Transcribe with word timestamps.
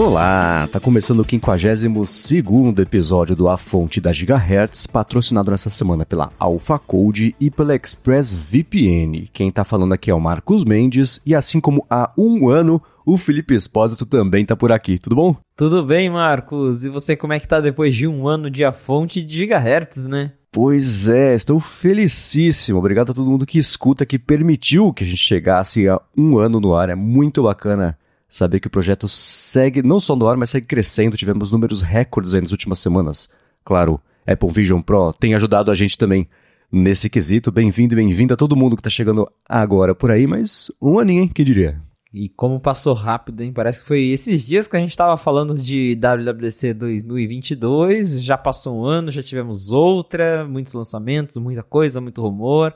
Olá, 0.00 0.66
tá 0.72 0.80
começando 0.80 1.20
o 1.20 1.26
52 1.26 1.84
episódio 2.78 3.36
do 3.36 3.50
A 3.50 3.58
Fonte 3.58 4.00
da 4.00 4.14
Gigahertz, 4.14 4.86
patrocinado 4.86 5.50
nessa 5.50 5.68
semana 5.68 6.06
pela 6.06 6.30
Alpha 6.38 6.78
Code 6.78 7.36
e 7.38 7.50
pela 7.50 7.74
ExpressVPN. 7.74 9.28
Quem 9.30 9.52
tá 9.52 9.62
falando 9.62 9.92
aqui 9.92 10.10
é 10.10 10.14
o 10.14 10.18
Marcos 10.18 10.64
Mendes 10.64 11.20
e 11.26 11.34
assim 11.34 11.60
como 11.60 11.84
há 11.90 12.10
um 12.16 12.48
ano, 12.48 12.80
o 13.04 13.18
Felipe 13.18 13.54
Espósito 13.54 14.06
também 14.06 14.46
tá 14.46 14.56
por 14.56 14.72
aqui, 14.72 14.98
tudo 14.98 15.16
bom? 15.16 15.36
Tudo 15.54 15.84
bem, 15.84 16.08
Marcos. 16.08 16.82
E 16.82 16.88
você 16.88 17.14
como 17.14 17.34
é 17.34 17.38
que 17.38 17.46
tá 17.46 17.60
depois 17.60 17.94
de 17.94 18.08
um 18.08 18.26
ano 18.26 18.50
de 18.50 18.64
A 18.64 18.72
Fonte 18.72 19.20
de 19.20 19.36
Gigahertz, 19.36 19.98
né? 20.04 20.32
Pois 20.50 21.10
é, 21.10 21.34
estou 21.34 21.60
felicíssimo. 21.60 22.78
Obrigado 22.78 23.10
a 23.10 23.14
todo 23.14 23.30
mundo 23.30 23.44
que 23.44 23.58
escuta, 23.58 24.06
que 24.06 24.18
permitiu 24.18 24.94
que 24.94 25.04
a 25.04 25.06
gente 25.06 25.18
chegasse 25.18 25.86
a 25.86 26.00
um 26.16 26.38
ano 26.38 26.58
no 26.58 26.74
ar. 26.74 26.88
É 26.88 26.94
muito 26.94 27.42
bacana 27.42 27.98
saber 28.30 28.60
que 28.60 28.68
o 28.68 28.70
projeto 28.70 29.08
segue 29.08 29.82
não 29.82 29.98
só 29.98 30.14
no 30.14 30.28
ar, 30.28 30.36
mas 30.36 30.50
segue 30.50 30.66
crescendo. 30.66 31.16
Tivemos 31.16 31.50
números 31.50 31.82
recordes 31.82 32.32
nas 32.32 32.52
últimas 32.52 32.78
semanas. 32.78 33.28
Claro, 33.64 34.00
Apple 34.24 34.48
Vision 34.50 34.80
Pro 34.80 35.12
tem 35.12 35.34
ajudado 35.34 35.70
a 35.70 35.74
gente 35.74 35.98
também 35.98 36.28
nesse 36.70 37.10
quesito. 37.10 37.50
Bem-vindo 37.50 37.92
e 37.94 37.96
bem-vinda 37.96 38.34
a 38.34 38.36
todo 38.36 38.56
mundo 38.56 38.76
que 38.76 38.80
está 38.80 38.88
chegando 38.88 39.28
agora 39.48 39.94
por 39.94 40.12
aí, 40.12 40.28
mas 40.28 40.70
um 40.80 41.00
aninho, 41.00 41.22
hein? 41.22 41.28
Que 41.28 41.42
diria? 41.42 41.82
E 42.14 42.28
como 42.28 42.60
passou 42.60 42.94
rápido, 42.94 43.42
hein? 43.42 43.52
Parece 43.52 43.82
que 43.82 43.88
foi 43.88 44.06
esses 44.08 44.44
dias 44.44 44.66
que 44.66 44.76
a 44.76 44.80
gente 44.80 44.90
estava 44.90 45.16
falando 45.16 45.56
de 45.56 45.96
WWDC 45.96 46.74
2022. 46.74 48.22
Já 48.22 48.38
passou 48.38 48.80
um 48.80 48.84
ano, 48.84 49.10
já 49.10 49.22
tivemos 49.22 49.70
outra, 49.70 50.46
muitos 50.46 50.72
lançamentos, 50.72 51.36
muita 51.36 51.62
coisa, 51.62 52.00
muito 52.00 52.22
rumor. 52.22 52.74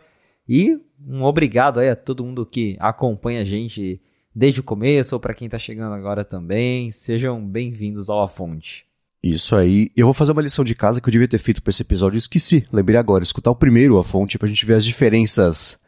E 0.48 0.78
um 1.06 1.22
obrigado 1.22 1.78
aí 1.78 1.88
a 1.88 1.96
todo 1.96 2.24
mundo 2.24 2.44
que 2.44 2.76
acompanha 2.80 3.40
a 3.40 3.44
gente 3.44 4.00
desde 4.34 4.60
o 4.60 4.64
começo 4.64 5.14
ou 5.14 5.20
para 5.20 5.34
quem 5.34 5.46
está 5.46 5.58
chegando 5.58 5.94
agora 5.94 6.24
também. 6.24 6.90
Sejam 6.90 7.40
bem-vindos 7.46 8.10
ao 8.10 8.22
A 8.22 8.28
Fonte. 8.28 8.84
Isso 9.22 9.54
aí. 9.54 9.90
Eu 9.96 10.06
vou 10.06 10.14
fazer 10.14 10.32
uma 10.32 10.42
lição 10.42 10.64
de 10.64 10.74
casa 10.74 11.00
que 11.00 11.08
eu 11.08 11.12
devia 11.12 11.28
ter 11.28 11.38
feito 11.38 11.62
para 11.62 11.70
esse 11.70 11.82
episódio 11.82 12.16
e 12.16 12.18
esqueci. 12.18 12.66
Lembrei 12.72 12.98
agora, 12.98 13.22
escutar 13.22 13.50
o 13.50 13.56
primeiro 13.56 13.96
A 13.98 14.04
Fonte 14.04 14.36
para 14.36 14.46
a 14.46 14.48
gente 14.48 14.66
ver 14.66 14.74
as 14.74 14.84
diferenças 14.84 15.78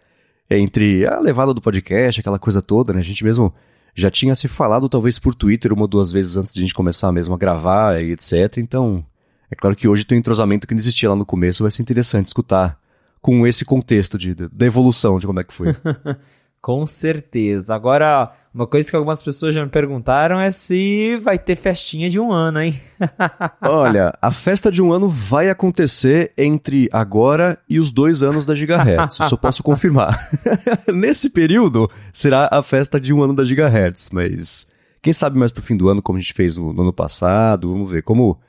entre 0.48 1.05
a 1.06 1.19
levada 1.19 1.53
do 1.53 1.61
podcast, 1.61 2.20
aquela 2.20 2.38
coisa 2.38 2.62
toda, 2.62 2.92
né? 2.92 3.00
A 3.00 3.05
gente 3.05 3.25
mesmo 3.25 3.53
já 3.94 4.11
tinha 4.11 4.34
se 4.34 4.47
falado 4.47 4.88
talvez 4.88 5.19
por 5.19 5.34
Twitter 5.34 5.72
uma 5.72 5.83
ou 5.83 5.88
duas 5.88 6.12
vezes 6.12 6.36
antes 6.36 6.53
de 6.53 6.60
a 6.60 6.62
gente 6.62 6.75
começar 6.75 7.10
mesmo 7.10 7.34
a 7.34 7.38
gravar 7.38 8.00
e 8.00 8.12
etc. 8.12 8.58
Então, 8.58 9.05
é 9.50 9.56
claro 9.56 9.75
que 9.75 9.88
hoje 9.88 10.05
tem 10.05 10.16
um 10.16 10.20
entrosamento 10.20 10.66
que 10.66 10.75
não 10.75 10.78
existia 10.78 11.10
lá 11.10 11.16
no 11.16 11.27
começo, 11.27 11.64
vai 11.64 11.70
ser 11.70 11.83
interessante 11.83 12.27
escutar 12.27 12.78
com 13.20 13.44
esse 13.47 13.64
contexto 13.64 14.16
de, 14.16 14.34
da 14.34 14.66
evolução 14.66 15.19
de 15.19 15.27
como 15.27 15.41
é 15.41 15.44
que 15.44 15.53
foi. 15.53 15.75
Com 16.67 16.84
certeza. 16.84 17.77
Agora, 17.77 18.33
uma 18.53 18.67
coisa 18.67 18.91
que 18.91 18.97
algumas 18.97 19.22
pessoas 19.22 19.55
já 19.55 19.64
me 19.64 19.70
perguntaram 19.70 20.41
é 20.41 20.50
se 20.50 21.17
vai 21.22 21.39
ter 21.39 21.55
festinha 21.55 22.11
de 22.11 22.19
um 22.19 22.33
ano, 22.33 22.61
hein? 22.61 22.75
Olha, 23.62 24.12
a 24.20 24.33
festa 24.33 24.69
de 24.69 24.83
um 24.83 24.92
ano 24.92 25.09
vai 25.09 25.48
acontecer 25.48 26.33
entre 26.37 26.89
agora 26.92 27.56
e 27.69 27.78
os 27.78 27.92
dois 27.92 28.20
anos 28.20 28.44
da 28.44 28.53
Gigahertz. 28.53 29.20
Isso 29.20 29.33
eu 29.33 29.39
posso 29.39 29.62
confirmar. 29.62 30.12
Nesse 30.92 31.31
período, 31.31 31.89
será 32.12 32.48
a 32.50 32.61
festa 32.64 32.98
de 32.98 33.14
um 33.14 33.22
ano 33.22 33.37
da 33.37 33.44
Gigahertz, 33.44 34.11
mas 34.12 34.67
quem 35.00 35.12
sabe 35.12 35.39
mais 35.39 35.53
pro 35.53 35.62
fim 35.62 35.77
do 35.77 35.89
ano, 35.89 36.03
como 36.03 36.19
a 36.19 36.20
gente 36.20 36.34
fez 36.34 36.56
no, 36.56 36.72
no 36.72 36.83
ano 36.83 36.92
passado, 36.92 37.70
vamos 37.72 37.89
ver. 37.89 38.03
Como 38.03 38.41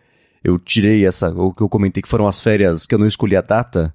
eu 0.43 0.57
tirei 0.57 1.05
essa, 1.05 1.29
ou 1.29 1.53
que 1.53 1.61
eu 1.61 1.69
comentei 1.69 2.01
que 2.01 2.09
foram 2.09 2.25
as 2.27 2.41
férias 2.41 2.87
que 2.87 2.95
eu 2.95 2.99
não 2.99 3.05
escolhi 3.05 3.35
a 3.35 3.41
data, 3.41 3.93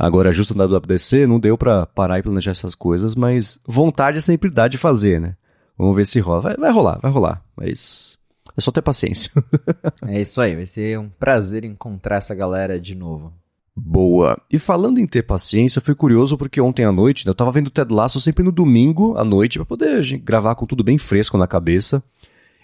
Agora, 0.00 0.32
justo 0.32 0.56
na 0.56 0.64
WWDC, 0.64 1.26
não 1.26 1.38
deu 1.38 1.58
para 1.58 1.84
parar 1.84 2.18
e 2.18 2.22
planejar 2.22 2.52
essas 2.52 2.74
coisas, 2.74 3.14
mas 3.14 3.60
vontade 3.66 4.16
é 4.16 4.20
sempre 4.20 4.50
dá 4.50 4.66
de 4.66 4.78
fazer, 4.78 5.20
né? 5.20 5.36
Vamos 5.76 5.94
ver 5.94 6.06
se 6.06 6.18
rola. 6.20 6.40
Vai, 6.40 6.56
vai 6.56 6.72
rolar, 6.72 6.98
vai 7.02 7.10
rolar, 7.10 7.44
mas 7.54 8.18
é 8.56 8.62
só 8.62 8.70
ter 8.70 8.80
paciência. 8.80 9.30
é 10.08 10.22
isso 10.22 10.40
aí, 10.40 10.56
vai 10.56 10.64
ser 10.64 10.98
um 10.98 11.10
prazer 11.10 11.66
encontrar 11.66 12.16
essa 12.16 12.34
galera 12.34 12.80
de 12.80 12.94
novo. 12.94 13.30
Boa. 13.76 14.40
E 14.50 14.58
falando 14.58 14.98
em 14.98 15.06
ter 15.06 15.22
paciência, 15.22 15.82
foi 15.82 15.94
curioso 15.94 16.38
porque 16.38 16.62
ontem 16.62 16.86
à 16.86 16.90
noite, 16.90 17.26
né, 17.26 17.30
eu 17.30 17.34
tava 17.34 17.52
vendo 17.52 17.68
Ted 17.68 17.92
Lasso 17.92 18.18
sempre 18.18 18.42
no 18.42 18.50
domingo 18.50 19.18
à 19.18 19.24
noite 19.24 19.58
para 19.58 19.66
poder 19.66 20.02
gravar 20.20 20.54
com 20.54 20.64
tudo 20.64 20.82
bem 20.82 20.96
fresco 20.96 21.36
na 21.36 21.46
cabeça. 21.46 22.02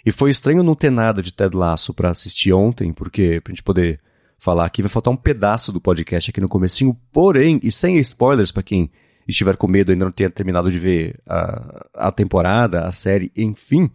E 0.06 0.10
foi 0.10 0.30
estranho 0.30 0.62
não 0.62 0.74
ter 0.74 0.90
nada 0.90 1.22
de 1.22 1.34
Ted 1.34 1.54
Lasso 1.54 1.92
para 1.92 2.08
assistir 2.08 2.54
ontem, 2.54 2.94
porque 2.94 3.42
pra 3.42 3.52
gente 3.52 3.62
poder 3.62 4.00
falar 4.38 4.64
aqui. 4.64 4.82
Vai 4.82 4.88
faltar 4.88 5.12
um 5.12 5.16
pedaço 5.16 5.72
do 5.72 5.80
podcast 5.80 6.30
aqui 6.30 6.40
no 6.40 6.48
comecinho, 6.48 6.96
porém, 7.12 7.60
e 7.62 7.70
sem 7.70 7.98
spoilers 7.98 8.52
para 8.52 8.62
quem 8.62 8.90
estiver 9.26 9.56
com 9.56 9.66
medo 9.66 9.92
ainda 9.92 10.04
não 10.04 10.12
tenha 10.12 10.30
terminado 10.30 10.70
de 10.70 10.78
ver 10.78 11.18
a, 11.26 11.86
a 11.94 12.12
temporada, 12.12 12.84
a 12.84 12.92
série, 12.92 13.32
enfim. 13.36 13.90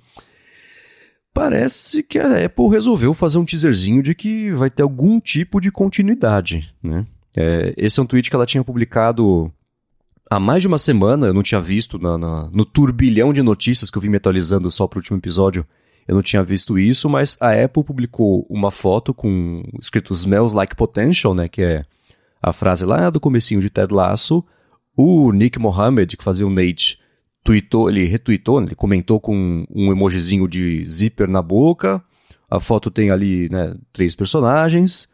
Parece 1.33 2.03
que 2.03 2.19
a 2.19 2.45
Apple 2.45 2.67
resolveu 2.69 3.13
fazer 3.13 3.37
um 3.37 3.45
teaserzinho 3.45 4.03
de 4.03 4.13
que 4.13 4.51
vai 4.51 4.69
ter 4.69 4.83
algum 4.83 5.19
tipo 5.19 5.61
de 5.61 5.71
continuidade, 5.71 6.73
né? 6.83 7.05
É, 7.35 7.73
esse 7.77 7.97
é 7.97 8.03
um 8.03 8.05
tweet 8.05 8.29
que 8.29 8.35
ela 8.35 8.45
tinha 8.45 8.63
publicado 8.63 9.49
há 10.29 10.39
mais 10.39 10.61
de 10.61 10.67
uma 10.67 10.77
semana, 10.77 11.27
eu 11.27 11.33
não 11.33 11.41
tinha 11.41 11.61
visto 11.61 11.97
na, 11.97 12.17
na, 12.17 12.49
no 12.51 12.65
turbilhão 12.65 13.31
de 13.31 13.41
notícias 13.41 13.89
que 13.89 13.97
eu 13.97 14.01
vim 14.01 14.09
me 14.09 14.17
atualizando 14.17 14.69
só 14.69 14.83
o 14.83 14.89
último 14.93 15.17
episódio. 15.17 15.65
Eu 16.11 16.15
não 16.15 16.21
tinha 16.21 16.43
visto 16.43 16.77
isso, 16.77 17.09
mas 17.09 17.37
a 17.39 17.53
Apple 17.53 17.85
publicou 17.85 18.45
uma 18.49 18.69
foto 18.69 19.13
com 19.13 19.63
escrito 19.79 20.11
Smells 20.11 20.53
Like 20.53 20.75
Potential, 20.75 21.33
né, 21.33 21.47
que 21.47 21.61
é 21.61 21.85
a 22.41 22.51
frase 22.51 22.83
lá 22.85 23.09
do 23.09 23.17
comecinho 23.17 23.61
de 23.61 23.69
Ted 23.69 23.93
Lasso. 23.93 24.43
O 24.93 25.31
Nick 25.31 25.57
Mohammed, 25.57 26.17
que 26.17 26.23
fazia 26.25 26.45
o 26.45 26.49
Nate, 26.49 26.99
tweetou, 27.41 27.89
ele 27.89 28.03
retweetou, 28.03 28.59
né, 28.59 28.67
ele 28.67 28.75
comentou 28.75 29.21
com 29.21 29.65
um 29.73 29.89
emojizinho 29.89 30.49
de 30.49 30.83
zíper 30.83 31.29
na 31.29 31.41
boca. 31.41 32.03
A 32.49 32.59
foto 32.59 32.91
tem 32.91 33.09
ali, 33.09 33.47
né, 33.49 33.73
três 33.93 34.13
personagens. 34.13 35.07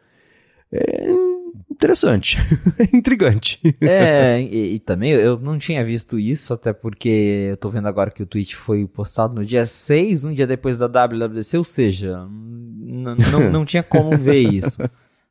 É, 0.72 1.06
interessante, 1.78 2.38
intrigante. 2.92 3.60
É, 3.80 4.40
e, 4.42 4.74
e, 4.74 4.78
também 4.80 5.12
eu 5.12 5.38
não 5.38 5.56
tinha 5.56 5.84
visto 5.84 6.18
isso, 6.18 6.52
até 6.52 6.72
porque 6.72 7.46
eu 7.50 7.56
tô 7.56 7.70
vendo 7.70 7.86
agora 7.86 8.10
que 8.10 8.22
o 8.22 8.26
tweet 8.26 8.56
foi 8.56 8.84
postado 8.86 9.36
no 9.36 9.46
dia 9.46 9.64
6, 9.64 10.24
um 10.24 10.32
dia 10.34 10.46
depois 10.46 10.76
da 10.76 10.88
WWDC, 10.88 11.56
ou 11.56 11.64
seja, 11.64 12.26
não, 12.28 13.64
tinha 13.64 13.82
como 13.82 14.18
ver 14.18 14.40
isso. 14.40 14.82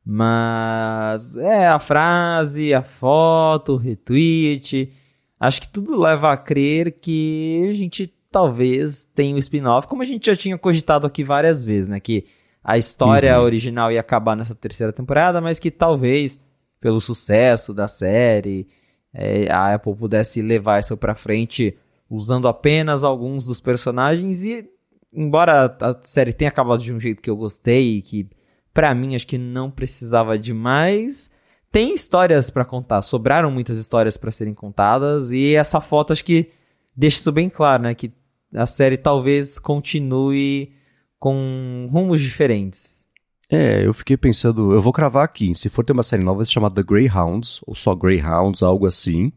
Mas 0.05 1.35
é 1.35 1.67
a 1.67 1.79
frase, 1.79 2.73
a 2.73 2.81
foto, 2.81 3.73
o 3.73 3.77
retweet, 3.77 4.93
acho 5.37 5.61
que 5.61 5.67
tudo 5.67 5.99
leva 5.99 6.31
a 6.31 6.37
crer 6.37 6.93
que 7.01 7.67
a 7.69 7.73
gente 7.73 8.13
talvez 8.31 9.03
tenha 9.03 9.35
um 9.35 9.39
spin-off, 9.39 9.85
como 9.85 10.01
a 10.01 10.05
gente 10.05 10.27
já 10.27 10.35
tinha 10.35 10.57
cogitado 10.57 11.05
aqui 11.05 11.25
várias 11.25 11.61
vezes, 11.61 11.89
né? 11.89 11.99
Que 11.99 12.25
a 12.67 12.78
história 12.78 13.39
uhum. 13.39 13.45
original 13.45 13.89
ia 13.89 14.01
acabar 14.01 14.35
nessa 14.35 14.53
terceira 14.53 14.91
temporada, 14.91 15.39
mas 15.39 15.57
que 15.57 15.72
talvez, 15.72 16.38
pelo 16.81 17.00
sucesso 17.00 17.73
da 17.73 17.88
série, 17.88 18.67
é, 19.13 19.50
a 19.50 19.73
Apple 19.73 19.95
pudesse 19.95 20.41
levar 20.41 20.81
isso 20.81 20.97
pra 20.97 21.16
frente 21.16 21.77
usando 22.09 22.45
apenas 22.45 23.06
alguns 23.06 23.45
dos 23.45 23.61
personagens 23.61 24.44
e 24.44 24.69
embora 25.13 25.77
a 25.79 25.95
série 26.03 26.33
tenha 26.33 26.50
acabado 26.50 26.83
de 26.83 26.94
um 26.94 27.00
jeito 27.00 27.22
que 27.22 27.29
eu 27.29 27.38
gostei 27.38 28.00
e 28.00 28.01
que 28.01 28.29
para 28.73 28.94
mim 28.94 29.16
acho 29.16 29.25
que 29.25 29.38
não 29.38 29.72
precisava 29.72 30.38
de 30.38 30.53
mais, 30.53 31.31
tem 31.72 31.95
histórias 31.95 32.50
para 32.50 32.66
contar, 32.66 33.01
sobraram 33.01 33.50
muitas 33.50 33.77
histórias 33.77 34.17
para 34.17 34.29
serem 34.29 34.53
contadas 34.53 35.31
e 35.31 35.56
essa 35.56 35.79
foto 35.79 36.11
acho 36.11 36.23
que 36.23 36.51
deixa 36.94 37.17
isso 37.17 37.31
bem 37.31 37.50
claro, 37.50 37.83
né, 37.83 37.95
que 37.95 38.11
a 38.53 38.66
série 38.66 38.97
talvez 38.97 39.57
continue 39.57 40.75
com 41.19 41.89
rumos 41.91 42.22
diferentes. 42.22 43.06
É, 43.50 43.86
eu 43.86 43.94
fiquei 43.94 44.18
pensando, 44.18 44.74
eu 44.74 44.81
vou 44.81 44.91
cravar 44.91 45.24
aqui, 45.24 45.56
se 45.56 45.69
for 45.69 45.83
ter 45.86 45.94
uma 45.94 46.03
série 46.03 46.24
nova, 46.24 46.44
vai 46.44 46.71
The 46.71 46.83
Greyhounds, 46.83 47.62
ou 47.65 47.74
só 47.74 47.95
Greyhounds, 47.95 48.62
algo 48.62 48.86
assim, 48.86 49.31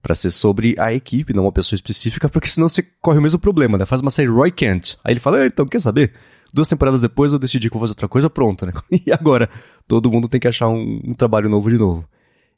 para 0.00 0.14
ser 0.14 0.30
sobre 0.30 0.76
a 0.78 0.94
equipe, 0.94 1.34
não 1.34 1.44
uma 1.44 1.52
pessoa 1.52 1.76
específica, 1.76 2.28
porque 2.28 2.48
senão 2.48 2.68
você 2.68 2.82
corre 3.00 3.18
o 3.18 3.22
mesmo 3.22 3.40
problema, 3.40 3.76
né? 3.76 3.84
Faz 3.84 4.00
uma 4.00 4.10
série 4.10 4.28
Roy 4.28 4.52
Kent, 4.52 4.96
aí 5.02 5.12
ele 5.12 5.20
fala, 5.20 5.44
então, 5.44 5.66
quer 5.66 5.80
saber? 5.80 6.12
Duas 6.52 6.68
temporadas 6.68 7.02
depois 7.02 7.32
eu 7.32 7.38
decidi 7.38 7.68
que 7.68 7.74
vou 7.74 7.80
fazer 7.80 7.92
outra 7.92 8.08
coisa, 8.08 8.30
pronto, 8.30 8.66
né? 8.66 8.72
E 9.06 9.12
agora, 9.12 9.50
todo 9.86 10.10
mundo 10.10 10.28
tem 10.28 10.40
que 10.40 10.48
achar 10.48 10.68
um, 10.68 11.00
um 11.04 11.14
trabalho 11.14 11.48
novo 11.48 11.70
de 11.70 11.78
novo. 11.78 12.04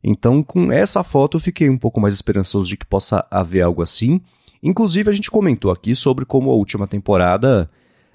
Então, 0.05 0.43
com 0.43 0.71
essa 0.71 1.03
foto, 1.03 1.37
eu 1.37 1.41
fiquei 1.41 1.71
um 1.71 1.79
pouco 1.79 2.01
mais 2.01 2.15
esperançoso 2.15 2.69
de 2.69 2.77
que 2.77 2.85
possa 2.85 3.27
haver 3.31 3.63
algo 3.63 3.83
assim. 3.83 4.21
Inclusive, 4.63 5.11
a 5.11 5.13
gente 5.13 5.31
comentou 5.31 5.71
aqui 5.71 5.95
sobre 5.95 6.25
como 6.25 6.51
a 6.51 6.55
última 6.55 6.87
temporada 6.87 7.71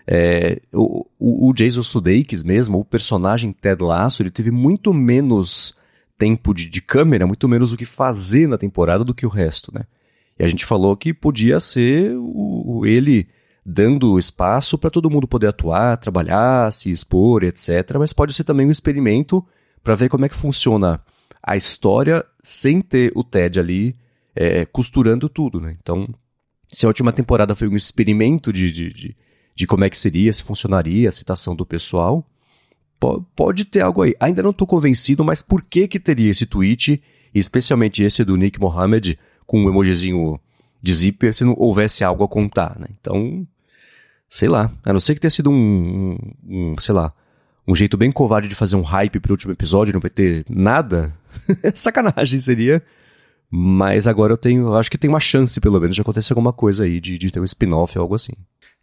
é, 0.08 0.62
o, 0.74 1.06
o, 1.20 1.54
Jason 1.54 1.84
Sudeikis 1.84 2.42
mesmo, 2.42 2.80
o 2.80 2.86
personagem 2.86 3.52
Ted 3.52 3.84
Lasso, 3.84 4.24
ele 4.24 4.32
teve 4.32 4.50
muito 4.52 4.94
menos 4.94 5.76
tempo 6.18 6.54
de, 6.54 6.70
de 6.70 6.82
câmera, 6.82 7.28
muito 7.28 7.48
menos 7.48 7.74
o 7.74 7.78
que 7.78 7.86
fazer 7.86 8.48
na 8.48 8.58
temporada 8.58 9.04
do 9.04 9.14
que 9.14 9.26
o 9.26 9.30
resto, 9.30 9.72
né? 9.74 9.82
E 10.40 10.46
a 10.46 10.48
gente 10.48 10.66
falou 10.66 10.96
que 10.96 11.14
podia 11.14 11.60
ser 11.60 12.16
o, 12.18 12.86
ele 12.86 13.28
dando 13.66 14.18
espaço 14.18 14.78
para 14.78 14.90
todo 14.90 15.10
mundo 15.10 15.28
poder 15.28 15.48
atuar, 15.48 15.98
trabalhar, 15.98 16.72
se 16.72 16.90
expor, 16.90 17.44
etc. 17.44 17.98
Mas 18.00 18.14
pode 18.14 18.34
ser 18.34 18.46
também 18.46 18.66
um 18.66 18.72
experimento 18.72 19.46
para 19.84 19.96
ver 19.96 20.08
como 20.08 20.26
é 20.26 20.30
que 20.30 20.36
funciona 20.36 21.02
a 21.44 21.58
história 21.58 22.24
sem 22.42 22.80
ter 22.80 23.12
o 23.14 23.24
Ted 23.24 23.60
ali 23.60 23.94
é, 24.34 24.66
costurando 24.66 25.28
tudo, 25.28 25.60
né? 25.60 25.76
Então, 25.82 26.08
se 26.68 26.86
a 26.86 26.90
última 26.90 27.12
temporada 27.12 27.56
foi 27.56 27.68
um 27.68 27.76
experimento 27.76 28.54
de, 28.54 28.72
de, 28.72 28.94
de 28.94 29.18
de 29.58 29.66
como 29.66 29.84
é 29.84 29.90
que 29.90 29.98
seria, 29.98 30.32
se 30.32 30.44
funcionaria 30.44 31.10
a 31.10 31.12
citação 31.12 31.56
do 31.56 31.66
pessoal. 31.66 32.24
P 33.00 33.08
pode 33.36 33.66
ter 33.66 33.82
algo 33.82 34.04
aí. 34.04 34.14
Ainda 34.20 34.44
não 34.44 34.52
estou 34.52 34.68
convencido, 34.68 35.26
mas 35.26 35.42
por 35.42 35.64
que 35.64 35.88
que 35.88 36.00
teria 36.00 36.30
esse 36.30 36.46
tweet, 36.46 37.02
especialmente 37.34 38.04
esse 38.04 38.24
do 38.24 38.36
Nick 38.36 38.60
Mohammed, 38.60 39.18
com 39.48 39.64
um 39.64 39.68
emojizinho 39.68 40.40
de 40.80 40.94
zíper, 40.94 41.34
se 41.34 41.44
não 41.44 41.56
houvesse 41.58 42.04
algo 42.04 42.24
a 42.24 42.28
contar, 42.28 42.78
né? 42.80 42.86
Então, 43.02 43.48
sei 44.30 44.48
lá. 44.48 44.72
A 44.86 44.94
não 44.94 45.00
ser 45.00 45.16
que 45.16 45.22
tenha 45.22 45.32
sido 45.32 45.50
um, 45.50 45.56
um, 46.48 46.74
um 46.74 46.76
sei 46.80 46.94
lá, 46.94 47.12
um 47.68 47.74
jeito 47.74 47.98
bem 47.98 48.12
covarde 48.12 48.48
de 48.48 48.54
fazer 48.54 48.76
um 48.76 48.84
hype 48.84 49.20
pro 49.20 49.34
último 49.34 49.54
episódio, 49.54 49.92
não 49.92 50.00
vai 50.00 50.12
ter 50.12 50.46
nada. 50.48 51.12
Sacanagem 51.74 52.40
seria. 52.40 52.84
Mas 53.50 54.06
agora 54.06 54.34
eu 54.34 54.38
tenho, 54.38 54.76
acho 54.76 54.92
que 54.92 55.00
tem 55.00 55.10
uma 55.10 55.20
chance, 55.20 55.60
pelo 55.60 55.80
menos, 55.80 55.96
de 55.96 56.02
acontecer 56.02 56.34
alguma 56.34 56.54
coisa 56.54 56.84
aí, 56.84 57.00
de, 57.00 57.18
de 57.18 57.32
ter 57.32 57.40
um 57.40 57.44
spin-off 57.44 57.98
ou 57.98 58.04
algo 58.04 58.14
assim. 58.14 58.34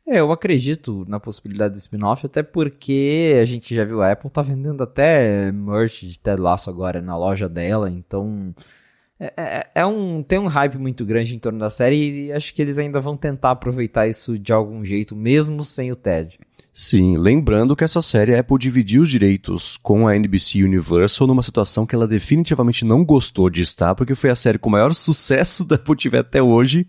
É, 0.06 0.20
eu 0.20 0.30
acredito 0.30 1.04
na 1.08 1.18
possibilidade 1.18 1.74
do 1.74 1.78
spin-off, 1.78 2.26
até 2.26 2.42
porque 2.42 3.38
a 3.40 3.44
gente 3.46 3.74
já 3.74 3.84
viu 3.84 4.02
a 4.02 4.12
Apple 4.12 4.30
tá 4.30 4.42
vendendo 4.42 4.82
até 4.82 5.50
merch 5.50 6.02
de 6.02 6.18
Ted 6.18 6.40
Lasso 6.40 6.68
agora 6.68 7.00
na 7.00 7.16
loja 7.16 7.48
dela, 7.48 7.90
então 7.90 8.54
é, 9.18 9.32
é, 9.36 9.66
é, 9.76 9.86
um, 9.86 10.22
tem 10.22 10.38
um 10.38 10.46
hype 10.46 10.76
muito 10.76 11.06
grande 11.06 11.34
em 11.34 11.38
torno 11.38 11.58
da 11.58 11.70
série 11.70 12.26
e 12.26 12.32
acho 12.32 12.52
que 12.52 12.60
eles 12.60 12.76
ainda 12.76 13.00
vão 13.00 13.16
tentar 13.16 13.52
aproveitar 13.52 14.06
isso 14.06 14.38
de 14.38 14.52
algum 14.52 14.84
jeito, 14.84 15.16
mesmo 15.16 15.64
sem 15.64 15.90
o 15.90 15.96
Ted. 15.96 16.38
Sim, 16.70 17.16
lembrando 17.16 17.76
que 17.76 17.84
essa 17.84 18.02
série 18.02 18.34
a 18.34 18.40
Apple 18.40 18.58
dividiu 18.58 19.02
os 19.02 19.08
direitos 19.08 19.76
com 19.76 20.08
a 20.08 20.16
NBC 20.16 20.64
Universal 20.64 21.28
numa 21.28 21.42
situação 21.42 21.86
que 21.86 21.94
ela 21.94 22.08
definitivamente 22.08 22.84
não 22.84 23.04
gostou 23.04 23.48
de 23.48 23.62
estar, 23.62 23.94
porque 23.94 24.14
foi 24.14 24.28
a 24.28 24.34
série 24.34 24.58
com 24.58 24.68
o 24.68 24.72
maior 24.72 24.92
sucesso 24.92 25.64
da 25.64 25.76
Apple 25.76 25.96
TV 25.96 26.18
até 26.18 26.42
hoje 26.42 26.86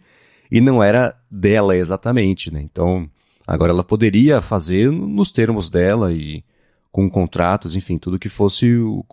e 0.52 0.62
não 0.62 0.84
era 0.84 1.16
dela 1.30 1.76
exatamente, 1.76 2.52
né? 2.52 2.62
Então, 2.62 3.10
agora 3.46 3.72
ela 3.72 3.84
poderia 3.84 4.42
fazer 4.42 4.92
nos 4.92 5.32
termos 5.32 5.70
dela 5.70 6.12
e 6.14 6.44
com 6.92 7.10
contratos, 7.10 7.76
enfim, 7.76 7.98
tudo 7.98 8.20
que 8.20 8.30
fosse 8.30 8.68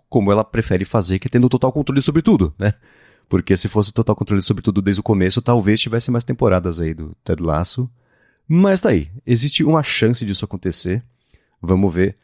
como 0.09 0.31
ela 0.31 0.43
prefere 0.43 0.85
fazer, 0.85 1.19
que 1.19 1.27
é 1.27 1.29
tendo 1.29 1.49
total 1.49 1.71
controle 1.71 2.01
sobre 2.01 2.21
tudo, 2.21 2.53
né? 2.57 2.73
Porque 3.27 3.57
se 3.57 3.67
fosse 3.67 3.93
total 3.93 4.15
controle 4.15 4.41
sobre 4.41 4.63
tudo 4.63 4.81
desde 4.81 5.01
o 5.01 5.03
começo, 5.03 5.41
talvez 5.41 5.81
tivesse 5.81 6.11
mais 6.11 6.23
temporadas 6.23 6.79
aí 6.79 6.93
do 6.93 7.15
Ted 7.23 7.41
Lasso 7.41 7.89
mas 8.47 8.81
tá 8.81 8.89
aí, 8.89 9.09
existe 9.25 9.63
uma 9.63 9.81
chance 9.81 10.25
disso 10.25 10.45
acontecer. 10.45 11.03
Vamos 11.61 11.93
ver 11.93 12.17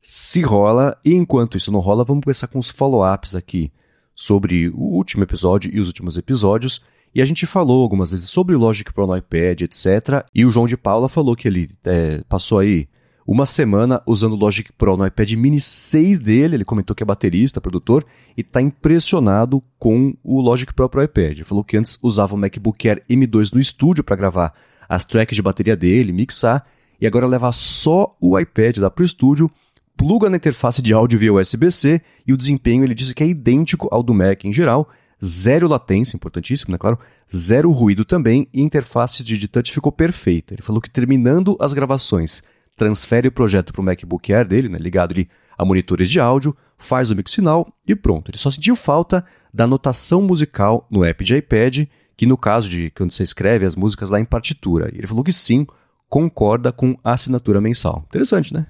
se 0.00 0.40
rola. 0.40 0.98
E 1.04 1.12
enquanto 1.14 1.56
isso 1.56 1.72
não 1.72 1.80
rola, 1.80 2.04
vamos 2.04 2.24
começar 2.24 2.46
com 2.46 2.58
os 2.58 2.70
follow-ups 2.70 3.34
aqui 3.34 3.72
sobre 4.14 4.68
o 4.68 4.78
último 4.78 5.24
episódio 5.24 5.70
e 5.74 5.80
os 5.80 5.88
últimos 5.88 6.16
episódios. 6.16 6.80
E 7.14 7.22
a 7.22 7.24
gente 7.24 7.46
falou 7.46 7.82
algumas 7.82 8.10
vezes 8.10 8.28
sobre 8.28 8.56
o 8.56 8.58
Logic 8.58 8.92
Pro 8.92 9.06
no 9.06 9.16
iPad, 9.16 9.62
etc. 9.62 10.26
E 10.34 10.44
o 10.44 10.50
João 10.50 10.66
de 10.66 10.76
Paula 10.76 11.08
falou 11.08 11.36
que 11.36 11.46
ele 11.46 11.70
é, 11.84 12.22
passou 12.28 12.58
aí 12.58 12.88
uma 13.26 13.46
semana 13.46 14.02
usando 14.06 14.32
o 14.32 14.36
Logic 14.36 14.72
Pro 14.72 14.96
no 14.96 15.06
iPad 15.06 15.32
mini 15.32 15.60
6 15.60 16.18
dele. 16.18 16.56
Ele 16.56 16.64
comentou 16.64 16.94
que 16.94 17.02
é 17.02 17.06
baterista, 17.06 17.60
produtor, 17.60 18.04
e 18.36 18.40
está 18.40 18.60
impressionado 18.60 19.62
com 19.78 20.14
o 20.24 20.40
Logic 20.40 20.74
Pro 20.74 20.88
pro 20.88 21.02
iPad. 21.02 21.32
Ele 21.32 21.44
falou 21.44 21.62
que 21.62 21.76
antes 21.76 21.98
usava 22.02 22.34
o 22.34 22.38
MacBook 22.38 22.88
Air 22.88 23.02
M2 23.08 23.54
no 23.54 23.60
estúdio 23.60 24.02
para 24.02 24.16
gravar 24.16 24.52
as 24.88 25.04
tracks 25.04 25.36
de 25.36 25.42
bateria 25.42 25.76
dele, 25.76 26.12
mixar, 26.12 26.66
e 27.00 27.06
agora 27.06 27.26
leva 27.26 27.50
só 27.52 28.16
o 28.20 28.38
iPad 28.38 28.78
lá 28.78 28.90
para 28.90 29.02
o 29.02 29.06
estúdio, 29.06 29.50
pluga 29.96 30.28
na 30.28 30.36
interface 30.36 30.82
de 30.82 30.92
áudio 30.92 31.18
via 31.18 31.32
USB-C 31.32 32.00
e 32.26 32.32
o 32.32 32.36
desempenho 32.36 32.84
ele 32.84 32.94
disse 32.94 33.14
que 33.14 33.22
é 33.22 33.26
idêntico 33.26 33.88
ao 33.90 34.02
do 34.02 34.12
Mac 34.12 34.44
em 34.44 34.52
geral, 34.52 34.88
zero 35.22 35.68
latência, 35.68 36.16
importantíssimo, 36.16 36.72
né, 36.72 36.78
claro, 36.78 36.98
zero 37.34 37.70
ruído 37.70 38.04
também 38.04 38.48
e 38.52 38.60
a 38.60 38.64
interface 38.64 39.22
de 39.22 39.48
touch 39.48 39.72
ficou 39.72 39.92
perfeita. 39.92 40.54
Ele 40.54 40.62
falou 40.62 40.80
que 40.80 40.90
terminando 40.90 41.56
as 41.60 41.72
gravações, 41.72 42.42
transfere 42.76 43.28
o 43.28 43.32
projeto 43.32 43.72
para 43.72 43.80
o 43.80 43.84
MacBook 43.84 44.32
Air 44.32 44.46
dele, 44.46 44.68
né, 44.68 44.78
ligado 44.80 45.12
ali 45.12 45.28
a 45.56 45.64
monitores 45.64 46.10
de 46.10 46.20
áudio, 46.20 46.56
faz 46.76 47.10
o 47.10 47.16
mix 47.16 47.34
final 47.34 47.72
e 47.86 47.94
pronto. 47.94 48.30
Ele 48.30 48.38
só 48.38 48.50
sentiu 48.50 48.74
falta 48.74 49.24
da 49.52 49.66
notação 49.66 50.22
musical 50.22 50.86
no 50.90 51.04
app 51.04 51.22
de 51.22 51.36
iPad 51.36 51.86
que 52.16 52.26
no 52.26 52.36
caso 52.36 52.68
de 52.68 52.90
quando 52.90 53.12
você 53.12 53.22
escreve 53.22 53.64
as 53.66 53.76
músicas 53.76 54.10
lá 54.10 54.20
em 54.20 54.24
partitura. 54.24 54.88
Ele 54.92 55.06
falou 55.06 55.24
que 55.24 55.32
sim, 55.32 55.66
concorda 56.08 56.72
com 56.72 56.96
a 57.02 57.12
assinatura 57.12 57.60
mensal. 57.60 58.04
Interessante, 58.08 58.52
né? 58.52 58.66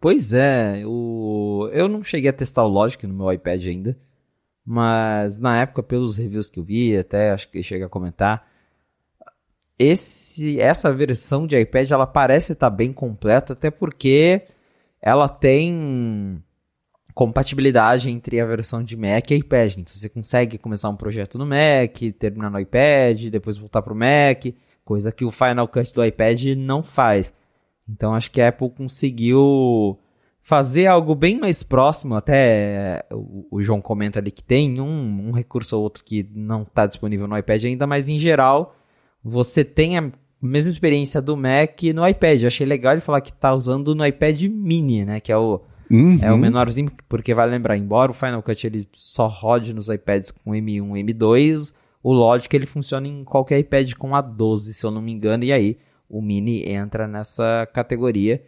Pois 0.00 0.32
é, 0.32 0.82
o... 0.84 1.68
eu 1.72 1.88
não 1.88 2.02
cheguei 2.02 2.30
a 2.30 2.32
testar 2.32 2.64
o 2.64 2.68
Logic 2.68 3.04
no 3.06 3.14
meu 3.14 3.32
iPad 3.32 3.64
ainda, 3.66 3.98
mas 4.66 5.38
na 5.38 5.60
época, 5.60 5.82
pelos 5.82 6.18
reviews 6.18 6.50
que 6.50 6.58
eu 6.58 6.64
vi, 6.64 6.96
até 6.96 7.30
acho 7.30 7.48
que 7.48 7.62
chega 7.62 7.86
a 7.86 7.88
comentar, 7.88 8.48
esse, 9.78 10.60
essa 10.60 10.92
versão 10.92 11.46
de 11.46 11.58
iPad 11.58 11.90
ela 11.90 12.06
parece 12.06 12.52
estar 12.52 12.70
bem 12.70 12.92
completa, 12.92 13.52
até 13.52 13.70
porque 13.70 14.42
ela 15.00 15.28
tem 15.28 16.42
compatibilidade 17.14 18.10
entre 18.10 18.40
a 18.40 18.46
versão 18.46 18.82
de 18.82 18.96
Mac 18.96 19.30
e 19.30 19.36
iPad. 19.36 19.76
Então 19.78 19.94
você 19.94 20.08
consegue 20.08 20.58
começar 20.58 20.88
um 20.88 20.96
projeto 20.96 21.38
no 21.38 21.46
Mac, 21.46 21.96
terminar 22.18 22.50
no 22.50 22.58
iPad, 22.58 23.28
depois 23.30 23.56
voltar 23.56 23.82
para 23.82 23.92
o 23.92 23.96
Mac, 23.96 24.46
coisa 24.84 25.12
que 25.12 25.24
o 25.24 25.30
Final 25.30 25.68
Cut 25.68 25.94
do 25.94 26.04
iPad 26.04 26.42
não 26.56 26.82
faz. 26.82 27.32
Então 27.88 28.14
acho 28.14 28.30
que 28.30 28.40
a 28.40 28.48
Apple 28.48 28.70
conseguiu 28.70 29.98
fazer 30.46 30.86
algo 30.86 31.12
bem 31.16 31.40
mais 31.40 31.64
próximo. 31.64 32.14
Até 32.14 33.04
o, 33.12 33.48
o 33.50 33.62
João 33.62 33.80
comenta 33.80 34.20
ali 34.20 34.30
que 34.30 34.44
tem 34.44 34.80
um, 34.80 35.28
um 35.28 35.32
recurso 35.32 35.76
ou 35.76 35.82
outro 35.82 36.04
que 36.04 36.24
não 36.32 36.62
está 36.62 36.86
disponível 36.86 37.26
no 37.26 37.36
iPad 37.36 37.64
ainda, 37.64 37.84
mas 37.84 38.08
em 38.08 38.16
geral 38.16 38.76
você 39.24 39.64
tem 39.64 39.98
a 39.98 40.12
mesma 40.40 40.70
experiência 40.70 41.20
do 41.20 41.36
Mac 41.36 41.82
no 41.92 42.06
iPad. 42.06 42.42
Eu 42.42 42.46
achei 42.46 42.64
legal 42.64 42.92
ele 42.92 43.00
falar 43.00 43.20
que 43.22 43.30
está 43.30 43.52
usando 43.52 43.92
no 43.92 44.06
iPad 44.06 44.40
Mini, 44.42 45.04
né? 45.04 45.18
Que 45.20 45.32
é 45.32 45.36
o 45.36 45.60
Uhum. 45.88 46.18
É 46.20 46.32
o 46.32 46.36
menorzinho, 46.36 46.90
porque 47.08 47.32
vai 47.32 47.48
lembrar, 47.48 47.76
embora 47.76 48.10
o 48.10 48.14
Final 48.14 48.42
Cut 48.42 48.66
ele 48.66 48.88
só 48.92 49.28
rode 49.28 49.72
nos 49.72 49.88
iPads 49.88 50.32
com 50.32 50.50
M1 50.50 50.82
M2, 50.82 51.72
o 52.02 52.12
Logic 52.12 52.52
ele 52.56 52.66
funciona 52.66 53.06
em 53.06 53.22
qualquer 53.22 53.60
iPad 53.60 53.92
com 53.94 54.08
A12, 54.10 54.72
se 54.72 54.84
eu 54.84 54.90
não 54.90 55.00
me 55.00 55.12
engano, 55.12 55.44
e 55.44 55.52
aí 55.52 55.78
o 56.08 56.20
Mini 56.20 56.68
entra 56.68 57.06
nessa 57.06 57.68
categoria. 57.72 58.42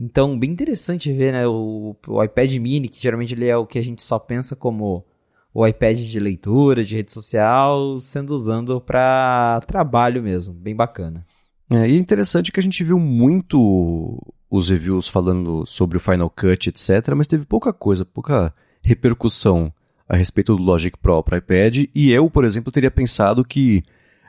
Então, 0.00 0.38
bem 0.38 0.50
interessante 0.50 1.12
ver, 1.12 1.34
né, 1.34 1.46
o, 1.46 1.94
o 2.08 2.24
iPad 2.24 2.50
Mini, 2.54 2.88
que 2.88 3.02
geralmente 3.02 3.34
ele 3.34 3.46
é 3.46 3.54
o 3.54 3.66
que 3.66 3.78
a 3.78 3.82
gente 3.82 4.02
só 4.02 4.18
pensa 4.18 4.56
como 4.56 5.04
o 5.52 5.66
iPad 5.66 5.98
de 5.98 6.18
leitura, 6.18 6.82
de 6.82 6.96
rede 6.96 7.12
social, 7.12 7.98
sendo 7.98 8.34
usado 8.34 8.80
para 8.80 9.60
trabalho 9.66 10.22
mesmo, 10.22 10.54
bem 10.54 10.74
bacana. 10.74 11.22
É, 11.70 11.86
e 11.86 11.96
é 11.96 11.98
interessante 11.98 12.50
que 12.50 12.58
a 12.58 12.62
gente 12.62 12.82
viu 12.82 12.98
muito 12.98 14.18
os 14.50 14.70
reviews 14.70 15.06
falando 15.06 15.66
sobre 15.66 15.98
o 15.98 16.00
Final 16.00 16.30
Cut, 16.30 16.70
etc., 16.70 17.14
mas 17.14 17.26
teve 17.26 17.44
pouca 17.44 17.70
coisa, 17.70 18.02
pouca 18.02 18.54
repercussão 18.82 19.70
a 20.08 20.16
respeito 20.16 20.56
do 20.56 20.62
Logic 20.62 20.96
Pro 20.96 21.22
para 21.22 21.36
iPad, 21.36 21.84
e 21.94 22.10
eu, 22.10 22.30
por 22.30 22.44
exemplo, 22.44 22.72
teria 22.72 22.90
pensado 22.90 23.44
que 23.44 23.84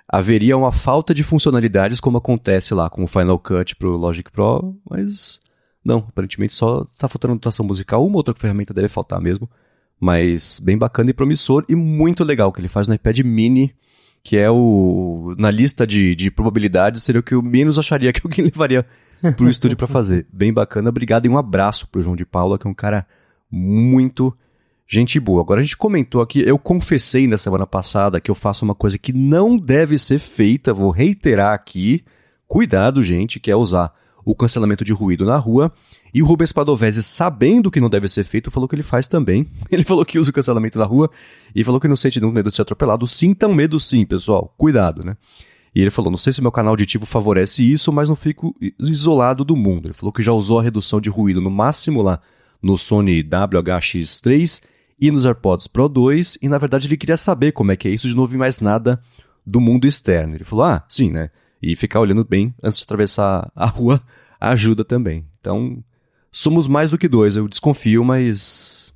haveria 0.06 0.58
uma 0.58 0.72
falta 0.72 1.14
de 1.14 1.24
funcionalidades 1.24 2.02
como 2.02 2.18
acontece 2.18 2.74
lá 2.74 2.90
com 2.90 3.04
o 3.04 3.08
Final 3.08 3.40
Cut 3.40 3.78
para 3.78 3.88
o 3.88 3.96
Logic 3.96 4.30
Pro, 4.30 4.76
mas 4.88 5.40
não, 5.84 6.00
aparentemente 6.10 6.54
só 6.54 6.88
está 6.92 7.08
faltando 7.08 7.34
notação 7.34 7.66
musical, 7.66 8.06
uma 8.06 8.18
outra 8.18 8.34
ferramenta 8.34 8.74
deve 8.74 8.88
faltar 8.88 9.20
mesmo, 9.20 9.50
mas 10.00 10.60
bem 10.60 10.78
bacana 10.78 11.10
e 11.10 11.14
promissor 11.14 11.66
e 11.68 11.76
muito 11.76 12.24
legal 12.24 12.52
que 12.52 12.62
ele 12.62 12.68
faz 12.68 12.88
no 12.88 12.94
iPad 12.94 13.20
mini, 13.20 13.74
que 14.24 14.38
é 14.38 14.50
o 14.50 15.36
na 15.38 15.50
lista 15.50 15.86
de, 15.86 16.16
de 16.16 16.30
probabilidades 16.30 17.04
seria 17.04 17.20
o 17.20 17.24
que 17.24 17.34
eu 17.34 17.42
menos 17.42 17.80
acharia 17.80 18.14
que 18.14 18.22
alguém 18.26 18.46
levaria 18.46 18.86
pro 19.36 19.50
estúdio 19.50 19.78
para 19.78 19.88
fazer. 19.88 20.26
Bem 20.32 20.54
bacana, 20.54 20.90
obrigado 20.90 21.26
e 21.26 21.30
um 21.30 21.38
abraço 21.38 21.88
pro 21.88 22.02
João 22.02 22.16
de 22.16 22.26
Paula, 22.26 22.58
que 22.58 22.68
é 22.68 22.70
um 22.70 22.76
cara 22.76 23.06
muito 23.50 24.36
gente 24.88 25.20
boa. 25.20 25.42
Agora 25.42 25.62
a 25.62 25.64
gente 25.64 25.78
comentou 25.78 26.22
aqui, 26.22 26.42
eu 26.42 26.60
confessei 26.60 27.28
na 27.28 27.38
semana 27.38 27.66
passada 27.66 28.20
que 28.20 28.30
eu 28.30 28.36
faço 28.36 28.66
uma 28.66 28.76
coisa 28.76 28.98
que 28.98 29.14
não 29.14 29.58
deve 29.58 29.98
ser 29.98 30.20
feita, 30.20 30.74
vou 30.74 30.92
reiterar 30.92 31.54
aqui. 31.54 32.04
Cuidado, 32.46 33.02
gente, 33.02 33.40
que 33.40 33.50
é 33.50 33.56
usar 33.56 33.94
o 34.26 34.36
cancelamento 34.36 34.84
de 34.84 34.94
ruído 34.94 35.26
na 35.26 35.38
rua. 35.38 35.72
E 36.14 36.22
o 36.22 36.26
Rubens 36.26 36.52
Padovese, 36.52 37.02
sabendo 37.02 37.72
que 37.72 37.80
não 37.80 37.90
deve 37.90 38.08
ser 38.08 38.24
feito, 38.24 38.52
falou 38.52 38.68
que 38.68 38.76
ele 38.76 38.84
faz 38.84 39.08
também. 39.08 39.48
Ele 39.72 39.84
falou 39.84 40.06
que 40.06 40.20
usa 40.20 40.30
o 40.30 40.34
cancelamento 40.34 40.78
na 40.78 40.86
rua 40.86 41.10
e 41.56 41.64
falou 41.64 41.80
que 41.80 41.88
não 41.88 41.96
sente 41.96 42.20
nenhum 42.20 42.34
medo 42.34 42.50
de 42.50 42.56
ser 42.56 42.64
atropelado. 42.64 43.08
Sintam 43.08 43.54
medo 43.54 43.80
sim, 43.80 44.06
pessoal. 44.06 44.54
Cuidado, 44.58 45.04
né? 45.04 45.16
E 45.74 45.82
ele 45.82 45.90
falou: 45.90 46.12
não 46.12 46.18
sei 46.18 46.34
se 46.34 46.42
meu 46.42 46.52
canal 46.52 46.72
auditivo 46.72 47.06
favorece 47.06 47.64
isso, 47.64 47.92
mas 47.92 48.10
não 48.10 48.16
fico 48.16 48.56
isolado 48.80 49.44
do 49.44 49.56
mundo. 49.56 49.88
Ele 49.88 49.94
falou 49.94 50.12
que 50.12 50.22
já 50.22 50.34
usou 50.34 50.60
a 50.60 50.64
redução 50.64 51.00
de 51.00 51.10
ruído 51.10 51.42
no 51.42 51.50
máximo 51.50 52.02
lá 52.02 52.20
no 52.62 52.78
Sony 52.78 53.24
WH-X3 53.24 54.62
e 55.00 55.10
nos 55.10 55.26
AirPods 55.26 55.68
Pro 55.68 55.90
2, 55.90 56.38
e 56.42 56.48
na 56.48 56.60
verdade 56.60 56.88
ele 56.88 56.98
queria 56.98 57.18
saber 57.18 57.54
como 57.54 57.72
é 57.72 57.76
que 57.76 57.88
é 57.88 57.92
isso 57.92 58.08
de 58.08 58.14
não 58.14 58.22
ouvir 58.22 58.38
mais 58.38 58.60
nada 58.60 59.02
do 59.46 59.60
mundo 59.60 59.88
externo. 59.88 60.36
Ele 60.36 60.44
falou: 60.44 60.66
ah, 60.66 60.84
sim, 60.88 61.10
né? 61.10 61.32
E 61.62 61.76
ficar 61.76 62.00
olhando 62.00 62.24
bem 62.24 62.54
antes 62.62 62.80
de 62.80 62.84
atravessar 62.84 63.52
a 63.56 63.66
rua 63.66 64.02
ajuda 64.40 64.84
também. 64.84 65.26
Então, 65.40 65.84
somos 66.32 66.68
mais 66.68 66.92
do 66.92 66.98
que 66.98 67.08
dois, 67.08 67.36
eu 67.36 67.48
desconfio, 67.48 68.04
mas 68.04 68.94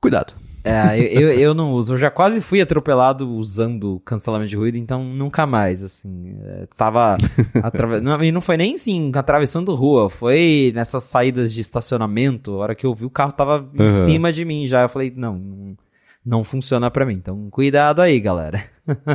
cuidado. 0.00 0.34
É, 0.64 0.98
eu, 0.98 1.32
eu 1.32 1.54
não 1.54 1.72
uso. 1.72 1.94
Eu 1.94 1.98
já 1.98 2.10
quase 2.10 2.40
fui 2.40 2.60
atropelado 2.60 3.30
usando 3.30 4.00
cancelamento 4.04 4.50
de 4.50 4.56
ruído, 4.56 4.76
então 4.76 5.02
nunca 5.02 5.46
mais, 5.46 5.82
assim. 5.82 6.36
É, 6.42 6.66
tava. 6.76 7.16
Atrave... 7.62 8.00
não, 8.00 8.22
e 8.22 8.30
não 8.30 8.40
foi 8.40 8.56
nem 8.56 8.74
assim, 8.74 9.10
atravessando 9.14 9.74
rua. 9.74 10.10
Foi 10.10 10.72
nessas 10.74 11.04
saídas 11.04 11.52
de 11.52 11.60
estacionamento. 11.60 12.52
A 12.54 12.56
hora 12.58 12.74
que 12.74 12.84
eu 12.84 12.94
vi, 12.94 13.04
o 13.04 13.10
carro 13.10 13.32
tava 13.32 13.68
em 13.74 13.80
uhum. 13.80 13.86
cima 13.86 14.32
de 14.32 14.44
mim 14.44 14.66
já. 14.66 14.82
Eu 14.82 14.88
falei, 14.88 15.12
não, 15.16 15.38
não, 15.38 15.76
não 16.24 16.44
funciona 16.44 16.90
para 16.90 17.06
mim. 17.06 17.14
Então, 17.14 17.48
cuidado 17.50 18.02
aí, 18.02 18.20
galera. 18.20 18.62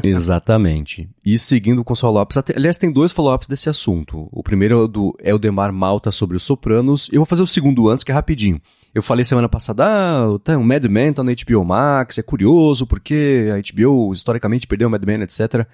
Exatamente. 0.04 1.10
E 1.26 1.38
seguindo 1.38 1.84
com 1.84 1.94
os 1.94 2.00
follow-ups, 2.00 2.38
aliás, 2.56 2.78
tem 2.78 2.92
dois 2.92 3.12
follow-ups 3.12 3.48
desse 3.48 3.70
assunto. 3.70 4.28
O 4.32 4.44
primeiro 4.44 4.76
é 4.76 4.78
o 4.84 4.88
do 4.88 5.16
Eldemar 5.22 5.72
Malta 5.72 6.12
sobre 6.12 6.38
os 6.38 6.44
Sopranos. 6.44 7.10
Eu 7.12 7.20
vou 7.20 7.26
fazer 7.26 7.44
o 7.44 7.48
segundo 7.48 7.90
antes, 7.90 8.04
que 8.04 8.12
é 8.12 8.14
rapidinho. 8.14 8.62
Eu 8.94 9.02
falei 9.02 9.26
semana 9.26 9.50
passada, 9.50 9.86
ah, 9.86 10.40
tem 10.44 10.56
um 10.56 10.64
Mad 10.64 10.86
Men 10.86 11.14
tá 11.14 11.24
na 11.24 11.32
HBO 11.32 11.66
Max, 11.66 12.20
é 12.20 12.22
curioso 12.22 12.86
porque 12.86 13.50
a 13.52 13.74
HBO 13.74 14.14
historicamente 14.14 14.68
perdeu 14.68 14.88
o 14.88 14.92
Mad 14.92 15.04
Men, 15.04 15.24
etc. 15.24 15.66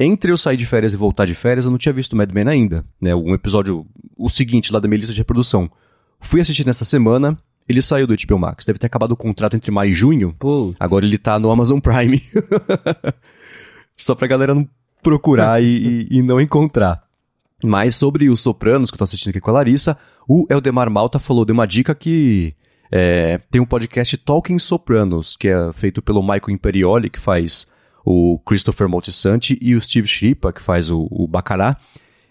Entre 0.00 0.32
eu 0.32 0.36
sair 0.36 0.56
de 0.56 0.66
férias 0.66 0.92
e 0.92 0.96
voltar 0.96 1.26
de 1.26 1.34
férias, 1.34 1.64
eu 1.64 1.70
não 1.70 1.78
tinha 1.78 1.92
visto 1.92 2.14
o 2.14 2.16
Mad 2.16 2.30
Men 2.32 2.48
ainda, 2.48 2.84
né? 3.00 3.14
Um 3.14 3.34
episódio, 3.34 3.86
o 4.16 4.28
seguinte 4.28 4.72
lá 4.72 4.80
da 4.80 4.88
minha 4.88 4.98
lista 4.98 5.14
de 5.14 5.20
reprodução. 5.20 5.70
Fui 6.20 6.40
assistir 6.40 6.66
nessa 6.66 6.84
semana, 6.84 7.38
ele 7.68 7.82
saiu 7.82 8.06
do 8.06 8.14
HBO 8.14 8.38
Max. 8.38 8.64
Deve 8.64 8.78
ter 8.78 8.86
acabado 8.86 9.12
o 9.12 9.16
contrato 9.16 9.56
entre 9.56 9.70
maio 9.70 9.90
e 9.90 9.94
junho. 9.94 10.34
Puts. 10.38 10.76
Agora 10.78 11.04
ele 11.04 11.18
tá 11.18 11.38
no 11.38 11.50
Amazon 11.50 11.78
Prime. 11.78 12.22
Só 13.96 14.14
pra 14.14 14.26
galera 14.26 14.54
não 14.54 14.68
procurar 15.02 15.62
e, 15.62 16.06
e, 16.10 16.18
e, 16.18 16.22
não 16.22 16.40
encontrar. 16.40 17.02
Mas 17.64 17.96
sobre 17.96 18.28
os 18.28 18.40
Sopranos, 18.40 18.90
que 18.90 18.94
eu 18.94 18.98
tô 18.98 19.04
assistindo 19.04 19.30
aqui 19.30 19.40
com 19.40 19.50
a 19.50 19.54
Larissa, 19.54 19.96
o 20.28 20.46
Eldemar 20.50 20.90
Malta 20.90 21.18
falou, 21.18 21.44
deu 21.44 21.54
uma 21.54 21.66
dica 21.66 21.94
que 21.94 22.54
é, 22.90 23.38
tem 23.50 23.60
um 23.60 23.66
podcast 23.66 24.16
Talking 24.18 24.58
Sopranos, 24.58 25.36
que 25.36 25.48
é 25.48 25.72
feito 25.72 26.02
pelo 26.02 26.22
Michael 26.22 26.50
Imperioli, 26.50 27.10
que 27.10 27.18
faz 27.18 27.66
o 28.04 28.38
Christopher 28.46 28.88
Moltisanti, 28.88 29.58
e 29.60 29.74
o 29.74 29.80
Steve 29.80 30.06
Schripa, 30.06 30.52
que 30.52 30.62
faz 30.62 30.90
o, 30.90 31.08
o 31.10 31.26
Bacará. 31.26 31.76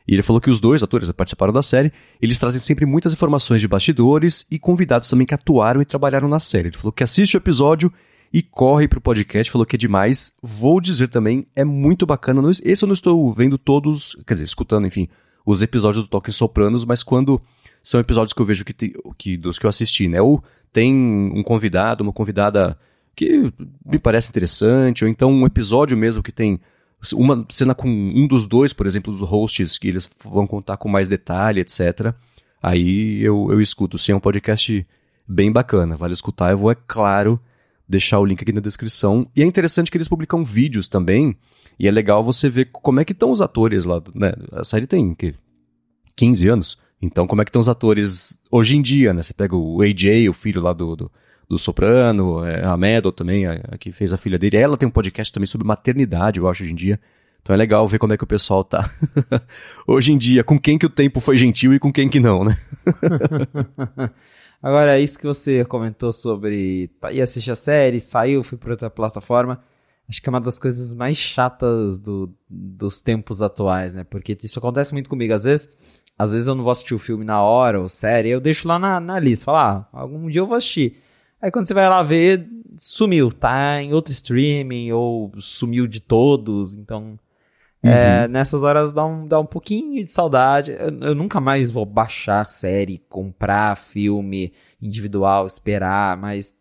E 0.08 0.14
ele 0.14 0.22
falou 0.22 0.40
que 0.40 0.50
os 0.50 0.60
dois 0.60 0.84
atores 0.84 1.12
participaram 1.12 1.52
da 1.52 1.64
série, 1.64 1.92
eles 2.22 2.40
trazem 2.40 2.60
sempre 2.60 2.86
muitas 2.86 3.12
informações 3.12 3.60
de 3.60 3.68
bastidores 3.68 4.46
e 4.52 4.60
convidados 4.60 5.10
também 5.10 5.26
que 5.26 5.34
atuaram 5.34 5.82
e 5.82 5.86
trabalharam 5.86 6.28
na 6.28 6.40
série. 6.40 6.68
Ele 6.68 6.78
falou 6.78 6.92
que 6.92 7.04
assiste 7.04 7.36
o 7.36 7.40
episódio 7.40 7.92
e 8.36 8.42
corre 8.42 8.86
pro 8.86 9.00
podcast, 9.00 9.50
falou 9.50 9.66
que 9.66 9.78
é 9.78 9.80
demais. 9.80 10.34
Vou 10.44 10.82
dizer 10.82 11.08
também, 11.08 11.48
é 11.56 11.64
muito 11.64 12.06
bacana. 12.06 12.42
Esse 12.66 12.84
eu 12.84 12.88
não 12.88 12.94
estou 12.94 13.34
vendo 13.34 13.58
todos, 13.58 14.14
quer 14.28 14.34
dizer, 14.34 14.44
escutando, 14.44 14.86
enfim, 14.86 15.08
os 15.46 15.62
episódios 15.62 16.04
do 16.04 16.10
Talking 16.10 16.34
Sopranos, 16.34 16.84
mas 16.84 17.02
quando 17.02 17.42
são 17.82 17.98
episódios 17.98 18.34
que 18.34 18.42
eu 18.42 18.46
vejo 18.46 18.66
que, 18.66 18.74
tem, 18.74 18.92
que 19.18 19.38
dos 19.38 19.58
que 19.58 19.66
eu 19.66 19.70
assisti, 19.70 20.10
né? 20.10 20.22
Ou 20.22 20.44
tem 20.74 20.94
um 20.94 21.42
convidado, 21.44 22.04
uma 22.04 22.12
convidada 22.12 22.78
que 23.16 23.54
me 23.86 23.98
parece 23.98 24.28
interessante, 24.28 25.06
ou 25.06 25.10
então 25.10 25.32
um 25.32 25.46
episódio 25.46 25.96
mesmo 25.96 26.22
que 26.22 26.34
tem 26.34 26.60
uma 27.14 27.46
cena 27.48 27.74
com 27.74 27.88
um 27.88 28.28
dos 28.28 28.46
dois, 28.46 28.74
por 28.74 28.86
exemplo, 28.86 29.14
dos 29.14 29.22
hosts, 29.22 29.78
que 29.78 29.88
eles 29.88 30.10
vão 30.26 30.46
contar 30.46 30.76
com 30.76 30.90
mais 30.90 31.08
detalhe, 31.08 31.62
etc. 31.62 32.14
Aí 32.62 33.24
eu, 33.24 33.48
eu 33.50 33.62
escuto. 33.62 33.98
Sim, 33.98 34.12
é 34.12 34.16
um 34.18 34.20
podcast 34.20 34.86
bem 35.26 35.54
bacana, 35.54 35.96
vale 35.96 36.12
escutar. 36.12 36.52
Eu 36.52 36.58
vou, 36.58 36.70
é 36.70 36.76
claro, 36.86 37.40
deixar 37.88 38.20
o 38.20 38.26
link 38.26 38.42
aqui 38.42 38.52
na 38.52 38.62
descrição. 38.62 39.28
E 39.36 39.42
é 39.42 39.46
interessante 39.46 39.92
que 39.92 39.98
eles 39.98 40.08
publicam 40.08 40.44
vídeos 40.44 40.88
também, 40.88 41.36
e 41.80 41.88
é 41.88 41.92
legal 41.92 42.24
você 42.24 42.50
ver 42.50 42.70
como 42.72 43.00
é 43.00 43.06
que 43.06 43.12
estão 43.12 43.32
os 43.32 43.42
atores 43.42 43.86
lá. 43.86 44.02
Né? 44.14 44.34
A 44.52 44.64
série 44.64 44.88
tem 44.88 45.14
que, 45.14 45.36
15 46.16 46.48
anos. 46.48 46.78
Então, 47.02 47.28
como 47.28 47.42
é 47.42 47.46
que 47.46 47.50
estão 47.50 47.60
os 47.60 47.70
atores 47.70 48.40
hoje 48.50 48.78
em 48.78 48.82
dia, 48.82 49.14
né? 49.14 49.22
Você 49.22 49.34
pega 49.34 49.56
o 49.56 49.82
AJ, 49.82 50.28
o 50.30 50.34
filho 50.34 50.62
lá 50.62 50.74
do, 50.74 50.96
do, 50.96 51.12
do 51.48 51.58
Soprano, 51.58 52.44
é, 52.44 52.66
a 52.66 52.76
Meadow 52.78 53.12
também, 53.12 53.46
a, 53.46 53.62
a, 53.72 53.78
que 53.78 53.92
fez 53.92 54.14
a 54.14 54.18
filha 54.18 54.40
dele. 54.40 54.58
Ela 54.58 54.78
tem 54.78 54.88
um 54.88 54.92
podcast 54.92 55.32
também 55.32 55.48
sobre 55.48 55.68
maternidade, 55.68 56.40
eu 56.40 56.48
acho, 56.48 56.64
hoje 56.64 56.72
em 56.72 56.76
dia. 56.76 57.00
Então 57.42 57.54
é 57.54 57.58
legal 57.58 57.88
ver 57.88 58.00
como 58.00 58.12
é 58.12 58.18
que 58.18 58.24
o 58.24 58.28
pessoal 58.28 58.64
tá 58.64 58.90
hoje 59.86 60.12
em 60.12 60.18
dia, 60.18 60.44
com 60.44 60.60
quem 60.60 60.80
que 60.80 60.86
o 60.86 60.90
tempo 60.90 61.20
foi 61.20 61.38
gentil 61.38 61.76
e 61.76 61.80
com 61.80 61.94
quem 61.94 62.10
que 62.10 62.20
não, 62.20 62.44
né? 62.44 62.58
Agora, 64.66 65.00
isso 65.00 65.20
que 65.20 65.28
você 65.28 65.64
comentou 65.64 66.12
sobre 66.12 66.90
ir 67.12 67.22
assistir 67.22 67.52
a 67.52 67.56
série, 67.56 68.00
saiu, 68.00 68.44
fui 68.44 68.58
para 68.58 68.72
outra 68.72 68.90
plataforma. 68.90 69.64
Acho 70.10 70.20
que 70.20 70.28
é 70.28 70.32
uma 70.32 70.42
das 70.42 70.58
coisas 70.58 70.92
mais 70.92 71.18
chatas 71.18 72.00
do, 72.00 72.34
dos 72.50 73.00
tempos 73.00 73.44
atuais, 73.44 73.94
né? 73.94 74.04
Porque 74.04 74.36
isso 74.42 74.58
acontece 74.58 74.92
muito 74.92 75.08
comigo. 75.08 75.36
Às 75.36 75.44
vezes, 75.44 75.72
às 76.18 76.32
vezes 76.32 76.48
eu 76.48 76.56
não 76.56 76.64
vou 76.64 76.72
assistir 76.72 76.96
o 76.96 77.00
filme 77.00 77.24
na 77.24 77.44
hora, 77.44 77.80
ou 77.80 77.88
série, 77.88 78.30
eu 78.30 78.40
deixo 78.42 78.68
lá 78.68 78.80
na, 78.80 79.00
na 79.00 79.20
lista, 79.20 79.46
falar, 79.46 79.88
ah, 79.94 80.00
algum 80.02 80.28
dia 80.28 80.42
eu 80.42 80.48
vou 80.48 80.58
assistir. 80.58 80.98
Aí 81.40 81.52
quando 81.52 81.68
você 81.68 81.74
vai 81.76 81.88
lá 81.88 82.02
ver, 82.02 82.50
sumiu, 82.76 83.32
tá 83.32 83.80
em 83.84 83.94
outro 83.94 84.12
streaming, 84.12 84.92
ou 84.92 85.32
sumiu 85.38 85.86
de 85.86 86.00
todos, 86.00 86.74
então... 86.74 87.20
É, 87.86 87.90
uhum. 87.90 88.24
É, 88.24 88.28
nessas 88.28 88.64
horas 88.64 88.94
dá 88.94 89.06
um, 89.06 89.28
dá 89.28 89.40
um 89.40 89.46
pouquinho 89.46 90.04
de 90.04 90.12
saudade. 90.12 90.72
Eu, 90.72 91.10
eu, 91.10 91.16
nunca 91.16 91.40
mais 91.40 91.70
vou 91.70 91.86
baixar 91.86 92.50
série, 92.50 93.04
comprar 93.10 93.78
filme 93.78 94.54
individual, 94.82 95.46
esperar, 95.46 96.18
mas 96.18 96.56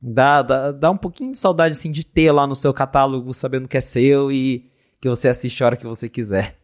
dá, 0.00 0.42
dá, 0.42 0.72
dá 0.72 0.90
um 0.90 0.96
pouquinho 0.96 1.32
de 1.32 1.38
saudade 1.38 1.72
assim 1.72 1.90
de 1.90 2.04
ter 2.04 2.30
lá 2.30 2.46
no 2.46 2.54
seu 2.54 2.72
catálogo 2.72 3.32
sabendo 3.32 3.68
que 3.68 3.76
é 3.76 3.80
seu 3.80 4.30
e 4.30 4.70
que 5.00 5.08
você 5.08 5.28
assiste 5.28 5.62
a 5.62 5.66
hora 5.66 5.76
que 5.76 5.86
você 5.86 6.08
quiser. 6.08 6.56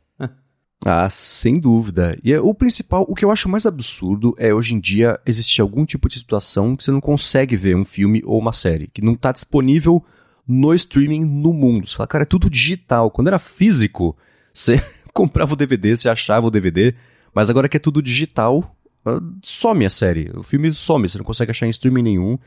Ah, 0.84 1.08
sem 1.08 1.60
dúvida. 1.60 2.18
E 2.24 2.32
é, 2.32 2.40
o 2.40 2.52
principal, 2.52 3.06
o 3.08 3.14
que 3.14 3.24
eu 3.24 3.30
acho 3.30 3.48
mais 3.48 3.66
absurdo 3.66 4.34
é 4.36 4.52
hoje 4.52 4.74
em 4.74 4.80
dia 4.80 5.18
existir 5.24 5.60
algum 5.60 5.84
tipo 5.84 6.08
de 6.08 6.18
situação 6.18 6.74
que 6.74 6.82
você 6.82 6.90
não 6.90 7.00
consegue 7.00 7.54
ver 7.54 7.76
um 7.76 7.84
filme 7.84 8.20
ou 8.24 8.36
uma 8.36 8.52
série, 8.52 8.88
que 8.88 9.00
não 9.00 9.12
está 9.12 9.30
disponível 9.30 10.04
no 10.46 10.74
streaming 10.74 11.24
no 11.24 11.52
mundo. 11.52 11.86
Você 11.86 11.96
fala, 11.96 12.06
cara, 12.06 12.22
é 12.22 12.26
tudo 12.26 12.50
digital. 12.50 13.10
Quando 13.10 13.28
era 13.28 13.38
físico, 13.38 14.16
você 14.52 14.82
comprava 15.12 15.54
o 15.54 15.56
DVD, 15.56 15.96
você 15.96 16.08
achava 16.08 16.46
o 16.46 16.50
DVD, 16.50 16.94
mas 17.34 17.50
agora 17.50 17.68
que 17.68 17.76
é 17.76 17.80
tudo 17.80 18.02
digital, 18.02 18.76
ah, 19.04 19.20
some 19.42 19.84
a 19.84 19.90
série. 19.90 20.30
O 20.34 20.42
filme 20.42 20.72
some, 20.72 21.08
você 21.08 21.18
não 21.18 21.24
consegue 21.24 21.50
achar 21.50 21.66
em 21.66 21.70
streaming 21.70 22.02
nenhum. 22.02 22.38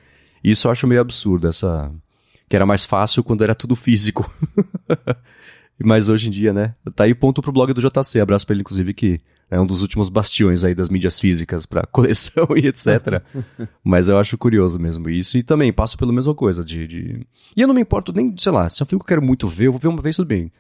Isso 0.44 0.68
eu 0.68 0.72
acho 0.72 0.88
meio 0.88 1.02
absurdo, 1.02 1.48
essa. 1.48 1.92
Que 2.48 2.56
era 2.56 2.66
mais 2.66 2.86
fácil 2.86 3.24
quando 3.24 3.44
era 3.44 3.56
tudo 3.56 3.76
físico. 3.76 4.32
Mas 5.84 6.10
hoje 6.10 6.28
em 6.28 6.32
dia, 6.32 6.54
né? 6.54 6.76
Tá 6.96 7.04
aí 7.04 7.14
ponto 7.16 7.42
pro 7.42 7.52
blog 7.52 7.74
do 7.74 7.82
JC. 7.82 8.20
Abraço 8.20 8.46
pra 8.46 8.54
ele, 8.54 8.62
inclusive, 8.62 8.94
que 8.94 9.20
é 9.50 9.60
um 9.60 9.66
dos 9.66 9.82
últimos 9.82 10.10
bastiões 10.10 10.64
aí 10.64 10.74
das 10.74 10.90
mídias 10.90 11.20
físicas 11.20 11.66
para 11.66 11.86
coleção 11.92 12.48
e 12.56 12.68
etc. 12.68 13.22
Mas 13.84 14.10
eu 14.10 14.18
acho 14.18 14.38
curioso 14.38 14.80
mesmo 14.80 15.10
isso. 15.10 15.38
E 15.38 15.44
também 15.44 15.72
passo 15.72 15.98
pela 15.98 16.12
mesma 16.12 16.34
coisa 16.34 16.64
de, 16.64 16.88
de, 16.88 17.28
E 17.56 17.62
eu 17.62 17.68
não 17.68 17.76
me 17.76 17.82
importo 17.82 18.12
nem, 18.14 18.34
sei 18.38 18.52
lá, 18.52 18.70
se 18.70 18.82
é 18.82 18.84
um 18.84 18.88
filme 18.88 19.00
que 19.00 19.06
eu 19.06 19.18
quero 19.18 19.22
muito 19.22 19.48
ver, 19.48 19.68
eu 19.68 19.72
vou 19.72 19.80
ver 19.80 19.88
uma 19.88 20.02
vez 20.02 20.16
tudo 20.16 20.28
bem. 20.28 20.52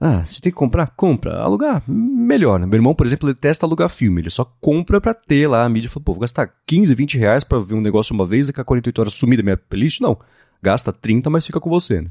Ah, 0.00 0.24
se 0.24 0.40
tem 0.40 0.52
que 0.52 0.58
comprar? 0.58 0.92
Compra. 0.94 1.40
Alugar? 1.40 1.82
Melhor. 1.88 2.60
Meu 2.60 2.76
irmão, 2.76 2.94
por 2.94 3.04
exemplo, 3.04 3.28
ele 3.28 3.34
testa 3.34 3.66
alugar 3.66 3.88
filme. 3.88 4.20
Ele 4.20 4.30
só 4.30 4.44
compra 4.60 5.00
pra 5.00 5.12
ter 5.12 5.48
lá 5.48 5.64
a 5.64 5.68
mídia. 5.68 5.90
Fala, 5.90 6.04
pô, 6.04 6.12
vou 6.12 6.20
gastar 6.20 6.54
15, 6.66 6.94
20 6.94 7.18
reais 7.18 7.42
pra 7.42 7.58
ver 7.58 7.74
um 7.74 7.80
negócio 7.80 8.14
uma 8.14 8.24
vez 8.24 8.48
e 8.48 8.52
a 8.56 8.64
48 8.64 9.00
horas 9.00 9.14
sumir 9.14 9.38
da 9.38 9.42
minha 9.42 9.56
playlist? 9.56 10.00
Não. 10.00 10.16
Gasta 10.62 10.92
30, 10.92 11.28
mas 11.30 11.46
fica 11.46 11.58
com 11.58 11.68
você, 11.68 12.00
né? 12.00 12.10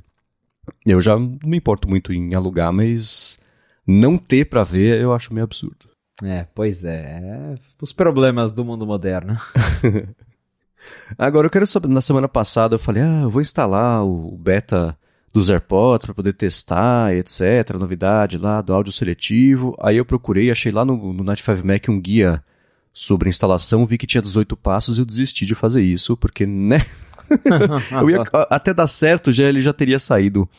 Eu 0.86 1.00
já 1.00 1.18
não 1.18 1.38
me 1.46 1.56
importo 1.56 1.88
muito 1.88 2.14
em 2.14 2.36
alugar, 2.36 2.74
mas 2.74 3.40
não 3.86 4.18
ter 4.18 4.46
para 4.46 4.64
ver 4.64 5.02
eu 5.02 5.14
acho 5.14 5.34
meio 5.34 5.46
absurdo. 5.46 5.88
É, 6.24 6.46
pois 6.56 6.84
é. 6.84 7.22
é 7.22 7.56
os 7.82 7.94
problemas 7.94 8.52
do 8.52 8.66
mundo 8.66 8.86
moderno. 8.86 9.38
Agora 11.18 11.48
eu 11.48 11.52
quero 11.52 11.66
saber, 11.66 11.88
na 11.88 12.02
semana 12.02 12.28
passada 12.28 12.76
eu 12.76 12.80
falei, 12.80 13.04
ah, 13.04 13.22
eu 13.24 13.30
vou 13.30 13.42
instalar 13.42 14.04
o 14.04 14.38
beta 14.38 14.98
dos 15.34 15.50
AirPods 15.50 16.06
para 16.06 16.16
poder 16.16 16.34
testar, 16.34 17.14
etc, 17.16 17.76
novidade 17.78 18.38
lá 18.38 18.62
do 18.62 18.74
áudio 18.74 18.92
seletivo. 18.92 19.76
Aí 19.80 19.98
eu 19.98 20.06
procurei, 20.06 20.50
achei 20.50 20.72
lá 20.72 20.84
no, 20.84 21.14
no 21.14 21.24
Night 21.24 21.44
5 21.44 21.66
Mac 21.66 21.88
um 21.90 22.00
guia 22.00 22.44
sobre 22.94 23.30
instalação, 23.30 23.86
vi 23.86 23.98
que 23.98 24.08
tinha 24.08 24.22
18 24.22 24.58
passos 24.58 24.98
e 24.98 25.02
eu 25.02 25.06
desisti 25.06 25.46
de 25.46 25.54
fazer 25.54 25.84
isso, 25.84 26.18
porque, 26.18 26.48
né? 26.48 26.84
ia, 28.10 28.24
até 28.50 28.74
dar 28.74 28.88
certo, 28.88 29.32
já 29.32 29.44
ele 29.44 29.62
já 29.62 29.74
teria 29.74 30.00
saído 30.00 30.50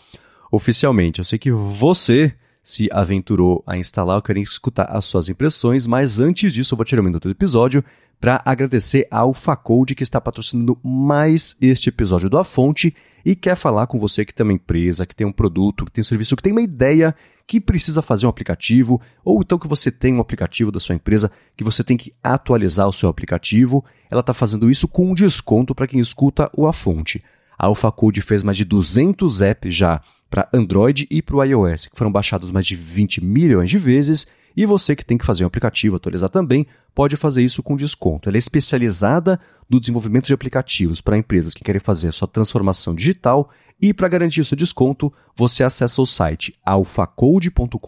oficialmente. 0.53 1.19
Eu 1.19 1.25
sei 1.25 1.39
que 1.39 1.51
você 1.51 2.33
se 2.69 2.87
aventurou 2.93 3.65
a 3.67 3.79
instalar, 3.79 4.19
eu 4.19 4.23
quero 4.23 4.39
escutar 4.41 4.85
as 4.91 5.07
suas 5.07 5.31
impressões, 5.31 5.87
mas 5.87 6.21
antes 6.21 6.53
disso 6.53 6.75
eu 6.75 6.77
vou 6.77 6.85
tirar 6.85 7.01
um 7.01 7.05
minuto 7.07 7.27
do 7.27 7.31
episódio 7.31 7.83
para 8.21 8.43
agradecer 8.45 9.09
a 9.11 9.21
AlphaCode 9.21 9.95
que 9.95 10.03
está 10.03 10.21
patrocinando 10.21 10.79
mais 10.85 11.57
este 11.63 11.89
episódio 11.89 12.29
do 12.29 12.37
A 12.37 12.45
Fonte 12.45 12.95
e 13.25 13.35
quer 13.35 13.57
falar 13.57 13.87
com 13.87 13.99
você 13.99 14.23
que 14.23 14.35
tem 14.35 14.45
uma 14.45 14.53
empresa, 14.53 15.07
que 15.07 15.17
tem 15.17 15.27
um 15.27 15.33
produto, 15.33 15.87
que 15.87 15.93
tem 15.93 16.03
um 16.03 16.05
serviço, 16.05 16.37
que 16.37 16.43
tem 16.43 16.53
uma 16.53 16.61
ideia, 16.61 17.15
que 17.47 17.59
precisa 17.59 18.03
fazer 18.03 18.27
um 18.27 18.29
aplicativo, 18.29 19.01
ou 19.25 19.41
então 19.41 19.59
que 19.59 19.67
você 19.67 19.91
tem 19.91 20.13
um 20.13 20.21
aplicativo 20.21 20.71
da 20.71 20.79
sua 20.79 20.95
empresa, 20.95 21.33
que 21.57 21.65
você 21.65 21.83
tem 21.83 21.97
que 21.97 22.13
atualizar 22.23 22.87
o 22.87 22.93
seu 22.93 23.09
aplicativo. 23.09 23.83
Ela 24.11 24.21
está 24.21 24.35
fazendo 24.35 24.71
isso 24.71 24.87
com 24.87 25.11
um 25.11 25.15
desconto 25.15 25.75
para 25.75 25.87
quem 25.87 26.01
escuta 26.01 26.51
o 26.55 26.67
A 26.67 26.73
Fonte. 26.75 27.25
A 27.59 27.65
AlphaCode 27.65 28.21
fez 28.21 28.43
mais 28.43 28.59
de 28.59 28.67
200 28.67 29.41
apps 29.41 29.75
já 29.75 30.03
para 30.31 30.49
Android 30.53 31.07
e 31.11 31.23
para 31.23 31.37
o 31.37 31.43
iOS, 31.43 31.87
que 31.87 31.97
foram 31.97 32.13
baixados 32.13 32.51
mais 32.51 32.67
de 32.67 32.77
20 32.77 33.25
milhões 33.25 33.71
de 33.71 33.79
vezes 33.79 34.27
E 34.57 34.67
você 34.67 34.97
que 34.97 35.05
tem 35.05 35.17
que 35.17 35.25
fazer 35.25 35.45
um 35.45 35.47
aplicativo, 35.47 35.97
atualizar 35.97 36.29
também, 36.29 36.67
pode 36.95 37.17
fazer 37.17 37.43
isso 37.43 37.63
com 37.63 37.77
desconto. 37.77 38.29
Ela 38.29 38.37
é 38.37 38.39
especializada 38.39 39.39
no 39.71 39.79
desenvolvimento 39.79 40.27
de 40.27 40.35
aplicativos 40.35 41.01
para 41.01 41.17
empresas 41.17 41.55
que 41.55 41.63
querem 41.63 41.81
fazer 41.81 42.09
a 42.09 42.13
sua 42.13 42.27
transformação 42.27 42.95
digital 42.95 43.51
e 43.81 43.95
para 43.95 44.09
garantir 44.09 44.41
o 44.41 44.45
seu 44.45 44.57
desconto, 44.57 45.13
você 45.37 45.63
acessa 45.63 46.03
o 46.03 46.07
site 46.07 46.59
alfacode.com.br, 46.65 47.79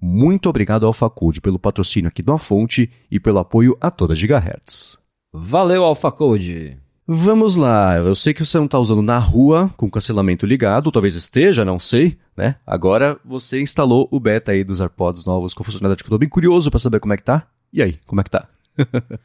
Muito 0.00 0.48
obrigado, 0.48 0.86
AlphaCode, 0.86 1.42
pelo 1.42 1.58
patrocínio 1.58 2.08
aqui 2.08 2.22
da 2.22 2.38
Fonte 2.38 2.90
e 3.10 3.20
pelo 3.20 3.40
apoio 3.40 3.76
a 3.78 3.90
toda 3.90 4.14
Gigahertz. 4.14 4.98
Valeu, 5.30 5.84
AlphaCode! 5.84 6.79
Vamos 7.12 7.56
lá, 7.56 7.96
eu 7.96 8.14
sei 8.14 8.32
que 8.32 8.44
você 8.44 8.56
não 8.56 8.66
está 8.66 8.78
usando 8.78 9.02
na 9.02 9.18
rua 9.18 9.68
com 9.76 9.90
cancelamento 9.90 10.46
ligado, 10.46 10.92
talvez 10.92 11.16
esteja, 11.16 11.64
não 11.64 11.76
sei, 11.76 12.16
né? 12.36 12.54
Agora 12.64 13.18
você 13.24 13.60
instalou 13.60 14.06
o 14.12 14.20
beta 14.20 14.52
aí 14.52 14.62
dos 14.62 14.80
AirPods 14.80 15.26
novos 15.26 15.52
com 15.52 15.64
funcionalidade 15.64 16.04
que 16.04 16.06
eu 16.06 16.12
tô 16.12 16.18
bem 16.18 16.28
curioso 16.28 16.70
para 16.70 16.78
saber 16.78 17.00
como 17.00 17.12
é 17.12 17.16
que 17.16 17.24
tá. 17.24 17.48
E 17.72 17.82
aí, 17.82 17.98
como 18.06 18.20
é 18.20 18.22
que 18.22 18.30
tá? 18.30 18.46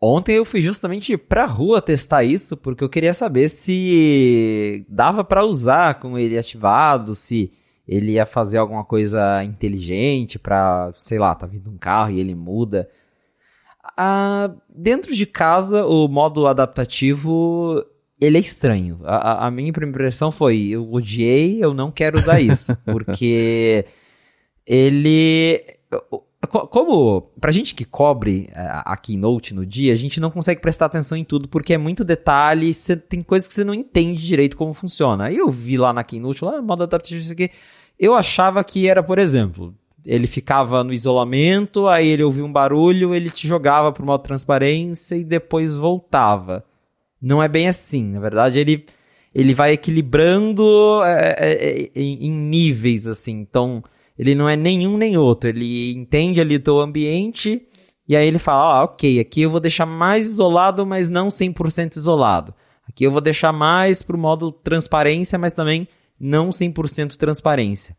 Ontem 0.00 0.36
eu 0.36 0.44
fui 0.46 0.62
justamente 0.62 1.18
pra 1.18 1.44
rua 1.44 1.82
testar 1.82 2.24
isso, 2.24 2.56
porque 2.56 2.82
eu 2.82 2.88
queria 2.88 3.12
saber 3.12 3.50
se 3.50 4.86
dava 4.88 5.22
para 5.22 5.44
usar 5.44 6.00
com 6.00 6.18
ele 6.18 6.38
ativado, 6.38 7.14
se 7.14 7.52
ele 7.86 8.12
ia 8.12 8.24
fazer 8.24 8.56
alguma 8.56 8.86
coisa 8.86 9.44
inteligente 9.44 10.38
pra, 10.38 10.94
sei 10.96 11.18
lá, 11.18 11.34
tá 11.34 11.46
vindo 11.46 11.68
um 11.68 11.76
carro 11.76 12.10
e 12.10 12.20
ele 12.20 12.34
muda. 12.34 12.88
Ah, 14.00 14.54
dentro 14.68 15.12
de 15.12 15.26
casa, 15.26 15.84
o 15.84 16.06
modo 16.06 16.46
adaptativo, 16.46 17.84
ele 18.20 18.36
é 18.36 18.40
estranho. 18.40 19.00
A, 19.02 19.48
a 19.48 19.50
minha 19.50 19.72
primeira 19.72 20.06
impressão 20.06 20.30
foi, 20.30 20.68
eu 20.68 20.88
odiei, 20.92 21.58
eu 21.60 21.74
não 21.74 21.90
quero 21.90 22.16
usar 22.16 22.40
isso, 22.40 22.76
porque 22.86 23.84
ele 24.64 25.64
como 26.46 27.22
pra 27.40 27.50
gente 27.50 27.74
que 27.74 27.84
cobre 27.84 28.48
é, 28.52 28.60
a 28.84 28.96
Keynote 28.96 29.52
no 29.52 29.66
dia, 29.66 29.92
a 29.92 29.96
gente 29.96 30.20
não 30.20 30.30
consegue 30.30 30.60
prestar 30.60 30.86
atenção 30.86 31.18
em 31.18 31.24
tudo 31.24 31.48
porque 31.48 31.74
é 31.74 31.78
muito 31.78 32.04
detalhe, 32.04 32.72
cê, 32.72 32.96
tem 32.96 33.20
coisas 33.20 33.48
que 33.48 33.54
você 33.54 33.64
não 33.64 33.74
entende 33.74 34.24
direito 34.24 34.56
como 34.56 34.72
funciona. 34.72 35.24
Aí 35.24 35.38
eu 35.38 35.50
vi 35.50 35.76
lá 35.76 35.92
na 35.92 36.04
Keynote, 36.04 36.44
lá, 36.44 36.62
modo 36.62 36.84
adaptativo, 36.84 37.20
isso 37.20 37.32
aqui, 37.32 37.50
eu 37.98 38.14
achava 38.14 38.62
que 38.62 38.88
era, 38.88 39.02
por 39.02 39.18
exemplo, 39.18 39.74
ele 40.04 40.26
ficava 40.26 40.82
no 40.84 40.92
isolamento, 40.92 41.86
aí 41.86 42.08
ele 42.08 42.22
ouvia 42.22 42.44
um 42.44 42.52
barulho, 42.52 43.14
ele 43.14 43.30
te 43.30 43.46
jogava 43.46 43.92
pro 43.92 44.04
modo 44.04 44.22
transparência 44.22 45.16
e 45.16 45.24
depois 45.24 45.74
voltava. 45.74 46.64
Não 47.20 47.42
é 47.42 47.48
bem 47.48 47.68
assim, 47.68 48.12
na 48.12 48.20
verdade 48.20 48.58
ele, 48.58 48.86
ele 49.34 49.54
vai 49.54 49.72
equilibrando 49.72 51.02
é, 51.04 51.36
é, 51.38 51.68
é 51.68 51.90
em, 51.94 52.26
em 52.26 52.30
níveis, 52.30 53.06
assim, 53.06 53.32
então 53.40 53.82
ele 54.18 54.34
não 54.34 54.48
é 54.48 54.56
nenhum 54.56 54.96
nem 54.96 55.16
outro. 55.16 55.48
Ele 55.48 55.92
entende 55.92 56.40
ali 56.40 56.56
o 56.56 56.60
teu 56.60 56.80
ambiente 56.80 57.62
e 58.08 58.16
aí 58.16 58.26
ele 58.26 58.38
fala, 58.38 58.80
ah, 58.80 58.84
ok, 58.84 59.20
aqui 59.20 59.42
eu 59.42 59.50
vou 59.50 59.60
deixar 59.60 59.86
mais 59.86 60.26
isolado, 60.26 60.86
mas 60.86 61.08
não 61.08 61.28
100% 61.28 61.96
isolado. 61.96 62.54
Aqui 62.88 63.04
eu 63.04 63.12
vou 63.12 63.20
deixar 63.20 63.52
mais 63.52 64.02
pro 64.02 64.16
modo 64.16 64.50
transparência, 64.50 65.38
mas 65.38 65.52
também 65.52 65.86
não 66.18 66.48
100% 66.48 67.16
transparência. 67.16 67.94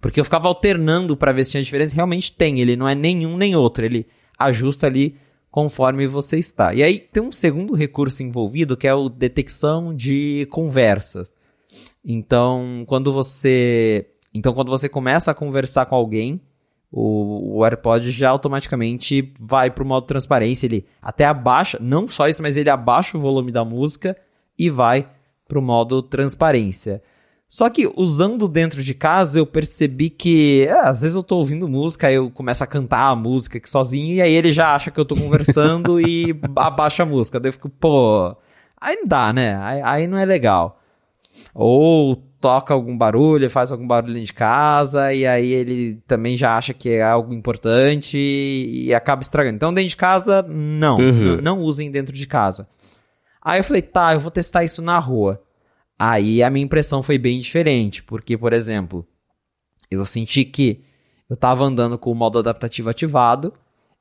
Porque 0.00 0.20
eu 0.20 0.24
ficava 0.24 0.48
alternando 0.48 1.16
para 1.16 1.32
ver 1.32 1.44
se 1.44 1.52
tinha 1.52 1.62
diferença. 1.62 1.94
Realmente 1.94 2.32
tem, 2.32 2.60
ele 2.60 2.76
não 2.76 2.88
é 2.88 2.94
nenhum 2.94 3.36
nem 3.36 3.56
outro. 3.56 3.84
Ele 3.84 4.06
ajusta 4.38 4.86
ali 4.86 5.16
conforme 5.50 6.06
você 6.06 6.38
está. 6.38 6.74
E 6.74 6.82
aí 6.82 6.98
tem 6.98 7.22
um 7.22 7.32
segundo 7.32 7.74
recurso 7.74 8.22
envolvido 8.22 8.76
que 8.76 8.86
é 8.86 8.94
o 8.94 9.08
detecção 9.08 9.94
de 9.94 10.46
conversas. 10.50 11.32
Então, 12.04 12.84
quando 12.86 13.12
você 13.12 14.06
então, 14.32 14.52
quando 14.54 14.70
você 14.70 14.88
começa 14.88 15.30
a 15.30 15.34
conversar 15.34 15.86
com 15.86 15.94
alguém, 15.94 16.40
o, 16.90 17.58
o 17.58 17.64
AirPod 17.64 18.10
já 18.10 18.30
automaticamente 18.30 19.32
vai 19.40 19.70
para 19.70 19.82
o 19.82 19.86
modo 19.86 20.06
transparência. 20.06 20.66
Ele 20.66 20.86
até 21.02 21.24
abaixa, 21.24 21.78
não 21.80 22.08
só 22.08 22.28
isso, 22.28 22.42
mas 22.42 22.56
ele 22.56 22.70
abaixa 22.70 23.16
o 23.16 23.20
volume 23.20 23.50
da 23.50 23.64
música 23.64 24.16
e 24.58 24.70
vai 24.70 25.08
para 25.46 25.58
o 25.58 25.62
modo 25.62 26.02
transparência. 26.02 27.02
Só 27.48 27.70
que 27.70 27.90
usando 27.96 28.46
dentro 28.46 28.82
de 28.82 28.92
casa, 28.92 29.38
eu 29.38 29.46
percebi 29.46 30.10
que 30.10 30.66
é, 30.68 30.80
às 30.80 31.00
vezes 31.00 31.16
eu 31.16 31.22
tô 31.22 31.36
ouvindo 31.36 31.66
música, 31.66 32.12
eu 32.12 32.30
começo 32.30 32.62
a 32.62 32.66
cantar 32.66 33.08
a 33.08 33.16
música 33.16 33.56
aqui 33.56 33.70
sozinho, 33.70 34.16
e 34.16 34.20
aí 34.20 34.34
ele 34.34 34.52
já 34.52 34.74
acha 34.74 34.90
que 34.90 35.00
eu 35.00 35.04
tô 35.04 35.14
conversando 35.14 35.98
e 35.98 36.38
abaixa 36.54 37.04
a 37.04 37.06
música. 37.06 37.40
Daí 37.40 37.48
eu 37.48 37.54
fico, 37.54 37.70
pô, 37.70 38.36
aí 38.78 38.96
não 38.96 39.06
dá, 39.06 39.32
né? 39.32 39.56
Aí, 39.62 39.80
aí 39.82 40.06
não 40.06 40.18
é 40.18 40.26
legal. 40.26 40.78
Ou 41.54 42.16
toca 42.38 42.74
algum 42.74 42.96
barulho, 42.96 43.50
faz 43.50 43.72
algum 43.72 43.86
barulho 43.86 44.12
dentro 44.12 44.26
de 44.26 44.34
casa, 44.34 45.12
e 45.14 45.26
aí 45.26 45.50
ele 45.50 46.02
também 46.06 46.36
já 46.36 46.54
acha 46.54 46.74
que 46.74 46.90
é 46.90 47.02
algo 47.02 47.32
importante 47.32 48.18
e, 48.18 48.92
acaba 48.94 49.22
estragando. 49.22 49.56
Então, 49.56 49.72
dentro 49.72 49.88
de 49.88 49.96
casa, 49.96 50.42
não. 50.42 50.98
Uhum. 50.98 51.40
Não 51.40 51.60
usem 51.60 51.90
dentro 51.90 52.14
de 52.14 52.26
casa. 52.26 52.68
Aí 53.42 53.58
eu 53.58 53.64
falei, 53.64 53.82
tá, 53.82 54.12
eu 54.12 54.20
vou 54.20 54.30
testar 54.30 54.64
isso 54.64 54.82
na 54.82 54.98
rua. 54.98 55.42
Aí 55.98 56.42
a 56.42 56.50
minha 56.50 56.64
impressão 56.64 57.02
foi 57.02 57.18
bem 57.18 57.40
diferente, 57.40 58.02
porque, 58.02 58.38
por 58.38 58.52
exemplo, 58.52 59.06
eu 59.90 60.04
senti 60.06 60.44
que 60.44 60.84
eu 61.28 61.36
tava 61.36 61.64
andando 61.64 61.98
com 61.98 62.12
o 62.12 62.14
modo 62.14 62.38
adaptativo 62.38 62.88
ativado, 62.88 63.52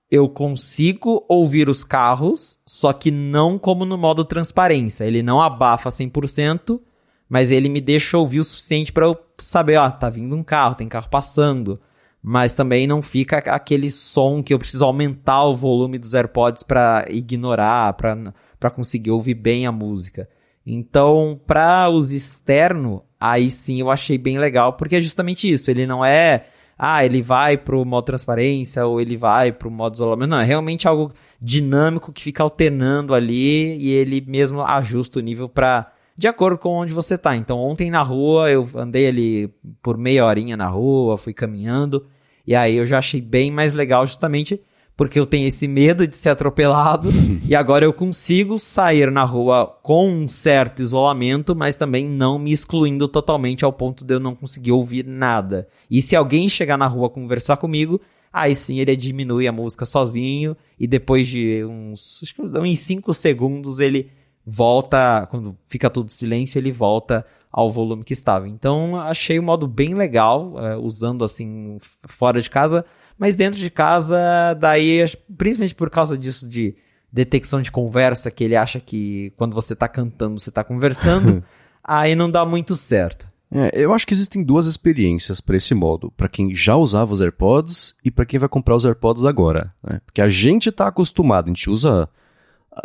eu 0.09 0.29
consigo 0.29 1.25
ouvir 1.27 1.67
os 1.67 1.83
carros, 1.83 2.57
só 2.65 2.93
que 2.93 3.11
não 3.11 3.59
como 3.59 3.83
no 3.83 3.97
modo 3.97 4.23
transparência. 4.23 5.03
Ele 5.03 5.21
não 5.21 5.41
abafa 5.41 5.89
100%, 5.89 6.79
mas 7.27 7.51
ele 7.51 7.67
me 7.67 7.81
deixa 7.81 8.17
ouvir 8.17 8.39
o 8.39 8.43
suficiente 8.43 8.93
para 8.93 9.05
eu 9.05 9.17
saber, 9.37 9.77
ó, 9.77 9.89
tá 9.89 10.09
vindo 10.09 10.35
um 10.35 10.43
carro, 10.43 10.75
tem 10.75 10.87
carro 10.87 11.09
passando. 11.09 11.81
Mas 12.21 12.53
também 12.53 12.87
não 12.87 13.01
fica 13.01 13.37
aquele 13.37 13.89
som 13.89 14.41
que 14.41 14.53
eu 14.53 14.59
preciso 14.59 14.85
aumentar 14.85 15.43
o 15.43 15.55
volume 15.55 15.97
dos 15.97 16.13
AirPods 16.13 16.63
para 16.63 17.05
ignorar, 17.09 17.93
para 17.93 18.71
conseguir 18.71 19.11
ouvir 19.11 19.33
bem 19.33 19.65
a 19.65 19.71
música. 19.71 20.29
Então, 20.69 21.39
para 21.47 21.87
uso 21.87 22.13
externo, 22.13 23.01
aí 23.17 23.49
sim 23.49 23.79
eu 23.79 23.89
achei 23.89 24.17
bem 24.17 24.37
legal, 24.37 24.73
porque 24.73 24.97
é 24.97 25.01
justamente 25.01 25.49
isso. 25.49 25.71
Ele 25.71 25.87
não 25.87 26.03
é, 26.03 26.47
ah, 26.77 27.05
ele 27.05 27.21
vai 27.21 27.57
pro 27.57 27.85
modo 27.85 28.03
transparência 28.03 28.85
ou 28.85 28.99
ele 28.99 29.15
vai 29.15 29.53
pro 29.53 29.71
modo 29.71 29.93
isolamento. 29.93 30.29
Não, 30.29 30.41
é 30.41 30.43
realmente 30.43 30.85
algo 30.85 31.13
dinâmico 31.41 32.11
que 32.11 32.21
fica 32.21 32.43
alternando 32.43 33.13
ali 33.13 33.77
e 33.77 33.91
ele 33.91 34.21
mesmo 34.27 34.61
ajusta 34.61 35.19
o 35.19 35.21
nível 35.21 35.47
para 35.47 35.89
de 36.17 36.27
acordo 36.27 36.57
com 36.57 36.69
onde 36.69 36.91
você 36.91 37.17
tá. 37.17 37.33
Então, 37.37 37.57
ontem 37.59 37.89
na 37.89 38.01
rua, 38.01 38.51
eu 38.51 38.69
andei 38.75 39.07
ali 39.07 39.47
por 39.81 39.97
meia 39.97 40.25
horinha 40.25 40.57
na 40.57 40.67
rua, 40.67 41.17
fui 41.17 41.31
caminhando, 41.33 42.07
e 42.45 42.53
aí 42.53 42.75
eu 42.75 42.85
já 42.85 42.97
achei 42.97 43.21
bem 43.21 43.51
mais 43.51 43.73
legal 43.73 44.05
justamente 44.05 44.59
porque 44.97 45.19
eu 45.19 45.27
tenho 45.27 45.47
esse 45.47 45.67
medo 45.67 46.07
de 46.07 46.17
ser 46.17 46.29
atropelado 46.29 47.09
e 47.47 47.55
agora 47.55 47.85
eu 47.85 47.93
consigo 47.93 48.57
sair 48.57 49.11
na 49.11 49.23
rua 49.23 49.77
com 49.83 50.09
um 50.09 50.27
certo 50.27 50.81
isolamento, 50.81 51.55
mas 51.55 51.75
também 51.75 52.09
não 52.09 52.39
me 52.39 52.51
excluindo 52.51 53.07
totalmente 53.07 53.63
ao 53.63 53.71
ponto 53.71 54.03
de 54.03 54.15
eu 54.15 54.19
não 54.19 54.35
conseguir 54.35 54.71
ouvir 54.71 55.05
nada. 55.05 55.67
E 55.89 56.01
se 56.01 56.15
alguém 56.15 56.49
chegar 56.49 56.77
na 56.77 56.87
rua 56.87 57.11
conversar 57.11 57.57
comigo, 57.57 58.01
aí 58.33 58.55
sim 58.55 58.79
ele 58.79 58.95
diminui 58.95 59.47
a 59.47 59.51
música 59.51 59.85
sozinho 59.85 60.57
e 60.79 60.87
depois 60.87 61.27
de 61.27 61.63
uns, 61.63 62.21
acho 62.23 62.33
que 62.33 62.41
uns 62.41 62.79
5 62.79 63.13
segundos 63.13 63.79
ele 63.79 64.09
volta, 64.43 65.27
quando 65.29 65.55
fica 65.67 65.89
tudo 65.91 66.09
silêncio, 66.09 66.57
ele 66.57 66.71
volta 66.71 67.23
ao 67.51 67.71
volume 67.71 68.03
que 68.03 68.13
estava. 68.13 68.47
Então 68.47 68.95
achei 68.99 69.37
o 69.37 69.43
modo 69.43 69.67
bem 69.67 69.93
legal, 69.93 70.53
uh, 70.53 70.79
usando 70.79 71.23
assim 71.23 71.79
fora 72.07 72.41
de 72.41 72.49
casa, 72.49 72.83
mas 73.17 73.35
dentro 73.35 73.59
de 73.59 73.69
casa, 73.69 74.17
daí, 74.59 75.03
principalmente 75.37 75.75
por 75.75 75.89
causa 75.89 76.17
disso 76.17 76.47
de, 76.47 76.75
detecção 77.11 77.61
de 77.61 77.71
conversa, 77.71 78.29
que 78.29 78.43
ele 78.43 78.55
acha 78.55 78.79
que 78.79 79.31
quando 79.37 79.53
você 79.53 79.75
tá 79.75 79.87
cantando, 79.87 80.39
você 80.39 80.51
tá 80.51 80.63
conversando, 80.63 81.43
aí 81.83 82.15
não 82.15 82.29
dá 82.29 82.45
muito 82.45 82.75
certo. 82.75 83.27
É, 83.49 83.71
eu 83.73 83.93
acho 83.93 84.05
que 84.05 84.13
existem 84.13 84.43
duas 84.43 84.65
experiências 84.65 85.39
para 85.39 85.55
esse 85.55 85.73
modo, 85.73 86.11
para 86.11 86.27
quem 86.27 86.53
já 86.53 86.75
usava 86.75 87.13
os 87.13 87.21
AirPods 87.21 87.95
e 88.03 88.11
para 88.11 88.25
quem 88.25 88.39
vai 88.39 88.49
comprar 88.49 88.75
os 88.75 88.85
AirPods 88.85 89.23
agora. 89.23 89.73
Né? 89.81 90.01
Porque 90.05 90.21
a 90.21 90.27
gente 90.27 90.71
tá 90.71 90.87
acostumado, 90.87 91.45
a 91.45 91.47
gente 91.47 91.69
usa 91.69 92.09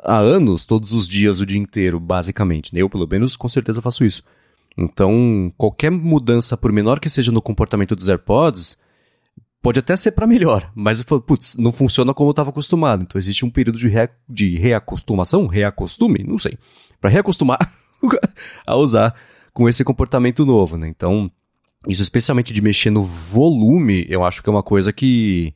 há 0.04 0.18
anos, 0.18 0.64
todos 0.64 0.92
os 0.92 1.08
dias, 1.08 1.40
o 1.40 1.46
dia 1.46 1.58
inteiro, 1.58 1.98
basicamente. 1.98 2.72
Né? 2.72 2.80
Eu, 2.80 2.88
pelo 2.88 3.08
menos, 3.08 3.36
com 3.36 3.48
certeza 3.48 3.82
faço 3.82 4.04
isso. 4.04 4.22
Então, 4.78 5.52
qualquer 5.58 5.90
mudança, 5.90 6.56
por 6.56 6.72
menor 6.72 7.00
que 7.00 7.10
seja 7.10 7.32
no 7.32 7.42
comportamento 7.42 7.96
dos 7.96 8.08
AirPods, 8.08 8.78
pode 9.62 9.78
até 9.78 9.94
ser 9.94 10.10
para 10.10 10.26
melhor, 10.26 10.70
mas 10.74 10.98
eu 10.98 11.06
falo, 11.06 11.22
putz, 11.22 11.56
não 11.56 11.70
funciona 11.70 12.12
como 12.12 12.28
eu 12.28 12.32
estava 12.32 12.50
acostumado. 12.50 13.02
Então, 13.02 13.18
existe 13.18 13.44
um 13.46 13.50
período 13.50 13.78
de, 13.78 13.88
rea 13.88 14.10
de 14.28 14.56
reacostumação, 14.56 15.46
reacostume, 15.46 16.24
não 16.26 16.36
sei, 16.36 16.58
para 17.00 17.08
reacostumar 17.08 17.58
a 18.66 18.76
usar 18.76 19.14
com 19.54 19.68
esse 19.68 19.84
comportamento 19.84 20.44
novo, 20.44 20.76
né? 20.76 20.88
Então, 20.88 21.30
isso 21.88 22.02
especialmente 22.02 22.52
de 22.52 22.60
mexer 22.60 22.90
no 22.90 23.04
volume, 23.04 24.04
eu 24.08 24.24
acho 24.24 24.42
que 24.42 24.48
é 24.48 24.52
uma 24.52 24.62
coisa 24.62 24.92
que 24.92 25.54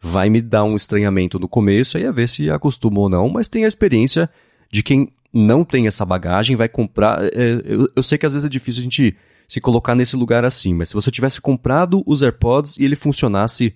vai 0.00 0.30
me 0.30 0.40
dar 0.40 0.62
um 0.62 0.76
estranhamento 0.76 1.38
no 1.38 1.48
começo, 1.48 1.96
aí 1.96 2.06
a 2.06 2.12
ver 2.12 2.28
se 2.28 2.48
acostuma 2.50 3.00
ou 3.00 3.08
não, 3.08 3.28
mas 3.28 3.48
tem 3.48 3.64
a 3.64 3.68
experiência 3.68 4.30
de 4.70 4.82
quem 4.82 5.12
não 5.32 5.64
tem 5.64 5.86
essa 5.86 6.04
bagagem, 6.04 6.56
vai 6.56 6.68
comprar. 6.68 7.24
É, 7.24 7.60
eu, 7.64 7.90
eu, 7.94 8.02
sei 8.02 8.16
que 8.16 8.26
às 8.26 8.32
vezes 8.32 8.46
é 8.46 8.48
difícil 8.48 8.80
a 8.80 8.84
gente 8.84 9.16
se 9.48 9.62
colocar 9.62 9.94
nesse 9.94 10.14
lugar 10.14 10.44
assim, 10.44 10.74
mas 10.74 10.90
se 10.90 10.94
você 10.94 11.10
tivesse 11.10 11.40
comprado 11.40 12.02
os 12.06 12.22
AirPods 12.22 12.76
e 12.76 12.84
ele 12.84 12.94
funcionasse 12.94 13.74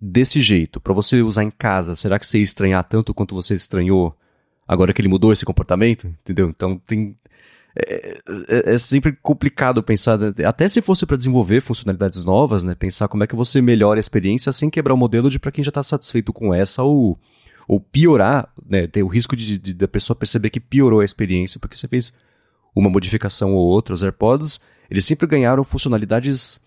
desse 0.00 0.42
jeito, 0.42 0.80
para 0.80 0.92
você 0.92 1.22
usar 1.22 1.44
em 1.44 1.50
casa, 1.50 1.94
será 1.94 2.18
que 2.18 2.26
você 2.26 2.38
ia 2.38 2.44
estranhar 2.44 2.82
tanto 2.82 3.14
quanto 3.14 3.32
você 3.32 3.54
estranhou 3.54 4.14
agora 4.66 4.92
que 4.92 5.00
ele 5.00 5.08
mudou 5.08 5.32
esse 5.32 5.44
comportamento? 5.44 6.08
Entendeu? 6.08 6.48
Então 6.48 6.76
tem. 6.84 7.16
É, 7.76 8.18
é, 8.48 8.74
é 8.74 8.78
sempre 8.78 9.16
complicado 9.20 9.82
pensar, 9.82 10.18
né? 10.18 10.32
até 10.44 10.66
se 10.68 10.80
fosse 10.80 11.06
para 11.06 11.16
desenvolver 11.16 11.60
funcionalidades 11.60 12.24
novas, 12.24 12.62
né? 12.62 12.74
Pensar 12.74 13.08
como 13.08 13.24
é 13.24 13.26
que 13.26 13.34
você 13.34 13.60
melhora 13.60 13.98
a 13.98 14.00
experiência 14.00 14.52
sem 14.52 14.68
quebrar 14.68 14.94
o 14.94 14.96
modelo 14.96 15.30
de 15.30 15.38
para 15.38 15.50
quem 15.52 15.62
já 15.62 15.70
está 15.70 15.82
satisfeito 15.82 16.32
com 16.32 16.52
essa 16.52 16.82
ou 16.82 17.18
ou 17.66 17.80
piorar, 17.80 18.52
né, 18.68 18.86
ter 18.86 19.02
o 19.02 19.08
risco 19.08 19.34
de, 19.34 19.58
de, 19.58 19.72
da 19.72 19.88
pessoa 19.88 20.14
perceber 20.14 20.50
que 20.50 20.60
piorou 20.60 21.00
a 21.00 21.04
experiência 21.04 21.58
porque 21.58 21.74
você 21.74 21.88
fez 21.88 22.12
uma 22.74 22.90
modificação 22.90 23.54
ou 23.54 23.66
outra. 23.66 23.94
Os 23.94 24.02
AirPods, 24.02 24.60
eles 24.90 25.04
sempre 25.04 25.26
ganharam 25.26 25.62
funcionalidades 25.62 26.60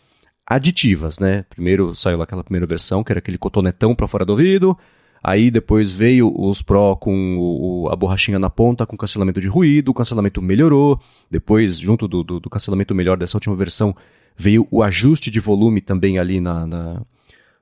aditivas, 0.45 1.19
né? 1.19 1.43
Primeiro 1.49 1.93
saiu 1.93 2.21
aquela 2.21 2.43
primeira 2.43 2.65
versão, 2.65 3.03
que 3.03 3.11
era 3.11 3.19
aquele 3.19 3.37
cotonetão 3.37 3.93
para 3.93 4.07
fora 4.07 4.25
do 4.25 4.31
ouvido, 4.31 4.77
aí 5.21 5.51
depois 5.51 5.91
veio 5.91 6.33
os 6.33 6.61
Pro 6.61 6.95
com 6.95 7.37
o, 7.37 7.89
a 7.91 7.95
borrachinha 7.95 8.39
na 8.39 8.49
ponta, 8.49 8.85
com 8.85 8.95
cancelamento 8.95 9.41
de 9.41 9.47
ruído, 9.47 9.89
o 9.89 9.93
cancelamento 9.93 10.41
melhorou, 10.41 10.99
depois, 11.29 11.77
junto 11.77 12.07
do, 12.07 12.23
do, 12.23 12.39
do 12.39 12.49
cancelamento 12.49 12.95
melhor 12.95 13.17
dessa 13.17 13.35
última 13.35 13.55
versão, 13.55 13.93
veio 14.37 14.65
o 14.71 14.81
ajuste 14.81 15.29
de 15.29 15.39
volume 15.39 15.81
também 15.81 16.17
ali 16.17 16.39
na, 16.39 16.65
na 16.65 17.01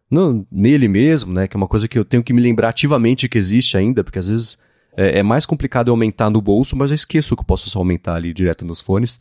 no, 0.10 0.46
nele 0.52 0.88
mesmo, 0.88 1.34
né? 1.34 1.48
Que 1.48 1.58
é 1.58 1.60
uma 1.60 1.68
coisa 1.68 1.88
que 1.88 1.98
eu 1.98 2.06
tenho 2.06 2.24
que 2.24 2.34
me 2.34 2.42
lembrar 2.42 2.70
ativamente 2.70 3.28
que 3.28 3.38
existe 3.38 3.78
ainda, 3.78 4.04
porque 4.04 4.20
às 4.20 4.30
vezes 4.30 4.60
é, 4.96 5.20
é 5.20 5.24
mais 5.24 5.46
complicado 5.46 5.90
eu 5.90 5.94
aumentar 5.94 6.30
no 6.30 6.42
bolso, 6.42 6.76
mas 6.76 6.92
eu 6.92 6.96
esqueço 6.96 7.36
que 7.36 7.42
eu 7.42 7.46
posso 7.46 7.70
só 7.70 7.80
aumentar 7.80 8.16
ali 8.16 8.34
direto 8.34 8.66
nos 8.66 8.80
fones. 8.80 9.20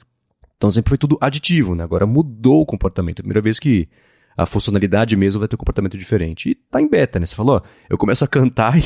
Então 0.56 0.70
sempre 0.70 0.90
foi 0.90 0.98
tudo 0.98 1.18
aditivo, 1.20 1.74
né? 1.74 1.82
Agora 1.84 2.06
mudou 2.06 2.62
o 2.62 2.66
comportamento. 2.66 3.18
É 3.18 3.20
a 3.20 3.24
primeira 3.24 3.40
vez 3.40 3.58
que 3.58 3.88
a 4.36 4.46
funcionalidade 4.46 5.16
mesmo 5.16 5.38
vai 5.38 5.48
ter 5.48 5.56
um 5.56 5.58
comportamento 5.58 5.98
diferente. 5.98 6.50
E 6.50 6.54
tá 6.54 6.80
em 6.80 6.88
beta, 6.88 7.18
né? 7.18 7.26
Você 7.26 7.34
falou, 7.34 7.56
ó, 7.56 7.62
eu 7.88 7.98
começo 7.98 8.24
a 8.24 8.28
cantar 8.28 8.78
e 8.78 8.82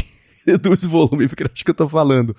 reduz 0.47 0.85
o 0.85 0.89
volume 0.89 1.29
porque 1.29 1.43
eu 1.43 1.51
acho 1.53 1.65
que 1.65 1.71
eu 1.71 1.75
tô 1.75 1.89
falando. 1.89 2.35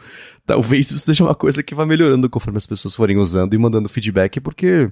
Talvez 0.45 0.89
isso 0.89 0.99
seja 0.99 1.23
uma 1.23 1.35
coisa 1.35 1.61
que 1.61 1.75
vai 1.75 1.85
melhorando 1.85 2.29
conforme 2.29 2.57
as 2.57 2.65
pessoas 2.65 2.95
forem 2.95 3.17
usando 3.17 3.53
e 3.53 3.57
mandando 3.57 3.89
feedback, 3.89 4.39
porque 4.39 4.91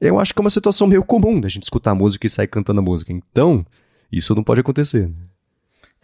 eu 0.00 0.18
acho 0.18 0.34
que 0.34 0.40
é 0.40 0.42
uma 0.42 0.50
situação 0.50 0.86
meio 0.86 1.04
comum 1.04 1.40
da 1.40 1.48
gente 1.48 1.64
escutar 1.64 1.92
a 1.92 1.94
música 1.94 2.26
e 2.26 2.30
sair 2.30 2.48
cantando 2.48 2.80
a 2.80 2.82
música. 2.82 3.12
Então, 3.12 3.64
isso 4.10 4.34
não 4.34 4.42
pode 4.42 4.60
acontecer. 4.60 5.10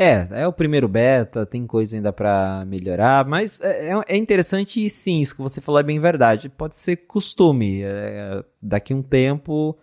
É, 0.03 0.27
é 0.31 0.49
o 0.49 0.53
primeiro 0.53 0.89
beta, 0.89 1.45
tem 1.45 1.67
coisa 1.67 1.95
ainda 1.95 2.11
para 2.11 2.65
melhorar, 2.67 3.23
mas 3.27 3.61
é, 3.61 3.91
é, 3.91 4.01
é, 4.09 4.17
interessante 4.17 4.83
e 4.83 4.89
sim, 4.89 5.21
isso 5.21 5.37
que 5.37 5.43
você 5.43 5.61
falou 5.61 5.79
é 5.79 5.85
bem 5.85 6.01
verdade. 6.01 6.49
Pode 6.49 6.79
ser 6.79 6.97
costume. 6.97 7.83
É, 7.83 8.43
daqui 8.63 8.95
um 8.95 9.03
tempo, 9.03 9.77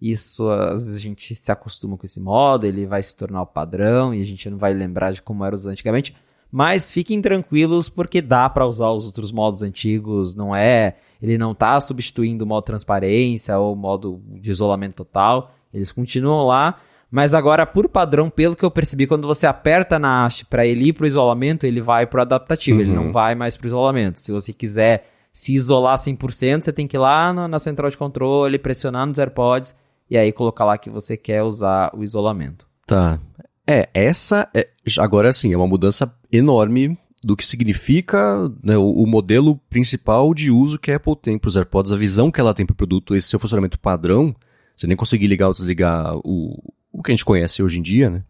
isso 0.00 0.48
às 0.48 0.84
vezes 0.84 0.96
a 0.96 1.00
gente 1.00 1.34
se 1.34 1.50
acostuma 1.50 1.96
com 1.96 2.06
esse 2.06 2.20
modo, 2.20 2.66
ele 2.66 2.86
vai 2.86 3.02
se 3.02 3.16
tornar 3.16 3.42
o 3.42 3.46
padrão 3.46 4.14
e 4.14 4.22
a 4.22 4.24
gente 4.24 4.48
não 4.48 4.58
vai 4.58 4.72
lembrar 4.72 5.10
de 5.10 5.20
como 5.20 5.44
era 5.44 5.56
usado 5.56 5.72
antigamente. 5.72 6.14
Mas 6.52 6.92
fiquem 6.92 7.20
tranquilos 7.20 7.88
porque 7.88 8.22
dá 8.22 8.48
para 8.48 8.68
usar 8.68 8.90
os 8.90 9.06
outros 9.06 9.32
modos 9.32 9.60
antigos, 9.60 10.36
não 10.36 10.54
é? 10.54 10.98
Ele 11.20 11.36
não 11.36 11.50
está 11.50 11.80
substituindo 11.80 12.44
o 12.44 12.46
modo 12.46 12.62
transparência 12.62 13.58
ou 13.58 13.72
o 13.72 13.76
modo 13.76 14.22
de 14.40 14.52
isolamento 14.52 14.94
total. 14.94 15.52
Eles 15.72 15.90
continuam 15.90 16.46
lá 16.46 16.80
mas 17.14 17.32
agora, 17.32 17.64
por 17.64 17.88
padrão, 17.88 18.28
pelo 18.28 18.56
que 18.56 18.64
eu 18.64 18.70
percebi, 18.72 19.06
quando 19.06 19.24
você 19.24 19.46
aperta 19.46 20.00
na 20.00 20.24
haste 20.24 20.44
para 20.44 20.66
ele 20.66 20.88
ir 20.88 20.94
pro 20.94 21.06
isolamento, 21.06 21.64
ele 21.64 21.80
vai 21.80 22.08
pro 22.08 22.20
adaptativo, 22.20 22.78
uhum. 22.78 22.84
ele 22.84 22.92
não 22.92 23.04
uhum. 23.04 23.12
vai 23.12 23.36
mais 23.36 23.56
pro 23.56 23.68
isolamento. 23.68 24.18
Se 24.18 24.32
você 24.32 24.52
quiser 24.52 25.06
se 25.32 25.54
isolar 25.54 25.96
100%, 25.96 26.64
você 26.64 26.72
tem 26.72 26.88
que 26.88 26.96
ir 26.96 26.98
lá 26.98 27.32
na, 27.32 27.46
na 27.46 27.60
central 27.60 27.88
de 27.88 27.96
controle, 27.96 28.58
pressionar 28.58 29.06
nos 29.06 29.20
AirPods 29.20 29.76
e 30.10 30.18
aí 30.18 30.32
colocar 30.32 30.64
lá 30.64 30.76
que 30.76 30.90
você 30.90 31.16
quer 31.16 31.44
usar 31.44 31.92
o 31.96 32.02
isolamento. 32.02 32.66
Tá. 32.84 33.20
É, 33.64 33.88
essa 33.94 34.48
é, 34.52 34.66
agora 34.98 35.32
sim, 35.32 35.52
é 35.52 35.56
uma 35.56 35.68
mudança 35.68 36.12
enorme 36.32 36.98
do 37.22 37.36
que 37.36 37.46
significa 37.46 38.50
né, 38.60 38.76
o, 38.76 38.90
o, 38.90 39.06
modelo 39.06 39.60
principal 39.70 40.34
de 40.34 40.50
uso 40.50 40.80
que 40.80 40.90
a 40.90 40.96
Apple 40.96 41.14
tem 41.14 41.38
para 41.38 41.46
os 41.48 41.54
AirPods, 41.54 41.92
a 41.92 41.96
visão 41.96 42.32
que 42.32 42.40
ela 42.40 42.52
tem 42.52 42.66
para 42.66 42.74
o 42.74 42.76
produto, 42.76 43.14
esse 43.14 43.28
seu 43.28 43.38
funcionamento 43.38 43.78
padrão, 43.78 44.34
você 44.76 44.88
nem 44.88 44.96
conseguir 44.96 45.28
ligar 45.28 45.46
ou 45.46 45.52
desligar 45.52 46.16
o, 46.24 46.74
o 46.94 47.02
que 47.02 47.10
a 47.10 47.14
gente 47.14 47.24
conhece 47.24 47.62
hoje 47.62 47.80
em 47.80 47.82
dia, 47.82 48.08
né? 48.08 48.22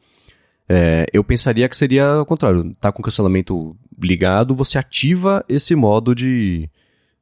É, 0.67 1.05
eu 1.13 1.23
pensaria 1.23 1.69
que 1.69 1.77
seria 1.77 2.21
o 2.21 2.25
contrário. 2.25 2.75
Tá 2.81 2.91
com 2.91 3.03
o 3.03 3.05
cancelamento 3.05 3.77
ligado, 4.01 4.55
você 4.55 4.79
ativa 4.79 5.45
esse 5.49 5.75
modo 5.75 6.15
de. 6.15 6.69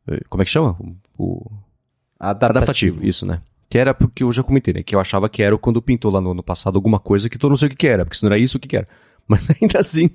É, 0.06 0.20
como 0.28 0.42
é 0.42 0.44
que 0.44 0.50
chama? 0.50 0.78
O. 1.18 1.50
Adaptativo. 2.18 2.58
Adaptativo, 2.58 3.06
isso, 3.06 3.26
né? 3.26 3.42
Que 3.68 3.78
era 3.78 3.92
porque 3.92 4.22
eu 4.22 4.30
já 4.30 4.44
comentei, 4.44 4.72
né? 4.72 4.82
Que 4.82 4.94
eu 4.94 5.00
achava 5.00 5.28
que 5.28 5.42
era 5.42 5.58
quando 5.58 5.82
pintou 5.82 6.12
lá 6.12 6.20
no 6.20 6.30
ano 6.30 6.42
passado 6.42 6.76
alguma 6.76 7.00
coisa 7.00 7.28
que 7.28 7.44
eu 7.44 7.50
não 7.50 7.56
sei 7.56 7.66
o 7.66 7.70
que, 7.70 7.76
que 7.76 7.88
era, 7.88 8.04
porque 8.04 8.16
se 8.16 8.22
não 8.22 8.30
era 8.30 8.38
isso, 8.38 8.58
o 8.58 8.60
que, 8.60 8.68
que 8.68 8.76
era. 8.76 8.86
Mas 9.26 9.48
ainda 9.50 9.80
assim, 9.80 10.10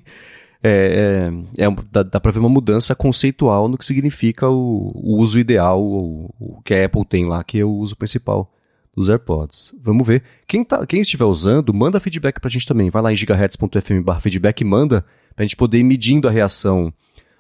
é, 0.64 1.30
é, 1.58 1.64
é 1.66 1.76
dá, 1.92 2.04
dá 2.04 2.20
pra 2.20 2.32
ver 2.32 2.40
uma 2.40 2.48
mudança 2.48 2.96
conceitual 2.96 3.68
no 3.68 3.78
que 3.78 3.86
significa 3.86 4.48
o, 4.48 4.92
o 4.96 5.18
uso 5.18 5.38
ideal, 5.38 5.84
o, 5.84 6.34
o, 6.40 6.62
que 6.62 6.74
a 6.74 6.86
Apple 6.86 7.06
tem 7.06 7.26
lá, 7.26 7.44
que 7.44 7.60
é 7.60 7.66
o 7.66 7.72
uso 7.72 7.98
principal 7.98 8.50
dos 8.98 9.10
AirPods. 9.10 9.76
Vamos 9.80 10.08
ver. 10.08 10.24
Quem, 10.48 10.64
tá, 10.64 10.84
quem 10.88 11.00
estiver 11.02 11.26
usando, 11.26 11.72
manda 11.72 12.00
feedback 12.00 12.42
pra 12.42 12.50
gente 12.50 12.66
também. 12.66 12.90
Vai 12.90 13.04
lá 13.04 13.14
em 13.14 13.16
gigahertz.fm 13.16 14.20
feedback 14.20 14.62
e 14.62 14.66
manda 14.66 15.06
pra 15.36 15.46
gente 15.46 15.56
poder 15.56 15.78
ir 15.78 15.84
medindo 15.84 16.28
a 16.28 16.32
reação 16.32 16.92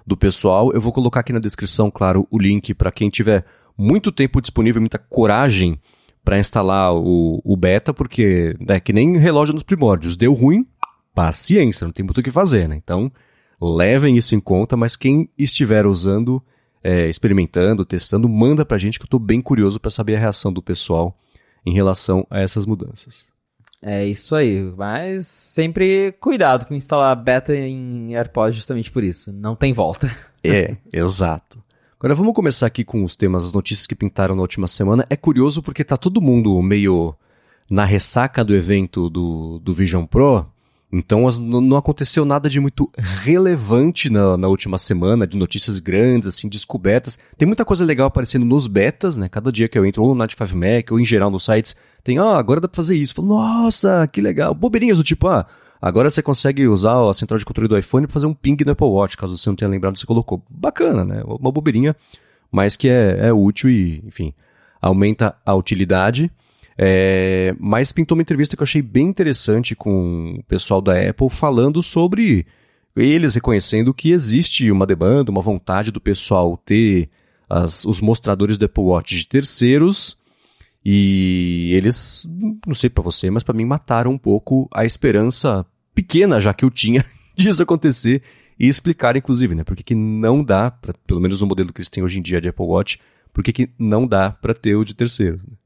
do 0.06 0.16
pessoal. 0.16 0.72
Eu 0.72 0.80
vou 0.80 0.94
colocar 0.94 1.22
aqui 1.22 1.34
na 1.34 1.40
descrição, 1.40 1.90
claro, 1.90 2.28
o 2.30 2.38
link 2.38 2.76
para 2.76 2.92
quem 2.92 3.10
tiver 3.10 3.44
muito 3.76 4.12
tempo 4.12 4.40
disponível, 4.40 4.80
muita 4.80 5.00
coragem 5.00 5.80
para 6.24 6.38
instalar 6.38 6.94
o, 6.94 7.42
o, 7.44 7.58
beta, 7.58 7.92
porque 7.92 8.56
é 8.60 8.74
né, 8.74 8.80
que 8.80 8.94
nem 8.94 9.18
relógio 9.18 9.54
nos 9.54 9.64
primórdios. 9.64 10.16
Deu 10.16 10.34
ruim, 10.34 10.64
paciência, 11.16 11.86
não 11.86 11.92
tem 11.92 12.06
muito 12.06 12.20
o 12.20 12.24
que 12.24 12.30
fazer, 12.30 12.70
né? 12.70 12.76
Então, 12.76 13.12
levem 13.60 14.16
isso 14.16 14.36
em 14.36 14.40
conta, 14.40 14.78
mas 14.78 14.96
quem 14.96 15.28
estiver 15.36 15.88
usando, 15.88 16.44
é, 16.84 17.10
experimentando, 17.10 17.84
testando, 17.84 18.30
manda 18.30 18.64
pra 18.64 18.78
gente 18.78 19.00
que 19.00 19.06
eu 19.06 19.10
tô 19.10 19.18
bem 19.18 19.42
curioso 19.42 19.80
para 19.80 19.90
saber 19.90 20.18
a 20.18 20.20
reação 20.20 20.54
do 20.54 20.62
pessoal 20.62 21.18
em 21.68 21.74
relação 21.74 22.26
a 22.30 22.40
essas 22.40 22.66
mudanças. 22.66 23.26
É 23.82 24.06
isso 24.06 24.34
aí, 24.36 24.72
mas 24.76 25.28
sempre 25.28 26.14
cuidado 26.14 26.66
com 26.66 26.74
instalar 26.74 27.14
beta 27.22 27.54
em 27.54 28.16
AirPods 28.16 28.56
justamente 28.56 28.90
por 28.90 29.04
isso, 29.04 29.34
não 29.34 29.56
tem 29.56 29.74
volta. 29.74 30.10
É, 30.44 30.78
exato. 30.94 31.62
Agora 32.00 32.16
vamos 32.16 32.34
começar 32.34 32.68
aqui 32.68 32.86
com 32.86 33.04
os 33.04 33.18
temas, 33.18 33.44
as 33.44 33.54
notícias 33.54 33.86
que 33.86 33.96
pintaram 33.96 34.34
na 34.34 34.42
última 34.42 34.66
semana. 34.66 35.06
É 35.10 35.18
curioso 35.18 35.62
porque 35.62 35.84
tá 35.84 35.98
todo 35.98 36.22
mundo 36.22 36.62
meio 36.62 37.14
na 37.70 37.84
ressaca 37.84 38.46
do 38.46 38.56
evento 38.56 39.10
do, 39.10 39.60
do 39.60 39.74
Vision 39.74 40.06
Pro, 40.06 40.46
então 40.92 41.28
as, 41.28 41.38
não 41.40 41.76
aconteceu 41.76 42.24
nada 42.24 42.50
de 42.50 42.62
muito 42.62 42.90
relevante 42.98 44.10
na, 44.10 44.38
na, 44.38 44.48
última 44.48 44.78
semana, 44.78 45.28
de 45.28 45.36
notícias 45.36 45.80
grandes, 45.80 46.28
assim, 46.28 46.48
descobertas. 46.48 47.20
Tem 47.38 47.46
muita 47.46 47.66
coisa 47.66 47.84
legal 47.84 48.08
aparecendo 48.08 48.46
nos 48.46 48.68
betas, 48.68 49.18
né? 49.18 49.28
Cada 49.28 49.52
dia 49.52 49.68
que 49.68 49.78
eu 49.78 49.86
entro, 49.86 50.02
ou 50.02 50.10
no 50.10 50.16
Night 50.16 50.36
5 50.38 50.58
Mac, 50.58 50.92
ou 50.92 51.00
em 51.00 51.04
geral 51.04 51.30
nos 51.30 51.44
sites, 51.44 51.76
tem, 52.06 52.18
ah, 52.20 52.38
agora 52.38 52.62
dá 52.62 52.70
pra 52.70 52.76
fazer 52.78 52.96
isso. 52.96 53.16
Falo, 53.16 53.28
Nossa, 53.28 54.08
que 54.08 54.22
legal. 54.22 54.54
Bobeirinhas 54.54 54.98
do 54.98 55.04
tipo, 55.04 55.28
ah, 55.28 55.46
agora 55.82 56.10
você 56.10 56.22
consegue 56.22 56.66
usar 56.68 56.98
a 57.10 57.14
central 57.14 57.38
de 57.38 57.44
controle 57.44 57.68
do 57.68 57.78
iPhone 57.78 58.08
para 58.08 58.14
fazer 58.14 58.26
um 58.26 58.34
ping 58.34 58.58
no 58.66 58.72
Apple 58.72 58.88
Watch, 58.88 59.18
caso 59.18 59.38
você 59.38 59.50
não 59.50 59.58
tenha 59.58 59.70
lembrado, 59.70 59.98
você 59.98 60.06
colocou. 60.06 60.42
Bacana, 60.50 61.04
né? 61.04 61.22
Uma 61.26 61.52
bobeirinha, 61.52 61.98
mas 62.50 62.78
que 62.78 62.88
é, 62.88 63.28
é 63.28 63.34
útil 63.34 63.70
e, 63.70 64.02
enfim, 64.06 64.34
aumenta 64.82 65.36
a 65.46 65.54
utilidade. 65.54 66.32
É, 66.78 67.56
mas 67.60 67.92
pintou 67.92 68.16
uma 68.16 68.22
entrevista 68.22 68.56
que 68.56 68.62
eu 68.62 68.66
achei 68.66 68.82
bem 68.82 69.08
interessante 69.08 69.76
com 69.76 70.36
o 70.40 70.44
pessoal 70.44 70.80
da 70.80 71.10
Apple 71.10 71.30
falando 71.30 71.82
sobre 71.82 72.46
eles 72.96 73.36
reconhecendo 73.36 73.94
que 73.94 74.12
existe 74.12 74.70
uma 74.72 74.86
demanda, 74.86 75.32
uma 75.32 75.42
vontade 75.42 75.92
do 75.92 76.00
pessoal 76.00 76.56
ter 76.58 77.10
as, 77.50 77.84
os 77.84 78.00
mostradores 78.00 78.58
do 78.58 78.66
Apple 78.66 78.84
Watch 78.84 79.18
de 79.18 79.28
terceiros 79.28 80.18
e 80.86 81.72
eles, 81.74 82.28
não 82.66 82.74
sei 82.74 82.90
para 82.90 83.04
você, 83.04 83.30
mas 83.30 83.44
para 83.44 83.56
mim 83.56 83.66
mataram 83.66 84.12
um 84.12 84.18
pouco 84.18 84.70
a 84.72 84.86
esperança 84.86 85.66
pequena 85.94 86.40
já 86.40 86.54
que 86.54 86.64
eu 86.64 86.72
tinha 86.72 87.04
disso 87.36 87.64
acontecer 87.64 88.22
e 88.60 88.68
explicar, 88.68 89.16
inclusive, 89.16 89.54
né, 89.54 89.64
porque 89.64 89.84
que 89.84 89.96
não 89.96 90.44
dá, 90.44 90.72
pra, 90.72 90.94
pelo 91.06 91.22
menos 91.22 91.42
o 91.42 91.48
modelo 91.48 91.74
que 91.74 91.80
eles 91.80 91.90
têm 91.90 92.04
hoje 92.04 92.20
em 92.20 92.22
dia 92.22 92.42
de 92.42 92.50
Apple 92.50 92.66
Watch, 92.66 93.00
porque 93.34 93.52
que 93.52 93.70
não 93.78 94.08
dá 94.08 94.32
para 94.32 94.54
ter 94.54 94.76
o 94.76 94.84
de 94.84 94.96
terceiro. 94.96 95.38
Né? 95.48 95.57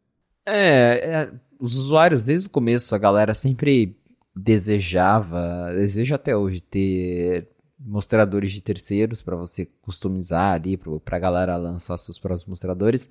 É, 0.45 0.53
é, 0.53 1.31
os 1.59 1.75
usuários 1.75 2.23
desde 2.23 2.47
o 2.47 2.51
começo, 2.51 2.93
a 2.95 2.97
galera 2.97 3.33
sempre 3.33 3.95
desejava, 4.35 5.71
deseja 5.73 6.15
até 6.15 6.35
hoje 6.35 6.61
ter 6.61 7.47
mostradores 7.79 8.51
de 8.51 8.61
terceiros 8.61 9.21
para 9.21 9.35
você 9.35 9.65
customizar 9.81 10.53
ali, 10.53 10.77
para 10.77 11.17
a 11.17 11.19
galera 11.19 11.57
lançar 11.57 11.97
seus 11.97 12.19
próprios 12.19 12.45
mostradores. 12.45 13.09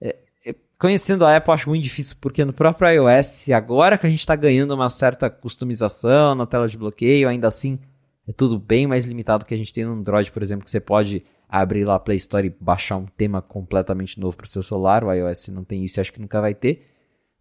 É, 0.00 0.16
é, 0.46 0.54
conhecendo 0.78 1.24
a 1.24 1.36
Apple, 1.36 1.52
acho 1.52 1.68
muito 1.68 1.82
difícil, 1.82 2.16
porque 2.20 2.44
no 2.44 2.52
próprio 2.52 2.88
iOS, 2.88 3.50
agora 3.50 3.98
que 3.98 4.06
a 4.06 4.10
gente 4.10 4.20
está 4.20 4.36
ganhando 4.36 4.74
uma 4.74 4.88
certa 4.88 5.28
customização 5.28 6.34
na 6.34 6.46
tela 6.46 6.68
de 6.68 6.78
bloqueio, 6.78 7.28
ainda 7.28 7.48
assim 7.48 7.78
é 8.26 8.32
tudo 8.32 8.58
bem 8.58 8.86
mais 8.86 9.06
limitado 9.06 9.44
que 9.44 9.54
a 9.54 9.56
gente 9.56 9.74
tem 9.74 9.84
no 9.84 9.92
Android, 9.92 10.30
por 10.30 10.42
exemplo, 10.42 10.64
que 10.64 10.70
você 10.70 10.80
pode 10.80 11.24
abrir 11.50 11.84
lá 11.84 11.96
a 11.96 12.00
Play 12.00 12.16
Store 12.18 12.46
e 12.46 12.54
baixar 12.60 12.96
um 12.96 13.06
tema 13.06 13.42
completamente 13.42 14.20
novo 14.20 14.36
para 14.36 14.44
o 14.44 14.48
seu 14.48 14.62
celular. 14.62 15.02
O 15.02 15.12
iOS 15.12 15.48
não 15.48 15.64
tem 15.64 15.84
isso 15.84 15.98
e 15.98 16.00
acho 16.00 16.12
que 16.12 16.20
nunca 16.20 16.40
vai 16.40 16.54
ter. 16.54 16.86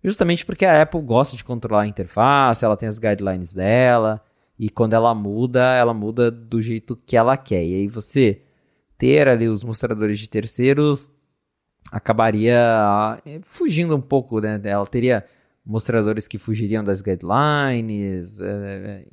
Justamente 0.04 0.46
porque 0.46 0.66
a 0.66 0.82
Apple 0.82 1.02
gosta 1.02 1.38
de 1.38 1.44
controlar 1.44 1.84
a 1.84 1.88
interface, 1.88 2.66
ela 2.66 2.78
tem 2.78 2.88
as 2.88 2.98
guidelines 2.98 3.54
dela, 3.54 4.24
e 4.58 4.70
quando 4.70 4.94
ela 4.94 5.14
muda, 5.14 5.74
ela 5.76 5.94
muda 5.94 6.32
do 6.32 6.62
jeito 6.62 6.96
que 6.96 7.16
ela 7.18 7.38
quer. 7.38 7.64
E 7.64 7.76
aí 7.76 7.88
você 7.88 8.42
ter 8.98 9.28
ali 9.28 9.48
os 9.48 9.64
mostradores 9.64 10.20
de 10.20 10.30
terceiros 10.30 11.10
acabaria 11.92 13.22
eh, 13.26 13.40
fugindo 13.44 13.96
um 13.96 14.02
pouco, 14.02 14.40
né? 14.40 14.60
Ela 14.64 14.86
teria 14.88 15.26
mostradores 15.66 16.28
que 16.28 16.38
fugiriam 16.38 16.84
das 16.84 17.02
guidelines, 17.02 18.40
é, 18.42 19.06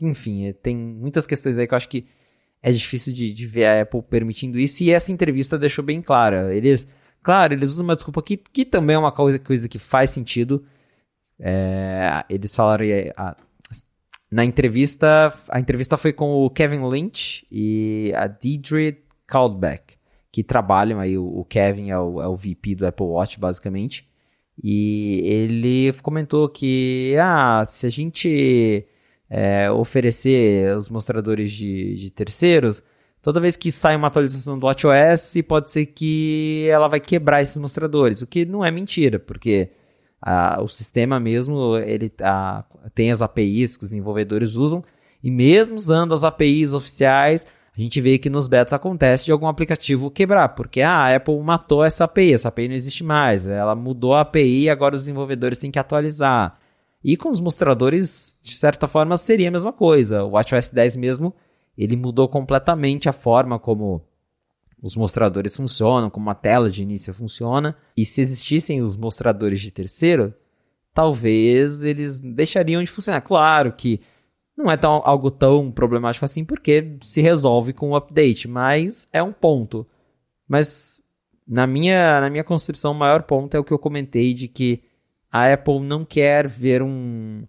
enfim, 0.00 0.52
tem 0.62 0.76
muitas 0.76 1.26
questões 1.26 1.58
aí 1.58 1.66
que 1.66 1.74
eu 1.74 1.76
acho 1.76 1.88
que 1.88 2.06
é 2.62 2.72
difícil 2.72 3.12
de, 3.12 3.32
de 3.32 3.46
ver 3.46 3.66
a 3.66 3.82
Apple 3.82 4.02
permitindo 4.02 4.58
isso, 4.58 4.82
e 4.82 4.90
essa 4.90 5.12
entrevista 5.12 5.58
deixou 5.58 5.84
bem 5.84 6.02
clara. 6.02 6.54
Eles 6.54 6.88
Claro, 7.22 7.52
eles 7.52 7.68
usam 7.70 7.84
uma 7.84 7.94
desculpa 7.94 8.22
que, 8.22 8.36
que 8.36 8.64
também 8.64 8.96
é 8.96 8.98
uma 8.98 9.12
coisa, 9.12 9.38
coisa 9.38 9.68
que 9.68 9.78
faz 9.78 10.10
sentido. 10.10 10.64
É, 11.38 12.24
eles 12.28 12.54
falaram. 12.54 12.86
A, 13.16 13.36
na 14.30 14.44
entrevista, 14.44 15.32
a 15.48 15.60
entrevista 15.60 15.96
foi 15.96 16.12
com 16.12 16.44
o 16.44 16.50
Kevin 16.50 16.88
Lynch 16.88 17.46
e 17.50 18.12
a 18.14 18.26
Deidre 18.26 19.04
Caldbeck, 19.26 19.96
que 20.32 20.42
trabalham 20.42 21.00
aí. 21.00 21.18
O, 21.18 21.40
o 21.40 21.44
Kevin 21.44 21.90
é 21.90 21.98
o, 21.98 22.22
é 22.22 22.28
o 22.28 22.36
VP 22.36 22.74
do 22.76 22.86
Apple 22.86 23.06
Watch, 23.06 23.38
basicamente. 23.38 24.08
E 24.62 25.20
ele 25.24 25.92
comentou 26.02 26.48
que, 26.48 27.14
ah, 27.20 27.62
se 27.64 27.86
a 27.86 27.90
gente 27.90 28.86
é, 29.30 29.70
oferecer 29.70 30.76
os 30.76 30.88
mostradores 30.88 31.52
de, 31.52 31.94
de 31.96 32.10
terceiros, 32.10 32.82
toda 33.22 33.40
vez 33.40 33.56
que 33.56 33.70
sai 33.70 33.96
uma 33.96 34.08
atualização 34.08 34.58
do 34.58 34.66
WatchOS, 34.66 35.34
pode 35.46 35.70
ser 35.70 35.86
que 35.86 36.66
ela 36.70 36.88
vai 36.88 37.00
quebrar 37.00 37.42
esses 37.42 37.56
mostradores, 37.56 38.22
o 38.22 38.26
que 38.26 38.44
não 38.44 38.64
é 38.64 38.70
mentira, 38.70 39.18
porque 39.18 39.70
a, 40.20 40.62
o 40.62 40.68
sistema 40.68 41.20
mesmo 41.20 41.76
ele 41.76 42.12
a, 42.20 42.64
tem 42.94 43.10
as 43.10 43.22
APIs 43.22 43.76
que 43.76 43.84
os 43.84 43.90
desenvolvedores 43.90 44.54
usam, 44.54 44.82
e 45.22 45.30
mesmo 45.30 45.76
usando 45.76 46.14
as 46.14 46.24
APIs 46.24 46.72
oficiais, 46.72 47.46
a 47.76 47.80
gente 47.80 48.00
vê 48.00 48.18
que 48.18 48.28
nos 48.28 48.48
betas 48.48 48.72
acontece 48.72 49.24
de 49.24 49.32
algum 49.32 49.46
aplicativo 49.46 50.10
quebrar, 50.10 50.48
porque 50.50 50.80
ah, 50.80 51.04
a 51.04 51.16
Apple 51.16 51.38
matou 51.40 51.84
essa 51.84 52.04
API, 52.04 52.34
essa 52.34 52.48
API 52.48 52.68
não 52.68 52.74
existe 52.74 53.04
mais, 53.04 53.46
ela 53.46 53.74
mudou 53.74 54.14
a 54.14 54.22
API 54.22 54.68
agora 54.68 54.96
os 54.96 55.02
desenvolvedores 55.02 55.58
têm 55.58 55.70
que 55.70 55.78
atualizar. 55.78 56.58
E 57.02 57.16
com 57.16 57.30
os 57.30 57.40
mostradores, 57.40 58.36
de 58.42 58.54
certa 58.54 58.88
forma, 58.88 59.16
seria 59.16 59.48
a 59.48 59.52
mesma 59.52 59.72
coisa. 59.72 60.24
O 60.24 60.30
WatchOS 60.30 60.70
10 60.70 60.96
mesmo 60.96 61.34
ele 61.76 61.96
mudou 61.96 62.28
completamente 62.28 63.08
a 63.08 63.12
forma 63.12 63.58
como 63.58 64.02
os 64.82 64.96
mostradores 64.96 65.56
funcionam, 65.56 66.10
como 66.10 66.28
a 66.28 66.34
tela 66.34 66.68
de 66.68 66.82
início 66.82 67.14
funciona. 67.14 67.76
E 67.96 68.04
se 68.04 68.20
existissem 68.20 68.82
os 68.82 68.96
mostradores 68.96 69.60
de 69.60 69.70
terceiro, 69.70 70.34
talvez 70.92 71.84
eles 71.84 72.18
deixariam 72.18 72.82
de 72.82 72.90
funcionar. 72.90 73.20
Claro 73.20 73.72
que 73.72 74.00
não 74.56 74.68
é 74.68 74.76
tão, 74.76 75.00
algo 75.04 75.30
tão 75.30 75.70
problemático 75.70 76.24
assim, 76.24 76.44
porque 76.44 76.96
se 77.02 77.20
resolve 77.20 77.72
com 77.72 77.90
o 77.90 77.96
update, 77.96 78.48
mas 78.48 79.08
é 79.12 79.22
um 79.22 79.32
ponto. 79.32 79.86
Mas 80.48 81.00
na 81.46 81.64
minha, 81.64 82.20
na 82.20 82.28
minha 82.28 82.42
concepção, 82.42 82.90
o 82.90 82.94
maior 82.94 83.22
ponto 83.22 83.56
é 83.56 83.60
o 83.60 83.64
que 83.64 83.72
eu 83.72 83.78
comentei 83.78 84.34
de 84.34 84.48
que 84.48 84.82
a 85.30 85.52
Apple 85.52 85.80
não 85.80 86.04
quer 86.04 86.48
ver 86.48 86.82
um, 86.82 87.44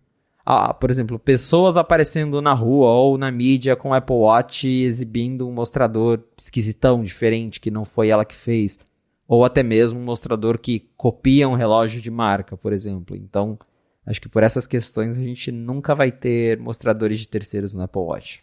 ah, 0.51 0.73
por 0.73 0.89
exemplo, 0.89 1.19
pessoas 1.19 1.77
aparecendo 1.77 2.41
na 2.41 2.53
rua 2.53 2.89
ou 2.89 3.19
na 3.19 3.31
mídia 3.31 3.75
com 3.75 3.93
Apple 3.93 4.15
Watch 4.15 4.67
exibindo 4.67 5.47
um 5.47 5.51
mostrador 5.51 6.23
esquisitão, 6.35 7.03
diferente, 7.03 7.59
que 7.59 7.69
não 7.69 7.85
foi 7.85 8.09
ela 8.09 8.25
que 8.25 8.33
fez. 8.33 8.79
Ou 9.27 9.45
até 9.45 9.61
mesmo 9.61 9.99
um 9.99 10.03
mostrador 10.03 10.57
que 10.57 10.89
copia 10.97 11.47
um 11.47 11.53
relógio 11.53 12.01
de 12.01 12.09
marca, 12.09 12.57
por 12.57 12.73
exemplo. 12.73 13.15
Então, 13.15 13.59
acho 14.03 14.19
que 14.19 14.27
por 14.27 14.41
essas 14.41 14.65
questões 14.65 15.15
a 15.15 15.21
gente 15.21 15.51
nunca 15.51 15.93
vai 15.93 16.11
ter 16.11 16.57
mostradores 16.57 17.19
de 17.19 17.27
terceiros 17.27 17.71
no 17.71 17.83
Apple 17.83 18.01
Watch. 18.01 18.41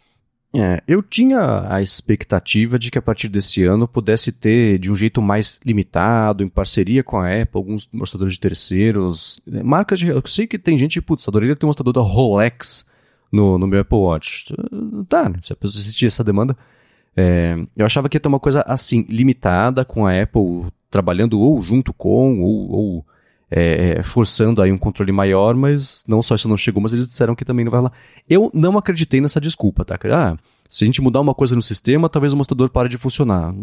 É, 0.59 0.81
eu 0.87 1.03
tinha 1.03 1.71
a 1.71 1.83
expectativa 1.83 2.79
de 2.79 2.89
que 2.89 2.97
a 2.97 3.01
partir 3.01 3.27
desse 3.27 3.63
ano 3.63 3.87
pudesse 3.87 4.31
ter, 4.31 4.79
de 4.79 4.91
um 4.91 4.95
jeito 4.95 5.21
mais 5.21 5.59
limitado, 5.63 6.43
em 6.43 6.49
parceria 6.49 7.03
com 7.03 7.19
a 7.19 7.27
Apple, 7.27 7.59
alguns 7.59 7.87
mostradores 7.93 8.33
de 8.33 8.39
terceiros, 8.39 9.39
né, 9.45 9.61
marcas 9.61 9.99
de. 9.99 10.07
Eu 10.07 10.23
sei 10.25 10.47
que 10.47 10.57
tem 10.57 10.75
gente, 10.75 10.99
putz, 10.99 11.27
adoraria 11.27 11.55
ter 11.55 11.67
um 11.67 11.69
mostrador 11.69 11.93
da 11.93 12.01
Rolex 12.01 12.87
no, 13.31 13.59
no 13.59 13.67
meu 13.67 13.81
Apple 13.81 13.99
Watch. 13.99 14.51
Tá, 15.07 15.29
né? 15.29 15.35
Se 15.43 15.53
a 15.53 15.55
pessoa 15.55 15.79
existir 15.79 16.07
essa 16.07 16.23
demanda. 16.23 16.57
É, 17.15 17.55
eu 17.75 17.85
achava 17.85 18.09
que 18.09 18.15
ia 18.15 18.21
ter 18.21 18.27
uma 18.27 18.39
coisa 18.39 18.61
assim, 18.67 19.05
limitada, 19.07 19.85
com 19.85 20.07
a 20.07 20.21
Apple 20.21 20.65
trabalhando 20.89 21.39
ou 21.39 21.61
junto 21.61 21.93
com, 21.93 22.41
ou, 22.41 22.71
ou 22.71 23.05
é, 23.49 23.97
é, 23.97 24.03
forçando 24.03 24.61
aí 24.61 24.71
um 24.71 24.77
controle 24.77 25.11
maior, 25.11 25.55
mas 25.55 26.03
não 26.07 26.21
só 26.21 26.35
isso 26.35 26.49
não 26.49 26.57
chegou, 26.57 26.81
mas 26.81 26.93
eles 26.93 27.07
disseram 27.07 27.35
que 27.35 27.45
também 27.45 27.63
não 27.63 27.71
vai 27.71 27.81
lá. 27.81 27.91
Eu 28.29 28.51
não 28.53 28.77
acreditei 28.77 29.21
nessa 29.21 29.39
desculpa, 29.39 29.85
tá? 29.85 29.97
Ah, 30.11 30.37
se 30.69 30.83
a 30.83 30.85
gente 30.85 31.01
mudar 31.01 31.21
uma 31.21 31.33
coisa 31.33 31.55
no 31.55 31.61
sistema, 31.61 32.09
talvez 32.09 32.33
o 32.33 32.37
mostrador 32.37 32.69
pare 32.69 32.89
de 32.89 32.97
funcionar. 32.97 33.53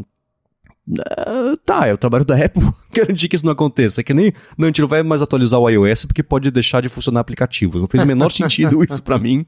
Uh, 0.86 1.56
tá, 1.64 1.86
é 1.86 1.94
o 1.94 1.98
trabalho 1.98 2.26
da 2.26 2.36
Apple 2.36 2.62
garantir 2.92 3.28
que 3.28 3.36
isso 3.36 3.46
não 3.46 3.52
aconteça. 3.52 4.00
É 4.00 4.04
que 4.04 4.14
nem. 4.14 4.32
Não, 4.56 4.66
a 4.66 4.68
gente 4.68 4.80
não 4.80 4.88
vai 4.88 5.02
mais 5.02 5.22
atualizar 5.22 5.60
o 5.60 5.68
iOS 5.68 6.04
porque 6.06 6.22
pode 6.22 6.50
deixar 6.50 6.80
de 6.80 6.88
funcionar 6.88 7.20
aplicativos. 7.20 7.80
Não 7.80 7.88
fez 7.88 8.04
o 8.04 8.06
menor 8.06 8.30
sentido 8.30 8.84
isso 8.84 9.02
para 9.02 9.18
mim, 9.18 9.46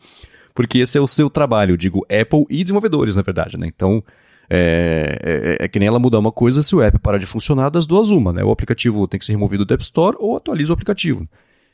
porque 0.54 0.78
esse 0.78 0.96
é 0.96 1.00
o 1.00 1.06
seu 1.06 1.28
trabalho, 1.30 1.76
digo 1.76 2.06
Apple 2.10 2.44
e 2.50 2.62
desenvolvedores, 2.62 3.16
na 3.16 3.22
verdade, 3.22 3.58
né? 3.58 3.66
Então, 3.66 4.02
é, 4.48 5.56
é, 5.60 5.64
é, 5.64 5.68
que 5.68 5.78
nem 5.78 5.88
ela 5.88 5.98
mudar 5.98 6.18
uma 6.18 6.32
coisa 6.32 6.62
se 6.62 6.74
o 6.74 6.82
app 6.82 6.98
parar 6.98 7.18
de 7.18 7.26
funcionar, 7.26 7.70
das 7.70 7.86
duas 7.86 8.10
uma, 8.10 8.32
né? 8.32 8.44
O 8.44 8.50
aplicativo 8.50 9.06
tem 9.08 9.18
que 9.18 9.24
ser 9.24 9.32
removido 9.32 9.64
do 9.64 9.74
App 9.74 9.82
Store 9.82 10.16
ou 10.18 10.36
atualiza 10.36 10.72
o 10.72 10.74
aplicativo. 10.74 11.28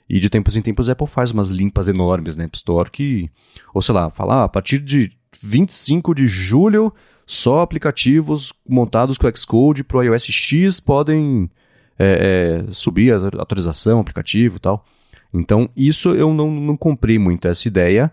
E 0.09 0.19
de 0.19 0.29
tempos 0.29 0.57
em 0.57 0.63
tempos 0.63 0.89
a 0.89 0.93
Apple 0.93 1.07
faz 1.07 1.31
umas 1.31 1.51
limpas 1.51 1.89
enormes 1.89 2.37
na 2.37 2.45
App 2.45 2.57
Store 2.57 2.91
que, 2.91 3.31
ou 3.73 3.83
sei 3.83 3.95
lá, 3.95 4.11
falar 4.11 4.43
ah, 4.43 4.45
a 4.45 4.49
partir 4.49 4.79
de 4.79 5.13
25 5.43 6.15
de 6.15 6.27
julho 6.27 6.93
só 7.27 7.61
aplicativos 7.61 8.53
montados 8.69 9.17
com 9.17 9.31
Xcode 9.35 9.85
para 9.85 9.99
o 9.99 10.03
iOS 10.03 10.25
X 10.25 10.81
podem 10.81 11.51
é, 11.99 12.65
é, 12.67 12.71
subir 12.71 13.15
a 13.15 13.43
atualização, 13.43 14.01
aplicativo 14.01 14.57
e 14.57 14.61
tal. 14.61 14.85
Então 15.33 15.69
isso 15.77 16.11
eu 16.11 16.35
não, 16.35 16.51
não 16.51 16.77
comprei 16.77 17.19
muito 17.19 17.49
essa 17.49 17.67
ideia. 17.69 18.13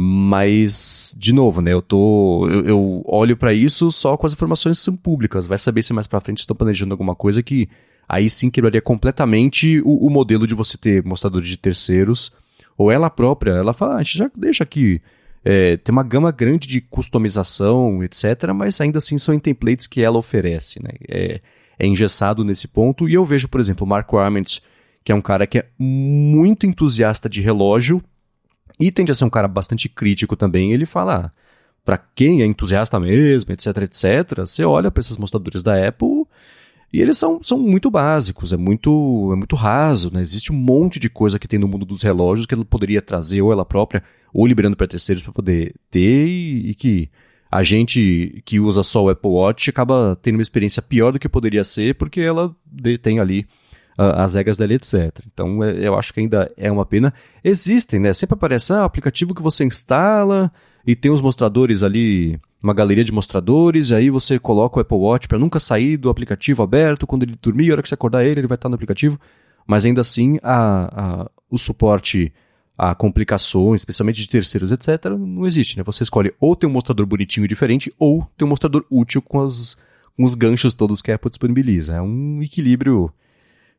Mas, 0.00 1.12
de 1.18 1.32
novo, 1.32 1.60
né? 1.60 1.72
Eu 1.72 1.82
tô. 1.82 2.48
Eu, 2.48 2.64
eu 2.64 3.02
olho 3.04 3.36
para 3.36 3.52
isso 3.52 3.90
só 3.90 4.16
com 4.16 4.26
as 4.26 4.32
informações 4.32 4.78
que 4.78 4.84
são 4.84 4.94
públicas. 4.94 5.44
Vai 5.44 5.58
saber 5.58 5.82
se 5.82 5.92
mais 5.92 6.06
pra 6.06 6.20
frente 6.20 6.38
estão 6.38 6.54
planejando 6.54 6.94
alguma 6.94 7.16
coisa 7.16 7.42
que 7.42 7.68
aí 8.08 8.30
sim 8.30 8.48
quebraria 8.48 8.80
completamente 8.80 9.80
o, 9.80 10.06
o, 10.06 10.08
modelo 10.08 10.46
de 10.46 10.54
você 10.54 10.78
ter 10.78 11.02
mostradores 11.02 11.48
de 11.48 11.56
terceiros. 11.56 12.30
Ou 12.76 12.92
ela 12.92 13.10
própria, 13.10 13.50
ela 13.50 13.72
fala, 13.72 13.94
ah, 13.94 13.96
a 13.96 14.02
gente 14.04 14.18
já 14.18 14.30
deixa 14.36 14.62
aqui. 14.62 15.02
É, 15.44 15.76
tem 15.78 15.92
uma 15.92 16.04
gama 16.04 16.30
grande 16.30 16.68
de 16.68 16.80
customização, 16.80 18.00
etc., 18.04 18.52
mas 18.54 18.80
ainda 18.80 18.98
assim 18.98 19.18
são 19.18 19.34
em 19.34 19.40
templates 19.40 19.88
que 19.88 20.00
ela 20.00 20.16
oferece, 20.16 20.80
né? 20.80 20.90
É, 21.08 21.40
é 21.76 21.86
engessado 21.88 22.44
nesse 22.44 22.68
ponto. 22.68 23.08
E 23.08 23.14
eu 23.14 23.24
vejo, 23.24 23.48
por 23.48 23.58
exemplo, 23.58 23.84
o 23.84 23.90
Mark 23.90 24.14
Arment, 24.14 24.60
que 25.02 25.10
é 25.10 25.14
um 25.14 25.20
cara 25.20 25.44
que 25.44 25.58
é 25.58 25.66
muito 25.76 26.66
entusiasta 26.66 27.28
de 27.28 27.40
relógio, 27.40 28.00
e 28.78 28.90
tende 28.90 29.10
a 29.10 29.14
ser 29.14 29.24
um 29.24 29.30
cara 29.30 29.48
bastante 29.48 29.88
crítico 29.88 30.36
também. 30.36 30.72
Ele 30.72 30.86
fala, 30.86 31.26
ah, 31.26 31.30
para 31.84 31.98
quem 31.98 32.42
é 32.42 32.46
entusiasta 32.46 33.00
mesmo, 33.00 33.52
etc, 33.52 33.78
etc, 33.78 34.40
você 34.40 34.64
olha 34.64 34.90
para 34.90 35.00
esses 35.00 35.16
mostradores 35.16 35.62
da 35.62 35.88
Apple, 35.88 36.26
E 36.92 37.00
eles 37.02 37.18
são, 37.18 37.42
são 37.42 37.58
muito 37.58 37.90
básicos, 37.90 38.52
é 38.52 38.56
muito, 38.56 39.30
é 39.32 39.36
muito 39.36 39.56
raso, 39.56 40.10
né? 40.12 40.22
Existe 40.22 40.52
um 40.52 40.56
monte 40.56 40.98
de 40.98 41.10
coisa 41.10 41.38
que 41.38 41.48
tem 41.48 41.58
no 41.58 41.68
mundo 41.68 41.84
dos 41.84 42.02
relógios 42.02 42.46
que 42.46 42.54
ela 42.54 42.64
poderia 42.64 43.02
trazer, 43.02 43.42
ou 43.42 43.52
ela 43.52 43.64
própria, 43.64 44.02
ou 44.32 44.46
liberando 44.46 44.76
para 44.76 44.86
terceiros 44.86 45.22
para 45.22 45.32
poder 45.32 45.74
ter, 45.90 46.26
e, 46.28 46.70
e, 46.70 46.74
que 46.74 47.10
a 47.50 47.62
gente 47.62 48.42
que 48.44 48.60
usa 48.60 48.82
só 48.82 49.04
o 49.04 49.10
Apple 49.10 49.30
Watch 49.30 49.70
acaba 49.70 50.18
tendo 50.22 50.36
uma 50.36 50.42
experiência 50.42 50.82
pior 50.82 51.12
do 51.12 51.18
que 51.18 51.28
poderia 51.28 51.64
ser, 51.64 51.94
porque 51.94 52.20
ela 52.20 52.54
tem 53.02 53.18
ali 53.20 53.46
as 53.98 54.34
regras 54.34 54.56
dela, 54.56 54.74
etc. 54.74 55.12
Então 55.32 55.62
é, 55.62 55.86
eu 55.86 55.98
acho 55.98 56.14
que 56.14 56.20
ainda 56.20 56.50
é 56.56 56.70
uma 56.70 56.86
pena. 56.86 57.12
Existem, 57.42 57.98
né? 57.98 58.14
Sempre 58.14 58.34
aparece 58.34 58.72
ah, 58.72 58.84
aplicativo 58.84 59.34
que 59.34 59.42
você 59.42 59.64
instala 59.64 60.52
e 60.86 60.94
tem 60.94 61.10
os 61.10 61.20
mostradores 61.20 61.82
ali 61.82 62.40
uma 62.62 62.74
galeria 62.74 63.04
de 63.04 63.12
mostradores, 63.12 63.90
e 63.90 63.94
aí 63.94 64.10
você 64.10 64.38
coloca 64.38 64.78
o 64.78 64.80
Apple 64.80 64.96
Watch 64.96 65.28
para 65.28 65.38
nunca 65.38 65.60
sair 65.60 65.96
do 65.96 66.10
aplicativo 66.10 66.62
aberto, 66.62 67.06
quando 67.06 67.22
ele 67.22 67.36
dormir, 67.40 67.70
a 67.70 67.74
hora 67.74 67.82
que 67.82 67.88
você 67.88 67.94
acordar 67.94 68.24
ele, 68.24 68.40
ele 68.40 68.48
vai 68.48 68.56
estar 68.56 68.68
no 68.68 68.74
aplicativo, 68.74 69.18
mas 69.66 69.84
ainda 69.84 70.00
assim 70.00 70.38
a, 70.42 71.22
a, 71.22 71.30
o 71.48 71.56
suporte 71.56 72.32
a 72.76 72.94
complicações, 72.94 73.80
especialmente 73.80 74.20
de 74.20 74.28
terceiros, 74.28 74.70
etc., 74.72 75.10
não 75.18 75.46
existe, 75.46 75.76
né? 75.76 75.82
Você 75.84 76.04
escolhe 76.04 76.32
ou 76.40 76.54
ter 76.54 76.66
um 76.66 76.70
mostrador 76.70 77.06
bonitinho 77.06 77.44
e 77.44 77.48
diferente, 77.48 77.92
ou 77.98 78.26
ter 78.36 78.44
um 78.44 78.48
mostrador 78.48 78.84
útil 78.88 79.20
com, 79.20 79.40
as, 79.40 79.76
com 80.16 80.22
os 80.22 80.34
ganchos 80.34 80.74
todos 80.74 81.02
que 81.02 81.10
a 81.10 81.16
Apple 81.16 81.30
disponibiliza. 81.30 81.94
É 81.94 82.02
um 82.02 82.40
equilíbrio 82.40 83.12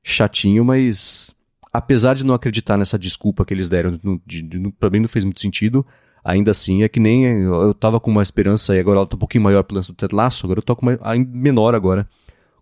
chatinho, 0.04 0.64
mas 0.64 1.34
apesar 1.72 2.16
de 2.16 2.26
não 2.26 2.34
acreditar 2.34 2.78
nessa 2.78 2.98
desculpa 2.98 3.46
que 3.46 3.54
eles 3.54 3.70
deram, 3.70 4.00
de, 4.26 4.42
de, 4.42 4.72
pra 4.80 4.90
mim 4.90 5.00
não 5.00 5.08
fez 5.08 5.24
muito 5.24 5.40
sentido, 5.40 5.86
ainda 6.24 6.52
assim 6.52 6.84
é 6.84 6.90
que 6.90 7.00
nem 7.00 7.26
eu 7.26 7.74
tava 7.74 8.00
com 8.00 8.12
uma 8.12 8.22
esperança 8.22 8.76
e 8.76 8.80
agora 8.80 9.00
ela 9.00 9.08
tá 9.08 9.16
um 9.16 9.20
pouquinho 9.20 9.44
maior 9.44 9.64
pelo 9.64 9.78
lance 9.78 9.92
do 9.92 9.96
Ted 9.96 10.16
Lasso, 10.16 10.46
agora 10.46 10.60
eu 10.60 10.64
tô 10.64 10.76
com 10.76 10.86
uma 10.86 10.98
menor 11.16 11.76
agora 11.76 12.08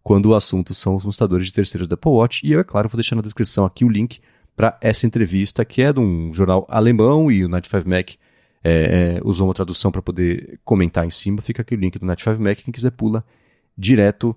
quando 0.07 0.27
o 0.27 0.35
assunto 0.35 0.73
são 0.73 0.95
os 0.95 1.03
mostradores 1.03 1.47
de 1.47 1.53
terceiros 1.53 1.85
da 1.85 1.95
Apple 1.95 2.11
Watch. 2.11 2.47
E 2.47 2.53
eu, 2.53 2.61
é 2.61 2.63
claro, 2.63 2.87
vou 2.87 2.95
deixar 2.95 3.17
na 3.17 3.21
descrição 3.21 3.65
aqui 3.65 3.83
o 3.83 3.89
link 3.89 4.21
para 4.55 4.77
essa 4.79 5.05
entrevista 5.05 5.65
que 5.65 5.81
é 5.81 5.91
de 5.91 5.99
um 5.99 6.31
jornal 6.33 6.65
alemão 6.69 7.29
e 7.29 7.43
o 7.43 7.49
95Mac 7.49 8.15
é, 8.63 9.17
é, 9.17 9.21
usou 9.23 9.47
uma 9.47 9.53
tradução 9.53 9.91
para 9.91 10.01
poder 10.01 10.61
comentar 10.63 11.05
em 11.05 11.09
cima, 11.09 11.41
fica 11.41 11.61
aqui 11.61 11.75
o 11.75 11.77
link 11.77 11.99
do 11.99 12.05
95Mac, 12.05 12.55
quem 12.63 12.71
quiser 12.71 12.91
pula 12.91 13.21
direto 13.77 14.33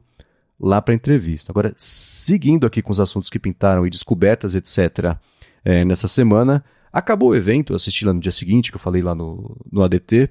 lá 0.61 0.83
para 0.83 0.93
a 0.93 0.97
entrevista. 0.97 1.51
Agora, 1.51 1.73
seguindo 1.77 2.67
aqui 2.67 2.83
com 2.83 2.93
os 2.93 3.01
assuntos 3.01 3.31
que 3.31 3.39
pintaram 3.39 3.87
e 3.87 3.91
descobertas, 3.91 4.55
etc., 4.55 5.17
é, 5.65 5.85
nessa 5.85 6.09
semana, 6.09 6.65
Acabou 6.93 7.31
o 7.31 7.37
evento, 7.37 7.73
eu 7.73 7.77
assisti 7.77 8.05
lá 8.05 8.13
no 8.13 8.21
dia 8.21 8.33
seguinte, 8.33 8.71
que 8.71 8.77
eu 8.77 8.81
falei 8.81 9.01
lá 9.01 9.15
no, 9.15 9.57
no 9.71 9.83
ADT, 9.83 10.29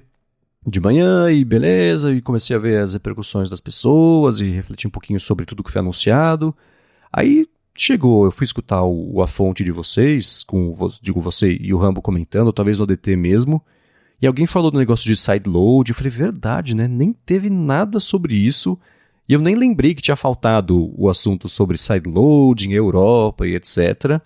de 0.66 0.78
manhã 0.80 1.30
e 1.30 1.42
beleza, 1.42 2.12
e 2.12 2.20
comecei 2.20 2.54
a 2.54 2.58
ver 2.58 2.82
as 2.82 2.92
repercussões 2.92 3.48
das 3.48 3.60
pessoas 3.60 4.40
e 4.40 4.50
refletir 4.50 4.86
um 4.86 4.90
pouquinho 4.90 5.18
sobre 5.18 5.46
tudo 5.46 5.62
que 5.62 5.70
foi 5.70 5.80
anunciado. 5.80 6.54
Aí 7.10 7.46
chegou, 7.74 8.26
eu 8.26 8.30
fui 8.30 8.44
escutar 8.44 8.82
o, 8.82 9.22
a 9.22 9.26
fonte 9.26 9.64
de 9.64 9.72
vocês, 9.72 10.44
com 10.44 10.74
digo 11.00 11.18
você 11.18 11.56
e 11.58 11.72
o 11.72 11.78
Rambo 11.78 12.02
comentando, 12.02 12.52
talvez 12.52 12.78
no 12.78 12.84
ADT 12.84 13.16
mesmo, 13.16 13.64
e 14.20 14.26
alguém 14.26 14.44
falou 14.44 14.70
do 14.70 14.78
negócio 14.78 15.06
de 15.06 15.18
sideload, 15.18 15.90
eu 15.90 15.94
falei, 15.94 16.10
verdade, 16.10 16.74
né? 16.74 16.86
Nem 16.86 17.10
teve 17.10 17.48
nada 17.48 17.98
sobre 17.98 18.34
isso, 18.34 18.78
e 19.30 19.32
eu 19.32 19.40
nem 19.40 19.54
lembrei 19.54 19.94
que 19.94 20.02
tinha 20.02 20.16
faltado 20.16 20.92
o 21.00 21.08
assunto 21.08 21.48
sobre 21.48 21.78
sideloading, 21.78 22.72
Europa 22.72 23.46
e 23.46 23.54
etc., 23.54 24.20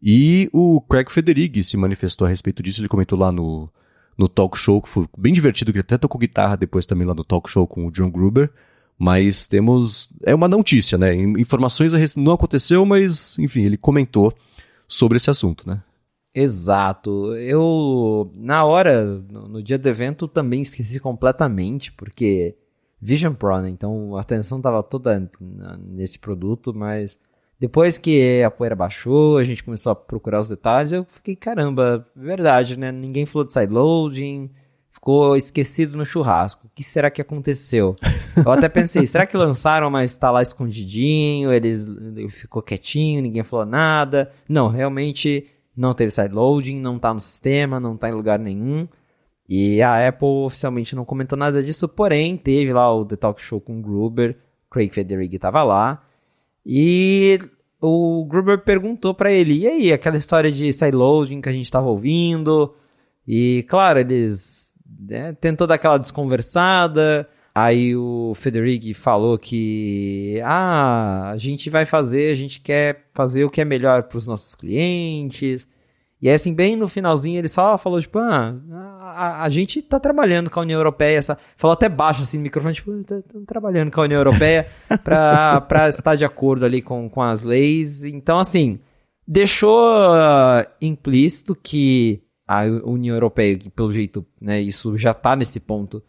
e 0.00 0.48
o 0.54 0.80
Craig 0.80 1.10
Federighi 1.10 1.62
se 1.62 1.76
manifestou 1.76 2.26
a 2.26 2.30
respeito 2.30 2.62
disso, 2.62 2.80
ele 2.80 2.88
comentou 2.88 3.18
lá 3.18 3.30
no, 3.30 3.68
no 4.16 4.26
talk 4.26 4.56
show, 4.56 4.80
que 4.80 4.88
foi 4.88 5.06
bem 5.18 5.34
divertido, 5.34 5.70
que 5.70 5.76
ele 5.76 5.82
até 5.82 5.98
tocou 5.98 6.18
guitarra 6.18 6.56
depois 6.56 6.86
também 6.86 7.06
lá 7.06 7.12
no 7.12 7.24
talk 7.24 7.50
show 7.50 7.66
com 7.66 7.86
o 7.86 7.90
John 7.90 8.10
Gruber. 8.10 8.50
Mas 8.98 9.46
temos. 9.46 10.10
É 10.24 10.34
uma 10.34 10.48
notícia, 10.48 10.96
né? 10.96 11.14
Informações 11.14 11.92
a 11.92 11.98
não 12.16 12.32
aconteceu, 12.32 12.86
mas, 12.86 13.38
enfim, 13.38 13.64
ele 13.64 13.76
comentou 13.76 14.32
sobre 14.86 15.18
esse 15.18 15.28
assunto, 15.28 15.68
né? 15.68 15.82
Exato. 16.34 17.34
Eu, 17.34 18.32
na 18.34 18.64
hora, 18.64 19.04
no 19.04 19.62
dia 19.62 19.78
do 19.78 19.88
evento, 19.88 20.26
também 20.26 20.62
esqueci 20.62 20.98
completamente, 20.98 21.92
porque 21.92 22.56
Vision 23.00 23.34
Pro, 23.34 23.60
né? 23.60 23.70
Então 23.70 24.16
a 24.16 24.20
atenção 24.20 24.58
estava 24.58 24.82
toda 24.82 25.30
nesse 25.80 26.18
produto, 26.18 26.74
mas 26.74 27.18
depois 27.60 27.98
que 27.98 28.42
a 28.42 28.50
poeira 28.50 28.76
baixou, 28.76 29.36
a 29.36 29.44
gente 29.44 29.64
começou 29.64 29.90
a 29.90 29.96
procurar 29.96 30.40
os 30.40 30.48
detalhes, 30.48 30.92
eu 30.92 31.04
fiquei, 31.04 31.34
caramba, 31.34 32.06
verdade, 32.14 32.78
né? 32.78 32.92
Ninguém 32.92 33.26
falou 33.26 33.44
de 33.44 33.52
sideloading, 33.52 34.50
ficou 34.92 35.36
esquecido 35.36 35.96
no 35.96 36.04
churrasco. 36.04 36.66
O 36.66 36.70
que 36.74 36.84
será 36.84 37.10
que 37.10 37.20
aconteceu? 37.20 37.96
Eu 38.44 38.52
até 38.52 38.68
pensei, 38.68 39.04
será 39.04 39.26
que 39.26 39.36
lançaram, 39.36 39.90
mas 39.90 40.16
tá 40.16 40.30
lá 40.30 40.40
escondidinho, 40.40 41.52
eles 41.52 41.84
ficou 42.30 42.62
quietinho, 42.62 43.20
ninguém 43.20 43.42
falou 43.42 43.66
nada. 43.66 44.30
Não, 44.48 44.68
realmente 44.68 45.48
não 45.76 45.92
teve 45.92 46.12
sideloading, 46.12 46.78
não 46.78 47.00
tá 47.00 47.12
no 47.12 47.20
sistema, 47.20 47.80
não 47.80 47.96
tá 47.96 48.08
em 48.08 48.12
lugar 48.12 48.38
nenhum. 48.38 48.86
E 49.48 49.80
a 49.80 50.06
Apple 50.06 50.44
oficialmente 50.44 50.94
não 50.94 51.04
comentou 51.04 51.38
nada 51.38 51.62
disso, 51.62 51.88
porém 51.88 52.36
teve 52.36 52.72
lá 52.72 52.94
o 52.94 53.04
The 53.04 53.16
Talk 53.16 53.42
Show 53.42 53.60
com 53.60 53.78
o 53.78 53.82
Gruber, 53.82 54.36
Craig 54.70 54.90
Federighi 54.90 55.38
tava 55.38 55.62
lá. 55.62 56.04
E 56.66 57.38
o 57.80 58.26
Gruber 58.26 58.58
perguntou 58.58 59.14
para 59.14 59.32
ele, 59.32 59.60
e 59.60 59.66
aí, 59.66 59.92
aquela 59.92 60.18
história 60.18 60.52
de 60.52 60.70
sideloading 60.72 61.40
que 61.40 61.48
a 61.48 61.52
gente 61.52 61.70
tava 61.70 61.86
ouvindo? 61.86 62.74
E, 63.26 63.64
claro, 63.68 64.00
eles 64.00 64.72
né, 65.00 65.32
tentou 65.40 65.66
dar 65.66 65.76
aquela 65.76 65.98
desconversada. 65.98 67.28
Aí 67.54 67.96
o 67.96 68.34
Federici 68.34 68.94
falou 68.94 69.38
que 69.38 70.40
ah, 70.44 71.30
a 71.30 71.36
gente 71.36 71.68
vai 71.70 71.84
fazer, 71.84 72.30
a 72.30 72.34
gente 72.34 72.60
quer 72.60 73.06
fazer 73.12 73.44
o 73.44 73.50
que 73.50 73.60
é 73.60 73.64
melhor 73.64 74.04
para 74.04 74.18
os 74.18 74.26
nossos 74.26 74.54
clientes. 74.54 75.68
E 76.20 76.28
aí, 76.28 76.34
assim, 76.34 76.54
bem 76.54 76.76
no 76.76 76.88
finalzinho, 76.88 77.38
ele 77.38 77.48
só 77.48 77.78
falou, 77.78 78.00
tipo, 78.00 78.18
ah, 78.18 78.54
a, 79.10 79.42
a 79.42 79.48
gente 79.48 79.82
tá 79.82 79.98
trabalhando 79.98 80.50
com 80.50 80.60
a 80.60 80.62
União 80.62 80.78
Europeia, 80.78 81.18
essa, 81.18 81.38
falou 81.56 81.72
até 81.72 81.88
baixo, 81.88 82.22
assim, 82.22 82.38
no 82.38 82.42
microfone, 82.44 82.74
tipo, 82.74 82.92
tá, 83.04 83.16
tá 83.20 83.38
trabalhando 83.46 83.90
com 83.90 84.00
a 84.00 84.04
União 84.04 84.18
Europeia 84.18 84.66
pra 85.02 85.88
estar 85.88 86.14
de 86.14 86.24
acordo 86.24 86.64
ali 86.64 86.82
com, 86.82 87.08
com 87.08 87.22
as 87.22 87.42
leis. 87.42 88.04
Então, 88.04 88.38
assim, 88.38 88.80
deixou 89.26 89.80
uh, 89.80 90.66
implícito 90.80 91.54
que 91.54 92.22
a 92.46 92.62
União 92.62 93.14
Europeia, 93.14 93.58
que 93.58 93.68
pelo 93.68 93.92
jeito, 93.92 94.24
né, 94.40 94.60
isso 94.60 94.96
já 94.96 95.12
tá 95.12 95.36
nesse 95.36 95.60
ponto, 95.60 96.02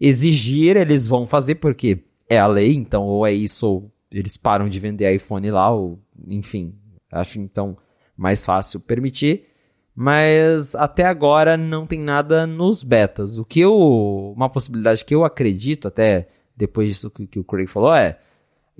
exigir, 0.00 0.76
eles 0.76 1.06
vão 1.06 1.26
fazer, 1.26 1.56
porque 1.56 2.04
é 2.28 2.38
a 2.38 2.46
lei, 2.46 2.74
então, 2.74 3.04
ou 3.04 3.26
é 3.26 3.32
isso, 3.32 3.66
ou 3.66 3.92
eles 4.10 4.36
param 4.36 4.68
de 4.68 4.80
vender 4.80 5.14
iPhone 5.14 5.50
lá, 5.50 5.70
ou, 5.70 5.98
enfim, 6.26 6.74
acho, 7.10 7.38
então, 7.38 7.76
mais 8.16 8.44
fácil 8.44 8.80
permitir 8.80 9.51
mas 9.94 10.74
até 10.74 11.04
agora 11.04 11.56
não 11.56 11.86
tem 11.86 12.00
nada 12.00 12.46
nos 12.46 12.82
betas. 12.82 13.36
O 13.38 13.44
que 13.44 13.60
eu. 13.60 14.32
Uma 14.34 14.48
possibilidade 14.48 15.04
que 15.04 15.14
eu 15.14 15.24
acredito, 15.24 15.88
até 15.88 16.28
depois 16.56 16.88
disso 16.88 17.10
que, 17.10 17.26
que 17.26 17.38
o 17.38 17.44
Craig 17.44 17.66
falou, 17.68 17.94
é. 17.94 18.18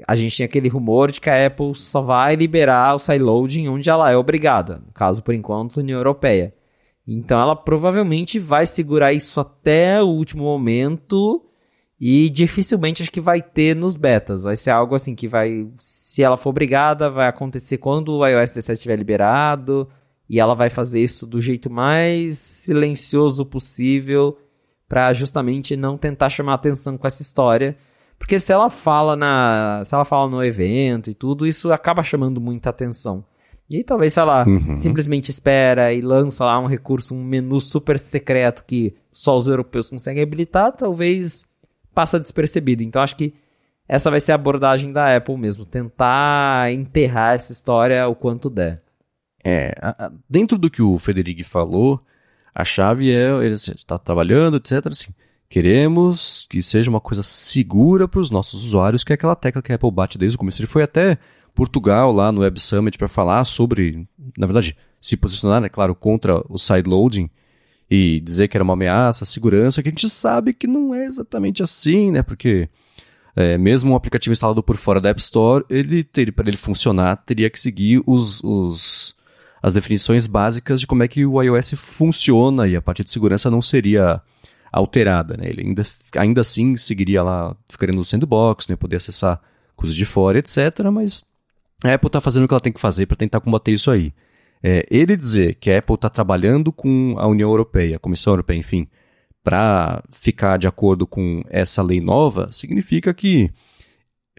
A 0.08 0.16
gente 0.16 0.34
tinha 0.34 0.46
aquele 0.46 0.68
rumor 0.68 1.12
de 1.12 1.20
que 1.20 1.28
a 1.28 1.46
Apple 1.46 1.74
só 1.74 2.00
vai 2.00 2.34
liberar 2.34 2.94
o 2.94 2.98
sideloading 2.98 3.68
onde 3.68 3.90
ela 3.90 4.10
é 4.10 4.16
obrigada. 4.16 4.82
No 4.86 4.92
caso, 4.92 5.22
por 5.22 5.34
enquanto, 5.34 5.78
União 5.78 5.98
Europeia. 5.98 6.54
Então 7.06 7.38
ela 7.40 7.54
provavelmente 7.54 8.38
vai 8.38 8.64
segurar 8.64 9.12
isso 9.12 9.38
até 9.38 10.02
o 10.02 10.06
último 10.06 10.44
momento 10.44 11.44
e 12.00 12.30
dificilmente 12.30 13.02
acho 13.02 13.12
que 13.12 13.20
vai 13.20 13.42
ter 13.42 13.76
nos 13.76 13.96
betas. 13.96 14.44
Vai 14.44 14.56
ser 14.56 14.70
algo 14.70 14.94
assim 14.94 15.14
que 15.14 15.28
vai, 15.28 15.68
se 15.78 16.22
ela 16.22 16.38
for 16.38 16.50
obrigada, 16.50 17.10
vai 17.10 17.28
acontecer 17.28 17.78
quando 17.78 18.12
o 18.14 18.26
iOS 18.26 18.50
17 18.50 18.78
estiver 18.78 18.96
liberado 18.96 19.88
e 20.28 20.40
ela 20.40 20.54
vai 20.54 20.70
fazer 20.70 21.02
isso 21.02 21.26
do 21.26 21.40
jeito 21.40 21.70
mais 21.70 22.38
silencioso 22.38 23.44
possível 23.44 24.38
para 24.88 25.12
justamente 25.12 25.76
não 25.76 25.96
tentar 25.96 26.30
chamar 26.30 26.54
atenção 26.54 26.98
com 26.98 27.06
essa 27.06 27.22
história. 27.22 27.76
Porque 28.18 28.38
se 28.38 28.52
ela 28.52 28.70
fala 28.70 29.16
na, 29.16 29.82
se 29.84 29.94
ela 29.94 30.04
fala 30.04 30.30
no 30.30 30.44
evento 30.44 31.10
e 31.10 31.14
tudo, 31.14 31.46
isso 31.46 31.72
acaba 31.72 32.02
chamando 32.02 32.40
muita 32.40 32.70
atenção. 32.70 33.24
E 33.68 33.82
talvez 33.82 34.12
se 34.12 34.20
ela 34.20 34.46
uhum. 34.46 34.76
simplesmente 34.76 35.30
espera 35.30 35.92
e 35.92 36.00
lança 36.00 36.44
lá 36.44 36.58
um 36.58 36.66
recurso, 36.66 37.14
um 37.14 37.24
menu 37.24 37.60
super 37.60 37.98
secreto 37.98 38.64
que 38.66 38.94
só 39.10 39.36
os 39.36 39.48
europeus 39.48 39.88
conseguem 39.88 40.22
habilitar, 40.22 40.72
talvez 40.72 41.44
passa 41.94 42.20
despercebido. 42.20 42.82
Então 42.82 43.02
acho 43.02 43.16
que 43.16 43.34
essa 43.88 44.10
vai 44.10 44.20
ser 44.20 44.32
a 44.32 44.36
abordagem 44.36 44.92
da 44.92 45.16
Apple 45.16 45.36
mesmo, 45.36 45.64
tentar 45.64 46.72
enterrar 46.72 47.34
essa 47.34 47.52
história 47.52 48.06
o 48.06 48.14
quanto 48.14 48.48
der. 48.48 48.82
É, 49.44 49.74
a, 49.80 50.06
a, 50.06 50.12
dentro 50.28 50.56
do 50.56 50.70
que 50.70 50.82
o 50.82 50.98
Federico 50.98 51.44
falou, 51.44 52.00
a 52.54 52.64
chave 52.64 53.10
é, 53.10 53.30
ele 53.44 53.54
está 53.54 53.98
trabalhando, 53.98 54.56
etc. 54.56 54.86
Assim, 54.86 55.12
queremos 55.48 56.46
que 56.48 56.62
seja 56.62 56.90
uma 56.90 57.00
coisa 57.00 57.22
segura 57.22 58.06
para 58.06 58.20
os 58.20 58.30
nossos 58.30 58.64
usuários, 58.64 59.04
que 59.04 59.12
é 59.12 59.14
aquela 59.14 59.36
tecla 59.36 59.62
que 59.62 59.72
a 59.72 59.74
Apple 59.74 59.90
bate 59.90 60.18
desde 60.18 60.36
o 60.36 60.38
começo. 60.38 60.60
Ele 60.60 60.68
foi 60.68 60.82
até 60.82 61.18
Portugal, 61.54 62.12
lá 62.12 62.32
no 62.32 62.40
Web 62.40 62.60
Summit, 62.60 62.96
para 62.96 63.08
falar 63.08 63.44
sobre, 63.44 64.06
na 64.36 64.46
verdade, 64.46 64.76
se 65.00 65.16
posicionar, 65.16 65.60
né, 65.60 65.68
claro, 65.68 65.94
contra 65.94 66.42
o 66.48 66.58
sideloading 66.58 67.28
e 67.90 68.20
dizer 68.20 68.48
que 68.48 68.56
era 68.56 68.64
uma 68.64 68.72
ameaça 68.72 69.24
à 69.24 69.26
segurança, 69.26 69.82
que 69.82 69.88
a 69.88 69.92
gente 69.92 70.08
sabe 70.08 70.54
que 70.54 70.66
não 70.66 70.94
é 70.94 71.04
exatamente 71.04 71.62
assim, 71.62 72.10
né, 72.10 72.22
porque 72.22 72.68
é, 73.36 73.58
mesmo 73.58 73.92
um 73.92 73.96
aplicativo 73.96 74.32
instalado 74.32 74.62
por 74.62 74.76
fora 74.76 75.00
da 75.00 75.10
App 75.10 75.20
Store, 75.20 75.64
ele 75.68 76.04
para 76.04 76.48
ele 76.48 76.56
funcionar, 76.56 77.16
teria 77.16 77.50
que 77.50 77.60
seguir 77.60 78.02
os, 78.06 78.42
os, 78.42 79.14
as 79.62 79.74
definições 79.74 80.26
básicas 80.26 80.80
de 80.80 80.86
como 80.86 81.04
é 81.04 81.08
que 81.08 81.24
o 81.24 81.40
iOS 81.40 81.74
funciona 81.76 82.66
e 82.66 82.74
a 82.74 82.82
parte 82.82 83.04
de 83.04 83.10
segurança 83.10 83.50
não 83.50 83.62
seria 83.62 84.20
alterada. 84.72 85.36
Né? 85.36 85.48
Ele 85.48 85.62
ainda, 85.62 85.82
ainda 86.16 86.40
assim 86.40 86.74
seguiria 86.76 87.22
lá, 87.22 87.56
ficaria 87.68 87.94
no 87.94 88.04
sandbox, 88.04 88.66
né? 88.66 88.74
poder 88.74 88.96
acessar 88.96 89.40
coisas 89.76 89.96
de 89.96 90.04
fora, 90.04 90.38
etc. 90.38 90.80
Mas 90.92 91.24
a 91.84 91.94
Apple 91.94 92.08
está 92.08 92.20
fazendo 92.20 92.44
o 92.44 92.48
que 92.48 92.54
ela 92.54 92.60
tem 92.60 92.72
que 92.72 92.80
fazer 92.80 93.06
para 93.06 93.16
tentar 93.16 93.40
combater 93.40 93.70
isso 93.70 93.90
aí. 93.90 94.12
É, 94.62 94.84
ele 94.90 95.16
dizer 95.16 95.54
que 95.54 95.70
a 95.70 95.78
Apple 95.78 95.94
está 95.94 96.08
trabalhando 96.08 96.72
com 96.72 97.16
a 97.18 97.26
União 97.26 97.50
Europeia, 97.50 97.96
a 97.96 98.00
Comissão 98.00 98.32
Europeia, 98.32 98.58
enfim, 98.58 98.88
para 99.42 100.02
ficar 100.10 100.56
de 100.56 100.68
acordo 100.68 101.06
com 101.06 101.42
essa 101.50 101.82
lei 101.82 102.00
nova, 102.00 102.50
significa 102.52 103.12
que, 103.12 103.50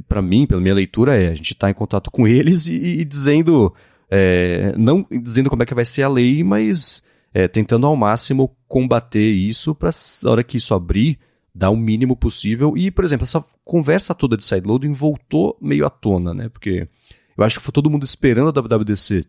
para 0.08 0.22
mim, 0.22 0.46
pela 0.46 0.62
minha 0.62 0.74
leitura, 0.74 1.22
é 1.22 1.28
a 1.28 1.36
gente 1.36 1.54
está 1.54 1.70
em 1.70 1.74
contato 1.74 2.10
com 2.10 2.26
eles 2.26 2.68
e, 2.68 3.02
e 3.02 3.06
dizendo, 3.06 3.74
é, 4.16 4.76
não 4.78 5.04
dizendo 5.10 5.50
como 5.50 5.64
é 5.64 5.66
que 5.66 5.74
vai 5.74 5.84
ser 5.84 6.04
a 6.04 6.08
lei, 6.08 6.44
mas 6.44 7.02
é, 7.34 7.48
tentando 7.48 7.88
ao 7.88 7.96
máximo 7.96 8.56
combater 8.68 9.34
isso 9.34 9.74
para 9.74 9.90
a 9.90 10.30
hora 10.30 10.44
que 10.44 10.58
isso 10.58 10.76
abrir, 10.76 11.18
dar 11.54 11.72
o 11.72 11.76
mínimo 11.76 12.16
possível. 12.16 12.78
E, 12.78 12.92
por 12.92 13.04
exemplo, 13.04 13.24
essa 13.24 13.44
conversa 13.66 14.14
toda 14.14 14.38
de 14.38 14.46
sideloading 14.46 14.92
voltou 14.92 15.58
meio 15.60 15.84
à 15.84 15.90
tona, 15.90 16.32
né? 16.32 16.48
Porque 16.48 16.88
eu 17.36 17.44
acho 17.44 17.58
que 17.58 17.64
foi 17.64 17.72
todo 17.72 17.90
mundo 17.90 18.04
esperando 18.04 18.50
a 18.50 18.62
WWDC 18.62 19.26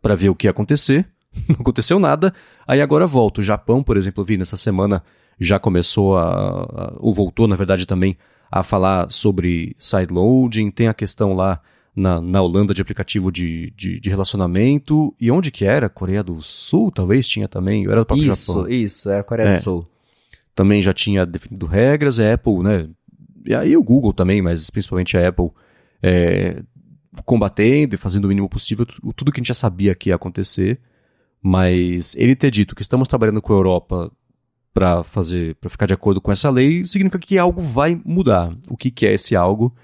para 0.00 0.14
ver 0.14 0.30
o 0.30 0.34
que 0.34 0.46
ia 0.46 0.50
acontecer. 0.50 1.06
Não 1.46 1.56
aconteceu 1.60 1.98
nada. 1.98 2.32
Aí 2.66 2.80
agora 2.80 3.06
volta. 3.06 3.42
O 3.42 3.44
Japão, 3.44 3.82
por 3.82 3.98
exemplo, 3.98 4.22
eu 4.22 4.24
vi 4.24 4.38
nessa 4.38 4.56
semana 4.56 5.04
já 5.38 5.58
começou 5.58 6.16
a, 6.16 6.62
a, 6.62 6.94
ou 7.00 7.12
voltou, 7.12 7.46
na 7.46 7.56
verdade, 7.56 7.84
também 7.84 8.16
a 8.50 8.62
falar 8.62 9.10
sobre 9.10 9.76
sideloading. 9.76 10.70
Tem 10.70 10.88
a 10.88 10.94
questão 10.94 11.34
lá 11.34 11.60
na, 11.94 12.20
na 12.20 12.40
Holanda 12.40 12.72
de 12.72 12.80
aplicativo 12.80 13.30
de, 13.30 13.70
de, 13.76 14.00
de, 14.00 14.10
relacionamento. 14.10 15.14
E 15.20 15.30
onde 15.30 15.50
que 15.50 15.64
era? 15.64 15.88
Coreia 15.88 16.22
do 16.22 16.40
Sul, 16.40 16.90
talvez 16.90 17.28
tinha 17.28 17.46
também. 17.46 17.84
Era 17.84 18.00
do 18.00 18.06
próprio 18.06 18.32
isso, 18.32 18.52
Japão. 18.52 18.68
Isso, 18.68 19.10
era 19.10 19.22
Coreia 19.22 19.48
é. 19.48 19.56
do 19.56 19.62
Sul. 19.62 19.86
Também 20.54 20.80
já 20.82 20.92
tinha 20.92 21.26
definido 21.26 21.66
regras. 21.66 22.18
A 22.18 22.34
Apple, 22.34 22.62
né? 22.62 22.88
E 23.44 23.54
aí 23.54 23.76
o 23.76 23.82
Google 23.82 24.12
também, 24.12 24.40
mas 24.40 24.70
principalmente 24.70 25.16
a 25.16 25.28
Apple, 25.28 25.50
é, 26.02 26.62
combatendo 27.24 27.94
e 27.94 27.98
fazendo 27.98 28.24
o 28.24 28.28
mínimo 28.28 28.48
possível 28.48 28.86
tudo 29.16 29.32
que 29.32 29.40
a 29.40 29.42
gente 29.42 29.48
já 29.48 29.54
sabia 29.54 29.94
que 29.94 30.10
ia 30.10 30.14
acontecer. 30.14 30.80
Mas 31.42 32.14
ele 32.16 32.36
ter 32.36 32.50
dito 32.50 32.74
que 32.74 32.82
estamos 32.82 33.08
trabalhando 33.08 33.42
com 33.42 33.52
a 33.52 33.56
Europa 33.56 34.12
para 34.72 35.02
fazer, 35.02 35.56
para 35.56 35.68
ficar 35.68 35.86
de 35.86 35.92
acordo 35.92 36.20
com 36.20 36.32
essa 36.32 36.48
lei, 36.48 36.84
significa 36.84 37.18
que 37.18 37.36
algo 37.36 37.60
vai 37.60 38.00
mudar. 38.04 38.56
O 38.68 38.76
que, 38.76 38.90
que 38.90 39.06
é 39.06 39.12
esse 39.12 39.36
algo? 39.36 39.74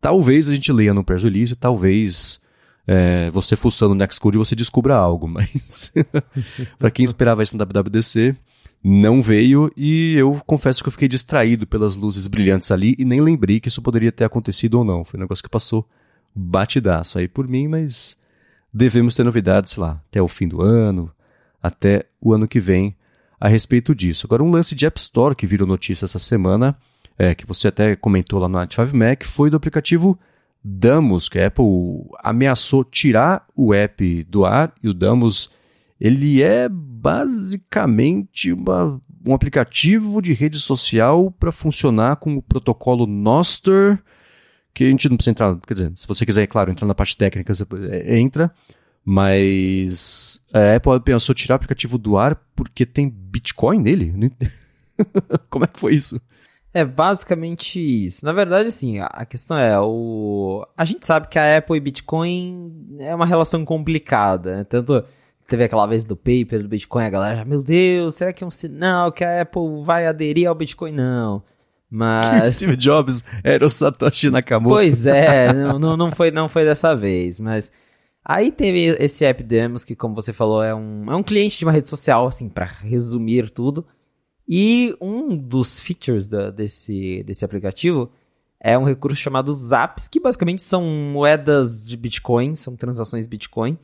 Talvez 0.00 0.48
a 0.48 0.54
gente 0.54 0.72
leia 0.72 0.94
no 0.94 1.04
press 1.04 1.22
release, 1.24 1.54
talvez 1.56 2.40
é, 2.86 3.28
você 3.30 3.56
fuçando 3.56 3.94
no 3.94 3.98
Nextcode 3.98 4.38
você 4.38 4.54
descubra 4.54 4.94
algo, 4.94 5.26
mas 5.28 5.92
para 6.78 6.90
quem 6.90 7.04
esperava 7.04 7.42
isso 7.42 7.56
no 7.56 7.64
WWDC, 7.64 8.36
não 8.82 9.20
veio 9.20 9.72
e 9.76 10.14
eu 10.14 10.40
confesso 10.46 10.82
que 10.82 10.88
eu 10.88 10.92
fiquei 10.92 11.08
distraído 11.08 11.66
pelas 11.66 11.96
luzes 11.96 12.26
brilhantes 12.26 12.70
ali 12.70 12.94
e 12.98 13.04
nem 13.04 13.20
lembrei 13.20 13.58
que 13.58 13.68
isso 13.68 13.82
poderia 13.82 14.12
ter 14.12 14.24
acontecido 14.24 14.74
ou 14.74 14.84
não. 14.84 15.04
Foi 15.04 15.18
um 15.18 15.22
negócio 15.22 15.42
que 15.42 15.50
passou 15.50 15.88
batidaço 16.34 17.18
aí 17.18 17.26
por 17.26 17.48
mim, 17.48 17.66
mas 17.66 18.16
devemos 18.72 19.14
ter 19.14 19.24
novidades, 19.24 19.72
sei 19.72 19.82
lá, 19.82 20.02
até 20.08 20.20
o 20.20 20.28
fim 20.28 20.46
do 20.46 20.62
ano, 20.62 21.10
até 21.62 22.06
o 22.20 22.32
ano 22.32 22.46
que 22.46 22.60
vem 22.60 22.94
a 23.40 23.48
respeito 23.48 23.94
disso. 23.94 24.26
Agora, 24.26 24.42
um 24.42 24.50
lance 24.50 24.74
de 24.74 24.86
App 24.86 25.00
Store 25.00 25.34
que 25.34 25.46
virou 25.46 25.66
notícia 25.66 26.04
essa 26.04 26.18
semana, 26.18 26.76
é, 27.18 27.34
que 27.34 27.46
você 27.46 27.68
até 27.68 27.96
comentou 27.96 28.38
lá 28.38 28.48
no 28.48 28.54
95 28.54 28.96
Mac, 28.96 29.24
foi 29.24 29.50
do 29.50 29.56
aplicativo 29.56 30.18
Damos, 30.62 31.28
que 31.28 31.38
a 31.38 31.46
Apple 31.46 31.64
ameaçou 32.18 32.84
tirar 32.84 33.46
o 33.54 33.72
app 33.72 34.24
do 34.24 34.44
ar, 34.44 34.74
e 34.82 34.88
o 34.88 34.94
Damos, 34.94 35.50
ele 36.00 36.42
é 36.42 36.68
basicamente 36.68 38.52
uma, 38.52 39.00
um 39.24 39.32
aplicativo 39.32 40.20
de 40.20 40.32
rede 40.32 40.58
social 40.58 41.30
para 41.30 41.52
funcionar 41.52 42.16
com 42.16 42.36
o 42.36 42.42
protocolo 42.42 43.06
Noster, 43.06 44.02
que 44.74 44.84
a 44.84 44.88
gente 44.88 45.08
não 45.08 45.16
precisa 45.16 45.30
entrar, 45.30 45.56
quer 45.66 45.74
dizer, 45.74 45.92
se 45.94 46.06
você 46.06 46.26
quiser, 46.26 46.42
é 46.42 46.46
claro, 46.46 46.70
entrar 46.70 46.86
na 46.86 46.94
parte 46.94 47.16
técnica, 47.16 47.54
você 47.54 47.64
é, 47.90 48.18
entra, 48.18 48.52
mas 49.04 50.44
a 50.52 50.74
Apple 50.74 51.00
pensou 51.00 51.32
tirar 51.32 51.54
o 51.54 51.56
aplicativo 51.56 51.96
do 51.96 52.18
ar 52.18 52.34
porque 52.56 52.84
tem 52.84 53.08
Bitcoin 53.08 53.78
nele? 53.78 54.32
Como 55.48 55.64
é 55.64 55.68
que 55.68 55.78
foi 55.78 55.94
isso? 55.94 56.20
É 56.76 56.84
basicamente 56.84 57.80
isso. 57.80 58.22
Na 58.22 58.32
verdade, 58.32 58.68
assim, 58.68 58.98
a 59.00 59.24
questão 59.24 59.56
é, 59.56 59.80
o... 59.80 60.62
a 60.76 60.84
gente 60.84 61.06
sabe 61.06 61.26
que 61.26 61.38
a 61.38 61.56
Apple 61.56 61.74
e 61.74 61.80
Bitcoin 61.80 62.98
é 62.98 63.14
uma 63.14 63.24
relação 63.24 63.64
complicada, 63.64 64.58
né? 64.58 64.64
Tanto 64.64 65.02
teve 65.46 65.64
aquela 65.64 65.86
vez 65.86 66.04
do 66.04 66.14
paper 66.14 66.60
do 66.60 66.68
Bitcoin, 66.68 67.04
a 67.04 67.08
galera, 67.08 67.44
meu 67.46 67.62
Deus, 67.62 68.16
será 68.16 68.30
que 68.30 68.44
é 68.44 68.46
um 68.46 68.50
sinal 68.50 69.10
que 69.10 69.24
a 69.24 69.40
Apple 69.40 69.82
vai 69.84 70.06
aderir 70.06 70.46
ao 70.46 70.54
Bitcoin? 70.54 70.92
Não. 70.92 71.42
Mas... 71.90 72.54
Steve 72.54 72.76
Jobs 72.76 73.24
era 73.42 73.64
o 73.64 73.70
Satoshi 73.70 74.28
Nakamoto. 74.28 74.74
Pois 74.74 75.06
é, 75.06 75.50
não, 75.78 75.96
não, 75.96 76.12
foi, 76.12 76.30
não 76.30 76.46
foi 76.46 76.66
dessa 76.66 76.94
vez, 76.94 77.40
mas... 77.40 77.72
Aí 78.22 78.52
teve 78.52 78.96
esse 79.02 79.24
app 79.24 79.42
Demos, 79.42 79.82
que 79.82 79.96
como 79.96 80.14
você 80.14 80.34
falou, 80.34 80.62
é 80.62 80.74
um, 80.74 81.10
é 81.10 81.16
um 81.16 81.22
cliente 81.22 81.58
de 81.58 81.64
uma 81.64 81.72
rede 81.72 81.88
social, 81.88 82.26
assim, 82.26 82.50
para 82.50 82.66
resumir 82.66 83.48
tudo. 83.48 83.86
E 84.48 84.96
um 85.00 85.36
dos 85.36 85.80
features 85.80 86.28
da, 86.28 86.50
desse, 86.50 87.22
desse 87.24 87.44
aplicativo 87.44 88.10
é 88.60 88.78
um 88.78 88.84
recurso 88.84 89.20
chamado 89.20 89.52
Zaps, 89.52 90.08
que 90.08 90.20
basicamente 90.20 90.62
são 90.62 90.84
moedas 90.84 91.84
de 91.86 91.96
Bitcoin, 91.96 92.56
são 92.56 92.76
transações 92.76 93.26
Bitcoin. 93.26 93.78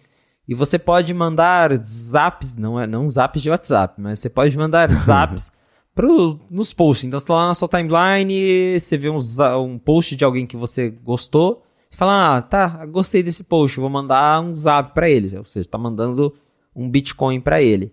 E 0.46 0.54
você 0.54 0.78
pode 0.78 1.14
mandar 1.14 1.72
zaps, 1.84 2.56
não 2.56 2.78
é 2.78 2.86
não 2.86 3.06
zaps 3.06 3.42
de 3.42 3.50
WhatsApp, 3.50 4.00
mas 4.00 4.18
você 4.18 4.28
pode 4.28 4.56
mandar 4.56 4.90
zaps 4.92 5.52
pro, 5.94 6.40
nos 6.50 6.72
posts. 6.72 7.04
Então 7.04 7.18
você 7.18 7.26
tá 7.26 7.34
lá 7.34 7.46
na 7.46 7.54
sua 7.54 7.68
timeline, 7.68 8.78
você 8.78 8.98
vê 8.98 9.08
um, 9.08 9.18
um 9.60 9.78
post 9.78 10.16
de 10.16 10.24
alguém 10.24 10.46
que 10.46 10.56
você 10.56 10.90
gostou, 10.90 11.62
você 11.88 11.96
fala, 11.96 12.38
ah, 12.38 12.42
tá, 12.42 12.84
gostei 12.86 13.22
desse 13.22 13.44
post, 13.44 13.78
vou 13.78 13.90
mandar 13.90 14.40
um 14.40 14.52
zap 14.52 14.94
para 14.94 15.08
ele. 15.08 15.36
Ou 15.38 15.44
seja, 15.44 15.66
está 15.66 15.78
mandando 15.78 16.34
um 16.74 16.90
Bitcoin 16.90 17.40
para 17.40 17.62
ele. 17.62 17.92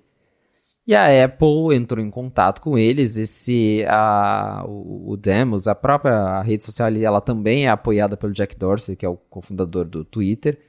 E 0.89 0.95
a 0.95 1.23
Apple 1.23 1.75
entrou 1.75 2.03
em 2.03 2.09
contato 2.09 2.61
com 2.61 2.75
eles. 2.75 3.15
Esse, 3.15 3.85
a, 3.87 4.63
o, 4.67 5.11
o 5.11 5.17
Demos, 5.17 5.67
a 5.67 5.75
própria 5.75 6.41
rede 6.41 6.63
social, 6.63 6.89
ela 6.89 7.21
também 7.21 7.67
é 7.67 7.69
apoiada 7.69 8.17
pelo 8.17 8.33
Jack 8.33 8.57
Dorsey, 8.57 8.95
que 8.95 9.05
é 9.05 9.09
o 9.09 9.15
cofundador 9.15 9.85
do 9.85 10.03
Twitter. 10.03 10.59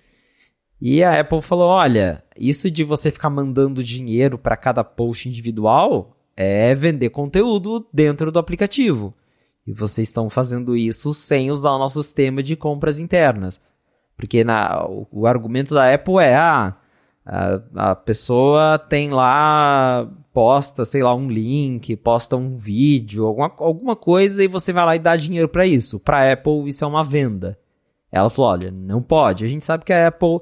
E 0.79 1.03
a 1.03 1.19
Apple 1.19 1.41
falou: 1.41 1.71
olha, 1.71 2.23
isso 2.37 2.71
de 2.71 2.85
você 2.85 3.11
ficar 3.11 3.31
mandando 3.31 3.83
dinheiro 3.83 4.37
para 4.37 4.59
cada 4.59 4.85
post 4.85 5.27
individual 5.27 6.15
é 6.37 6.75
vender 6.75 7.09
conteúdo 7.09 7.87
dentro 7.91 8.31
do 8.31 8.39
aplicativo. 8.39 9.15
E 9.67 9.73
vocês 9.73 10.09
estão 10.09 10.29
fazendo 10.29 10.77
isso 10.77 11.15
sem 11.15 11.51
usar 11.51 11.71
o 11.71 11.79
nosso 11.79 12.03
sistema 12.03 12.43
de 12.43 12.57
compras 12.57 12.99
internas. 12.99 13.59
Porque 14.19 14.45
na, 14.45 14.85
o, 14.85 15.07
o 15.11 15.27
argumento 15.27 15.73
da 15.75 15.95
Apple 15.95 16.19
é, 16.19 16.37
ah, 16.37 16.77
a, 17.25 17.91
a, 17.91 17.97
pessoa 17.97 18.79
tem 18.79 19.11
lá, 19.11 20.09
posta, 20.33 20.85
sei 20.85 21.03
lá, 21.03 21.15
um 21.15 21.29
link, 21.29 21.95
posta 21.97 22.37
um 22.37 22.57
vídeo, 22.57 23.27
alguma, 23.27 23.53
alguma 23.59 23.97
coisa, 23.97 24.43
e 24.43 24.49
você 24.49 24.73
vai 24.73 24.85
lá 24.85 24.97
e 24.97 24.99
dá 24.99 25.17
dinheiro 25.17 25.49
para 25.49 25.67
isso. 25.67 26.01
Para 26.01 26.33
Apple, 26.33 26.69
isso 26.69 26.85
é 26.85 26.89
uma 26.89 27.05
venda. 27.05 27.59
Ela 28.11 28.31
falou: 28.31 28.51
olha, 28.51 28.71
não 28.71 29.03
pode. 29.03 29.45
A 29.45 29.49
gente 29.49 29.65
sabe 29.65 29.85
que 29.85 29.93
a 29.93 30.09
Apple 30.09 30.41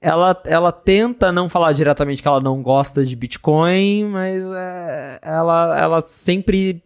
ela, 0.00 0.40
ela 0.44 0.72
tenta 0.72 1.32
não 1.32 1.48
falar 1.48 1.72
diretamente 1.72 2.22
que 2.22 2.28
ela 2.28 2.40
não 2.40 2.62
gosta 2.62 3.04
de 3.04 3.16
Bitcoin, 3.16 4.04
mas 4.04 4.44
é, 4.44 5.18
ela, 5.22 5.78
ela 5.78 6.00
sempre 6.02 6.82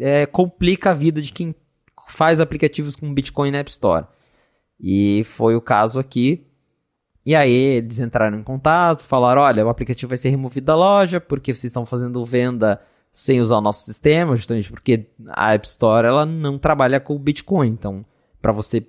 é, 0.00 0.26
complica 0.26 0.90
a 0.90 0.94
vida 0.94 1.20
de 1.20 1.32
quem 1.32 1.54
faz 2.08 2.40
aplicativos 2.40 2.96
com 2.96 3.12
Bitcoin 3.12 3.50
na 3.50 3.58
App 3.58 3.70
Store. 3.70 4.06
E 4.80 5.24
foi 5.24 5.54
o 5.54 5.60
caso 5.60 6.00
aqui. 6.00 6.46
E 7.24 7.34
aí 7.34 7.52
eles 7.52 7.98
entraram 8.00 8.38
em 8.38 8.42
contato, 8.42 9.04
falaram: 9.04 9.42
olha, 9.42 9.64
o 9.64 9.68
aplicativo 9.68 10.10
vai 10.10 10.18
ser 10.18 10.28
removido 10.28 10.66
da 10.66 10.76
loja 10.76 11.20
porque 11.20 11.54
vocês 11.54 11.70
estão 11.70 11.86
fazendo 11.86 12.24
venda 12.24 12.80
sem 13.12 13.40
usar 13.40 13.58
o 13.58 13.60
nosso 13.60 13.84
sistema, 13.84 14.36
justamente 14.36 14.70
porque 14.70 15.06
a 15.28 15.54
App 15.54 15.66
Store 15.66 16.06
ela 16.06 16.26
não 16.26 16.58
trabalha 16.58 16.98
com 16.98 17.16
Bitcoin. 17.16 17.68
Então, 17.68 18.04
para 18.42 18.52
você 18.52 18.86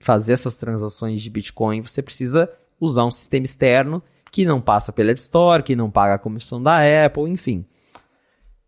fazer 0.00 0.32
essas 0.32 0.56
transações 0.56 1.22
de 1.22 1.30
Bitcoin, 1.30 1.80
você 1.80 2.02
precisa 2.02 2.50
usar 2.80 3.04
um 3.04 3.10
sistema 3.10 3.44
externo 3.44 4.02
que 4.30 4.44
não 4.44 4.60
passa 4.60 4.92
pela 4.92 5.12
App 5.12 5.20
Store, 5.20 5.62
que 5.62 5.76
não 5.76 5.90
paga 5.90 6.14
a 6.14 6.18
comissão 6.18 6.62
da 6.62 6.80
Apple, 7.06 7.30
enfim. 7.30 7.64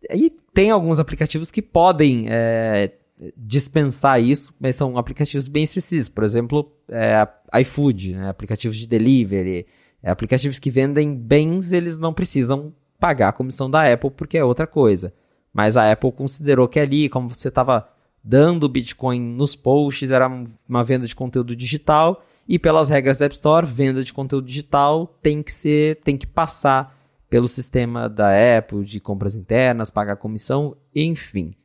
E 0.09 0.31
tem 0.53 0.71
alguns 0.71 0.99
aplicativos 0.99 1.51
que 1.51 1.61
podem 1.61 2.25
é, 2.27 2.93
dispensar 3.37 4.19
isso, 4.19 4.53
mas 4.59 4.75
são 4.75 4.97
aplicativos 4.97 5.47
bem 5.47 5.63
específicos. 5.63 6.09
Por 6.09 6.23
exemplo, 6.23 6.71
é, 6.89 7.27
iFood, 7.59 8.15
né? 8.15 8.29
aplicativos 8.29 8.77
de 8.77 8.87
delivery, 8.87 9.65
é, 10.01 10.09
aplicativos 10.09 10.59
que 10.59 10.71
vendem 10.71 11.15
bens, 11.15 11.71
eles 11.71 11.97
não 11.97 12.13
precisam 12.13 12.73
pagar 12.99 13.29
a 13.29 13.33
comissão 13.33 13.69
da 13.69 13.91
Apple 13.91 14.11
porque 14.11 14.37
é 14.37 14.43
outra 14.43 14.67
coisa. 14.67 15.13
Mas 15.53 15.75
a 15.75 15.91
Apple 15.91 16.11
considerou 16.11 16.67
que 16.67 16.79
ali, 16.79 17.09
como 17.09 17.33
você 17.33 17.49
estava 17.49 17.87
dando 18.23 18.69
Bitcoin 18.69 19.19
nos 19.19 19.55
posts, 19.55 20.11
era 20.11 20.29
uma 20.69 20.83
venda 20.83 21.05
de 21.05 21.15
conteúdo 21.15 21.55
digital. 21.55 22.23
E 22.47 22.57
pelas 22.57 22.89
regras 22.89 23.17
da 23.17 23.25
App 23.25 23.35
Store, 23.35 23.65
venda 23.65 24.03
de 24.03 24.13
conteúdo 24.13 24.47
digital 24.47 25.07
tem 25.21 25.41
que 25.41 25.51
ser, 25.51 26.01
tem 26.03 26.17
que 26.17 26.27
passar 26.27 26.97
pelo 27.29 27.47
sistema 27.47 28.09
da 28.09 28.29
Apple 28.57 28.83
de 28.83 28.99
compras 28.99 29.35
internas, 29.35 29.89
pagar 29.89 30.17
comissão, 30.17 30.75
enfim. 30.93 31.55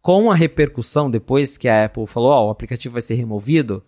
Com 0.00 0.30
a 0.30 0.34
repercussão 0.34 1.10
depois 1.10 1.58
que 1.58 1.68
a 1.68 1.84
Apple 1.84 2.06
falou, 2.06 2.30
ó, 2.30 2.44
oh, 2.44 2.46
o 2.48 2.50
aplicativo 2.50 2.92
vai 2.92 3.02
ser 3.02 3.14
removido, 3.14 3.82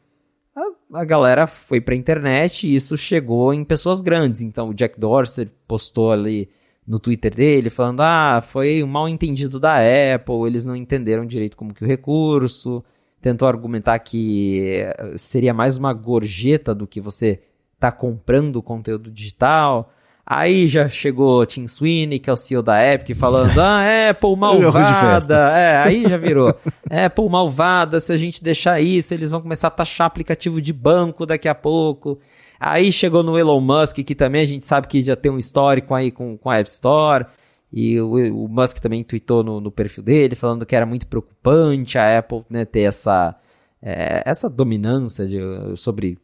a 0.94 1.04
galera 1.04 1.46
foi 1.46 1.80
para 1.80 1.94
a 1.94 1.98
internet 1.98 2.66
e 2.66 2.76
isso 2.76 2.96
chegou 2.96 3.52
em 3.52 3.64
pessoas 3.64 4.00
grandes. 4.00 4.40
Então 4.40 4.68
o 4.68 4.74
Jack 4.74 4.98
Dorsey 4.98 5.50
postou 5.66 6.12
ali 6.12 6.48
no 6.86 6.98
Twitter 6.98 7.34
dele 7.34 7.68
falando: 7.70 8.00
"Ah, 8.00 8.42
foi 8.46 8.82
um 8.82 8.86
mal 8.86 9.08
entendido 9.08 9.58
da 9.58 9.76
Apple, 10.14 10.46
eles 10.46 10.64
não 10.64 10.76
entenderam 10.76 11.26
direito 11.26 11.56
como 11.56 11.74
que 11.74 11.84
o 11.84 11.86
recurso" 11.86 12.84
tentou 13.20 13.48
argumentar 13.48 13.98
que 14.00 14.82
eh, 14.82 15.14
seria 15.16 15.54
mais 15.54 15.78
uma 15.78 15.94
gorjeta 15.94 16.74
do 16.74 16.86
que 16.86 17.00
você 17.00 17.40
tá 17.80 17.90
comprando 17.90 18.62
conteúdo 18.62 19.10
digital. 19.10 19.90
Aí 20.26 20.66
já 20.66 20.88
chegou 20.88 21.44
Tim 21.44 21.68
Sweeney, 21.68 22.18
que 22.18 22.30
é 22.30 22.32
o 22.32 22.36
CEO 22.36 22.62
da 22.62 22.82
Epic, 22.82 23.14
falando: 23.16 23.58
Ah, 23.58 23.82
Apple 24.08 24.36
malvada. 24.36 25.50
É, 25.50 25.76
aí 25.82 26.02
já 26.08 26.16
virou. 26.16 26.48
Apple 26.88 27.28
malvada, 27.28 28.00
se 28.00 28.10
a 28.10 28.16
gente 28.16 28.42
deixar 28.42 28.80
isso, 28.80 29.12
eles 29.12 29.30
vão 29.30 29.42
começar 29.42 29.68
a 29.68 29.70
taxar 29.70 30.06
aplicativo 30.06 30.62
de 30.62 30.72
banco 30.72 31.26
daqui 31.26 31.48
a 31.48 31.54
pouco. 31.54 32.18
Aí 32.58 32.90
chegou 32.90 33.22
no 33.22 33.38
Elon 33.38 33.60
Musk, 33.60 33.96
que 33.96 34.14
também 34.14 34.40
a 34.40 34.46
gente 34.46 34.64
sabe 34.64 34.86
que 34.86 35.02
já 35.02 35.14
tem 35.14 35.30
um 35.30 35.38
histórico 35.38 35.92
aí 35.92 36.10
com, 36.10 36.38
com 36.38 36.48
a 36.48 36.56
App 36.56 36.70
Store. 36.70 37.26
E 37.70 38.00
o, 38.00 38.44
o 38.44 38.48
Musk 38.48 38.78
também 38.78 39.04
tweetou 39.04 39.42
no, 39.42 39.60
no, 39.60 39.70
perfil 39.70 40.02
dele, 40.02 40.36
falando 40.36 40.64
que 40.64 40.76
era 40.76 40.86
muito 40.86 41.06
preocupante 41.06 41.98
a 41.98 42.18
Apple 42.18 42.44
né, 42.48 42.64
ter 42.64 42.82
essa, 42.82 43.34
é, 43.82 44.22
essa 44.24 44.48
dominância 44.48 45.26
de, 45.26 45.40
sobre 45.76 46.16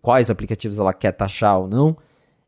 quais 0.00 0.30
aplicativos 0.30 0.78
ela 0.78 0.94
quer 0.94 1.12
taxar 1.12 1.60
ou 1.60 1.68
não. 1.68 1.96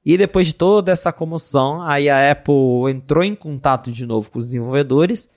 E 0.06 0.16
depois 0.16 0.46
de 0.46 0.54
toda 0.54 0.92
essa 0.92 1.12
comoção, 1.12 1.82
aí 1.82 2.08
a 2.08 2.30
Apple 2.30 2.88
entrou 2.88 3.24
em 3.24 3.34
contato 3.34 3.90
de 3.90 4.06
novo 4.06 4.30
com 4.30 4.38
os 4.38 4.46
desenvolvedores 4.46 5.28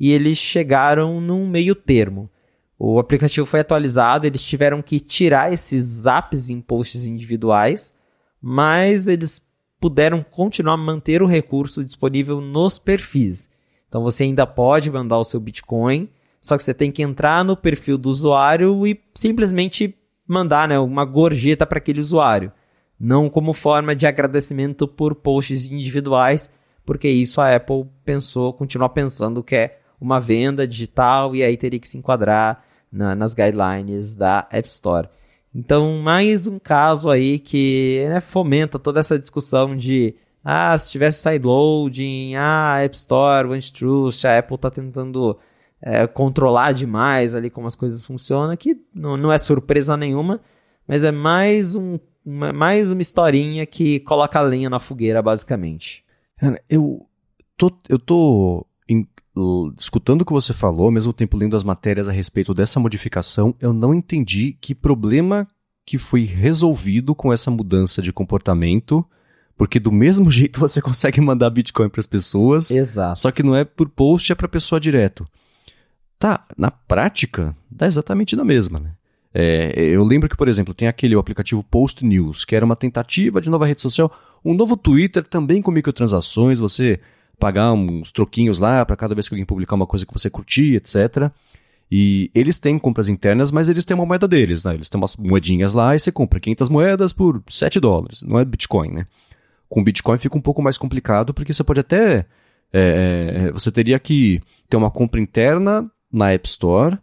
e 0.00 0.10
eles 0.10 0.36
chegaram 0.36 1.20
num 1.20 1.48
meio 1.48 1.76
termo. 1.76 2.28
O 2.76 2.98
aplicativo 2.98 3.46
foi 3.46 3.60
atualizado, 3.60 4.26
eles 4.26 4.42
tiveram 4.42 4.82
que 4.82 4.98
tirar 4.98 5.52
esses 5.52 6.06
apps 6.06 6.50
em 6.50 6.60
posts 6.60 7.04
individuais, 7.06 7.94
mas 8.42 9.06
eles 9.06 9.40
puderam 9.80 10.24
continuar 10.28 10.74
a 10.74 10.76
manter 10.76 11.22
o 11.22 11.26
recurso 11.28 11.84
disponível 11.84 12.40
nos 12.40 12.80
perfis. 12.80 13.48
Então 13.88 14.02
você 14.02 14.24
ainda 14.24 14.44
pode 14.44 14.90
mandar 14.90 15.18
o 15.18 15.24
seu 15.24 15.38
Bitcoin, 15.38 16.08
só 16.40 16.56
que 16.56 16.64
você 16.64 16.74
tem 16.74 16.90
que 16.90 17.00
entrar 17.00 17.44
no 17.44 17.56
perfil 17.56 17.96
do 17.96 18.10
usuário 18.10 18.84
e 18.88 19.00
simplesmente 19.14 19.94
mandar 20.26 20.66
né, 20.66 20.76
uma 20.80 21.04
gorjeta 21.04 21.64
para 21.64 21.78
aquele 21.78 22.00
usuário. 22.00 22.50
Não 22.98 23.28
como 23.28 23.52
forma 23.52 23.94
de 23.94 24.06
agradecimento 24.06 24.88
por 24.88 25.14
posts 25.14 25.66
individuais, 25.70 26.50
porque 26.84 27.08
isso 27.08 27.40
a 27.40 27.54
Apple 27.54 27.86
pensou, 28.04 28.52
continua 28.52 28.88
pensando 28.88 29.42
que 29.42 29.56
é 29.56 29.78
uma 30.00 30.20
venda 30.20 30.66
digital 30.66 31.34
e 31.34 31.42
aí 31.42 31.56
teria 31.56 31.80
que 31.80 31.88
se 31.88 31.98
enquadrar 31.98 32.64
na, 32.90 33.14
nas 33.14 33.34
guidelines 33.34 34.14
da 34.14 34.46
App 34.50 34.68
Store. 34.68 35.08
Então, 35.54 35.98
mais 35.98 36.46
um 36.46 36.58
caso 36.58 37.10
aí 37.10 37.38
que 37.38 38.04
né, 38.08 38.20
fomenta 38.20 38.78
toda 38.78 39.00
essa 39.00 39.18
discussão 39.18 39.76
de 39.76 40.14
ah, 40.44 40.76
se 40.78 40.92
tivesse 40.92 41.22
sideloading, 41.22 42.34
ah, 42.36 42.78
App 42.82 42.96
Store, 42.96 43.72
Truth, 43.72 44.24
a 44.24 44.38
Apple 44.38 44.54
está 44.54 44.70
tentando 44.70 45.36
é, 45.80 46.06
controlar 46.06 46.72
demais 46.72 47.34
ali 47.34 47.50
como 47.50 47.66
as 47.66 47.74
coisas 47.74 48.04
funcionam, 48.04 48.56
que 48.56 48.76
não, 48.94 49.16
não 49.16 49.32
é 49.32 49.38
surpresa 49.38 49.96
nenhuma, 49.96 50.40
mas 50.86 51.04
é 51.04 51.10
mais, 51.10 51.74
um, 51.74 51.98
uma, 52.26 52.52
mais 52.52 52.90
uma 52.90 53.00
historinha 53.00 53.64
que 53.64 54.00
coloca 54.00 54.38
a 54.38 54.42
lenha 54.42 54.68
na 54.68 54.80
fogueira, 54.80 55.22
basicamente. 55.22 56.04
eu 56.68 57.06
tô, 57.56 57.72
eu 57.88 57.98
tô 57.98 58.66
em, 58.88 59.06
escutando 59.78 60.22
o 60.22 60.24
que 60.24 60.32
você 60.32 60.52
falou, 60.52 60.86
ao 60.86 60.90
mesmo 60.90 61.12
tempo 61.12 61.36
lendo 61.36 61.56
as 61.56 61.62
matérias 61.62 62.08
a 62.08 62.12
respeito 62.12 62.52
dessa 62.52 62.80
modificação, 62.80 63.54
eu 63.60 63.72
não 63.72 63.94
entendi 63.94 64.56
que 64.60 64.74
problema 64.74 65.46
que 65.86 65.98
foi 65.98 66.24
resolvido 66.24 67.14
com 67.14 67.32
essa 67.32 67.48
mudança 67.48 68.02
de 68.02 68.12
comportamento, 68.12 69.06
porque 69.56 69.78
do 69.78 69.92
mesmo 69.92 70.28
jeito 70.32 70.58
você 70.58 70.82
consegue 70.82 71.20
mandar 71.20 71.50
Bitcoin 71.50 71.88
para 71.88 72.00
as 72.00 72.06
pessoas, 72.06 72.72
Exato. 72.72 73.20
só 73.20 73.30
que 73.30 73.44
não 73.44 73.54
é 73.54 73.64
por 73.64 73.88
post, 73.88 74.32
é 74.32 74.34
para 74.34 74.48
pessoa 74.48 74.80
direto. 74.80 75.24
Tá, 76.18 76.44
na 76.56 76.70
prática, 76.70 77.54
dá 77.70 77.86
exatamente 77.86 78.34
na 78.34 78.44
mesma, 78.44 78.80
né? 78.80 78.95
É, 79.38 79.70
eu 79.76 80.02
lembro 80.02 80.30
que, 80.30 80.36
por 80.36 80.48
exemplo, 80.48 80.72
tem 80.72 80.88
aquele 80.88 81.14
aplicativo 81.14 81.62
Post 81.62 82.02
News, 82.02 82.42
que 82.42 82.56
era 82.56 82.64
uma 82.64 82.74
tentativa 82.74 83.38
de 83.38 83.50
nova 83.50 83.66
rede 83.66 83.82
social, 83.82 84.10
um 84.42 84.54
novo 84.54 84.78
Twitter 84.78 85.22
também 85.22 85.60
com 85.60 85.70
microtransações, 85.70 86.58
você 86.58 86.98
pagar 87.38 87.70
uns 87.74 88.10
troquinhos 88.10 88.58
lá 88.58 88.82
para 88.86 88.96
cada 88.96 89.14
vez 89.14 89.28
que 89.28 89.34
alguém 89.34 89.44
publicar 89.44 89.74
uma 89.74 89.86
coisa 89.86 90.06
que 90.06 90.12
você 90.14 90.30
curtir, 90.30 90.76
etc. 90.76 91.30
E 91.92 92.30
eles 92.34 92.58
têm 92.58 92.78
compras 92.78 93.10
internas, 93.10 93.52
mas 93.52 93.68
eles 93.68 93.84
têm 93.84 93.94
uma 93.94 94.06
moeda 94.06 94.26
deles, 94.26 94.64
né? 94.64 94.72
Eles 94.72 94.88
têm 94.88 94.98
umas 94.98 95.18
moedinhas 95.18 95.74
lá 95.74 95.94
e 95.94 95.98
você 95.98 96.10
compra 96.10 96.40
500 96.40 96.70
moedas 96.70 97.12
por 97.12 97.42
7 97.46 97.78
dólares. 97.78 98.22
Não 98.22 98.38
é 98.38 98.44
Bitcoin, 98.44 98.88
né? 98.88 99.06
Com 99.68 99.84
Bitcoin 99.84 100.16
fica 100.16 100.38
um 100.38 100.40
pouco 100.40 100.62
mais 100.62 100.78
complicado, 100.78 101.34
porque 101.34 101.52
você 101.52 101.62
pode 101.62 101.80
até... 101.80 102.24
É, 102.72 103.48
é 103.48 103.52
você 103.52 103.70
teria 103.70 103.98
que 103.98 104.40
ter 104.66 104.78
uma 104.78 104.90
compra 104.90 105.20
interna 105.20 105.84
na 106.10 106.32
App 106.32 106.48
Store, 106.48 106.96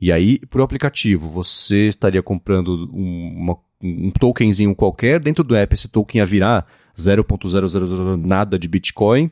e 0.00 0.10
aí, 0.10 0.40
o 0.54 0.62
aplicativo, 0.62 1.28
você 1.28 1.88
estaria 1.88 2.22
comprando 2.22 2.88
uma, 2.92 3.56
um 3.82 4.10
tokenzinho 4.10 4.74
qualquer, 4.74 5.20
dentro 5.20 5.44
do 5.44 5.54
app 5.54 5.74
esse 5.74 5.88
token 5.88 6.20
ia 6.20 6.26
virar 6.26 6.66
0.000 6.96 8.16
nada 8.16 8.58
de 8.58 8.66
Bitcoin, 8.66 9.30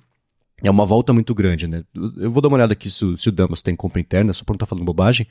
é 0.62 0.70
uma 0.70 0.84
volta 0.84 1.12
muito 1.12 1.34
grande, 1.34 1.66
né? 1.66 1.84
Eu 1.94 2.30
vou 2.30 2.42
dar 2.42 2.48
uma 2.48 2.56
olhada 2.56 2.72
aqui 2.72 2.90
se, 2.90 3.16
se 3.16 3.28
o 3.28 3.32
Damas 3.32 3.62
tem 3.62 3.76
compra 3.76 4.00
interna, 4.00 4.32
só 4.32 4.44
para 4.44 4.52
não 4.52 4.56
estar 4.56 4.66
tá 4.66 4.70
falando 4.70 4.84
bobagem, 4.84 5.26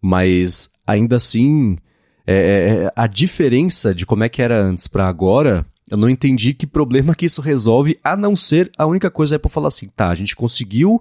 mas 0.00 0.70
ainda 0.86 1.16
assim, 1.16 1.78
é, 2.26 2.34
é, 2.34 2.84
é, 2.84 2.92
a 2.94 3.06
diferença 3.06 3.94
de 3.94 4.04
como 4.04 4.24
é 4.24 4.28
que 4.28 4.42
era 4.42 4.62
antes 4.62 4.88
para 4.88 5.08
agora, 5.08 5.64
eu 5.88 5.96
não 5.96 6.10
entendi 6.10 6.52
que 6.52 6.66
problema 6.66 7.14
que 7.14 7.26
isso 7.26 7.40
resolve, 7.40 7.98
a 8.02 8.16
não 8.16 8.34
ser 8.34 8.70
a 8.76 8.84
única 8.84 9.10
coisa 9.10 9.36
é 9.36 9.38
para 9.38 9.50
falar 9.50 9.68
assim, 9.68 9.86
tá, 9.94 10.08
a 10.10 10.14
gente 10.14 10.34
conseguiu 10.34 11.00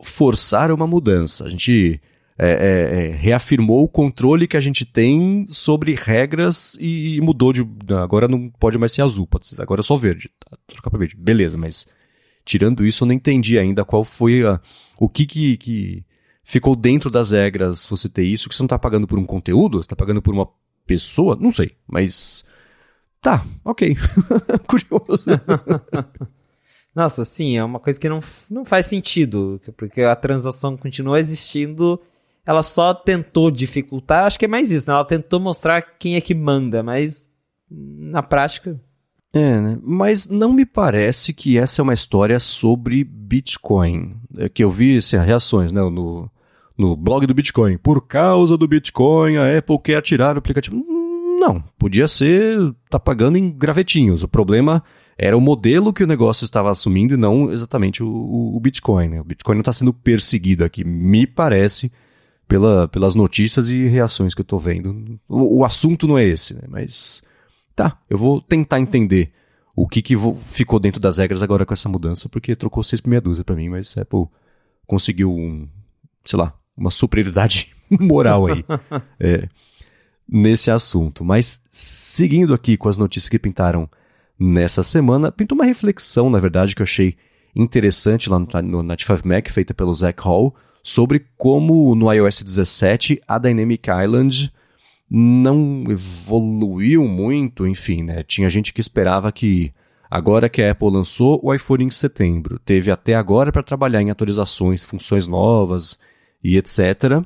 forçar 0.00 0.70
uma 0.70 0.86
mudança, 0.86 1.44
a 1.44 1.50
gente 1.50 2.00
é, 2.38 2.48
é, 2.48 3.06
é, 3.06 3.10
reafirmou 3.10 3.84
o 3.84 3.88
controle 3.88 4.48
que 4.48 4.56
a 4.56 4.60
gente 4.60 4.84
tem 4.84 5.46
sobre 5.48 5.94
regras 5.94 6.76
e, 6.80 7.16
e 7.16 7.20
mudou 7.20 7.52
de. 7.52 7.66
Agora 8.02 8.26
não 8.26 8.50
pode 8.50 8.78
mais 8.78 8.92
ser 8.92 9.02
azul, 9.02 9.26
pode 9.26 9.46
ser, 9.46 9.60
agora 9.60 9.80
é 9.80 9.84
só 9.84 9.96
verde. 9.96 10.30
Tá, 10.38 10.56
trocar 10.66 10.90
para 10.90 10.98
verde. 10.98 11.16
Beleza, 11.16 11.56
mas 11.56 11.86
Tirando 12.44 12.84
isso, 12.84 13.04
eu 13.04 13.06
não 13.06 13.14
entendi 13.14 13.58
ainda 13.58 13.84
qual 13.84 14.04
foi 14.04 14.44
a, 14.44 14.60
o 14.98 15.08
que, 15.08 15.24
que, 15.24 15.56
que 15.56 16.04
ficou 16.42 16.76
dentro 16.76 17.10
das 17.10 17.30
regras 17.30 17.86
você 17.86 18.06
ter 18.08 18.24
isso, 18.24 18.48
que 18.48 18.54
você 18.54 18.62
não 18.62 18.66
está 18.66 18.78
pagando 18.78 19.06
por 19.06 19.18
um 19.18 19.24
conteúdo, 19.24 19.78
você 19.78 19.86
está 19.86 19.96
pagando 19.96 20.20
por 20.20 20.34
uma 20.34 20.46
pessoa, 20.86 21.38
não 21.40 21.50
sei, 21.50 21.74
mas 21.86 22.44
tá, 23.22 23.42
ok, 23.64 23.96
curioso. 24.68 25.30
Nossa, 26.94 27.24
sim, 27.24 27.56
é 27.56 27.64
uma 27.64 27.80
coisa 27.80 27.98
que 27.98 28.10
não, 28.10 28.20
não 28.48 28.64
faz 28.64 28.86
sentido, 28.86 29.60
porque 29.76 30.02
a 30.02 30.14
transação 30.14 30.76
continua 30.76 31.18
existindo, 31.18 31.98
ela 32.46 32.62
só 32.62 32.92
tentou 32.92 33.50
dificultar, 33.50 34.26
acho 34.26 34.38
que 34.38 34.44
é 34.44 34.48
mais 34.48 34.70
isso, 34.70 34.88
né? 34.88 34.94
Ela 34.94 35.04
tentou 35.04 35.40
mostrar 35.40 35.82
quem 35.82 36.16
é 36.16 36.20
que 36.20 36.34
manda, 36.34 36.82
mas 36.82 37.26
na 37.70 38.22
prática 38.22 38.78
é, 39.34 39.60
né? 39.60 39.78
Mas 39.82 40.28
não 40.28 40.52
me 40.52 40.64
parece 40.64 41.34
que 41.34 41.58
essa 41.58 41.82
é 41.82 41.82
uma 41.82 41.92
história 41.92 42.38
sobre 42.38 43.02
Bitcoin. 43.02 44.14
É 44.38 44.48
que 44.48 44.62
eu 44.62 44.70
vi 44.70 44.98
assim, 44.98 45.16
reações 45.16 45.72
né, 45.72 45.80
no, 45.82 46.30
no 46.78 46.96
blog 46.96 47.26
do 47.26 47.34
Bitcoin. 47.34 47.76
Por 47.76 48.06
causa 48.06 48.56
do 48.56 48.68
Bitcoin, 48.68 49.36
a 49.36 49.58
Apple 49.58 49.80
quer 49.82 49.96
atirar 49.96 50.36
o 50.36 50.38
aplicativo. 50.38 50.76
Não, 51.40 51.60
podia 51.76 52.06
ser 52.06 52.56
tá 52.88 53.00
pagando 53.00 53.36
em 53.36 53.50
gravetinhos. 53.50 54.22
O 54.22 54.28
problema 54.28 54.84
era 55.18 55.36
o 55.36 55.40
modelo 55.40 55.92
que 55.92 56.04
o 56.04 56.06
negócio 56.06 56.44
estava 56.44 56.70
assumindo 56.70 57.14
e 57.14 57.16
não 57.16 57.50
exatamente 57.50 58.04
o, 58.04 58.08
o, 58.08 58.56
o 58.56 58.60
Bitcoin. 58.60 59.08
Né? 59.08 59.20
O 59.20 59.24
Bitcoin 59.24 59.56
não 59.56 59.62
está 59.62 59.72
sendo 59.72 59.92
perseguido 59.92 60.64
aqui, 60.64 60.84
me 60.84 61.26
parece, 61.26 61.90
pela, 62.46 62.88
pelas 62.88 63.14
notícias 63.14 63.68
e 63.68 63.86
reações 63.86 64.34
que 64.34 64.40
eu 64.40 64.44
estou 64.44 64.58
vendo. 64.58 65.18
O, 65.28 65.58
o, 65.60 65.64
assunto 65.64 66.06
não 66.06 66.18
é 66.18 66.24
esse, 66.24 66.54
né? 66.54 66.62
mas 66.68 67.22
Tá, 67.74 67.98
eu 68.08 68.16
vou 68.16 68.40
tentar 68.40 68.78
entender 68.78 69.32
o 69.74 69.88
que, 69.88 70.00
que 70.00 70.14
ficou 70.38 70.78
dentro 70.78 71.00
das 71.00 71.18
regras 71.18 71.42
agora 71.42 71.66
com 71.66 71.72
essa 71.72 71.88
mudança, 71.88 72.28
porque 72.28 72.54
trocou 72.54 72.84
seis 72.84 73.00
por 73.00 73.08
meia 73.08 73.20
dúzia 73.20 73.42
pra 73.42 73.56
mim, 73.56 73.68
mas 73.68 73.98
Apple 73.98 74.26
conseguiu 74.86 75.32
um, 75.32 75.68
sei 76.24 76.38
lá, 76.38 76.54
uma 76.76 76.90
superioridade 76.90 77.74
moral 77.90 78.46
aí 78.46 78.64
é, 79.18 79.48
nesse 80.28 80.70
assunto. 80.70 81.24
Mas 81.24 81.62
seguindo 81.70 82.54
aqui 82.54 82.76
com 82.76 82.88
as 82.88 82.96
notícias 82.96 83.28
que 83.28 83.38
pintaram 83.40 83.90
nessa 84.38 84.84
semana, 84.84 85.32
pintou 85.32 85.56
uma 85.56 85.66
reflexão, 85.66 86.30
na 86.30 86.38
verdade, 86.38 86.76
que 86.76 86.82
eu 86.82 86.84
achei 86.84 87.16
interessante 87.56 88.30
lá 88.30 88.38
no, 88.38 88.46
no 88.62 88.82
95 88.84 89.26
Mac, 89.26 89.48
feita 89.48 89.74
pelo 89.74 89.94
Zach 89.94 90.20
Hall, 90.22 90.54
sobre 90.84 91.24
como 91.38 91.94
no 91.94 92.12
iOS 92.12 92.42
17 92.42 93.22
a 93.26 93.38
Dynamic 93.38 93.88
Island 93.90 94.52
não 95.10 95.82
evoluiu 95.88 97.08
muito, 97.08 97.66
enfim, 97.66 98.02
né? 98.02 98.22
Tinha 98.22 98.50
gente 98.50 98.70
que 98.70 98.82
esperava 98.82 99.32
que 99.32 99.72
agora 100.10 100.46
que 100.46 100.62
a 100.62 100.72
Apple 100.72 100.90
lançou 100.90 101.40
o 101.42 101.54
iPhone 101.54 101.84
em 101.84 101.90
setembro, 101.90 102.58
teve 102.58 102.90
até 102.90 103.14
agora 103.14 103.50
para 103.50 103.62
trabalhar 103.62 104.02
em 104.02 104.10
atualizações, 104.10 104.84
funções 104.84 105.26
novas 105.26 105.98
e 106.42 106.58
etc. 106.58 107.24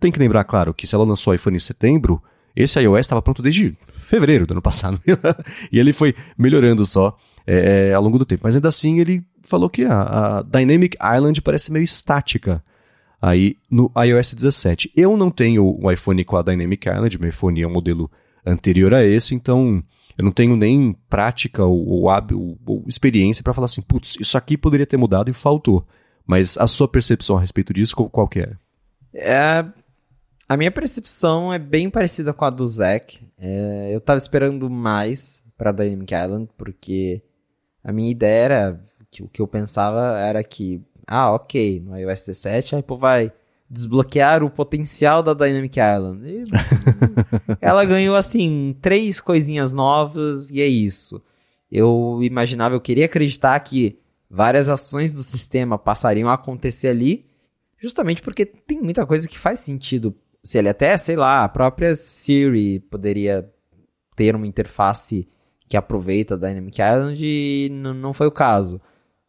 Tem 0.00 0.10
que 0.10 0.18
lembrar, 0.18 0.42
claro, 0.42 0.74
que 0.74 0.84
se 0.84 0.94
ela 0.94 1.04
lançou 1.04 1.32
o 1.32 1.34
iPhone 1.36 1.56
em 1.56 1.60
setembro, 1.60 2.20
esse 2.56 2.80
iOS 2.80 3.00
estava 3.00 3.22
pronto 3.22 3.40
desde 3.40 3.72
fevereiro 4.00 4.48
do 4.48 4.54
ano 4.54 4.62
passado. 4.62 5.00
e 5.70 5.78
ele 5.78 5.92
foi 5.92 6.12
melhorando 6.36 6.84
só 6.84 7.16
é, 7.46 7.92
ao 7.94 8.02
longo 8.02 8.18
do 8.18 8.26
tempo. 8.26 8.42
Mas 8.44 8.56
ainda 8.56 8.68
assim, 8.68 8.98
ele 8.98 9.22
falou 9.42 9.70
que 9.70 9.84
a, 9.84 10.38
a 10.38 10.42
Dynamic 10.42 10.96
Island 11.00 11.40
parece 11.40 11.70
meio 11.70 11.84
estática 11.84 12.64
aí 13.20 13.56
no 13.70 13.90
iOS 13.96 14.34
17. 14.34 14.92
Eu 14.96 15.16
não 15.16 15.30
tenho 15.30 15.64
o 15.64 15.90
iPhone 15.90 16.24
com 16.24 16.36
a 16.36 16.42
Dynamic 16.42 16.88
Island, 16.88 17.18
meu 17.18 17.28
iPhone 17.28 17.62
é 17.62 17.66
um 17.66 17.72
modelo 17.72 18.10
anterior 18.44 18.94
a 18.94 19.04
esse, 19.04 19.34
então 19.34 19.82
eu 20.18 20.24
não 20.24 20.32
tenho 20.32 20.56
nem 20.56 20.96
prática 21.10 21.64
ou, 21.64 21.86
ou, 21.86 22.08
ou, 22.08 22.58
ou 22.64 22.84
experiência 22.86 23.42
para 23.42 23.52
falar 23.52 23.66
assim, 23.66 23.82
putz, 23.82 24.16
isso 24.20 24.38
aqui 24.38 24.56
poderia 24.56 24.86
ter 24.86 24.96
mudado 24.96 25.30
e 25.30 25.34
faltou. 25.34 25.86
Mas 26.26 26.56
a 26.58 26.66
sua 26.66 26.88
percepção 26.88 27.36
a 27.36 27.40
respeito 27.40 27.72
disso, 27.72 27.94
qual, 27.94 28.26
que 28.26 28.40
é? 28.40 28.52
é? 29.14 29.64
A 30.48 30.56
minha 30.56 30.70
percepção 30.70 31.52
é 31.52 31.58
bem 31.58 31.90
parecida 31.90 32.32
com 32.32 32.44
a 32.44 32.50
do 32.50 32.66
Zack. 32.66 33.20
É, 33.38 33.94
eu 33.94 34.00
tava 34.00 34.16
esperando 34.16 34.68
mais 34.70 35.42
para 35.56 35.72
Dynamic 35.72 36.14
Island, 36.14 36.48
porque 36.56 37.22
a 37.84 37.92
minha 37.92 38.10
ideia 38.10 38.44
era, 38.44 38.80
que 39.10 39.22
o 39.22 39.28
que 39.28 39.40
eu 39.40 39.46
pensava 39.46 40.18
era 40.18 40.42
que 40.42 40.82
ah, 41.06 41.32
ok, 41.32 41.80
no 41.80 41.96
iOS 41.98 42.26
17 42.26 42.74
a 42.74 42.78
Apple 42.80 42.98
vai 42.98 43.32
desbloquear 43.68 44.42
o 44.42 44.50
potencial 44.50 45.22
da 45.22 45.34
Dynamic 45.34 45.78
Island. 45.78 46.26
E, 46.26 46.42
ela 47.60 47.84
ganhou, 47.84 48.16
assim, 48.16 48.76
três 48.80 49.20
coisinhas 49.20 49.72
novas 49.72 50.50
e 50.50 50.60
é 50.60 50.66
isso. 50.66 51.22
Eu 51.70 52.20
imaginava, 52.22 52.74
eu 52.74 52.80
queria 52.80 53.06
acreditar 53.06 53.58
que 53.60 53.98
várias 54.30 54.68
ações 54.68 55.12
do 55.12 55.22
sistema 55.22 55.78
passariam 55.78 56.28
a 56.28 56.34
acontecer 56.34 56.88
ali, 56.88 57.26
justamente 57.78 58.22
porque 58.22 58.46
tem 58.46 58.80
muita 58.80 59.06
coisa 59.06 59.28
que 59.28 59.38
faz 59.38 59.60
sentido. 59.60 60.14
Se 60.42 60.58
ele 60.58 60.68
até, 60.68 60.96
sei 60.96 61.16
lá, 61.16 61.44
a 61.44 61.48
própria 61.48 61.94
Siri 61.94 62.80
poderia 62.80 63.50
ter 64.14 64.34
uma 64.34 64.46
interface 64.46 65.28
que 65.68 65.76
aproveita 65.76 66.34
a 66.34 66.38
Dynamic 66.38 66.80
Island 66.80 67.24
e 67.24 67.68
não 67.68 68.12
foi 68.12 68.28
o 68.28 68.32
caso. 68.32 68.80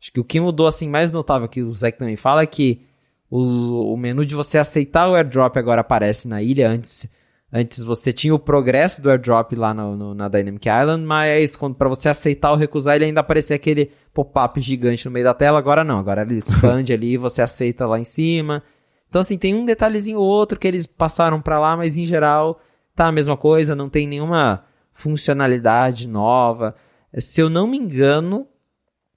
Acho 0.01 0.11
que 0.11 0.19
o 0.19 0.23
que 0.23 0.39
mudou 0.39 0.67
assim 0.67 0.89
mais 0.89 1.11
notável 1.11 1.47
que 1.47 1.63
o 1.63 1.73
Zeke 1.73 1.97
também 1.97 2.15
fala 2.15 2.43
é 2.43 2.45
que 2.45 2.85
o, 3.29 3.93
o 3.93 3.97
menu 3.97 4.25
de 4.25 4.35
você 4.35 4.57
aceitar 4.57 5.09
o 5.09 5.15
airdrop 5.15 5.57
agora 5.57 5.81
aparece 5.81 6.27
na 6.27 6.41
ilha. 6.41 6.69
Antes, 6.69 7.11
antes 7.51 7.83
você 7.83 8.13
tinha 8.13 8.33
o 8.33 8.39
progresso 8.39 9.01
do 9.01 9.09
airdrop 9.09 9.53
lá 9.53 9.73
no, 9.73 9.95
no, 9.97 10.13
na 10.13 10.27
Dynamic 10.27 10.67
Island, 10.67 11.03
mas 11.03 11.55
quando 11.55 11.75
para 11.75 11.89
você 11.89 12.09
aceitar 12.09 12.51
ou 12.51 12.57
recusar 12.57 12.95
ele 12.95 13.05
ainda 13.05 13.21
aparecia 13.21 13.55
aquele 13.55 13.91
pop-up 14.13 14.59
gigante 14.61 15.05
no 15.05 15.11
meio 15.11 15.25
da 15.25 15.33
tela. 15.33 15.59
Agora 15.59 15.83
não, 15.83 15.99
agora 15.99 16.21
ele 16.21 16.37
expande 16.37 16.93
ali 16.93 17.13
e 17.13 17.17
você 17.17 17.41
aceita 17.41 17.85
lá 17.85 17.99
em 17.99 18.05
cima. 18.05 18.63
Então 19.09 19.21
assim, 19.21 19.37
tem 19.37 19.55
um 19.55 19.65
detalhezinho 19.65 20.19
ou 20.19 20.25
outro 20.25 20.59
que 20.59 20.67
eles 20.67 20.85
passaram 20.85 21.41
para 21.41 21.59
lá, 21.59 21.75
mas 21.75 21.97
em 21.97 22.05
geral 22.05 22.61
tá 22.95 23.07
a 23.07 23.11
mesma 23.11 23.37
coisa, 23.37 23.75
não 23.75 23.89
tem 23.89 24.07
nenhuma 24.07 24.63
funcionalidade 24.93 26.07
nova. 26.07 26.75
Se 27.17 27.41
eu 27.41 27.49
não 27.49 27.67
me 27.67 27.77
engano, 27.77 28.47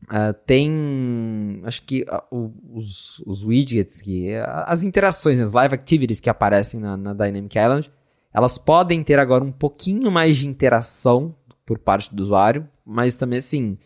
Uh, 0.05 0.33
tem, 0.47 1.61
acho 1.65 1.83
que 1.83 2.05
uh, 2.33 2.53
os, 2.73 3.21
os, 3.21 3.45
widgets, 3.45 4.01
que, 4.01 4.35
as 4.65 4.83
interações, 4.83 5.39
as 5.39 5.53
live 5.53 5.75
activities 5.75 6.21
que 6.21 6.31
aparecem 6.31 6.81
na, 6.81 6.97
na, 6.97 7.13
Dynamic 7.13 7.57
Island, 7.57 7.91
elas 8.33 8.57
podem 8.57 9.05
ter 9.05 9.19
agora 9.19 9.45
um 9.45 9.53
pouquinho 9.53 10.11
mais 10.11 10.37
de 10.37 10.49
interação 10.49 11.37
por 11.67 11.79
parte 11.79 12.13
do 12.15 12.23
usuário, 12.23 12.69
mas 12.85 13.17
também 13.17 13.39
assim, 13.39 13.79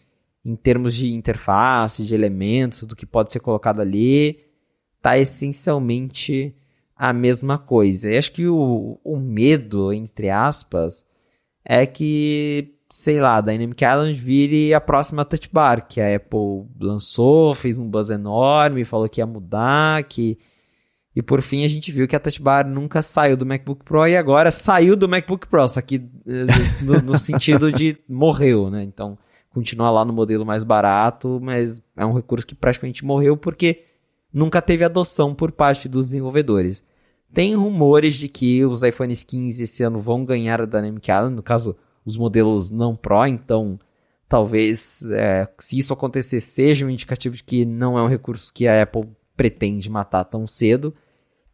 em 0.44 0.56
termos 0.56 0.94
de 0.94 1.12
interface, 1.12 2.04
de 2.04 2.14
elementos, 2.14 2.84
do 2.84 2.96
que 2.96 3.04
pode 3.04 3.32
ser 3.32 3.40
colocado 3.40 3.80
ali, 3.80 4.40
tá 5.02 5.18
essencialmente 5.18 6.54
a 6.96 7.12
mesma 7.12 7.58
coisa. 7.58 8.10
E 8.10 8.16
acho 8.16 8.32
que 8.32 8.46
o, 8.46 8.98
o 9.02 9.18
medo, 9.18 9.92
entre 9.92 10.30
aspas, 10.30 11.06
é 11.64 11.84
que 11.86 12.73
sei 12.91 13.20
lá, 13.20 13.41
Dynamic 13.41 13.82
Island 13.82 14.14
vire 14.14 14.74
a 14.74 14.80
próxima 14.80 15.24
Touch 15.24 15.49
Bar, 15.53 15.87
que 15.89 16.01
a 16.01 16.16
Apple 16.16 16.66
lançou, 16.80 17.55
fez 17.55 17.78
um 17.78 17.89
buzz 17.89 18.11
enorme, 18.11 18.85
falou 18.85 19.09
que 19.09 19.20
ia 19.20 19.26
mudar, 19.26 20.05
que... 20.05 20.39
E 21.16 21.22
por 21.22 21.41
fim 21.43 21.64
a 21.64 21.68
gente 21.68 21.93
viu 21.93 22.09
que 22.09 22.16
a 22.16 22.20
Touch 22.20 22.43
Bar 22.43 22.66
nunca 22.66 23.01
saiu 23.01 23.37
do 23.37 23.47
MacBook 23.47 23.85
Pro 23.85 24.07
e 24.07 24.16
agora 24.16 24.51
saiu 24.51 24.97
do 24.97 25.09
MacBook 25.09 25.47
Pro, 25.47 25.66
só 25.68 25.80
que 25.80 25.97
eh, 26.26 26.82
no, 26.82 27.01
no 27.03 27.18
sentido 27.18 27.70
de 27.70 27.97
morreu, 28.09 28.68
né? 28.68 28.82
Então, 28.82 29.16
continua 29.49 29.93
lá 29.93 30.05
no 30.05 30.12
modelo 30.12 30.45
mais 30.45 30.64
barato, 30.64 31.39
mas 31.41 31.87
é 31.97 32.05
um 32.05 32.12
recurso 32.12 32.45
que 32.45 32.57
praticamente 32.57 33.05
morreu 33.05 33.37
porque 33.37 33.85
nunca 34.32 34.61
teve 34.61 34.85
adoção 34.85 35.32
por 35.32 35.53
parte 35.53 35.89
dos 35.89 36.09
desenvolvedores. 36.09 36.82
Tem 37.32 37.55
rumores 37.55 38.14
de 38.14 38.28
que 38.28 38.64
os 38.64 38.82
iPhones 38.82 39.22
15 39.22 39.62
esse 39.62 39.82
ano 39.85 40.01
vão 40.01 40.24
ganhar 40.24 40.61
a 40.61 40.66
Dynamic 40.66 41.09
Island, 41.09 41.37
no 41.37 41.43
caso 41.43 41.76
os 42.05 42.16
modelos 42.16 42.70
não 42.70 42.94
Pro, 42.94 43.26
então 43.26 43.78
talvez 44.28 45.02
é, 45.11 45.48
se 45.59 45.78
isso 45.78 45.92
acontecer 45.92 46.40
seja 46.40 46.86
um 46.86 46.90
indicativo 46.90 47.36
de 47.36 47.44
que 47.44 47.64
não 47.64 47.98
é 47.98 48.02
um 48.02 48.09
recurso 48.09 48.52
que 48.52 48.66
a 48.66 48.82
Apple 48.82 49.09
pretende 49.36 49.90
matar 49.90 50.24
tão 50.24 50.46
cedo. 50.46 50.94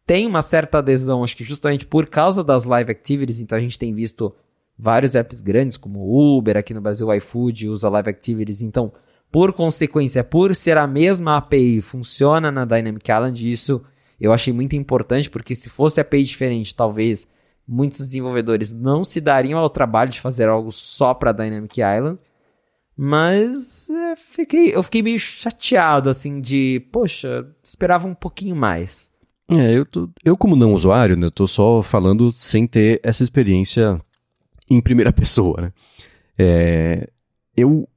Tem 0.05 0.25
uma 0.25 0.41
certa 0.41 0.79
adesão, 0.79 1.23
acho 1.23 1.37
que 1.37 1.43
justamente 1.43 1.85
por 1.85 2.07
causa 2.07 2.43
das 2.43 2.65
live 2.65 2.91
activities, 2.91 3.39
então 3.39 3.57
a 3.57 3.61
gente 3.61 3.79
tem 3.79 3.93
visto 3.93 4.33
vários 4.77 5.15
apps 5.15 5.41
grandes 5.41 5.77
como 5.77 6.37
Uber, 6.37 6.57
aqui 6.57 6.73
no 6.73 6.81
Brasil 6.81 7.13
iFood 7.13 7.69
usa 7.69 7.87
live 7.89 8.09
activities, 8.09 8.61
então 8.61 8.91
por 9.31 9.53
consequência, 9.53 10.23
por 10.23 10.55
ser 10.55 10.77
a 10.77 10.85
mesma 10.85 11.37
API, 11.37 11.79
funciona 11.79 12.51
na 12.51 12.65
Dynamic 12.65 13.09
Island, 13.09 13.49
isso 13.49 13.81
eu 14.19 14.33
achei 14.33 14.51
muito 14.51 14.75
importante, 14.75 15.29
porque 15.29 15.55
se 15.55 15.69
fosse 15.69 16.01
API 16.01 16.23
diferente, 16.23 16.75
talvez 16.75 17.27
muitos 17.71 18.01
desenvolvedores 18.01 18.73
não 18.73 19.05
se 19.05 19.21
dariam 19.21 19.57
ao 19.57 19.69
trabalho 19.69 20.11
de 20.11 20.19
fazer 20.19 20.49
algo 20.49 20.73
só 20.73 21.13
para 21.13 21.31
Dynamic 21.31 21.79
Island. 21.79 22.19
Mas 22.97 23.89
é, 23.89 24.15
fiquei, 24.15 24.75
eu 24.75 24.83
fiquei 24.83 25.01
meio 25.01 25.17
chateado, 25.17 26.09
assim, 26.09 26.41
de, 26.41 26.85
poxa, 26.91 27.47
esperava 27.63 28.05
um 28.05 28.13
pouquinho 28.13 28.55
mais. 28.55 29.09
É, 29.49 29.71
eu, 29.71 29.85
tô, 29.85 30.09
eu 30.23 30.35
como 30.35 30.55
não 30.55 30.73
usuário, 30.73 31.15
né, 31.15 31.27
eu 31.27 31.31
tô 31.31 31.47
só 31.47 31.81
falando 31.81 32.31
sem 32.31 32.67
ter 32.67 32.99
essa 33.01 33.23
experiência 33.23 33.99
em 34.69 34.81
primeira 34.81 35.11
pessoa, 35.13 35.61
né? 35.61 35.73
É, 36.37 37.09
eu 37.55 37.87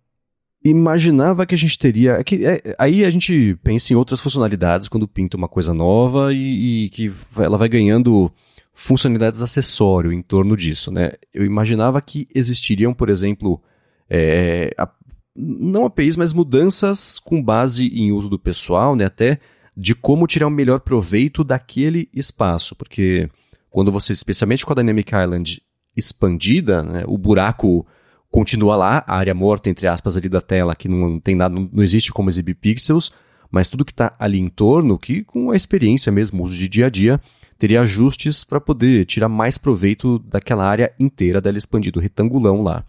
imaginava 0.64 1.44
que 1.44 1.54
a 1.54 1.58
gente 1.58 1.78
teria. 1.78 2.12
É 2.12 2.24
que, 2.24 2.46
é, 2.46 2.74
aí 2.78 3.04
a 3.04 3.10
gente 3.10 3.58
pensa 3.62 3.92
em 3.92 3.96
outras 3.96 4.20
funcionalidades 4.20 4.88
quando 4.88 5.08
pinta 5.08 5.36
uma 5.36 5.48
coisa 5.48 5.74
nova 5.74 6.32
e, 6.32 6.84
e 6.84 6.90
que 6.90 7.12
ela 7.36 7.58
vai 7.58 7.68
ganhando 7.68 8.32
funcionalidades 8.74 9.40
acessório 9.40 10.12
em 10.12 10.20
torno 10.20 10.56
disso, 10.56 10.90
né? 10.90 11.12
Eu 11.32 11.44
imaginava 11.44 12.02
que 12.02 12.28
existiriam, 12.34 12.92
por 12.92 13.08
exemplo, 13.08 13.62
é, 14.10 14.74
a, 14.76 14.88
não 15.34 15.86
APIs, 15.86 16.16
mas 16.16 16.32
mudanças 16.32 17.18
com 17.18 17.42
base 17.42 17.86
em 17.86 18.10
uso 18.12 18.28
do 18.28 18.38
pessoal, 18.38 18.96
né? 18.96 19.04
Até 19.04 19.38
de 19.76 19.94
como 19.94 20.26
tirar 20.26 20.46
o 20.46 20.50
melhor 20.50 20.80
proveito 20.80 21.42
daquele 21.42 22.08
espaço, 22.12 22.76
porque 22.76 23.28
quando 23.70 23.90
você, 23.90 24.12
especialmente 24.12 24.64
com 24.64 24.72
a 24.72 24.76
Dynamic 24.76 25.12
Island 25.14 25.62
expandida, 25.96 26.82
né, 26.82 27.04
o 27.06 27.18
buraco 27.18 27.86
continua 28.30 28.76
lá, 28.76 29.04
a 29.06 29.16
área 29.16 29.34
morta, 29.34 29.70
entre 29.70 29.86
aspas, 29.86 30.16
ali 30.16 30.28
da 30.28 30.40
tela, 30.40 30.74
que 30.74 30.88
não 30.88 31.18
tem 31.18 31.34
nada, 31.34 31.54
não 31.72 31.82
existe 31.82 32.12
como 32.12 32.28
exibir 32.28 32.54
pixels, 32.54 33.12
mas 33.50 33.68
tudo 33.68 33.84
que 33.84 33.92
está 33.92 34.14
ali 34.18 34.38
em 34.38 34.48
torno, 34.48 34.98
que 34.98 35.22
com 35.22 35.50
a 35.50 35.56
experiência 35.56 36.10
mesmo, 36.10 36.42
uso 36.42 36.56
de 36.56 36.68
dia 36.68 36.86
a 36.86 36.90
dia, 36.90 37.20
teria 37.64 37.80
ajustes 37.80 38.44
para 38.44 38.60
poder 38.60 39.06
tirar 39.06 39.26
mais 39.26 39.56
proveito 39.56 40.18
daquela 40.18 40.66
área 40.66 40.92
inteira 41.00 41.40
dela 41.40 41.56
expandida, 41.56 41.98
o 41.98 42.02
retangulão 42.02 42.62
lá. 42.62 42.84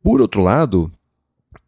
Por 0.00 0.20
outro 0.20 0.40
lado, 0.40 0.88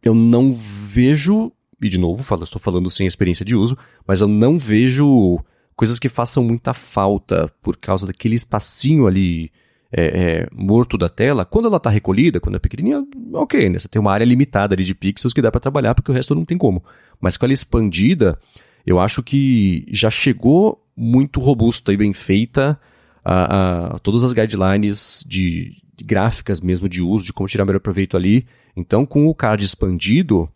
eu 0.01 0.15
não 0.15 0.53
vejo, 0.53 1.51
e 1.81 1.89
de 1.89 1.97
novo, 1.97 2.23
falo, 2.23 2.45
estou 2.45 2.61
falando 2.61 2.89
sem 2.89 3.05
experiência 3.05 3.43
de 3.43 3.53
uso, 3.53 3.77
mas 4.07 4.21
eu 4.21 4.29
não 4.29 4.57
vejo 4.57 5.37
coisas 5.75 5.99
que 5.99 6.07
façam 6.07 6.41
muita 6.41 6.73
falta 6.73 7.51
por 7.61 7.75
causa 7.75 8.07
daquele 8.07 8.35
espacinho 8.35 9.07
ali 9.07 9.51
é, 9.91 10.05
é, 10.05 10.47
morto 10.53 10.97
da 10.97 11.09
tela. 11.09 11.43
Quando 11.43 11.65
ela 11.65 11.75
está 11.75 11.89
recolhida, 11.89 12.39
quando 12.39 12.55
é 12.55 12.59
pequenininha, 12.59 13.05
ok, 13.33 13.67
né? 13.67 13.77
Você 13.77 13.89
tem 13.89 13.99
uma 13.99 14.13
área 14.13 14.23
limitada 14.23 14.73
ali 14.73 14.85
de 14.85 14.95
pixels 14.95 15.33
que 15.33 15.41
dá 15.41 15.51
para 15.51 15.59
trabalhar, 15.59 15.93
porque 15.93 16.11
o 16.11 16.15
resto 16.15 16.33
não 16.33 16.45
tem 16.45 16.57
como. 16.57 16.81
Mas 17.19 17.35
com 17.35 17.45
ela 17.45 17.53
expandida, 17.53 18.39
eu 18.85 19.01
acho 19.01 19.21
que 19.21 19.85
já 19.91 20.09
chegou 20.09 20.86
muito 20.97 21.39
robusta 21.39 21.93
e 21.93 21.97
bem 21.97 22.11
feita 22.11 22.79
a, 23.23 23.95
a 23.95 23.99
todas 23.99 24.23
as 24.23 24.33
guidelines 24.33 25.23
de, 25.27 25.75
de, 25.95 26.03
gráficas 26.03 26.59
mesmo 26.59 26.89
de 26.89 27.01
uso, 27.01 27.27
de 27.27 27.33
como 27.33 27.47
tirar 27.47 27.65
melhor 27.65 27.79
proveito 27.79 28.17
ali. 28.17 28.47
Então, 28.75 29.05
com 29.05 29.27
o 29.27 29.35
card 29.35 29.63
expandido, 29.63 30.49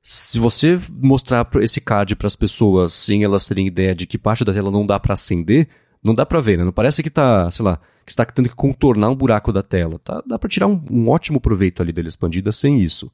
Se 0.00 0.38
você 0.38 0.78
mostrar 0.90 1.48
esse 1.56 1.80
card 1.80 2.16
para 2.16 2.26
as 2.26 2.36
pessoas 2.36 2.92
sem 2.92 3.24
elas 3.24 3.46
terem 3.46 3.66
ideia 3.66 3.94
de 3.94 4.06
que 4.06 4.16
parte 4.16 4.44
da 4.44 4.52
tela 4.52 4.70
não 4.70 4.86
dá 4.86 4.98
para 4.98 5.14
acender, 5.14 5.68
não 6.02 6.14
dá 6.14 6.24
para 6.24 6.40
ver, 6.40 6.56
né? 6.56 6.64
Não 6.64 6.72
parece 6.72 7.02
que 7.02 7.10
tá, 7.10 7.50
sei 7.50 7.64
lá, 7.64 7.80
que 8.04 8.12
está 8.12 8.24
tendo 8.24 8.48
que 8.48 8.54
contornar 8.54 9.10
um 9.10 9.16
buraco 9.16 9.52
da 9.52 9.62
tela. 9.62 9.98
Tá? 9.98 10.22
Dá 10.24 10.38
para 10.38 10.48
tirar 10.48 10.68
um, 10.68 10.80
um, 10.88 11.08
ótimo 11.08 11.40
proveito 11.40 11.82
ali 11.82 11.92
dele 11.92 12.08
expandida 12.08 12.52
sem 12.52 12.80
isso. 12.80 13.10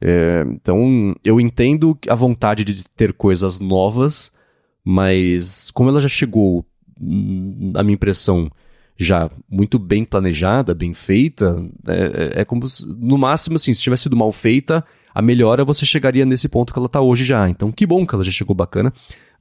É, 0.00 0.44
então, 0.48 1.16
eu 1.24 1.40
entendo 1.40 1.98
a 2.08 2.14
vontade 2.14 2.62
de 2.62 2.84
ter 2.90 3.14
coisas 3.14 3.58
novas, 3.58 4.30
mas 4.90 5.70
como 5.70 5.90
ela 5.90 6.00
já 6.00 6.08
chegou, 6.08 6.64
na 6.98 7.82
minha 7.82 7.92
impressão, 7.92 8.50
já 8.96 9.30
muito 9.46 9.78
bem 9.78 10.02
planejada, 10.02 10.74
bem 10.74 10.94
feita, 10.94 11.62
é, 11.86 12.38
é, 12.38 12.40
é 12.40 12.44
como 12.46 12.66
se, 12.66 12.88
no 12.96 13.18
máximo, 13.18 13.56
assim, 13.56 13.74
se 13.74 13.82
tivesse 13.82 14.04
sido 14.04 14.16
mal 14.16 14.32
feita, 14.32 14.82
a 15.14 15.20
melhora 15.20 15.62
você 15.62 15.84
chegaria 15.84 16.24
nesse 16.24 16.48
ponto 16.48 16.72
que 16.72 16.78
ela 16.78 16.86
está 16.86 17.02
hoje 17.02 17.22
já. 17.22 17.50
Então, 17.50 17.70
que 17.70 17.84
bom 17.84 18.06
que 18.06 18.14
ela 18.14 18.24
já 18.24 18.30
chegou 18.30 18.56
bacana. 18.56 18.90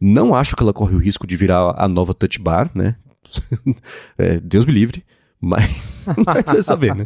Não 0.02 0.36
acho 0.36 0.54
que 0.54 0.62
ela 0.62 0.74
corre 0.74 0.95
o 0.95 1.00
risco 1.00 1.26
de 1.26 1.38
virar 1.38 1.76
a 1.78 1.88
nova 1.88 2.14
Touch 2.14 2.41
Bar, 2.41 2.70
né? 2.76 2.98
é, 4.20 4.41
Deus 4.41 4.66
me 4.66 4.74
livre, 4.74 5.02
mas, 5.39 6.08
mas 6.28 6.56
é 6.56 6.62
saber, 6.62 6.93
né? 6.93 7.06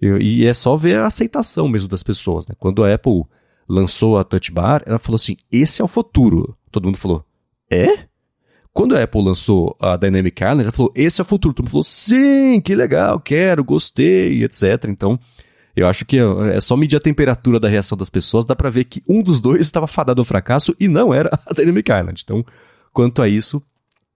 E, 0.00 0.06
e 0.06 0.46
é 0.46 0.54
só 0.54 0.76
ver 0.76 0.96
a 0.96 1.06
aceitação 1.06 1.68
mesmo 1.68 1.90
das 1.90 2.02
pessoas, 2.02 2.46
né? 2.46 2.54
Quando 2.58 2.82
a 2.82 2.94
Apple 2.94 3.24
lançou 3.68 4.18
a 4.18 4.24
Touch 4.24 4.50
Bar, 4.50 4.82
ela 4.86 4.98
falou 4.98 5.16
assim: 5.16 5.36
esse 5.52 5.82
é 5.82 5.84
o 5.84 5.88
futuro. 5.88 6.56
Todo 6.72 6.86
mundo 6.86 6.96
falou: 6.96 7.22
é? 7.70 8.06
Quando 8.72 8.94
a 8.94 9.02
Apple 9.02 9.24
lançou 9.24 9.74
a 9.80 9.96
Dynamic 9.96 10.42
Island, 10.42 10.62
ela 10.64 10.72
falou: 10.72 10.92
esse 10.94 11.20
é 11.20 11.22
o 11.22 11.26
futuro. 11.26 11.54
Todo 11.54 11.64
mundo 11.64 11.72
falou: 11.72 11.84
sim, 11.84 12.60
que 12.60 12.74
legal, 12.74 13.18
quero, 13.18 13.64
gostei, 13.64 14.44
etc. 14.44 14.84
Então, 14.88 15.18
eu 15.74 15.88
acho 15.88 16.04
que 16.04 16.18
é 16.52 16.60
só 16.60 16.76
medir 16.76 16.96
a 16.96 17.00
temperatura 17.00 17.60
da 17.60 17.68
reação 17.68 17.96
das 17.96 18.10
pessoas, 18.10 18.44
dá 18.44 18.56
para 18.56 18.70
ver 18.70 18.84
que 18.84 19.02
um 19.08 19.22
dos 19.22 19.40
dois 19.40 19.60
estava 19.66 19.86
fadado 19.86 20.20
ao 20.20 20.24
fracasso 20.24 20.74
e 20.80 20.88
não 20.88 21.12
era 21.12 21.30
a 21.46 21.52
Dynamic 21.52 21.90
Island. 21.90 22.22
Então, 22.24 22.44
quanto 22.92 23.20
a 23.20 23.28
isso, 23.28 23.62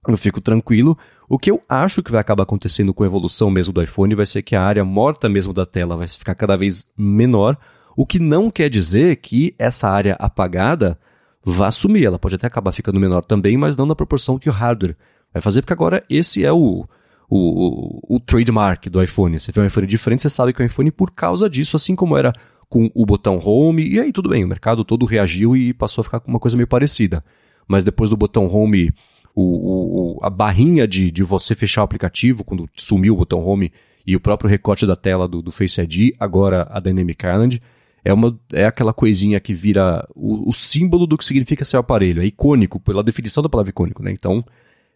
eu 0.09 0.16
fico 0.16 0.40
tranquilo. 0.40 0.96
O 1.28 1.38
que 1.38 1.51
eu 1.51 1.62
acho 1.68 2.03
que 2.03 2.11
vai 2.11 2.20
acabar 2.20 2.44
acontecendo 2.44 2.94
com 2.94 3.03
a 3.03 3.07
evolução 3.07 3.51
mesmo 3.51 3.72
do 3.72 3.82
iPhone 3.82 4.14
vai 4.14 4.26
ser 4.26 4.42
que 4.42 4.57
a 4.57 4.62
área 4.62 4.84
morta 4.84 5.28
mesmo 5.28 5.53
da 5.53 5.66
tela 5.66 5.96
vai 5.96 6.09
ficar 6.09 6.34
cada 6.34 6.57
vez 6.57 6.86
menor, 6.96 7.59
o 7.96 8.07
que 8.07 8.18
não 8.18 8.51
quer 8.51 8.70
dizer 8.70 9.16
que 9.16 9.55
essa 9.59 9.88
área 9.88 10.16
apagada 10.18 10.98
vá 11.45 11.70
sumir. 11.70 12.05
Ela 12.05 12.18
pode 12.18 12.34
até 12.34 12.47
acabar 12.47 12.72
ficando 12.72 13.01
menor 13.01 13.24
também, 13.24 13.57
mas 13.57 13.76
não 13.76 13.86
na 13.86 13.95
proporção 13.95 14.38
que 14.38 14.49
o 14.49 14.53
hardware 14.53 14.97
vai 15.32 15.41
fazer, 15.41 15.62
porque 15.62 15.72
agora 15.72 16.05
esse 16.09 16.45
é 16.45 16.53
o, 16.53 16.86
o, 17.28 18.09
o, 18.09 18.16
o 18.16 18.20
trademark 18.20 18.88
do 18.88 19.03
iPhone. 19.03 19.38
Você 19.38 19.53
vê 19.53 19.61
um 19.61 19.66
iPhone 19.66 19.86
diferente, 19.86 20.22
você 20.22 20.28
sabe 20.28 20.53
que 20.53 20.62
é 20.62 20.64
um 20.64 20.66
iPhone 20.66 20.91
por 20.91 21.11
causa 21.11 21.49
disso, 21.49 21.76
assim 21.76 21.95
como 21.95 22.16
era 22.16 22.32
com 22.68 22.91
o 22.95 23.05
botão 23.05 23.41
Home, 23.43 23.84
e 23.84 23.99
aí 23.99 24.12
tudo 24.12 24.28
bem, 24.28 24.45
o 24.45 24.49
mercado 24.49 24.84
todo 24.84 25.05
reagiu 25.05 25.57
e 25.57 25.74
passou 25.74 26.03
a 26.03 26.05
ficar 26.05 26.20
com 26.20 26.30
uma 26.30 26.38
coisa 26.38 26.57
meio 26.57 26.68
parecida. 26.68 27.24
Mas 27.66 27.84
depois 27.84 28.11
do 28.11 28.16
botão 28.16 28.47
Home 28.47 28.93
o, 29.34 30.18
o, 30.18 30.24
a 30.24 30.30
barrinha 30.30 30.86
de, 30.86 31.11
de 31.11 31.22
você 31.22 31.55
fechar 31.55 31.82
o 31.82 31.84
aplicativo 31.84 32.45
quando 32.45 32.68
sumiu 32.76 33.14
o 33.14 33.16
botão 33.16 33.45
home 33.45 33.72
e 34.07 34.16
o 34.16 34.20
próprio 34.20 34.51
recorte 34.51 34.86
da 34.86 34.97
tela 34.97 35.28
do, 35.28 35.43
do 35.43 35.53
Face 35.53 35.80
ID, 35.80 36.14
agora 36.18 36.66
a 36.70 36.80
Dynamic 36.80 37.24
Island, 37.24 37.62
é, 38.05 38.12
uma, 38.12 38.38
é 38.53 38.64
aquela 38.64 38.92
coisinha 38.92 39.38
que 39.40 39.55
vira 39.55 40.07
o, 40.14 40.48
o 40.48 40.53
símbolo 40.53 41.07
do 41.07 41.16
que 41.16 41.24
significa 41.24 41.64
ser 41.64 41.76
aparelho. 41.76 42.22
É 42.22 42.26
icônico, 42.26 42.80
pela 42.80 43.03
definição 43.03 43.42
da 43.42 43.48
palavra 43.48 43.70
icônico, 43.70 44.03
né? 44.03 44.11
Então, 44.11 44.44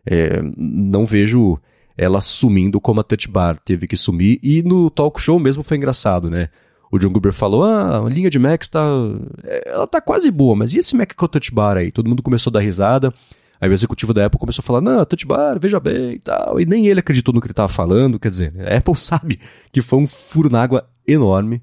é, 0.07 0.41
não 0.57 1.05
vejo 1.05 1.59
ela 1.97 2.21
sumindo 2.21 2.81
como 2.81 3.01
a 3.01 3.05
Touch 3.05 3.29
Bar 3.29 3.59
teve 3.65 3.87
que 3.87 3.97
sumir. 3.97 4.39
E 4.43 4.63
no 4.63 4.91
talk 4.91 5.21
show 5.21 5.39
mesmo 5.39 5.63
foi 5.63 5.77
engraçado, 5.77 6.31
né? 6.31 6.49
O 6.91 6.99
John 6.99 7.11
Gruber 7.11 7.33
falou: 7.33 7.65
ah, 7.65 8.05
a 8.05 8.09
linha 8.09 8.31
de 8.31 8.39
Macs 8.39 8.69
tá. 8.69 8.87
É, 9.45 9.71
ela 9.71 9.87
tá 9.87 10.01
quase 10.01 10.31
boa, 10.31 10.55
mas 10.55 10.75
e 10.75 10.79
esse 10.79 10.97
Mac 10.97 11.13
com 11.15 11.25
a 11.25 11.29
Touch 11.29 11.53
Bar 11.53 11.77
aí? 11.77 11.91
Todo 11.91 12.09
mundo 12.09 12.23
começou 12.23 12.51
a 12.51 12.55
dar 12.55 12.61
risada. 12.61 13.13
Aí 13.61 13.71
o 13.71 13.73
executivo 13.73 14.13
da 14.13 14.27
Apple 14.27 14.39
começou 14.39 14.63
a 14.63 14.67
falar, 14.67 14.81
não, 14.81 15.05
touch 15.07 15.27
bar, 15.27 15.59
veja 15.59 15.81
bem 15.81 16.13
e 16.13 16.19
tal. 16.19 16.61
E 16.61 16.67
nem 16.67 16.87
ele 16.87 17.01
acreditou 17.01 17.33
no 17.33 17.41
que 17.41 17.47
ele 17.47 17.53
estava 17.53 17.69
falando. 17.69 18.19
Quer 18.19 18.29
dizer, 18.29 18.53
a 18.61 18.77
Apple 18.77 18.95
sabe 18.99 19.41
que 19.73 19.81
foi 19.81 20.01
um 20.01 20.07
furo 20.07 20.51
na 20.51 20.63
água 20.63 20.87
enorme. 21.07 21.63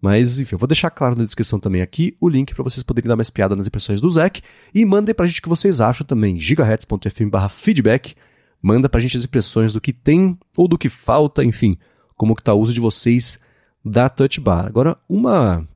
Mas, 0.00 0.38
enfim, 0.38 0.54
eu 0.54 0.58
vou 0.58 0.66
deixar 0.66 0.90
claro 0.90 1.14
na 1.14 1.24
descrição 1.24 1.60
também 1.60 1.82
aqui 1.82 2.16
o 2.20 2.28
link 2.28 2.54
para 2.54 2.64
vocês 2.64 2.82
poderem 2.82 3.08
dar 3.08 3.16
mais 3.16 3.28
piada 3.28 3.54
nas 3.54 3.66
impressões 3.66 4.00
do 4.00 4.10
Zac. 4.10 4.40
E 4.74 4.84
mandem 4.84 5.14
pra 5.14 5.26
gente 5.26 5.40
o 5.40 5.42
que 5.42 5.48
vocês 5.48 5.80
acham 5.80 6.06
também, 6.06 6.38
gigahertz.fm 6.38 7.48
feedback. 7.50 8.14
Manda 8.62 8.88
pra 8.88 9.00
gente 9.00 9.16
as 9.16 9.24
impressões 9.24 9.72
do 9.72 9.80
que 9.80 9.92
tem 9.92 10.38
ou 10.56 10.66
do 10.66 10.78
que 10.78 10.88
falta, 10.88 11.44
enfim, 11.44 11.76
como 12.16 12.34
que 12.34 12.42
tá 12.42 12.54
o 12.54 12.60
uso 12.60 12.72
de 12.72 12.80
vocês 12.80 13.40
da 13.84 14.08
Touch 14.08 14.40
Bar. 14.40 14.66
Agora, 14.66 14.96
uma 15.08 15.66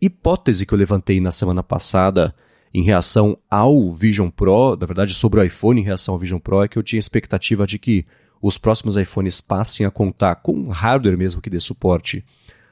hipótese 0.00 0.64
que 0.64 0.72
eu 0.72 0.78
levantei 0.78 1.20
na 1.20 1.30
semana 1.30 1.62
passada 1.62 2.34
em 2.72 2.82
reação 2.82 3.36
ao 3.50 3.92
Vision 3.92 4.30
Pro, 4.30 4.76
na 4.76 4.86
verdade 4.86 5.12
sobre 5.12 5.40
o 5.40 5.44
iPhone 5.44 5.80
em 5.80 5.84
reação 5.84 6.14
ao 6.14 6.18
Vision 6.18 6.38
Pro, 6.38 6.62
é 6.62 6.68
que 6.68 6.78
eu 6.78 6.82
tinha 6.82 6.98
expectativa 6.98 7.66
de 7.66 7.78
que 7.78 8.06
os 8.40 8.56
próximos 8.56 8.96
iPhones 8.96 9.40
passem 9.40 9.84
a 9.84 9.90
contar 9.90 10.36
com 10.36 10.68
hardware 10.68 11.18
mesmo 11.18 11.42
que 11.42 11.50
dê 11.50 11.60
suporte 11.60 12.24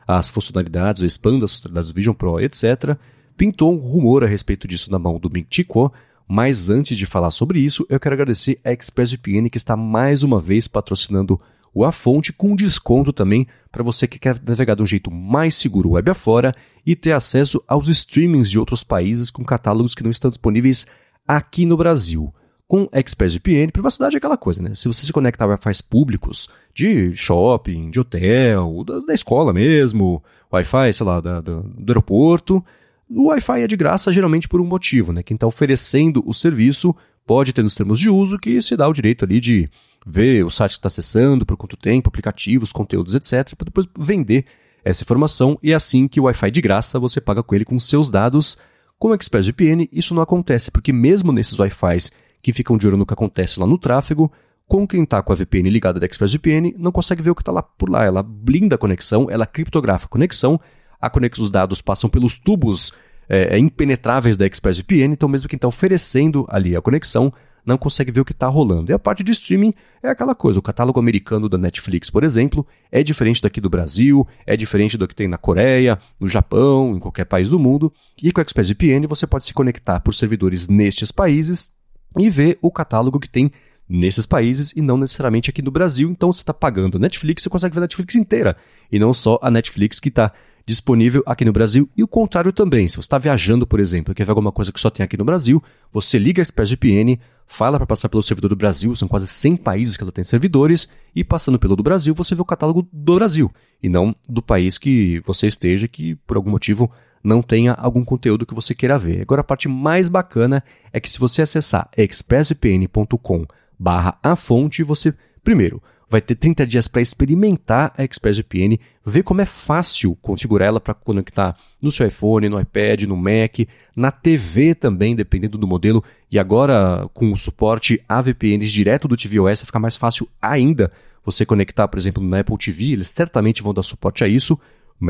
às 0.08 0.30
funcionalidades, 0.30 1.02
ou 1.02 1.06
expanda 1.06 1.44
as 1.44 1.52
funcionalidades 1.52 1.92
do 1.92 1.94
Vision 1.94 2.14
Pro, 2.14 2.40
etc. 2.40 2.96
Pintou 3.36 3.74
um 3.74 3.76
rumor 3.76 4.24
a 4.24 4.26
respeito 4.26 4.66
disso 4.66 4.90
na 4.90 4.98
mão 4.98 5.20
do 5.20 5.30
Ming 5.30 5.46
Chi 5.50 5.62
Kuo, 5.62 5.92
mas 6.26 6.70
antes 6.70 6.96
de 6.96 7.04
falar 7.04 7.30
sobre 7.30 7.60
isso, 7.60 7.86
eu 7.90 8.00
quero 8.00 8.14
agradecer 8.14 8.58
a 8.64 8.72
ExpressVPN 8.72 9.50
que 9.50 9.58
está 9.58 9.76
mais 9.76 10.22
uma 10.22 10.40
vez 10.40 10.66
patrocinando 10.66 11.38
o 11.74 11.84
A 11.84 11.92
Fonte 11.92 12.32
com 12.32 12.56
desconto 12.56 13.12
também 13.12 13.46
para 13.70 13.82
você 13.82 14.06
que 14.06 14.18
quer 14.18 14.40
navegar 14.44 14.74
de 14.74 14.82
um 14.82 14.86
jeito 14.86 15.10
mais 15.10 15.54
seguro 15.54 15.90
web 15.90 16.10
afora 16.10 16.54
e 16.84 16.96
ter 16.96 17.12
acesso 17.12 17.62
aos 17.68 17.88
streamings 17.88 18.50
de 18.50 18.58
outros 18.58 18.82
países 18.82 19.30
com 19.30 19.44
catálogos 19.44 19.94
que 19.94 20.02
não 20.02 20.10
estão 20.10 20.30
disponíveis 20.30 20.86
aqui 21.26 21.66
no 21.66 21.76
Brasil. 21.76 22.32
Com 22.68 22.86
ExpressVPN, 22.92 23.72
privacidade 23.72 24.14
é 24.14 24.18
aquela 24.18 24.36
coisa, 24.36 24.60
né? 24.60 24.74
Se 24.74 24.86
você 24.86 25.02
se 25.02 25.10
conectar 25.10 25.46
a 25.46 25.48
Wi-Fi 25.48 25.82
públicos 25.88 26.50
de 26.74 27.16
shopping, 27.16 27.90
de 27.90 27.98
hotel, 27.98 28.84
da, 28.84 29.00
da 29.00 29.14
escola 29.14 29.54
mesmo, 29.54 30.22
Wi-Fi, 30.52 30.92
sei 30.92 31.06
lá, 31.06 31.18
da, 31.18 31.40
do, 31.40 31.62
do 31.62 31.90
aeroporto, 31.90 32.62
o 33.08 33.28
Wi-Fi 33.28 33.62
é 33.62 33.66
de 33.66 33.74
graça 33.74 34.12
geralmente 34.12 34.46
por 34.46 34.60
um 34.60 34.66
motivo, 34.66 35.14
né? 35.14 35.22
Quem 35.22 35.34
está 35.34 35.46
oferecendo 35.46 36.22
o 36.26 36.34
serviço 36.34 36.94
pode 37.26 37.54
ter 37.54 37.62
nos 37.62 37.74
termos 37.74 37.98
de 37.98 38.10
uso 38.10 38.38
que 38.38 38.60
se 38.60 38.76
dá 38.76 38.86
o 38.86 38.92
direito 38.92 39.24
ali 39.24 39.40
de 39.40 39.70
ver 40.06 40.44
o 40.44 40.50
site 40.50 40.72
que 40.72 40.78
está 40.78 40.88
acessando, 40.88 41.46
por 41.46 41.56
quanto 41.56 41.74
tempo, 41.74 42.10
aplicativos, 42.10 42.70
conteúdos, 42.70 43.14
etc., 43.14 43.54
para 43.56 43.64
depois 43.64 43.86
vender 43.98 44.44
essa 44.84 45.02
informação 45.02 45.58
e 45.62 45.72
é 45.72 45.74
assim 45.74 46.06
que 46.06 46.20
o 46.20 46.24
Wi-Fi 46.24 46.50
de 46.50 46.60
graça 46.60 46.98
você 46.98 47.18
paga 47.18 47.42
com 47.42 47.54
ele 47.54 47.64
com 47.64 47.78
seus 47.78 48.10
dados. 48.10 48.58
Com 48.98 49.08
o 49.08 49.14
ExpressVPN, 49.14 49.88
isso 49.90 50.14
não 50.14 50.22
acontece, 50.22 50.70
porque 50.70 50.92
mesmo 50.92 51.32
nesses 51.32 51.58
Wi-Fis 51.58 52.10
que 52.42 52.52
ficam 52.52 52.76
de 52.76 52.86
olho 52.86 52.96
no 52.96 53.06
que 53.06 53.14
acontece 53.14 53.58
lá 53.60 53.66
no 53.66 53.78
tráfego, 53.78 54.30
com 54.66 54.86
quem 54.86 55.02
está 55.02 55.22
com 55.22 55.32
a 55.32 55.36
VPN 55.36 55.70
ligada 55.70 55.98
da 55.98 56.06
ExpressVPN 56.06 56.74
não 56.78 56.92
consegue 56.92 57.22
ver 57.22 57.30
o 57.30 57.34
que 57.34 57.40
está 57.40 57.50
lá 57.50 57.62
por 57.62 57.88
lá. 57.88 58.04
Ela 58.04 58.22
blinda 58.22 58.74
a 58.74 58.78
conexão, 58.78 59.28
ela 59.30 59.46
criptografa 59.46 60.04
a 60.04 60.08
conexão, 60.08 60.60
a 61.00 61.08
conexão, 61.08 61.42
os 61.42 61.50
dados 61.50 61.80
passam 61.80 62.10
pelos 62.10 62.38
tubos 62.38 62.92
é, 63.28 63.58
impenetráveis 63.58 64.36
da 64.36 64.46
ExpressVPN, 64.46 65.12
então 65.12 65.28
mesmo 65.28 65.48
quem 65.48 65.56
está 65.56 65.66
oferecendo 65.66 66.46
ali 66.48 66.76
a 66.76 66.82
conexão 66.82 67.32
não 67.64 67.76
consegue 67.76 68.10
ver 68.10 68.20
o 68.20 68.24
que 68.24 68.32
está 68.32 68.46
rolando. 68.46 68.90
E 68.90 68.94
a 68.94 68.98
parte 68.98 69.22
de 69.22 69.32
streaming 69.32 69.74
é 70.02 70.08
aquela 70.08 70.34
coisa. 70.34 70.58
O 70.58 70.62
catálogo 70.62 70.98
americano 70.98 71.48
da 71.48 71.58
Netflix, 71.58 72.08
por 72.08 72.24
exemplo, 72.24 72.66
é 72.90 73.02
diferente 73.02 73.42
daqui 73.42 73.60
do 73.60 73.68
Brasil, 73.68 74.26
é 74.46 74.56
diferente 74.56 74.96
do 74.96 75.06
que 75.06 75.14
tem 75.14 75.28
na 75.28 75.36
Coreia, 75.36 75.98
no 76.18 76.26
Japão, 76.26 76.96
em 76.96 76.98
qualquer 76.98 77.26
país 77.26 77.48
do 77.50 77.58
mundo. 77.58 77.92
E 78.22 78.32
com 78.32 78.40
o 78.40 78.42
ExpressVPN 78.42 79.06
você 79.06 79.26
pode 79.26 79.44
se 79.44 79.52
conectar 79.52 80.00
por 80.00 80.14
servidores 80.14 80.66
nestes 80.66 81.12
países 81.12 81.76
e 82.16 82.30
ver 82.30 82.58
o 82.62 82.70
catálogo 82.70 83.18
que 83.18 83.28
tem 83.28 83.50
nesses 83.88 84.26
países 84.26 84.72
e 84.76 84.82
não 84.82 84.98
necessariamente 84.98 85.50
aqui 85.50 85.62
no 85.62 85.70
Brasil. 85.70 86.10
Então 86.10 86.32
você 86.32 86.42
está 86.42 86.54
pagando 86.54 86.98
Netflix, 86.98 87.42
você 87.42 87.50
consegue 87.50 87.74
ver 87.74 87.80
a 87.80 87.82
Netflix 87.82 88.14
inteira 88.16 88.56
e 88.92 88.98
não 88.98 89.12
só 89.14 89.38
a 89.42 89.50
Netflix 89.50 89.98
que 89.98 90.08
está 90.08 90.32
disponível 90.68 91.22
aqui 91.24 91.46
no 91.46 91.52
Brasil 91.52 91.88
e 91.96 92.02
o 92.02 92.06
contrário 92.06 92.52
também. 92.52 92.86
Se 92.86 92.96
você 92.96 93.00
está 93.00 93.16
viajando, 93.16 93.66
por 93.66 93.80
exemplo, 93.80 94.12
e 94.12 94.14
quer 94.14 94.24
ver 94.24 94.32
alguma 94.32 94.52
coisa 94.52 94.70
que 94.70 94.78
só 94.78 94.90
tem 94.90 95.02
aqui 95.02 95.16
no 95.16 95.24
Brasil, 95.24 95.64
você 95.90 96.18
liga 96.18 96.42
a 96.42 96.44
ExpressVPN, 96.44 97.18
fala 97.46 97.78
para 97.78 97.86
passar 97.86 98.10
pelo 98.10 98.22
servidor 98.22 98.50
do 98.50 98.56
Brasil, 98.56 98.94
são 98.94 99.08
quase 99.08 99.26
100 99.26 99.56
países 99.56 99.96
que 99.96 100.02
ela 100.02 100.12
tem 100.12 100.22
servidores, 100.22 100.86
e 101.16 101.24
passando 101.24 101.58
pelo 101.58 101.74
do 101.74 101.82
Brasil, 101.82 102.14
você 102.14 102.34
vê 102.34 102.42
o 102.42 102.44
catálogo 102.44 102.86
do 102.92 103.14
Brasil, 103.14 103.50
e 103.82 103.88
não 103.88 104.14
do 104.28 104.42
país 104.42 104.76
que 104.76 105.22
você 105.24 105.46
esteja, 105.46 105.88
que 105.88 106.16
por 106.26 106.36
algum 106.36 106.50
motivo 106.50 106.90
não 107.22 107.42
tenha 107.42 107.72
algum 107.72 108.04
conteúdo 108.04 108.46
que 108.46 108.54
você 108.54 108.74
queira 108.74 108.98
ver. 108.98 109.22
Agora 109.22 109.40
a 109.40 109.44
parte 109.44 109.68
mais 109.68 110.08
bacana 110.08 110.62
é 110.92 111.00
que 111.00 111.10
se 111.10 111.18
você 111.18 111.42
acessar 111.42 111.88
expressvpn.com 111.96 113.46
barra 113.78 114.18
a 114.22 114.34
fonte, 114.34 114.82
você, 114.82 115.14
primeiro, 115.42 115.82
vai 116.08 116.20
ter 116.20 116.34
30 116.34 116.66
dias 116.66 116.88
para 116.88 117.02
experimentar 117.02 117.92
a 117.96 118.02
ExpressVPN, 118.02 118.80
ver 119.04 119.22
como 119.22 119.42
é 119.42 119.44
fácil 119.44 120.16
configurar 120.22 120.68
ela 120.68 120.80
para 120.80 120.94
conectar 120.94 121.54
no 121.80 121.90
seu 121.90 122.06
iPhone, 122.06 122.48
no 122.48 122.58
iPad, 122.58 123.02
no 123.02 123.16
Mac, 123.16 123.58
na 123.94 124.10
TV 124.10 124.74
também, 124.74 125.14
dependendo 125.14 125.58
do 125.58 125.66
modelo. 125.66 126.02
E 126.30 126.38
agora, 126.38 127.08
com 127.12 127.30
o 127.30 127.36
suporte 127.36 128.02
a 128.08 128.22
VPNs 128.22 128.70
direto 128.70 129.06
do 129.06 129.16
tvOS, 129.16 129.62
fica 129.62 129.78
mais 129.78 129.96
fácil 129.96 130.26
ainda 130.40 130.90
você 131.24 131.44
conectar, 131.44 131.86
por 131.86 131.98
exemplo, 131.98 132.22
na 132.26 132.40
Apple 132.40 132.56
TV. 132.56 132.92
Eles 132.92 133.08
certamente 133.08 133.62
vão 133.62 133.74
dar 133.74 133.82
suporte 133.82 134.24
a 134.24 134.28
isso. 134.28 134.58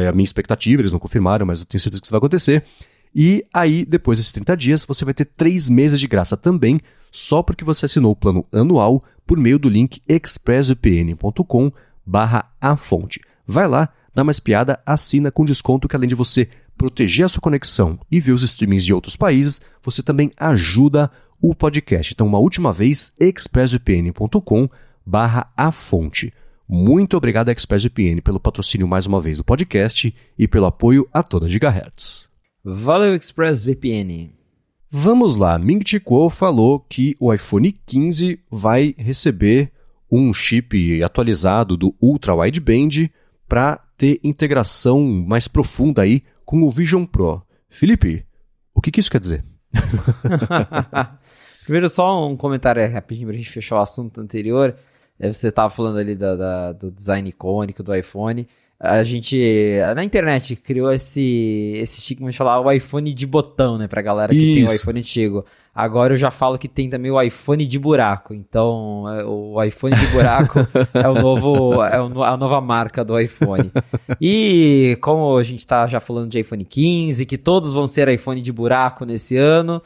É 0.00 0.08
a 0.08 0.12
minha 0.12 0.24
expectativa, 0.24 0.82
eles 0.82 0.92
não 0.92 0.98
confirmaram, 0.98 1.46
mas 1.46 1.60
eu 1.60 1.66
tenho 1.66 1.80
certeza 1.80 2.00
que 2.00 2.06
isso 2.06 2.12
vai 2.12 2.18
acontecer. 2.18 2.64
E 3.14 3.44
aí, 3.52 3.84
depois 3.84 4.18
desses 4.18 4.32
30 4.32 4.56
dias, 4.56 4.84
você 4.84 5.04
vai 5.04 5.14
ter 5.14 5.24
3 5.24 5.68
meses 5.70 5.98
de 5.98 6.06
graça 6.06 6.36
também, 6.36 6.78
só 7.10 7.42
porque 7.42 7.64
você 7.64 7.86
assinou 7.86 8.12
o 8.12 8.16
plano 8.16 8.44
anual 8.52 9.02
por 9.26 9.38
meio 9.38 9.58
do 9.58 9.68
link 9.68 10.00
expressvpn.com 10.08 11.72
barra 12.04 12.50
a 12.60 12.76
fonte. 12.76 13.20
Vai 13.46 13.66
lá, 13.66 13.88
dá 14.14 14.22
uma 14.22 14.30
espiada, 14.30 14.80
assina 14.84 15.30
com 15.30 15.44
desconto 15.44 15.88
que 15.88 15.96
além 15.96 16.08
de 16.08 16.14
você 16.14 16.48
proteger 16.76 17.24
a 17.24 17.28
sua 17.28 17.40
conexão 17.40 17.98
e 18.10 18.20
ver 18.20 18.32
os 18.32 18.42
streamings 18.42 18.84
de 18.84 18.94
outros 18.94 19.16
países, 19.16 19.60
você 19.82 20.02
também 20.02 20.30
ajuda 20.36 21.10
o 21.40 21.54
podcast. 21.54 22.12
Então, 22.12 22.26
uma 22.26 22.38
última 22.38 22.72
vez, 22.72 23.12
expressvpn.com 23.18 24.68
barra 25.04 25.50
a 25.56 25.70
fonte. 25.72 26.32
Muito 26.68 27.16
obrigado, 27.16 27.50
ExpressVPN, 27.50 28.20
pelo 28.20 28.38
patrocínio 28.38 28.86
mais 28.86 29.06
uma 29.06 29.20
vez 29.20 29.38
do 29.38 29.44
podcast 29.44 30.14
e 30.38 30.46
pelo 30.46 30.66
apoio 30.66 31.08
a 31.10 31.22
toda 31.22 31.48
Gigahertz. 31.48 32.28
Valeu, 32.62 33.14
ExpressVPN. 33.14 34.30
Vamos 34.90 35.36
lá, 35.36 35.58
Ming 35.58 35.80
Chi 35.84 35.98
Kuo 35.98 36.28
falou 36.28 36.80
que 36.80 37.16
o 37.18 37.32
iPhone 37.32 37.72
15 37.86 38.38
vai 38.50 38.94
receber 38.98 39.72
um 40.10 40.32
chip 40.32 41.02
atualizado 41.02 41.74
do 41.76 41.94
Ultra 42.00 42.34
Wideband 42.34 43.10
para 43.48 43.78
ter 43.96 44.20
integração 44.22 45.02
mais 45.02 45.48
profunda 45.48 46.02
aí 46.02 46.22
com 46.44 46.62
o 46.62 46.70
Vision 46.70 47.04
Pro. 47.04 47.42
Felipe, 47.68 48.26
o 48.74 48.80
que, 48.82 48.90
que 48.90 49.00
isso 49.00 49.10
quer 49.10 49.20
dizer? 49.20 49.44
Primeiro, 51.64 51.88
só 51.88 52.26
um 52.26 52.36
comentário 52.36 52.86
rapidinho 52.90 53.28
para 53.28 53.34
a 53.34 53.38
gente 53.38 53.50
fechar 53.50 53.76
o 53.76 53.82
assunto 53.82 54.20
anterior. 54.20 54.74
É, 55.18 55.32
você 55.32 55.48
estava 55.48 55.70
falando 55.70 55.98
ali 55.98 56.14
da, 56.14 56.36
da, 56.36 56.72
do 56.72 56.90
design 56.90 57.28
icônico 57.28 57.82
do 57.82 57.94
iPhone. 57.94 58.46
A 58.80 59.02
gente, 59.02 59.36
na 59.96 60.04
internet, 60.04 60.54
criou 60.54 60.92
esse, 60.92 61.74
esse 61.78 61.98
estigma 61.98 62.30
de 62.30 62.36
falar 62.36 62.60
o 62.60 62.70
iPhone 62.70 63.12
de 63.12 63.26
botão, 63.26 63.76
né? 63.76 63.88
Pra 63.88 64.00
galera 64.00 64.32
que 64.32 64.38
Isso. 64.38 64.54
tem 64.54 64.64
o 64.64 64.72
iPhone 64.72 65.00
antigo. 65.00 65.44
Agora 65.74 66.14
eu 66.14 66.18
já 66.18 66.30
falo 66.30 66.58
que 66.58 66.68
tem 66.68 66.88
também 66.88 67.10
o 67.10 67.20
iPhone 67.20 67.66
de 67.66 67.76
buraco. 67.76 68.32
Então, 68.34 69.04
é, 69.08 69.24
o 69.24 69.60
iPhone 69.64 69.96
de 69.96 70.06
buraco 70.08 70.60
é 70.94 71.08
o 71.08 71.14
novo, 71.14 71.82
é 71.82 71.96
a 71.96 72.36
nova 72.36 72.60
marca 72.60 73.04
do 73.04 73.18
iPhone. 73.18 73.72
E 74.20 74.96
como 75.00 75.36
a 75.36 75.42
gente 75.42 75.66
tá 75.66 75.86
já 75.88 75.98
falando 75.98 76.30
de 76.30 76.38
iPhone 76.38 76.64
15, 76.64 77.26
que 77.26 77.36
todos 77.36 77.74
vão 77.74 77.88
ser 77.88 78.08
iPhone 78.08 78.40
de 78.40 78.52
buraco 78.52 79.04
nesse 79.04 79.36
ano, 79.36 79.82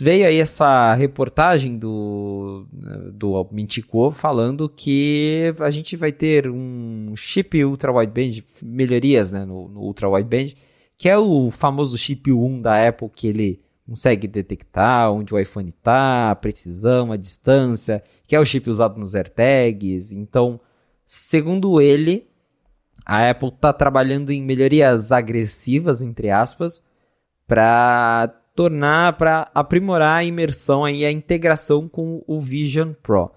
veio 0.00 0.26
aí 0.26 0.38
essa 0.38 0.92
reportagem 0.94 1.78
do, 1.78 2.66
do 3.12 3.48
Mintico 3.52 4.10
falando 4.10 4.68
que 4.68 5.54
a 5.60 5.70
gente 5.70 5.96
vai 5.96 6.12
ter 6.12 6.50
um 6.50 7.14
chip 7.16 7.64
ultra 7.64 7.92
wideband, 7.92 8.44
melhorias 8.62 9.32
né, 9.32 9.44
no, 9.44 9.68
no 9.68 9.80
ultra 9.80 10.08
wideband, 10.08 10.54
que 10.96 11.08
é 11.08 11.16
o 11.16 11.50
famoso 11.50 11.96
chip 11.96 12.30
1 12.32 12.60
da 12.60 12.88
Apple 12.88 13.08
que 13.08 13.28
ele 13.28 13.62
consegue 13.86 14.28
detectar 14.28 15.10
onde 15.10 15.32
o 15.32 15.38
iPhone 15.38 15.70
está, 15.70 16.30
a 16.30 16.36
precisão, 16.36 17.10
a 17.10 17.16
distância, 17.16 18.02
que 18.26 18.36
é 18.36 18.40
o 18.40 18.44
chip 18.44 18.68
usado 18.68 19.00
nos 19.00 19.14
AirTags. 19.14 20.12
Então, 20.12 20.60
segundo 21.06 21.80
ele, 21.80 22.28
a 23.06 23.30
Apple 23.30 23.48
está 23.48 23.72
trabalhando 23.72 24.30
em 24.30 24.42
melhorias 24.42 25.10
agressivas, 25.10 26.02
entre 26.02 26.30
aspas, 26.30 26.84
para 27.46 28.37
tornar, 28.58 29.16
para 29.16 29.48
aprimorar 29.54 30.16
a 30.16 30.24
imersão 30.24 30.88
e 30.88 31.04
a 31.04 31.12
integração 31.12 31.88
com 31.88 32.24
o 32.26 32.40
Vision 32.40 32.90
Pro. 33.00 33.30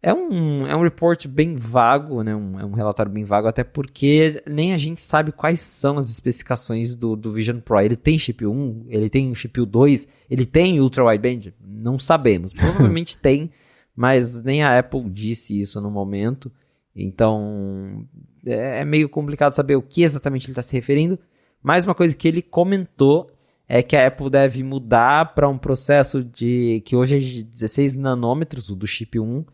É 0.00 0.14
um, 0.14 0.64
é 0.68 0.76
um 0.76 0.82
report 0.82 1.26
bem 1.26 1.56
vago, 1.56 2.22
né? 2.22 2.32
Um, 2.32 2.60
é 2.60 2.64
um 2.64 2.70
relatório 2.70 3.10
bem 3.10 3.24
vago, 3.24 3.48
até 3.48 3.64
porque 3.64 4.40
nem 4.46 4.72
a 4.72 4.76
gente 4.76 5.02
sabe 5.02 5.32
quais 5.32 5.60
são 5.60 5.98
as 5.98 6.10
especificações 6.10 6.94
do, 6.94 7.16
do 7.16 7.32
Vision 7.32 7.58
Pro. 7.58 7.80
Ele 7.80 7.96
tem 7.96 8.16
chip 8.16 8.46
1, 8.46 8.86
ele 8.88 9.10
tem 9.10 9.34
chip 9.34 9.66
2, 9.66 10.06
ele 10.30 10.46
tem 10.46 10.80
Ultra 10.80 11.06
Wideband? 11.06 11.52
Não 11.60 11.98
sabemos. 11.98 12.52
Provavelmente 12.52 13.18
tem, 13.18 13.50
mas 13.96 14.44
nem 14.44 14.62
a 14.62 14.78
Apple 14.78 15.10
disse 15.10 15.60
isso 15.60 15.80
no 15.80 15.90
momento. 15.90 16.52
Então 16.94 18.06
é, 18.46 18.82
é 18.82 18.84
meio 18.84 19.08
complicado 19.08 19.54
saber 19.54 19.74
o 19.74 19.82
que 19.82 20.04
exatamente 20.04 20.44
ele 20.46 20.52
está 20.52 20.62
se 20.62 20.72
referindo. 20.72 21.18
Mas 21.60 21.84
uma 21.84 21.96
coisa 21.96 22.14
que 22.14 22.28
ele 22.28 22.42
comentou 22.42 23.28
é 23.74 23.82
que 23.82 23.96
a 23.96 24.06
Apple 24.06 24.28
deve 24.28 24.62
mudar 24.62 25.34
para 25.34 25.48
um 25.48 25.56
processo 25.56 26.22
de 26.22 26.82
que 26.84 26.94
hoje 26.94 27.16
é 27.16 27.18
de 27.18 27.42
16 27.42 27.96
nanômetros, 27.96 28.68
o 28.68 28.76
do 28.76 28.86
chip 28.86 29.18
1 29.18 29.46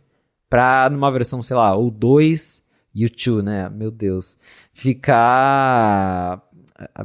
pra 0.51 0.91
numa 0.91 1.09
versão, 1.12 1.41
sei 1.41 1.57
lá, 1.57 1.77
o 1.77 1.89
2 1.89 2.61
e 2.93 3.07
o 3.07 3.09
2, 3.09 3.45
né? 3.45 3.69
Meu 3.69 3.93
Deus. 3.93 4.37
Ficar. 4.73 6.43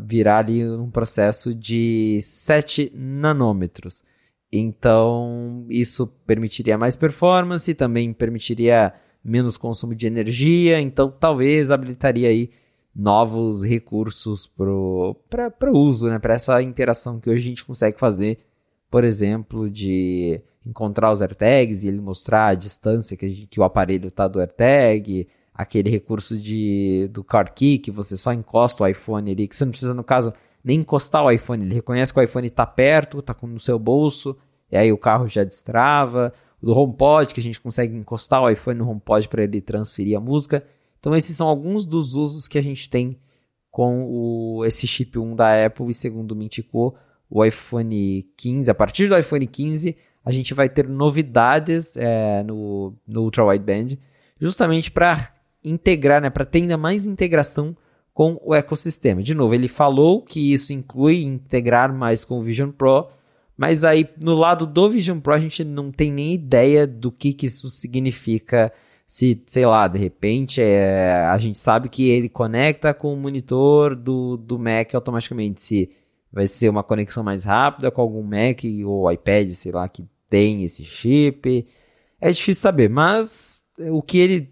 virar 0.02 0.40
ali 0.40 0.68
um 0.68 0.90
processo 0.90 1.54
de 1.54 2.20
7 2.24 2.92
nanômetros. 2.96 4.04
Então, 4.52 5.68
isso 5.70 6.08
permitiria 6.26 6.80
mais 6.80 6.96
performance, 6.96 7.76
também 7.76 8.12
permitiria 8.12 8.92
menos 9.24 9.56
consumo 9.56 9.94
de 9.94 10.08
energia, 10.08 10.82
então 10.82 11.12
talvez 11.12 11.70
habilitaria 11.70 12.30
aí 12.30 12.50
novos 12.96 13.64
recursos 13.64 14.48
para 14.48 15.72
uso, 15.72 16.08
né? 16.08 16.20
para 16.20 16.36
essa 16.36 16.62
interação 16.62 17.20
que 17.20 17.30
hoje 17.30 17.40
a 17.40 17.50
gente 17.50 17.66
consegue 17.66 17.98
fazer, 17.98 18.40
por 18.90 19.04
exemplo, 19.04 19.70
de 19.70 20.40
encontrar 20.66 21.12
os 21.12 21.22
AirTags 21.22 21.84
e 21.84 21.88
ele 21.88 22.00
mostrar 22.00 22.48
a 22.48 22.54
distância 22.54 23.18
que, 23.18 23.48
que 23.48 23.60
o 23.60 23.64
aparelho 23.64 24.08
está 24.08 24.28
do 24.28 24.40
AirTag, 24.40 25.28
aquele 25.54 25.90
recurso 25.90 26.38
de, 26.38 27.10
do 27.12 27.24
Car 27.24 27.54
Key 27.54 27.80
que 27.80 27.92
você 27.92 28.16
só 28.16 28.32
encosta 28.32 28.84
o 28.84 28.88
iPhone 28.88 29.32
ali, 29.32 29.48
que 29.48 29.56
você 29.56 29.66
não 29.66 29.72
precisa, 29.72 29.94
no 29.94 30.04
caso, 30.04 30.34
nem 30.64 30.80
encostar 30.80 31.24
o 31.24 31.32
iPhone, 31.32 31.66
ele 31.66 31.76
reconhece 31.76 32.14
que 32.14 32.20
o 32.20 32.24
iPhone 32.24 32.48
está 32.48 32.66
perto, 32.66 33.20
está 33.20 33.36
no 33.44 33.60
seu 33.60 33.78
bolso, 33.78 34.38
e 34.72 34.78
aí 34.78 34.92
o 34.92 34.98
carro 34.98 35.28
já 35.28 35.44
destrava. 35.44 36.34
O 36.62 36.66
do 36.66 36.78
HomePod, 36.78 37.34
que 37.34 37.40
a 37.40 37.44
gente 37.44 37.60
consegue 37.60 37.96
encostar 37.96 38.42
o 38.42 38.50
iPhone 38.50 38.80
no 38.80 38.90
HomePod 38.90 39.28
para 39.28 39.44
ele 39.44 39.60
transferir 39.60 40.18
a 40.18 40.22
música. 40.22 40.66
Então 41.04 41.14
esses 41.18 41.36
são 41.36 41.50
alguns 41.50 41.86
dos 41.86 42.16
usos 42.16 42.48
que 42.48 42.58
a 42.58 42.62
gente 42.62 42.90
tem 42.90 43.20
com 43.70 44.06
o, 44.06 44.64
esse 44.64 44.88
chip 44.88 45.20
1 45.20 45.36
da 45.36 45.66
Apple 45.66 45.90
e 45.90 45.94
segundo 45.94 46.32
o 46.32 46.36
Mintico, 46.36 46.96
o 47.30 47.44
iPhone 47.44 48.26
15, 48.38 48.72
a 48.72 48.74
partir 48.74 49.10
do 49.10 49.18
iPhone 49.18 49.46
15, 49.46 49.98
a 50.24 50.32
gente 50.32 50.54
vai 50.54 50.70
ter 50.70 50.88
novidades 50.88 51.98
é, 51.98 52.42
no, 52.44 52.94
no 53.06 53.24
Ultra 53.24 53.44
Wideband, 53.44 54.00
justamente 54.40 54.90
para 54.90 55.30
integrar, 55.62 56.22
né, 56.22 56.30
para 56.30 56.46
ter 56.46 56.60
ainda 56.60 56.78
mais 56.78 57.06
integração 57.06 57.76
com 58.14 58.40
o 58.42 58.56
ecossistema. 58.56 59.22
De 59.22 59.36
novo, 59.36 59.54
ele 59.54 59.68
falou 59.68 60.22
que 60.22 60.54
isso 60.54 60.72
inclui 60.72 61.22
integrar 61.22 61.94
mais 61.94 62.24
com 62.24 62.40
o 62.40 62.42
Vision 62.42 62.72
Pro, 62.72 63.10
mas 63.58 63.84
aí 63.84 64.08
no 64.18 64.36
lado 64.36 64.66
do 64.66 64.90
Vision 64.90 65.20
Pro 65.20 65.34
a 65.34 65.40
gente 65.40 65.66
não 65.66 65.92
tem 65.92 66.14
nem 66.14 66.34
ideia 66.34 66.88
do 66.88 67.12
que, 67.12 67.34
que 67.34 67.48
isso 67.48 67.70
significa. 67.70 68.72
Se, 69.08 69.44
sei 69.48 69.66
lá, 69.66 69.88
de 69.88 70.00
repente 70.00 70.62
é, 70.62 71.14
a 71.26 71.38
gente 71.38 71.60
sabe 71.60 71.88
que 71.88 72.10
ele 72.10 72.30
conecta 72.30 72.94
com 72.94 73.14
o 73.14 73.18
monitor 73.18 73.96
do, 73.96 74.38
do 74.38 74.58
Mac 74.58 74.94
automaticamente. 74.96 75.62
Se 75.62 75.92
vai 76.32 76.48
ser 76.48 76.70
uma 76.70 76.84
conexão 76.84 77.24
mais 77.24 77.44
rápida 77.44 77.92
com 77.92 78.02
algum 78.02 78.24
Mac 78.24 78.62
ou 78.86 79.12
iPad, 79.12 79.52
sei 79.52 79.72
lá, 79.72 79.88
que 79.88 80.04
tem 80.30 80.64
esse 80.64 80.84
chip. 80.84 81.68
É 82.20 82.32
difícil 82.32 82.62
saber, 82.62 82.90
mas 82.90 83.62
o 83.78 84.02
que 84.02 84.18
ele 84.18 84.52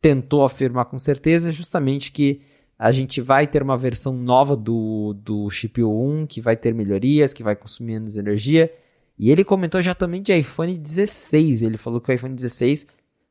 tentou 0.00 0.44
afirmar 0.44 0.86
com 0.86 0.98
certeza 0.98 1.50
é 1.50 1.52
justamente 1.52 2.12
que 2.12 2.40
a 2.78 2.92
gente 2.92 3.20
vai 3.20 3.46
ter 3.46 3.62
uma 3.62 3.76
versão 3.76 4.16
nova 4.16 4.56
do, 4.56 5.12
do 5.14 5.50
chip 5.50 5.82
1 5.82 6.26
que 6.28 6.40
vai 6.40 6.56
ter 6.56 6.72
melhorias, 6.72 7.34
que 7.34 7.42
vai 7.42 7.56
consumir 7.56 7.94
menos 7.94 8.16
energia. 8.16 8.72
E 9.18 9.30
ele 9.30 9.44
comentou 9.44 9.82
já 9.82 9.94
também 9.94 10.22
de 10.22 10.32
iPhone 10.32 10.78
16. 10.78 11.62
Ele 11.62 11.76
falou 11.76 12.00
que 12.00 12.10
o 12.10 12.14
iPhone 12.14 12.34
16 12.34 12.86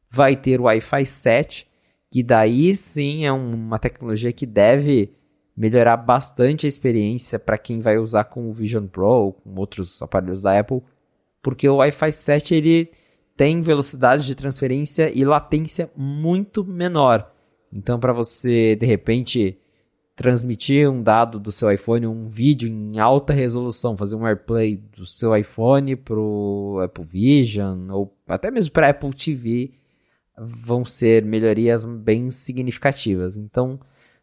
vai 0.09 0.35
ter 0.35 0.59
o 0.59 0.63
Wi-Fi 0.63 1.05
7, 1.05 1.67
que 2.09 2.23
daí 2.23 2.75
sim 2.75 3.25
é 3.25 3.31
uma 3.31 3.79
tecnologia 3.79 4.31
que 4.31 4.45
deve 4.45 5.13
melhorar 5.55 5.97
bastante 5.97 6.65
a 6.65 6.69
experiência 6.69 7.39
para 7.39 7.57
quem 7.57 7.81
vai 7.81 7.97
usar 7.97 8.25
com 8.25 8.49
o 8.49 8.53
Vision 8.53 8.85
Pro 8.87 9.05
ou 9.05 9.33
com 9.33 9.55
outros 9.55 10.01
aparelhos 10.01 10.43
da 10.43 10.59
Apple 10.59 10.81
porque 11.47 11.69
o 11.69 11.77
Wi-Fi 11.77 12.11
7 12.11 12.55
ele 12.55 12.91
tem 13.37 13.61
velocidade 13.61 14.25
de 14.25 14.35
transferência 14.35 15.09
e 15.17 15.23
latência 15.23 15.89
muito 15.95 16.61
menor. 16.65 17.31
Então, 17.71 17.97
para 17.97 18.11
você 18.11 18.75
de 18.75 18.85
repente 18.85 19.57
transmitir 20.13 20.89
um 20.89 21.01
dado 21.01 21.39
do 21.39 21.49
seu 21.49 21.71
iPhone, 21.71 22.05
um 22.05 22.23
vídeo 22.23 22.67
em 22.67 22.99
alta 22.99 23.31
resolução, 23.31 23.95
fazer 23.95 24.17
um 24.17 24.25
AirPlay 24.27 24.75
do 24.75 25.05
seu 25.05 25.33
iPhone 25.37 25.95
para 25.95 26.19
o 26.19 26.81
Apple 26.83 27.05
Vision 27.05 27.91
ou 27.91 28.13
até 28.27 28.51
mesmo 28.51 28.73
para 28.73 28.89
Apple 28.89 29.13
TV, 29.13 29.71
vão 30.37 30.85
ser 30.85 31.25
melhorias 31.25 31.83
bem 31.83 32.29
significativas. 32.29 33.37
Então, 33.37 33.79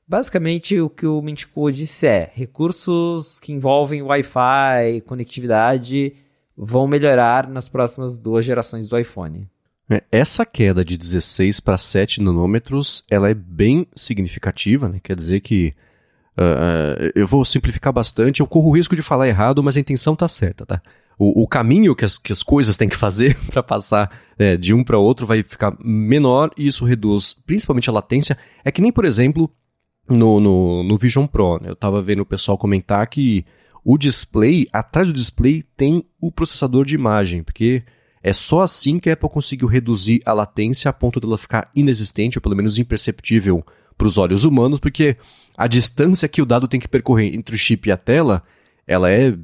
basicamente 0.07 0.81
o 0.81 0.89
que 0.89 1.07
o 1.07 1.21
Mintico 1.21 1.71
disse 1.73 2.07
é 2.07 2.31
recursos 2.33 3.41
que 3.41 3.53
envolvem 3.53 4.03
Wi-Fi, 4.03 5.03
conectividade 5.07 6.15
vão 6.57 6.87
melhorar 6.87 7.49
nas 7.49 7.69
próximas 7.69 8.17
duas 8.19 8.45
gerações 8.45 8.89
do 8.89 8.99
iPhone. 8.99 9.49
É, 9.91 10.03
essa 10.11 10.47
queda 10.47 10.85
de 10.85 10.97
16 10.97 11.61
para 11.61 11.77
7 11.77 12.23
nanômetros, 12.23 13.05
ela 13.11 13.29
é 13.29 13.35
bem 13.35 13.87
significativa, 13.95 14.89
né? 14.89 15.01
quer 15.03 15.17
dizer 15.17 15.41
que 15.41 15.75
Uh, 16.37 17.13
eu 17.15 17.29
vou 17.29 17.45
simplificar 17.45 17.93
bastante, 17.93 18.41
eu 18.41 18.47
corro 18.47 18.71
o 18.71 18.75
risco 18.75 18.97
de 18.97 19.03
falar 19.03 19.29
errado, 19.29 19.63
mas 19.63 19.77
a 19.77 19.81
intenção 19.81 20.17
tá 20.17 20.27
certa, 20.27 20.67
tá? 20.67 20.83
O, 21.19 21.43
o 21.43 21.49
caminho 21.49 21.95
que 21.95 22.05
as, 22.05 22.19
que 22.19 22.33
as 22.33 22.43
coisas 22.43 22.77
têm 22.77 22.89
que 22.89 22.97
fazer 22.97 23.37
para 23.51 23.63
passar 23.63 24.11
é, 24.39 24.57
de 24.57 24.75
um 24.75 24.83
para 24.83 24.99
outro 24.99 25.27
vai 25.27 25.43
ficar 25.43 25.77
menor 25.81 26.51
e 26.57 26.67
isso 26.67 26.85
reduz 26.85 27.35
principalmente 27.35 27.89
a 27.89 27.93
latência. 27.93 28.37
É 28.65 28.71
que 28.71 28.83
nem, 28.83 28.93
por 28.93 29.05
exemplo, 29.05 29.51
no, 30.09 30.41
no, 30.41 30.83
no 30.83 30.99
Vision 30.99 31.27
Pro, 31.27 31.59
né? 31.61 31.71
eu 31.71 31.77
tava 31.77 32.03
vendo 32.03 32.21
o 32.21 32.27
pessoal 32.27 32.59
comentar 32.59 33.07
que 33.07 33.45
o 33.85 33.99
display, 33.99 34.67
atrás 34.73 35.09
do 35.09 35.13
display 35.13 35.63
tem 35.77 36.05
o 36.21 36.33
processador 36.33 36.87
de 36.87 36.95
imagem, 36.95 37.43
porque 37.43 37.83
é 38.23 38.33
só 38.33 38.63
assim 38.63 38.99
que 38.99 39.11
a 39.11 39.13
Apple 39.13 39.29
conseguiu 39.29 39.69
reduzir 39.69 40.23
a 40.25 40.33
latência 40.33 40.89
a 40.89 40.93
ponto 40.93 41.21
dela 41.21 41.37
ficar 41.37 41.71
inexistente, 41.75 42.39
ou 42.39 42.43
pelo 42.43 42.57
menos 42.57 42.79
imperceptível 42.79 43.65
para 43.99 44.07
os 44.07 44.17
olhos 44.17 44.45
humanos, 44.45 44.81
porque 44.81 45.17
a 45.57 45.67
distância 45.67 46.29
que 46.29 46.41
o 46.41 46.47
dado 46.47 46.67
tem 46.67 46.81
que 46.81 46.89
percorrer 46.89 47.35
entre 47.35 47.55
o 47.55 47.59
chip 47.59 47.87
e 47.87 47.93
a 47.93 47.97
tela, 47.99 48.43
ela 48.87 49.11
é, 49.11 49.37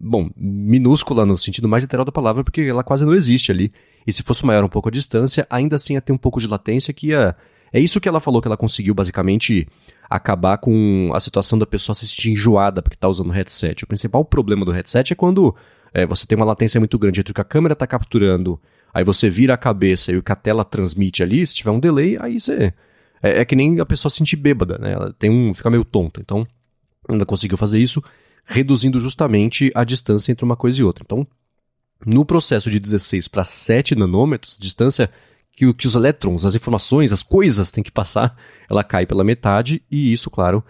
bom, 0.00 0.30
minúscula 0.36 1.26
no 1.26 1.36
sentido 1.36 1.68
mais 1.68 1.84
literal 1.84 2.04
da 2.04 2.12
palavra, 2.12 2.42
porque 2.42 2.62
ela 2.62 2.82
quase 2.82 3.04
não 3.04 3.14
existe 3.14 3.52
ali. 3.52 3.72
E 4.06 4.12
se 4.12 4.22
fosse 4.22 4.44
maior 4.44 4.64
um 4.64 4.68
pouco 4.68 4.88
a 4.88 4.92
distância, 4.92 5.46
ainda 5.50 5.76
assim 5.76 5.94
ia 5.94 6.00
ter 6.00 6.12
um 6.12 6.18
pouco 6.18 6.40
de 6.40 6.46
latência 6.46 6.94
que 6.94 7.08
ia... 7.08 7.36
É 7.72 7.78
isso 7.78 8.00
que 8.00 8.08
ela 8.08 8.18
falou 8.18 8.42
que 8.42 8.48
ela 8.48 8.56
conseguiu 8.56 8.94
basicamente 8.94 9.68
acabar 10.08 10.58
com 10.58 11.12
a 11.14 11.20
situação 11.20 11.56
da 11.56 11.66
pessoa 11.66 11.94
se 11.94 12.08
sentir 12.08 12.32
enjoada 12.32 12.82
porque 12.82 12.96
está 12.96 13.08
usando 13.08 13.28
o 13.28 13.32
headset. 13.32 13.84
O 13.84 13.86
principal 13.86 14.24
problema 14.24 14.64
do 14.64 14.72
headset 14.72 15.12
é 15.12 15.16
quando 15.16 15.54
é, 15.94 16.04
você 16.04 16.26
tem 16.26 16.34
uma 16.34 16.44
latência 16.44 16.80
muito 16.80 16.98
grande 16.98 17.20
entre 17.20 17.30
o 17.30 17.34
que 17.34 17.40
a 17.40 17.44
câmera 17.44 17.74
está 17.74 17.86
capturando, 17.86 18.60
aí 18.92 19.04
você 19.04 19.30
vira 19.30 19.54
a 19.54 19.56
cabeça 19.56 20.10
e 20.10 20.16
o 20.16 20.22
que 20.22 20.32
a 20.32 20.36
tela 20.36 20.64
transmite 20.64 21.22
ali, 21.22 21.46
se 21.46 21.54
tiver 21.54 21.70
um 21.70 21.78
delay, 21.78 22.16
aí 22.20 22.40
você 22.40 22.74
é, 23.22 23.40
é, 23.40 23.44
que 23.44 23.54
nem 23.54 23.80
a 23.80 23.86
pessoa 23.86 24.10
se 24.10 24.16
sentir 24.16 24.36
bêbada, 24.36 24.78
né? 24.78 24.92
Ela 24.92 25.12
tem 25.12 25.30
um, 25.30 25.52
fica 25.54 25.70
meio 25.70 25.84
tonta. 25.84 26.20
Então, 26.20 26.46
ainda 27.08 27.26
conseguiu 27.26 27.58
fazer 27.58 27.78
isso, 27.78 28.02
reduzindo 28.44 28.98
justamente 29.00 29.70
a 29.74 29.84
distância 29.84 30.32
entre 30.32 30.44
uma 30.44 30.56
coisa 30.56 30.80
e 30.80 30.84
outra. 30.84 31.04
Então, 31.04 31.26
no 32.04 32.24
processo 32.24 32.70
de 32.70 32.78
16 32.80 33.28
para 33.28 33.44
7 33.44 33.94
nanômetros, 33.94 34.56
distância 34.58 35.10
que, 35.52 35.72
que 35.74 35.86
os 35.86 35.94
elétrons, 35.94 36.46
as 36.46 36.54
informações, 36.54 37.12
as 37.12 37.22
coisas 37.22 37.70
têm 37.70 37.84
que 37.84 37.92
passar, 37.92 38.36
ela 38.68 38.82
cai 38.82 39.04
pela 39.04 39.24
metade, 39.24 39.82
e 39.90 40.12
isso, 40.12 40.30
claro, 40.30 40.64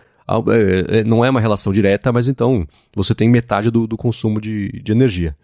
é, 0.49 1.01
é, 1.01 1.05
não 1.05 1.25
é 1.25 1.31
uma 1.31 1.41
relação 1.41 1.73
direta, 1.73 2.13
mas 2.13 2.29
então 2.29 2.67
você 2.95 3.15
tem 3.15 3.29
metade 3.29 3.71
do, 3.71 3.87
do 3.87 3.97
consumo 3.97 4.41
de, 4.41 4.71
de 4.83 4.93
energia. 4.93 5.37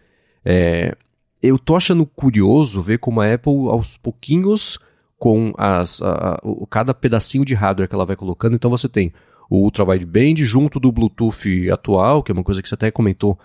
É, 0.44 0.96
eu 1.42 1.58
tô 1.58 1.76
achando 1.76 2.06
curioso 2.06 2.80
ver 2.80 2.98
como 2.98 3.20
a 3.20 3.32
Apple, 3.32 3.68
aos 3.68 3.96
pouquinhos, 3.96 4.78
com 5.18 5.52
as, 5.56 6.00
a, 6.02 6.34
a, 6.34 6.40
cada 6.70 6.94
pedacinho 6.94 7.44
de 7.44 7.54
hardware 7.54 7.88
que 7.88 7.94
ela 7.94 8.06
vai 8.06 8.16
colocando. 8.16 8.54
Então 8.54 8.70
você 8.70 8.88
tem 8.88 9.12
o 9.48 9.58
Ultra 9.58 9.84
Wideband 9.84 10.36
junto 10.44 10.80
do 10.80 10.90
Bluetooth 10.90 11.70
atual, 11.70 12.22
que 12.22 12.32
é 12.32 12.34
uma 12.34 12.42
coisa 12.44 12.62
que 12.62 12.68
você 12.68 12.74
até 12.74 12.90
comentou 12.90 13.38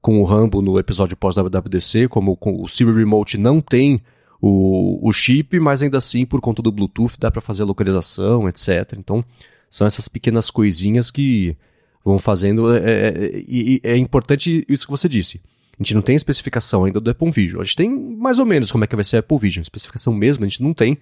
com 0.00 0.20
o 0.20 0.24
Rambo 0.24 0.62
no 0.62 0.78
episódio 0.78 1.16
pós-WWDC, 1.16 2.08
como 2.08 2.38
o 2.40 2.68
Siri 2.68 2.92
Remote 2.92 3.36
não 3.36 3.60
tem 3.60 4.00
o, 4.40 5.06
o 5.06 5.12
chip, 5.12 5.58
mas 5.58 5.82
ainda 5.82 5.98
assim, 5.98 6.24
por 6.24 6.40
conta 6.40 6.62
do 6.62 6.70
Bluetooth, 6.70 7.18
dá 7.18 7.30
para 7.30 7.40
fazer 7.40 7.64
localização, 7.64 8.48
etc. 8.48 8.94
Então, 8.96 9.24
são 9.68 9.86
essas 9.86 10.08
pequenas 10.08 10.50
coisinhas 10.50 11.10
que 11.10 11.56
vão 12.04 12.18
fazendo. 12.18 12.72
É, 12.74 12.78
é, 12.78 13.44
é, 13.84 13.92
é 13.92 13.96
importante 13.96 14.64
isso 14.68 14.86
que 14.86 14.90
você 14.90 15.08
disse. 15.08 15.40
A 15.78 15.82
gente 15.82 15.94
não 15.94 16.02
tem 16.02 16.16
especificação 16.16 16.84
ainda 16.84 17.00
do 17.00 17.10
Apple 17.10 17.30
Vision. 17.30 17.60
A 17.60 17.64
gente 17.64 17.76
tem 17.76 17.90
mais 17.90 18.38
ou 18.38 18.46
menos 18.46 18.72
como 18.72 18.84
é 18.84 18.86
que 18.86 18.96
vai 18.96 19.04
ser 19.04 19.16
a 19.16 19.20
Apple 19.20 19.38
Vision. 19.38 19.62
Especificação 19.62 20.12
mesmo 20.12 20.44
a 20.44 20.48
gente 20.48 20.62
não 20.62 20.74
tem. 20.74 20.98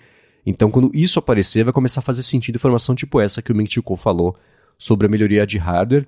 Então, 0.46 0.70
quando 0.70 0.90
isso 0.94 1.18
aparecer, 1.18 1.64
vai 1.64 1.72
começar 1.72 2.00
a 2.00 2.04
fazer 2.04 2.22
sentido 2.22 2.56
informação 2.56 2.94
tipo 2.94 3.20
essa 3.20 3.42
que 3.42 3.50
o 3.50 3.54
Mentico 3.54 3.96
falou 3.96 4.36
sobre 4.78 5.06
a 5.06 5.10
melhoria 5.10 5.46
de 5.46 5.58
hardware. 5.58 6.06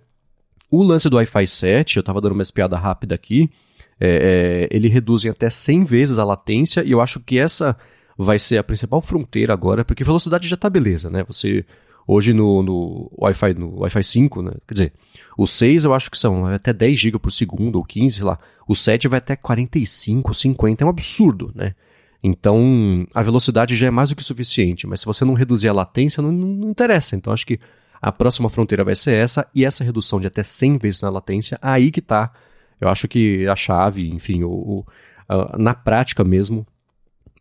O 0.71 0.83
lance 0.83 1.11
do 1.11 1.17
Wi-Fi 1.17 1.47
7, 1.47 1.97
eu 1.97 2.01
estava 2.01 2.21
dando 2.21 2.33
uma 2.33 2.43
espiada 2.43 2.77
rápida 2.77 3.15
aqui, 3.15 3.51
é, 3.99 4.69
é, 4.71 4.77
ele 4.77 4.87
reduz 4.87 5.25
em 5.25 5.31
até 5.31 5.51
100 5.51 5.83
vezes 5.83 6.19
a 6.19 6.25
latência, 6.25 6.85
e 6.85 6.93
eu 6.93 7.01
acho 7.01 7.19
que 7.21 7.39
essa 7.39 7.77
vai 8.17 8.39
ser 8.39 8.59
a 8.59 8.65
principal 8.65 9.01
fronteira 9.01 9.53
agora, 9.53 9.85
porque 9.85 10.05
velocidade 10.05 10.47
já 10.47 10.55
está 10.55 10.71
beleza, 10.71 11.11
né? 11.11 11.25
Você 11.27 11.65
Hoje 12.11 12.33
no, 12.33 12.63
no 12.63 13.13
Wi-Fi 13.21 13.53
no 13.53 13.81
Wi-Fi 13.81 14.03
5, 14.03 14.41
né? 14.41 14.53
Quer 14.67 14.73
dizer, 14.73 14.93
o 15.37 15.47
6 15.47 15.85
eu 15.85 15.93
acho 15.93 16.11
que 16.11 16.17
são 16.17 16.47
até 16.47 16.73
10 16.73 16.99
GB 16.99 17.19
por 17.19 17.31
segundo 17.31 17.77
ou 17.77 17.85
15, 17.85 18.17
sei 18.17 18.25
lá. 18.25 18.39
O 18.67 18.75
7 18.75 19.07
vai 19.09 19.19
até 19.19 19.37
45, 19.37 20.33
50, 20.33 20.83
é 20.83 20.87
um 20.87 20.89
absurdo, 20.89 21.53
né? 21.55 21.75
Então, 22.23 23.07
a 23.15 23.23
velocidade 23.23 23.77
já 23.77 23.87
é 23.87 23.91
mais 23.91 24.11
do 24.11 24.17
que 24.17 24.25
suficiente, 24.25 24.87
mas 24.87 25.01
se 25.01 25.07
você 25.07 25.25
não 25.25 25.35
reduzir 25.35 25.69
a 25.69 25.73
latência, 25.73 26.23
não, 26.23 26.33
não 26.33 26.71
interessa. 26.71 27.15
Então, 27.15 27.33
acho 27.33 27.47
que 27.47 27.61
a 28.01 28.11
próxima 28.11 28.49
fronteira 28.49 28.85
vai 28.85 28.95
ser 28.95 29.15
essa, 29.15 29.49
e 29.55 29.65
essa 29.65 29.85
redução 29.85 30.21
de 30.21 30.27
até 30.27 30.43
100 30.43 30.79
vezes 30.79 31.03
na 31.03 31.11
latência, 31.11 31.59
aí 31.63 31.91
que 31.91 32.01
tá, 32.01 32.33
eu 32.81 32.89
acho 32.89 33.07
que 33.07 33.47
a 33.47 33.55
chave, 33.55 34.11
enfim, 34.11 34.43
o, 34.43 34.51
o 34.51 34.87
a, 35.29 35.57
na 35.59 35.75
prática 35.75 36.25
mesmo, 36.25 36.67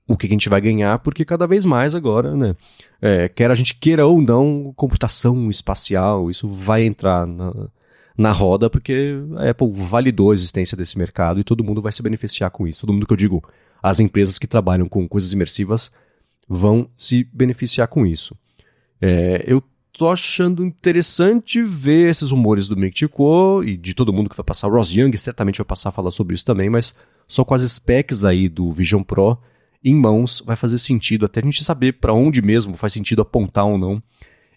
o 0.07 0.15
que 0.15 0.27
a 0.27 0.29
gente 0.29 0.49
vai 0.49 0.61
ganhar, 0.61 0.99
porque 0.99 1.25
cada 1.25 1.45
vez 1.45 1.65
mais 1.65 1.93
agora, 1.93 2.35
né, 2.35 2.55
é, 3.01 3.27
quer 3.27 3.51
a 3.51 3.55
gente 3.55 3.75
queira 3.75 4.05
ou 4.05 4.21
não, 4.21 4.73
computação 4.75 5.49
espacial, 5.49 6.29
isso 6.31 6.47
vai 6.47 6.85
entrar 6.85 7.27
na, 7.27 7.53
na 8.17 8.31
roda, 8.31 8.69
porque 8.69 9.15
a 9.37 9.49
Apple 9.49 9.69
validou 9.71 10.31
a 10.31 10.33
existência 10.33 10.77
desse 10.77 10.97
mercado 10.97 11.39
e 11.39 11.43
todo 11.43 11.63
mundo 11.63 11.81
vai 11.81 11.91
se 11.91 12.01
beneficiar 12.01 12.49
com 12.49 12.67
isso. 12.67 12.81
Todo 12.81 12.93
mundo 12.93 13.05
que 13.05 13.13
eu 13.13 13.17
digo, 13.17 13.43
as 13.89 13.99
empresas 13.99 14.37
que 14.37 14.47
trabalham 14.47 14.87
com 14.87 15.07
coisas 15.07 15.31
imersivas 15.31 15.91
vão 16.47 16.89
se 16.97 17.23
beneficiar 17.33 17.87
com 17.87 18.05
isso. 18.05 18.35
É, 19.01 19.43
eu 19.45 19.63
tô 19.91 20.09
achando 20.09 20.63
interessante 20.63 21.61
ver 21.63 22.09
esses 22.09 22.31
rumores 22.31 22.67
do 22.67 22.77
Mick 22.77 22.95
Tico 22.95 23.63
e 23.63 23.75
de 23.75 23.93
todo 23.93 24.13
mundo 24.13 24.29
que 24.29 24.35
vai 24.35 24.43
passar. 24.43 24.67
O 24.67 24.71
Ross 24.71 24.91
Young 24.91 25.15
certamente 25.17 25.57
vai 25.57 25.65
passar 25.65 25.89
a 25.89 25.91
falar 25.91 26.11
sobre 26.11 26.35
isso 26.35 26.45
também, 26.45 26.69
mas 26.69 26.95
só 27.27 27.43
com 27.43 27.53
as 27.53 27.61
specs 27.63 28.23
aí 28.23 28.47
do 28.47 28.71
Vision 28.71 29.03
Pro 29.03 29.37
em 29.83 29.95
mãos 29.95 30.41
vai 30.45 30.55
fazer 30.55 30.77
sentido, 30.79 31.25
até 31.25 31.39
a 31.39 31.43
gente 31.43 31.63
saber 31.63 31.93
para 31.93 32.13
onde 32.13 32.41
mesmo 32.41 32.75
faz 32.75 32.93
sentido 32.93 33.21
apontar 33.21 33.65
ou 33.65 33.77
não 33.77 34.01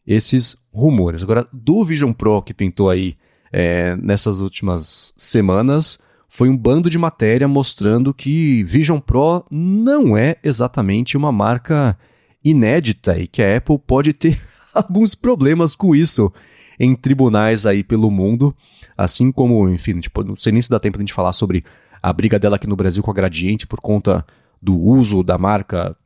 esses 0.06 0.56
rumores. 0.72 1.22
Agora, 1.22 1.46
do 1.52 1.84
Vision 1.84 2.12
Pro 2.12 2.42
que 2.42 2.54
pintou 2.54 2.90
aí 2.90 3.16
é, 3.52 3.96
nessas 3.96 4.40
últimas 4.40 5.14
semanas, 5.16 5.98
foi 6.32 6.48
um 6.48 6.56
bando 6.56 6.88
de 6.88 6.96
matéria 6.96 7.48
mostrando 7.48 8.14
que 8.14 8.62
Vision 8.62 9.00
Pro 9.00 9.44
não 9.50 10.16
é 10.16 10.36
exatamente 10.44 11.16
uma 11.16 11.32
marca 11.32 11.98
inédita 12.42 13.18
e 13.18 13.26
que 13.26 13.42
a 13.42 13.56
Apple 13.56 13.80
pode 13.84 14.12
ter 14.12 14.40
alguns 14.72 15.16
problemas 15.16 15.74
com 15.74 15.92
isso 15.92 16.32
em 16.78 16.94
tribunais 16.94 17.66
aí 17.66 17.82
pelo 17.82 18.12
mundo, 18.12 18.54
assim 18.96 19.32
como, 19.32 19.68
enfim, 19.68 19.98
tipo, 19.98 20.22
não 20.22 20.36
sei 20.36 20.52
nem 20.52 20.62
se 20.62 20.70
dá 20.70 20.78
tempo 20.78 20.98
de 20.98 21.02
gente 21.02 21.12
falar 21.12 21.32
sobre 21.32 21.64
a 22.00 22.12
briga 22.12 22.38
dela 22.38 22.54
aqui 22.54 22.68
no 22.68 22.76
Brasil 22.76 23.02
com 23.02 23.10
a 23.10 23.14
Gradiente 23.14 23.66
por 23.66 23.80
conta 23.80 24.24
do 24.62 24.78
uso 24.78 25.24
da 25.24 25.36
marca 25.36 25.96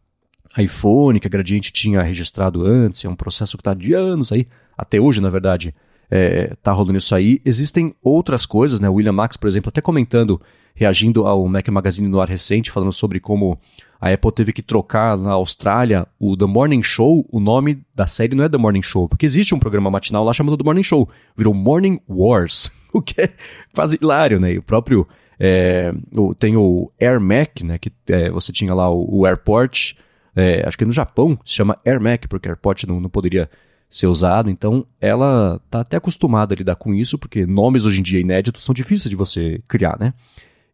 iPhone, 0.57 1.21
que 1.21 1.27
a 1.27 1.31
Gradiente 1.31 1.71
tinha 1.71 2.01
registrado 2.01 2.65
antes, 2.67 3.05
é 3.05 3.09
um 3.11 3.15
processo 3.15 3.59
que 3.59 3.61
está 3.61 3.75
de 3.75 3.93
anos 3.93 4.33
aí, 4.33 4.49
até 4.77 4.99
hoje, 4.99 5.21
na 5.21 5.29
verdade, 5.29 5.75
é, 6.15 6.53
tá 6.63 6.71
rolando 6.71 6.97
isso 6.97 7.13
aí. 7.13 7.41
Existem 7.45 7.93
outras 8.01 8.47
coisas, 8.47 8.79
né? 8.79 8.89
O 8.89 8.95
William 8.95 9.13
Max, 9.13 9.37
por 9.37 9.49
exemplo, 9.49 9.69
até 9.69 9.81
comentando, 9.81 10.41
reagindo 10.73 11.27
ao 11.27 11.45
Mac 11.49 11.69
Magazine 11.69 12.07
no 12.07 12.21
ar 12.21 12.29
recente, 12.29 12.71
falando 12.71 12.93
sobre 12.93 13.19
como 13.19 13.59
a 14.01 14.13
Apple 14.13 14.31
teve 14.31 14.53
que 14.53 14.63
trocar 14.63 15.19
na 15.19 15.33
Austrália 15.33 16.07
o 16.17 16.37
The 16.37 16.47
Morning 16.47 16.85
Show, 16.85 17.27
o 17.33 17.41
nome 17.41 17.83
da 17.93 18.07
série 18.07 18.37
não 18.37 18.45
é 18.45 18.49
The 18.49 18.57
Morning 18.57 18.83
Show, 18.83 19.09
porque 19.09 19.27
existe 19.27 19.57
um 19.57 19.59
programa 19.59 19.91
matinal 19.91 20.23
lá 20.23 20.33
chamado 20.33 20.57
The 20.57 20.63
Morning 20.63 20.85
Show, 20.85 21.09
virou 21.37 21.53
Morning 21.53 21.99
Wars, 22.09 22.71
o 22.95 23.03
que 23.03 23.21
é 23.21 23.31
quase 23.75 23.99
hilário, 24.01 24.39
né? 24.39 24.53
E 24.53 24.59
o 24.59 24.63
próprio 24.63 25.09
é, 25.37 25.93
tem 26.39 26.57
o 26.57 26.93
Air 27.01 27.21
Mac, 27.21 27.61
né, 27.63 27.77
que 27.77 27.91
é, 28.09 28.31
você 28.31 28.53
tinha 28.53 28.73
lá 28.73 28.89
o, 28.89 29.21
o 29.21 29.27
Airport, 29.27 29.95
é, 30.37 30.63
acho 30.65 30.79
que 30.79 30.85
no 30.85 30.93
Japão 30.93 31.37
se 31.45 31.55
chama 31.55 31.77
Air 31.85 32.01
Mac, 32.01 32.27
porque 32.29 32.49
Airport 32.49 32.85
não, 32.85 33.01
não 33.01 33.11
poderia 33.11 33.51
ser 33.97 34.09
usado, 34.09 34.51
então 34.51 34.85
ela 35.01 35.61
tá 35.71 35.81
até 35.81 35.97
acostumada 35.97 36.53
a 36.53 36.57
lidar 36.57 36.75
com 36.75 36.93
isso, 36.93 37.17
porque 37.17 37.47
nomes 37.47 37.85
hoje 37.85 38.01
em 38.01 38.03
dia 38.03 38.21
inéditos 38.21 38.65
são 38.65 38.75
difíceis 38.75 39.09
de 39.09 39.15
você 39.15 39.63
criar, 39.69 39.97
né? 40.01 40.13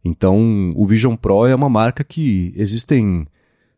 Então, 0.03 0.73
o 0.75 0.83
Vision 0.85 1.15
Pro 1.15 1.45
é 1.45 1.53
uma 1.53 1.69
marca 1.69 2.03
que 2.03 2.51
existem, 2.55 3.27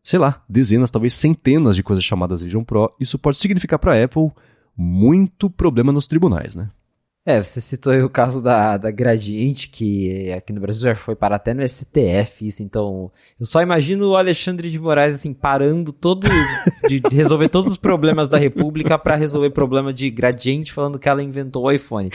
sei 0.02 0.18
lá, 0.18 0.42
dezenas, 0.48 0.90
talvez 0.90 1.14
centenas 1.14 1.76
de 1.76 1.84
coisas 1.84 2.06
chamadas 2.06 2.42
Vision 2.42 2.64
Pro. 2.64 2.94
Isso 2.98 3.20
pode 3.20 3.36
significar 3.36 3.78
para 3.78 3.94
a 3.94 4.04
Apple 4.06 4.32
muito 4.78 5.50
problema 5.50 5.92
nos 5.92 6.08
tribunais, 6.08 6.56
né? 6.56 6.70
É, 7.26 7.42
você 7.42 7.62
citou 7.62 7.94
aí 7.94 8.04
o 8.04 8.10
caso 8.10 8.42
da, 8.42 8.76
da 8.76 8.92
Gradiente, 8.92 9.70
que 9.70 10.30
aqui 10.34 10.52
no 10.52 10.60
Brasil 10.60 10.90
já 10.90 10.96
foi 10.96 11.16
parar 11.16 11.38
até 11.38 11.54
no 11.54 11.66
STF, 11.68 12.46
isso, 12.46 12.62
então 12.62 13.10
eu 13.40 13.46
só 13.46 13.62
imagino 13.62 14.10
o 14.10 14.18
Alexandre 14.18 14.70
de 14.70 14.78
Moraes, 14.78 15.16
assim, 15.16 15.34
parando 15.34 15.94
todo, 15.94 16.28
de 16.86 17.02
resolver 17.10 17.48
todos 17.48 17.72
os 17.72 17.78
problemas 17.78 18.28
da 18.28 18.38
República 18.38 19.00
para 19.00 19.16
resolver 19.16 19.52
problema 19.52 19.94
de 19.94 20.10
Gradiente, 20.10 20.74
falando 20.74 21.00
que 21.00 21.08
ela 21.08 21.24
inventou 21.24 21.64
o 21.64 21.72
iPhone. 21.72 22.10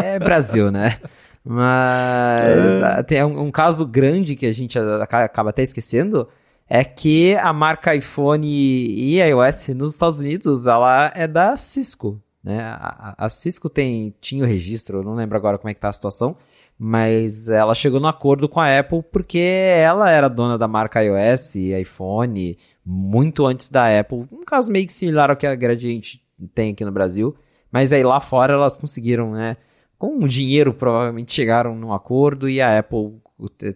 É 0.00 0.16
Brasil, 0.20 0.70
né? 0.70 0.98
Mas 1.44 2.80
é. 2.80 3.02
tem 3.02 3.24
um, 3.24 3.46
um, 3.46 3.50
caso 3.50 3.84
grande 3.84 4.36
que 4.36 4.46
a 4.46 4.52
gente 4.52 4.78
acaba 4.78 5.50
até 5.50 5.62
esquecendo, 5.62 6.28
é 6.68 6.84
que 6.84 7.34
a 7.34 7.52
marca 7.52 7.96
iPhone 7.96 8.46
e 8.46 9.20
iOS 9.20 9.68
nos 9.70 9.94
Estados 9.94 10.20
Unidos, 10.20 10.68
ela 10.68 11.10
é 11.16 11.26
da 11.26 11.56
Cisco. 11.56 12.20
Né? 12.42 12.60
A, 12.60 13.14
a 13.18 13.28
Cisco 13.28 13.68
tem, 13.68 14.14
tinha 14.20 14.44
o 14.44 14.46
registro, 14.46 15.02
não 15.02 15.14
lembro 15.14 15.36
agora 15.36 15.58
como 15.58 15.70
é 15.70 15.74
que 15.74 15.80
tá 15.80 15.88
a 15.88 15.92
situação, 15.92 16.36
mas 16.78 17.48
ela 17.48 17.74
chegou 17.74 18.00
no 18.00 18.08
acordo 18.08 18.48
com 18.48 18.58
a 18.58 18.78
Apple 18.78 19.02
porque 19.12 19.38
ela 19.38 20.10
era 20.10 20.28
dona 20.28 20.56
da 20.56 20.66
marca 20.66 21.02
iOS 21.04 21.54
e 21.54 21.78
iPhone 21.78 22.58
muito 22.84 23.46
antes 23.46 23.68
da 23.68 24.00
Apple, 24.00 24.26
um 24.32 24.44
caso 24.44 24.72
meio 24.72 24.86
que 24.86 24.92
similar 24.92 25.30
ao 25.30 25.36
que 25.36 25.46
a 25.46 25.54
Gradiente 25.54 26.24
tem 26.54 26.72
aqui 26.72 26.84
no 26.84 26.90
Brasil, 26.90 27.36
mas 27.70 27.92
aí 27.92 28.02
lá 28.02 28.18
fora 28.18 28.54
elas 28.54 28.78
conseguiram, 28.78 29.32
né, 29.32 29.58
com 29.98 30.24
o 30.24 30.26
dinheiro 30.26 30.72
provavelmente 30.72 31.34
chegaram 31.34 31.76
num 31.76 31.92
acordo 31.92 32.48
e 32.48 32.60
a 32.60 32.78
Apple 32.78 33.20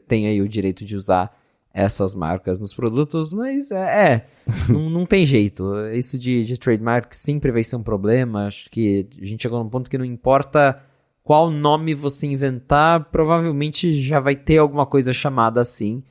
tem 0.08 0.26
aí 0.26 0.40
o 0.40 0.48
direito 0.48 0.84
de 0.84 0.96
usar 0.96 1.36
essas 1.74 2.14
marcas 2.14 2.60
nos 2.60 2.72
produtos, 2.72 3.32
mas 3.32 3.72
é, 3.72 4.12
é 4.12 4.26
não, 4.72 4.88
não, 4.88 5.04
tem 5.04 5.26
jeito. 5.26 5.64
Isso 5.92 6.16
de, 6.16 6.44
de 6.44 6.56
trademark 6.56 7.12
sempre 7.12 7.50
vai 7.50 7.64
ser 7.64 7.74
um 7.74 7.82
problema. 7.82 8.46
Acho 8.46 8.70
que 8.70 9.08
a 9.20 9.26
gente 9.26 9.42
chegou 9.42 9.62
num 9.62 9.68
ponto 9.68 9.90
que 9.90 9.98
não 9.98 10.04
importa 10.04 10.80
qual 11.24 11.50
nome 11.50 11.94
você 11.94 12.26
inventar, 12.26 13.06
provavelmente 13.10 14.00
já 14.00 14.20
vai 14.20 14.36
ter 14.36 14.58
alguma 14.58 14.86
coisa 14.86 15.12
chamada 15.12 15.60
assim. 15.60 16.04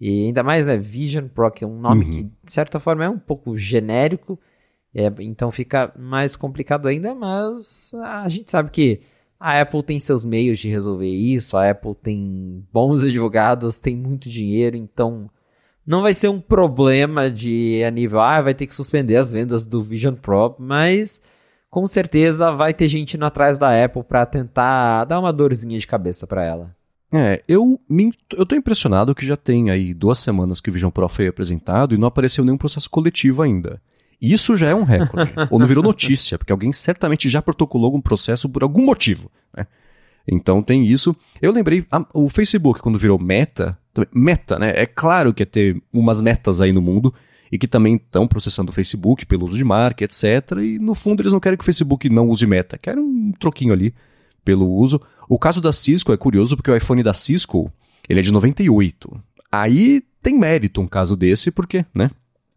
E 0.00 0.26
ainda 0.26 0.42
mais, 0.42 0.66
né, 0.66 0.78
Vision 0.78 1.28
Pro, 1.28 1.50
que 1.50 1.62
é 1.62 1.66
um 1.66 1.78
nome 1.78 2.04
uhum. 2.04 2.10
que, 2.10 2.22
de 2.22 2.52
certa 2.52 2.80
forma, 2.80 3.04
é 3.04 3.08
um 3.08 3.18
pouco 3.18 3.56
genérico, 3.56 4.38
é, 4.94 5.12
então 5.20 5.50
fica 5.50 5.92
mais 5.96 6.34
complicado 6.36 6.88
ainda, 6.88 7.14
mas 7.14 7.92
a 7.94 8.28
gente 8.28 8.50
sabe 8.50 8.70
que 8.70 9.00
a 9.42 9.60
Apple 9.60 9.82
tem 9.82 9.98
seus 9.98 10.24
meios 10.24 10.60
de 10.60 10.68
resolver 10.68 11.08
isso, 11.08 11.56
a 11.56 11.68
Apple 11.68 11.96
tem 12.00 12.64
bons 12.72 13.02
advogados, 13.02 13.80
tem 13.80 13.96
muito 13.96 14.30
dinheiro, 14.30 14.76
então 14.76 15.28
não 15.84 16.00
vai 16.00 16.14
ser 16.14 16.28
um 16.28 16.40
problema 16.40 17.28
de 17.28 17.82
a 17.84 17.90
nível, 17.90 18.20
ah, 18.20 18.40
vai 18.40 18.54
ter 18.54 18.68
que 18.68 18.74
suspender 18.74 19.16
as 19.16 19.32
vendas 19.32 19.66
do 19.66 19.82
Vision 19.82 20.14
Pro, 20.14 20.54
mas 20.60 21.20
com 21.68 21.84
certeza 21.88 22.52
vai 22.52 22.72
ter 22.72 22.86
gente 22.86 23.16
indo 23.16 23.24
atrás 23.24 23.58
da 23.58 23.84
Apple 23.84 24.04
para 24.04 24.24
tentar 24.24 25.06
dar 25.06 25.18
uma 25.18 25.32
dorzinha 25.32 25.76
de 25.76 25.88
cabeça 25.88 26.24
para 26.24 26.44
ela. 26.44 26.76
É, 27.12 27.42
eu, 27.48 27.80
me, 27.88 28.12
eu 28.36 28.46
tô 28.46 28.54
impressionado 28.54 29.12
que 29.12 29.26
já 29.26 29.36
tem 29.36 29.70
aí 29.70 29.92
duas 29.92 30.18
semanas 30.18 30.60
que 30.60 30.70
o 30.70 30.72
Vision 30.72 30.90
Pro 30.90 31.08
foi 31.08 31.26
apresentado 31.26 31.96
e 31.96 31.98
não 31.98 32.06
apareceu 32.06 32.44
nenhum 32.44 32.56
processo 32.56 32.88
coletivo 32.88 33.42
ainda. 33.42 33.82
Isso 34.22 34.56
já 34.56 34.68
é 34.68 34.74
um 34.74 34.84
recorde. 34.84 35.34
Ou 35.50 35.58
não 35.58 35.66
virou 35.66 35.82
notícia, 35.82 36.38
porque 36.38 36.52
alguém 36.52 36.72
certamente 36.72 37.28
já 37.28 37.42
protocolou 37.42 37.86
algum 37.86 38.00
processo 38.00 38.48
por 38.48 38.62
algum 38.62 38.84
motivo. 38.84 39.28
Né? 39.56 39.66
Então 40.28 40.62
tem 40.62 40.86
isso. 40.86 41.16
Eu 41.40 41.50
lembrei, 41.50 41.84
a, 41.90 42.06
o 42.14 42.28
Facebook, 42.28 42.80
quando 42.80 43.00
virou 43.00 43.18
meta, 43.18 43.76
meta, 44.14 44.60
né? 44.60 44.72
É 44.76 44.86
claro 44.86 45.34
que 45.34 45.42
ia 45.42 45.46
ter 45.46 45.82
umas 45.92 46.20
metas 46.20 46.60
aí 46.60 46.72
no 46.72 46.80
mundo 46.80 47.12
e 47.50 47.58
que 47.58 47.66
também 47.66 47.96
estão 47.96 48.28
processando 48.28 48.70
o 48.70 48.72
Facebook 48.72 49.26
pelo 49.26 49.44
uso 49.44 49.56
de 49.56 49.64
marca, 49.64 50.04
etc. 50.04 50.52
E 50.62 50.78
no 50.78 50.94
fundo 50.94 51.20
eles 51.20 51.32
não 51.32 51.40
querem 51.40 51.58
que 51.58 51.62
o 51.62 51.66
Facebook 51.66 52.08
não 52.08 52.28
use 52.28 52.46
meta, 52.46 52.78
querem 52.78 53.02
um 53.02 53.32
troquinho 53.32 53.72
ali 53.72 53.92
pelo 54.44 54.70
uso. 54.70 55.00
O 55.28 55.38
caso 55.38 55.60
da 55.60 55.72
Cisco 55.72 56.12
é 56.12 56.16
curioso 56.16 56.56
porque 56.56 56.70
o 56.70 56.76
iPhone 56.76 57.02
da 57.02 57.12
Cisco, 57.12 57.72
ele 58.08 58.20
é 58.20 58.22
de 58.22 58.32
98. 58.32 59.20
Aí 59.50 60.02
tem 60.22 60.38
mérito 60.38 60.80
um 60.80 60.86
caso 60.86 61.16
desse, 61.16 61.50
porque, 61.50 61.84
né? 61.92 62.10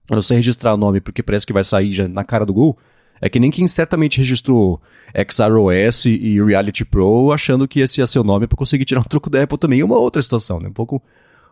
Você 0.07 0.35
registrar 0.35 0.73
o 0.73 0.77
nome 0.77 1.01
porque 1.01 1.23
parece 1.23 1.45
que 1.45 1.53
vai 1.53 1.63
sair 1.63 1.93
já 1.93 2.07
na 2.07 2.23
cara 2.23 2.45
do 2.45 2.53
gol, 2.53 2.77
é 3.21 3.29
que 3.29 3.39
nem 3.39 3.49
quem 3.49 3.67
certamente 3.67 4.17
registrou 4.17 4.81
XROS 5.29 6.05
e 6.05 6.41
Reality 6.41 6.83
Pro 6.83 7.31
achando 7.31 7.67
que 7.67 7.79
esse 7.79 8.01
ia 8.01 8.07
ser 8.07 8.19
o 8.19 8.23
nome 8.23 8.47
para 8.47 8.57
conseguir 8.57 8.85
tirar 8.85 9.01
um 9.01 9.03
truco 9.03 9.29
da 9.29 9.41
Apple 9.41 9.57
também. 9.57 9.79
É 9.79 9.85
uma 9.85 9.97
outra 9.97 10.21
situação, 10.21 10.59
né? 10.59 10.69
Um 10.69 10.73
pouco 10.73 11.01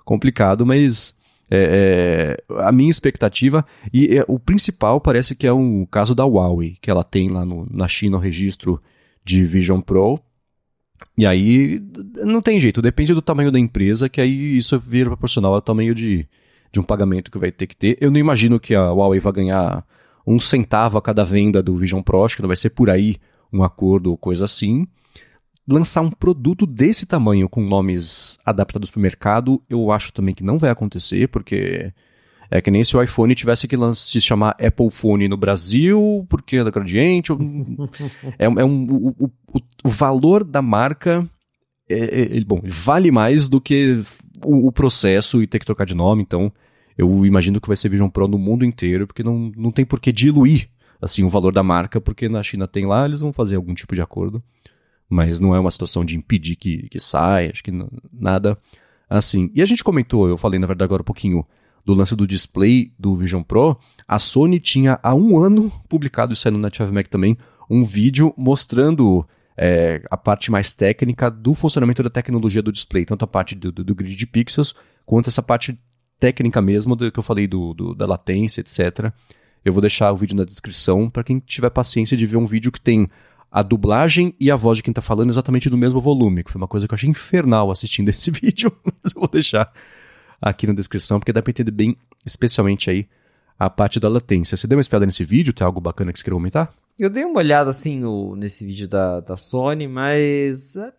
complicado, 0.03 0.65
mas 0.65 1.15
é, 1.49 2.37
é, 2.49 2.53
a 2.63 2.71
minha 2.71 2.89
expectativa, 2.89 3.65
e 3.93 4.17
é, 4.17 4.25
o 4.27 4.39
principal 4.39 4.99
parece 4.99 5.35
que 5.35 5.47
é 5.47 5.51
o 5.51 5.87
caso 5.89 6.15
da 6.15 6.25
Huawei, 6.25 6.77
que 6.81 6.89
ela 6.89 7.03
tem 7.03 7.29
lá 7.29 7.45
no, 7.45 7.67
na 7.69 7.87
China 7.87 8.17
o 8.17 8.19
registro 8.19 8.81
de 9.25 9.45
Vision 9.45 9.79
Pro, 9.79 10.19
e 11.17 11.25
aí 11.25 11.81
não 12.23 12.41
tem 12.41 12.59
jeito, 12.59 12.81
depende 12.81 13.13
do 13.13 13.21
tamanho 13.21 13.51
da 13.51 13.59
empresa, 13.59 14.09
que 14.09 14.19
aí 14.19 14.57
isso 14.57 14.79
vira 14.79 15.09
proporcional 15.09 15.53
ao 15.53 15.61
tamanho 15.61 15.93
de, 15.93 16.27
de 16.73 16.79
um 16.79 16.83
pagamento 16.83 17.31
que 17.31 17.37
vai 17.37 17.51
ter 17.51 17.67
que 17.67 17.77
ter. 17.77 17.97
Eu 18.01 18.09
não 18.09 18.19
imagino 18.19 18.59
que 18.59 18.73
a 18.73 18.91
Huawei 18.91 19.19
vai 19.19 19.31
ganhar 19.31 19.85
um 20.25 20.39
centavo 20.39 20.97
a 20.97 21.01
cada 21.01 21.23
venda 21.23 21.61
do 21.61 21.77
Vision 21.77 22.01
Pro, 22.01 22.25
acho 22.25 22.35
que 22.35 22.41
não 22.41 22.47
vai 22.47 22.55
ser 22.55 22.71
por 22.71 22.89
aí 22.89 23.17
um 23.51 23.63
acordo 23.63 24.09
ou 24.09 24.17
coisa 24.17 24.45
assim. 24.45 24.87
Lançar 25.67 26.01
um 26.01 26.09
produto 26.09 26.65
desse 26.65 27.05
tamanho 27.05 27.47
com 27.47 27.61
nomes 27.61 28.39
adaptados 28.43 28.89
para 28.89 28.97
o 28.97 29.01
mercado, 29.01 29.61
eu 29.69 29.91
acho 29.91 30.11
também 30.11 30.33
que 30.33 30.43
não 30.43 30.57
vai 30.57 30.71
acontecer, 30.71 31.27
porque 31.27 31.93
é 32.49 32.59
que 32.59 32.71
nem 32.71 32.83
se 32.83 32.97
o 32.97 33.01
iPhone 33.01 33.33
tivesse 33.35 33.67
que 33.67 33.77
se 33.93 34.19
chamar 34.19 34.57
Apple 34.59 34.89
Phone 34.89 35.27
no 35.27 35.37
Brasil, 35.37 36.25
porque 36.27 36.57
é 36.57 36.63
da 36.63 36.71
Gradiente. 36.71 37.31
é, 38.39 38.45
é 38.45 38.65
um, 38.65 38.87
o, 38.89 39.25
o, 39.25 39.29
o, 39.83 39.89
valor 39.89 40.43
da 40.43 40.61
marca 40.61 41.29
é, 41.89 42.37
é, 42.37 42.43
bom, 42.43 42.61
vale 42.63 43.11
mais 43.11 43.49
do 43.49 43.59
que 43.59 44.01
o, 44.43 44.67
o, 44.67 44.71
processo 44.71 45.41
e 45.41 45.47
ter 45.47 45.59
que 45.59 45.65
trocar 45.65 45.85
de 45.85 45.93
nome, 45.93 46.21
então 46.21 46.51
eu 46.97 47.25
imagino 47.25 47.59
que 47.59 47.67
vai 47.67 47.75
ser 47.75 47.89
Vision 47.89 48.09
Pro 48.09 48.27
no 48.27 48.37
mundo 48.37 48.63
inteiro, 48.63 49.07
porque 49.07 49.23
não, 49.23 49.51
não 49.55 49.71
tem 49.71 49.85
por 49.85 49.99
que 49.99 50.11
diluir 50.11 50.69
assim 51.01 51.23
o 51.23 51.29
valor 51.29 51.53
da 51.53 51.63
marca, 51.63 51.99
porque 51.99 52.29
na 52.29 52.41
China 52.41 52.67
tem 52.67 52.85
lá, 52.85 53.05
eles 53.05 53.19
vão 53.19 53.33
fazer 53.33 53.57
algum 53.57 53.73
tipo 53.73 53.93
de 53.93 54.01
acordo, 54.01 54.41
mas 55.09 55.39
não 55.39 55.53
é 55.53 55.59
uma 55.59 55.71
situação 55.71 56.05
de 56.05 56.17
impedir 56.17 56.55
que, 56.55 56.87
que 56.89 56.99
saia, 56.99 57.51
acho 57.51 57.63
que 57.63 57.71
nada 58.11 58.57
assim. 59.09 59.51
E 59.53 59.61
a 59.61 59.65
gente 59.65 59.83
comentou, 59.83 60.27
eu 60.29 60.37
falei 60.37 60.59
na 60.59 60.67
verdade 60.67 60.85
agora 60.85 61.01
um 61.01 61.05
pouquinho 61.05 61.45
do 61.85 61.93
lance 61.93 62.15
do 62.15 62.25
display 62.25 62.93
do 62.97 63.15
Vision 63.15 63.43
Pro, 63.43 63.77
a 64.07 64.17
Sony 64.17 64.59
tinha 64.59 64.97
há 65.03 65.13
um 65.13 65.37
ano 65.37 65.69
publicado, 65.89 66.33
isso 66.33 66.47
aí 66.47 66.53
no 66.53 66.59
NetFMac 66.59 67.09
também, 67.09 67.37
um 67.69 67.83
vídeo 67.83 68.33
mostrando 68.37 69.27
é, 69.57 70.01
a 70.09 70.17
parte 70.17 70.51
mais 70.51 70.73
técnica 70.73 71.29
do 71.29 71.53
funcionamento 71.53 72.01
da 72.01 72.09
tecnologia 72.09 72.61
do 72.61 72.71
display, 72.71 73.05
tanto 73.05 73.23
a 73.23 73.27
parte 73.27 73.55
do, 73.55 73.71
do, 73.71 73.83
do 73.83 73.95
grid 73.95 74.15
de 74.15 74.25
pixels, 74.25 74.75
quanto 75.05 75.29
essa 75.29 75.41
parte 75.41 75.77
técnica 76.19 76.61
mesmo 76.61 76.95
do 76.95 77.11
que 77.11 77.19
eu 77.19 77.23
falei 77.23 77.47
do, 77.47 77.73
do, 77.73 77.93
da 77.93 78.05
latência, 78.05 78.61
etc. 78.61 79.11
Eu 79.63 79.73
vou 79.73 79.81
deixar 79.81 80.11
o 80.11 80.15
vídeo 80.15 80.35
na 80.35 80.43
descrição 80.43 81.09
para 81.09 81.23
quem 81.23 81.39
tiver 81.39 81.69
paciência 81.69 82.17
de 82.17 82.25
ver 82.25 82.37
um 82.37 82.45
vídeo 82.45 82.71
que 82.71 82.81
tem 82.81 83.07
a 83.51 83.61
dublagem 83.61 84.33
e 84.39 84.49
a 84.49 84.55
voz 84.55 84.77
de 84.77 84.83
quem 84.83 84.91
está 84.91 85.01
falando 85.01 85.29
exatamente 85.29 85.69
no 85.69 85.77
mesmo 85.77 86.01
volume, 86.01 86.43
que 86.43 86.51
foi 86.51 86.59
uma 86.59 86.67
coisa 86.67 86.87
que 86.87 86.93
eu 86.93 86.95
achei 86.95 87.09
infernal 87.09 87.69
assistindo 87.69 88.09
esse 88.09 88.31
vídeo, 88.31 88.71
mas 88.83 89.13
eu 89.13 89.21
vou 89.21 89.29
deixar 89.29 89.71
aqui 90.41 90.65
na 90.65 90.73
descrição, 90.73 91.19
porque 91.19 91.31
dá 91.31 91.41
para 91.41 91.51
entender 91.51 91.71
bem, 91.71 91.95
especialmente 92.25 92.89
aí, 92.89 93.07
a 93.57 93.69
parte 93.69 93.99
da 93.99 94.09
latência. 94.09 94.57
Você 94.57 94.67
deu 94.67 94.77
uma 94.77 94.81
espiada 94.81 95.05
nesse 95.05 95.23
vídeo? 95.23 95.53
Tem 95.53 95.63
algo 95.63 95.79
bacana 95.79 96.11
que 96.11 96.19
você 96.19 96.23
queria 96.23 96.35
comentar? 96.35 96.73
Eu 96.97 97.09
dei 97.09 97.25
uma 97.25 97.39
olhada, 97.39 97.69
assim, 97.69 97.99
no, 97.99 98.35
nesse 98.35 98.65
vídeo 98.65 98.87
da, 98.87 99.19
da 99.19 99.35
Sony, 99.35 99.87
mas... 99.87 100.75
É, 100.75 100.93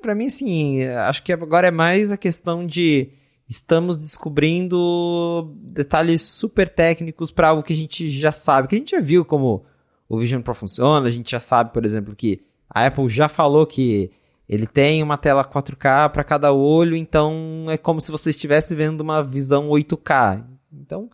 para 0.00 0.14
mim, 0.14 0.26
assim, 0.26 0.84
acho 0.84 1.22
que 1.22 1.32
agora 1.32 1.68
é 1.68 1.70
mais 1.70 2.12
a 2.12 2.16
questão 2.16 2.66
de 2.66 3.12
estamos 3.48 3.96
descobrindo 3.96 5.56
detalhes 5.56 6.22
super 6.22 6.68
técnicos 6.68 7.30
para 7.30 7.48
algo 7.48 7.62
que 7.62 7.72
a 7.72 7.76
gente 7.76 8.08
já 8.08 8.30
sabe, 8.30 8.68
que 8.68 8.74
a 8.74 8.78
gente 8.78 8.90
já 8.90 9.00
viu 9.00 9.24
como 9.24 9.64
o 10.08 10.18
Vision 10.18 10.42
Pro 10.42 10.54
funciona, 10.54 11.08
a 11.08 11.10
gente 11.10 11.30
já 11.30 11.40
sabe, 11.40 11.72
por 11.72 11.84
exemplo, 11.84 12.14
que 12.14 12.42
a 12.68 12.86
Apple 12.86 13.08
já 13.08 13.28
falou 13.28 13.66
que 13.66 14.10
ele 14.48 14.66
tem 14.66 15.02
uma 15.02 15.18
tela 15.18 15.44
4K 15.44 16.10
para 16.10 16.24
cada 16.24 16.52
olho, 16.52 16.96
então 16.96 17.66
é 17.68 17.76
como 17.76 18.00
se 18.00 18.10
você 18.10 18.30
estivesse 18.30 18.74
vendo 18.74 19.00
uma 19.00 19.22
visão 19.22 19.68
8K. 19.68 20.44
Então, 20.72 21.10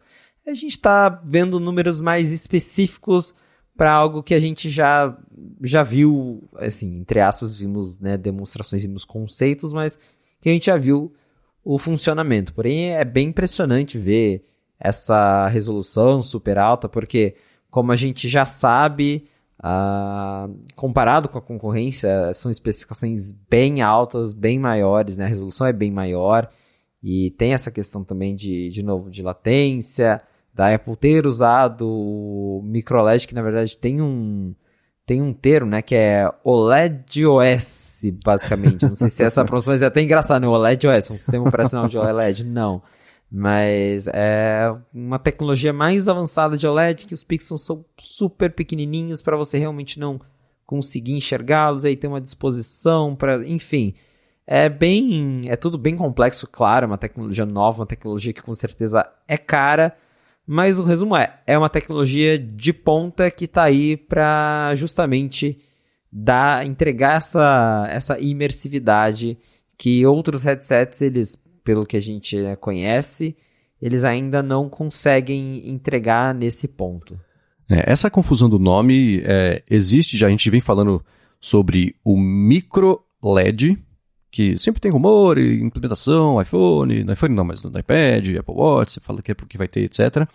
a 0.47 0.53
gente 0.53 0.73
está 0.73 1.09
vendo 1.09 1.59
números 1.59 2.01
mais 2.01 2.33
específicos 2.33 3.35
para 3.77 3.93
algo 3.93 4.23
que 4.23 4.35
a 4.35 4.39
gente 4.39 4.71
já 4.71 5.17
já 5.63 5.83
viu, 5.83 6.43
assim, 6.57 6.99
entre 6.99 7.21
aspas, 7.21 7.55
vimos 7.55 7.99
né, 8.01 8.17
demonstrações, 8.17 8.83
vimos 8.83 9.05
conceitos, 9.05 9.73
mas 9.73 9.99
que 10.41 10.49
a 10.49 10.53
gente 10.53 10.67
já 10.67 10.77
viu 10.77 11.13
o 11.65 11.79
funcionamento. 11.79 12.53
Porém, 12.53 12.91
é 12.91 13.05
bem 13.05 13.29
impressionante 13.29 13.99
ver 13.99 14.45
essa 14.79 15.49
resolução 15.49 16.23
super 16.23 16.59
alta, 16.59 16.89
porque, 16.89 17.37
como 17.71 17.91
a 17.91 17.97
gente 17.97 18.29
já 18.29 18.45
sabe, 18.45 19.27
uh, 19.59 20.55
comparado 20.77 21.29
com 21.29 21.39
a 21.39 21.43
concorrência, 21.43 22.33
são 22.35 22.51
especificações 22.51 23.33
bem 23.49 23.81
altas, 23.81 24.33
bem 24.33 24.59
maiores, 24.59 25.17
né? 25.17 25.25
a 25.25 25.29
resolução 25.29 25.67
é 25.67 25.73
bem 25.73 25.91
maior, 25.91 26.51
e 27.03 27.31
tem 27.33 27.55
essa 27.55 27.71
questão 27.71 28.05
também 28.05 28.37
de, 28.37 28.69
de 28.71 28.83
novo, 28.83 29.11
de 29.11 29.23
latência, 29.23 30.21
da 30.55 30.73
Apple 30.73 30.97
ter 30.97 31.27
usado 31.27 31.87
o 31.87 32.63
microLED, 32.65 33.27
que 33.27 33.35
na 33.35 33.43
verdade 33.43 33.77
tem 33.77 34.01
um, 34.01 34.55
tem 35.05 35.21
um 35.21 35.33
termo, 35.33 35.71
né, 35.71 35.83
que 35.83 35.95
é 35.95 36.31
OLED 36.45 37.27
OS, 37.27 38.03
basicamente. 38.25 38.87
Não 38.87 38.95
sei 38.95 39.09
se 39.09 39.25
essa 39.25 39.45
pronúncia, 39.45 39.73
mas 39.73 39.83
é 39.83 39.87
até 39.87 40.01
engraçado, 40.01 40.43
né? 40.43 40.49
OLED 40.49 40.87
OS, 40.87 41.11
um 41.11 41.17
sistema 41.17 41.49
operacional 41.49 41.89
de 41.89 41.99
OLED. 41.99 42.45
Não. 42.45 42.83
Mas 43.31 44.07
é 44.07 44.73
uma 44.95 45.19
tecnologia 45.19 45.73
mais 45.73 46.09
avançada 46.09 46.57
de 46.57 46.67
OLED, 46.67 47.07
que 47.07 47.15
os 47.15 47.25
pixels 47.25 47.65
são 47.65 47.85
super 47.99 48.55
pequenininhos 48.55 49.21
para 49.21 49.37
você 49.37 49.59
realmente 49.59 49.99
não 49.99 50.21
conseguir 50.65 51.15
enxergá-los, 51.15 51.85
aí 51.85 51.97
tem 51.97 52.09
uma 52.09 52.21
disposição 52.21 53.15
para, 53.17 53.47
enfim, 53.47 53.95
é 54.47 54.69
bem, 54.69 55.43
é 55.47 55.57
tudo 55.57 55.77
bem 55.77 55.97
complexo, 55.97 56.47
claro, 56.47 56.87
uma 56.87 56.97
tecnologia 56.97 57.45
nova, 57.45 57.81
uma 57.81 57.87
tecnologia 57.87 58.33
que 58.33 58.43
com 58.43 58.55
certeza 58.55 59.07
é 59.27 59.37
cara, 59.37 59.97
Mas 60.47 60.79
o 60.79 60.85
resumo 60.85 61.16
é, 61.16 61.41
é 61.47 61.57
uma 61.57 61.71
tecnologia 61.71 62.39
de 62.39 62.73
ponta 62.73 63.31
que 63.31 63.47
está 63.47 63.65
aí 63.65 63.97
para 63.97 64.75
justamente 64.75 65.59
dar, 66.12 66.66
entregar 66.66 67.16
essa, 67.16 67.87
essa 67.91 68.19
imersividade 68.21 69.39
que 69.77 70.07
outros 70.07 70.45
headsets, 70.45 71.01
eles, 71.01 71.43
pelo 71.65 71.87
que 71.87 71.97
a 71.97 72.01
gente 72.01 72.37
conhece, 72.61 73.37
eles 73.81 74.05
ainda 74.05 74.43
não 74.43 74.69
conseguem 74.69 75.69
entregar 75.69 76.35
nesse 76.35 76.69
ponto. 76.69 77.19
É, 77.69 77.91
essa 77.91 78.11
confusão 78.11 78.49
do 78.49 78.59
nome 78.59 79.23
é, 79.25 79.62
existe 79.69 80.16
já, 80.16 80.27
a 80.27 80.31
gente 80.31 80.49
vem 80.51 80.61
falando 80.61 81.05
sobre 81.41 81.97
o 82.05 82.16
micro 82.16 83.03
LED, 83.23 83.77
que 84.35 84.59
sempre 84.59 84.81
tem 84.81 84.90
rumor 84.90 85.39
e 85.39 85.62
implementação, 85.62 86.43
iPhone, 86.43 87.05
no 87.05 87.12
iPhone 87.12 87.32
não, 87.32 87.44
mas 87.44 87.62
no 87.62 87.70
iPad, 87.78 88.36
Apple 88.36 88.52
Watch, 88.52 88.94
você 88.94 89.01
fala 89.01 89.23
que 89.23 89.31
é 89.31 89.35
porque 89.35 89.56
vai 89.56 89.69
ter, 89.69 89.82
etc. 89.82 90.28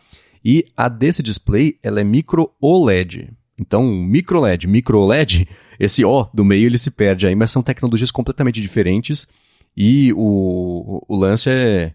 E 0.43 0.65
a 0.77 0.87
desse 0.87 1.21
display, 1.21 1.77
ela 1.83 1.99
é 1.99 2.03
micro 2.05 2.49
OLED. 2.61 3.29
Então, 3.59 3.83
micro 3.83 4.39
LED, 4.39 4.69
micro 4.69 5.01
OLED, 5.01 5.45
esse 5.77 6.05
O 6.05 6.29
do 6.33 6.45
meio 6.45 6.65
ele 6.65 6.77
se 6.77 6.91
perde 6.91 7.27
aí, 7.27 7.35
mas 7.35 7.51
são 7.51 7.61
tecnologias 7.61 8.09
completamente 8.09 8.61
diferentes. 8.61 9.27
E 9.75 10.13
o, 10.13 11.03
o 11.05 11.17
lance 11.17 11.49
é 11.49 11.93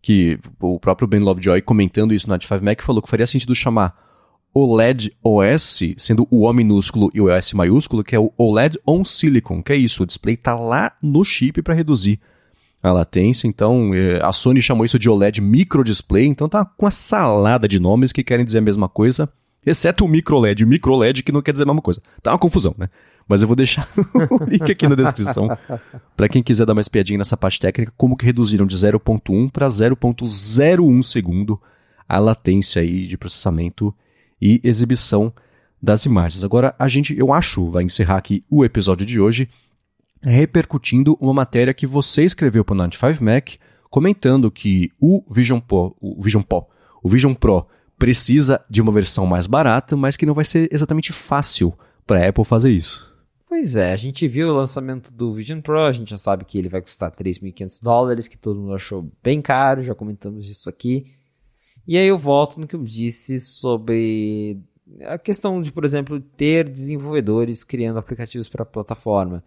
que 0.00 0.38
o 0.60 0.78
próprio 0.78 1.08
Ben 1.08 1.18
Lovejoy 1.18 1.60
comentando 1.62 2.14
isso 2.14 2.28
no 2.30 2.40
5 2.40 2.64
Mac 2.64 2.80
falou 2.80 3.02
que 3.02 3.10
faria 3.10 3.26
sentido 3.26 3.56
chamar 3.56 4.09
OLED 4.52 5.12
OS, 5.22 5.80
sendo 5.96 6.26
o 6.30 6.42
O 6.46 6.52
minúsculo 6.52 7.10
e 7.14 7.20
o 7.20 7.26
OS 7.26 7.52
maiúsculo, 7.52 8.02
que 8.02 8.16
é 8.16 8.18
o 8.18 8.32
OLED 8.36 8.78
on 8.86 9.04
Silicon, 9.04 9.62
que 9.62 9.72
é 9.72 9.76
isso, 9.76 10.02
o 10.02 10.06
display 10.06 10.34
está 10.34 10.54
lá 10.54 10.92
no 11.02 11.24
chip 11.24 11.62
para 11.62 11.74
reduzir 11.74 12.20
a 12.82 12.92
latência, 12.92 13.46
então 13.46 13.94
é, 13.94 14.24
a 14.24 14.32
Sony 14.32 14.62
chamou 14.62 14.84
isso 14.84 14.98
de 14.98 15.08
OLED 15.08 15.40
micro 15.40 15.84
display, 15.84 16.26
então 16.26 16.48
tá 16.48 16.64
com 16.64 16.86
uma 16.86 16.90
salada 16.90 17.68
de 17.68 17.78
nomes 17.78 18.10
que 18.10 18.24
querem 18.24 18.44
dizer 18.44 18.58
a 18.58 18.62
mesma 18.62 18.88
coisa, 18.88 19.28
exceto 19.64 20.04
o 20.04 20.08
micro 20.08 20.38
LED, 20.38 20.64
o 20.64 20.66
micro 20.66 20.96
LED 20.96 21.22
que 21.22 21.32
não 21.32 21.42
quer 21.42 21.52
dizer 21.52 21.64
a 21.64 21.66
mesma 21.66 21.82
coisa. 21.82 22.00
Tá 22.22 22.32
uma 22.32 22.38
confusão, 22.38 22.74
né? 22.78 22.88
Mas 23.28 23.42
eu 23.42 23.48
vou 23.48 23.56
deixar 23.56 23.88
o 24.30 24.44
link 24.44 24.70
aqui 24.70 24.88
na 24.88 24.94
descrição 24.94 25.48
para 26.16 26.28
quem 26.28 26.42
quiser 26.42 26.66
dar 26.66 26.72
uma 26.72 26.80
espiadinha 26.80 27.18
nessa 27.18 27.36
parte 27.36 27.60
técnica, 27.60 27.92
como 27.96 28.16
que 28.16 28.24
reduziram 28.24 28.66
de 28.66 28.76
0.1 28.76 29.50
para 29.50 29.68
0.01 29.68 31.02
segundo 31.02 31.60
a 32.08 32.18
latência 32.18 32.82
aí 32.82 33.06
de 33.06 33.16
processamento 33.16 33.94
e 34.40 34.60
exibição 34.64 35.32
das 35.82 36.04
imagens. 36.04 36.44
Agora, 36.44 36.74
a 36.78 36.88
gente, 36.88 37.16
eu 37.16 37.32
acho, 37.32 37.70
vai 37.70 37.84
encerrar 37.84 38.16
aqui 38.16 38.44
o 38.50 38.64
episódio 38.64 39.06
de 39.06 39.20
hoje 39.20 39.48
repercutindo 40.22 41.16
uma 41.20 41.32
matéria 41.32 41.72
que 41.72 41.86
você 41.86 42.24
escreveu 42.24 42.64
para 42.64 42.74
o 42.74 42.76
95 42.76 43.24
Mac, 43.24 43.50
comentando 43.88 44.50
que 44.50 44.90
o 45.00 45.24
Vision 45.30 45.60
Pro, 45.60 45.96
o 46.00 46.22
Vision 46.22 46.42
Pro, 46.42 46.66
o 47.02 47.08
Vision 47.08 47.34
Pro 47.34 47.66
precisa 47.98 48.60
de 48.68 48.80
uma 48.80 48.92
versão 48.92 49.26
mais 49.26 49.46
barata, 49.46 49.96
mas 49.96 50.16
que 50.16 50.26
não 50.26 50.34
vai 50.34 50.44
ser 50.44 50.68
exatamente 50.72 51.12
fácil 51.12 51.72
para 52.06 52.24
a 52.24 52.28
Apple 52.28 52.44
fazer 52.44 52.70
isso. 52.70 53.10
Pois 53.48 53.76
é, 53.76 53.92
a 53.92 53.96
gente 53.96 54.28
viu 54.28 54.48
o 54.48 54.54
lançamento 54.54 55.12
do 55.12 55.34
Vision 55.34 55.60
Pro, 55.60 55.80
a 55.80 55.92
gente 55.92 56.10
já 56.10 56.16
sabe 56.16 56.44
que 56.44 56.56
ele 56.56 56.68
vai 56.68 56.80
custar 56.80 57.10
3.500 57.10 57.82
dólares, 57.82 58.28
que 58.28 58.38
todo 58.38 58.60
mundo 58.60 58.74
achou 58.74 59.10
bem 59.22 59.42
caro, 59.42 59.82
já 59.82 59.94
comentamos 59.94 60.48
isso 60.48 60.68
aqui. 60.68 61.06
E 61.86 61.96
aí 61.96 62.06
eu 62.06 62.18
volto 62.18 62.58
no 62.60 62.66
que 62.66 62.76
eu 62.76 62.82
disse 62.82 63.40
sobre 63.40 64.60
a 65.02 65.18
questão 65.18 65.60
de, 65.62 65.70
por 65.70 65.84
exemplo, 65.84 66.20
ter 66.20 66.68
desenvolvedores 66.68 67.64
criando 67.64 67.98
aplicativos 67.98 68.48
para 68.48 68.62
a 68.62 68.66
plataforma. 68.66 69.42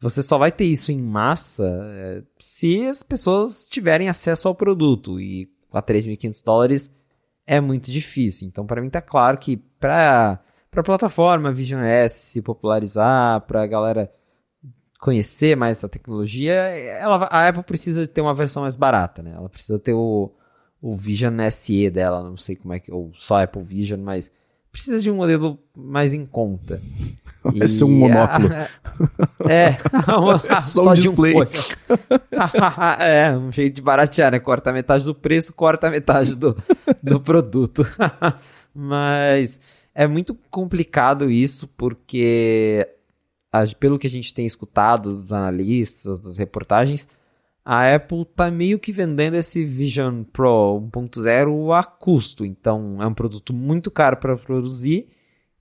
Você 0.00 0.22
só 0.22 0.36
vai 0.36 0.52
ter 0.52 0.64
isso 0.64 0.92
em 0.92 1.00
massa 1.00 1.64
é, 1.64 2.22
se 2.38 2.86
as 2.86 3.02
pessoas 3.02 3.64
tiverem 3.64 4.08
acesso 4.08 4.46
ao 4.46 4.54
produto. 4.54 5.20
E 5.20 5.48
a 5.72 5.82
3.500 5.82 6.44
dólares 6.44 6.94
é 7.46 7.60
muito 7.60 7.90
difícil. 7.90 8.46
Então, 8.46 8.66
para 8.66 8.80
mim, 8.80 8.90
tá 8.90 9.00
claro 9.00 9.38
que 9.38 9.56
para 9.56 10.40
a 10.74 10.82
plataforma 10.82 11.52
Vision 11.52 11.82
S 11.82 12.26
se 12.26 12.42
popularizar, 12.42 13.40
para 13.42 13.62
a 13.62 13.66
galera 13.66 14.12
conhecer 15.00 15.56
mais 15.56 15.78
essa 15.78 15.88
tecnologia, 15.88 16.52
ela, 16.54 17.26
a 17.26 17.48
Apple 17.48 17.62
precisa 17.62 18.06
ter 18.06 18.20
uma 18.20 18.34
versão 18.34 18.62
mais 18.62 18.76
barata, 18.76 19.22
né? 19.22 19.32
Ela 19.34 19.48
precisa 19.48 19.78
ter 19.78 19.92
o, 19.92 20.34
o 20.86 20.94
Vision 20.94 21.36
SE 21.50 21.90
dela, 21.90 22.22
não 22.22 22.36
sei 22.36 22.54
como 22.54 22.72
é 22.72 22.78
que, 22.78 22.92
ou 22.92 23.10
só 23.14 23.42
Apple 23.42 23.64
Vision, 23.64 24.00
mas 24.00 24.30
precisa 24.70 25.00
de 25.00 25.10
um 25.10 25.16
modelo 25.16 25.58
mais 25.76 26.14
em 26.14 26.24
conta. 26.24 26.80
Vai 27.42 27.66
ser 27.66 27.84
um 27.84 27.90
monóculo. 27.90 28.48
é, 29.50 29.76
só, 30.04 30.60
só 30.60 30.90
um 30.90 30.94
display. 30.94 31.34
Um 31.34 33.02
é, 33.02 33.36
um 33.36 33.50
jeito 33.50 33.74
de 33.74 33.82
baratear, 33.82 34.30
né? 34.30 34.38
Corta 34.38 34.72
metade 34.72 35.04
do 35.04 35.14
preço, 35.14 35.52
corta 35.54 35.90
metade 35.90 36.36
do, 36.36 36.56
do 37.02 37.20
produto. 37.20 37.84
Mas 38.74 39.60
é 39.94 40.06
muito 40.06 40.36
complicado 40.50 41.30
isso, 41.30 41.68
porque 41.76 42.88
pelo 43.78 43.98
que 43.98 44.06
a 44.06 44.10
gente 44.10 44.34
tem 44.34 44.46
escutado 44.46 45.16
dos 45.16 45.32
analistas, 45.32 46.20
das 46.20 46.36
reportagens, 46.36 47.08
a 47.68 47.96
Apple 47.96 48.22
está 48.22 48.48
meio 48.48 48.78
que 48.78 48.92
vendendo 48.92 49.34
esse 49.34 49.64
Vision 49.64 50.22
Pro 50.22 50.88
1.0 50.92 51.76
a 51.76 51.82
custo. 51.82 52.46
Então 52.46 53.02
é 53.02 53.06
um 53.08 53.12
produto 53.12 53.52
muito 53.52 53.90
caro 53.90 54.18
para 54.18 54.36
produzir. 54.36 55.08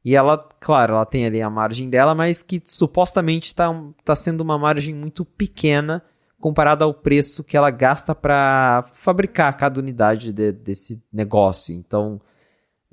E 0.04 0.16
ela, 0.16 0.38
claro, 0.60 0.94
ela 0.94 1.06
tem 1.06 1.26
ali 1.26 1.42
a 1.42 1.50
margem 1.50 1.90
dela, 1.90 2.14
mas 2.14 2.44
que 2.44 2.62
supostamente 2.64 3.48
está 3.48 3.74
tá 4.04 4.14
sendo 4.14 4.42
uma 4.42 4.56
margem 4.56 4.94
muito 4.94 5.26
pequena 5.26 6.04
comparada 6.40 6.86
ao 6.86 6.94
preço 6.94 7.44
que 7.44 7.58
ela 7.58 7.72
gasta 7.72 8.14
para 8.14 8.86
fabricar 8.94 9.58
cada 9.58 9.80
unidade 9.80 10.32
de, 10.32 10.52
desse 10.52 11.02
negócio. 11.12 11.74
Então, 11.74 12.22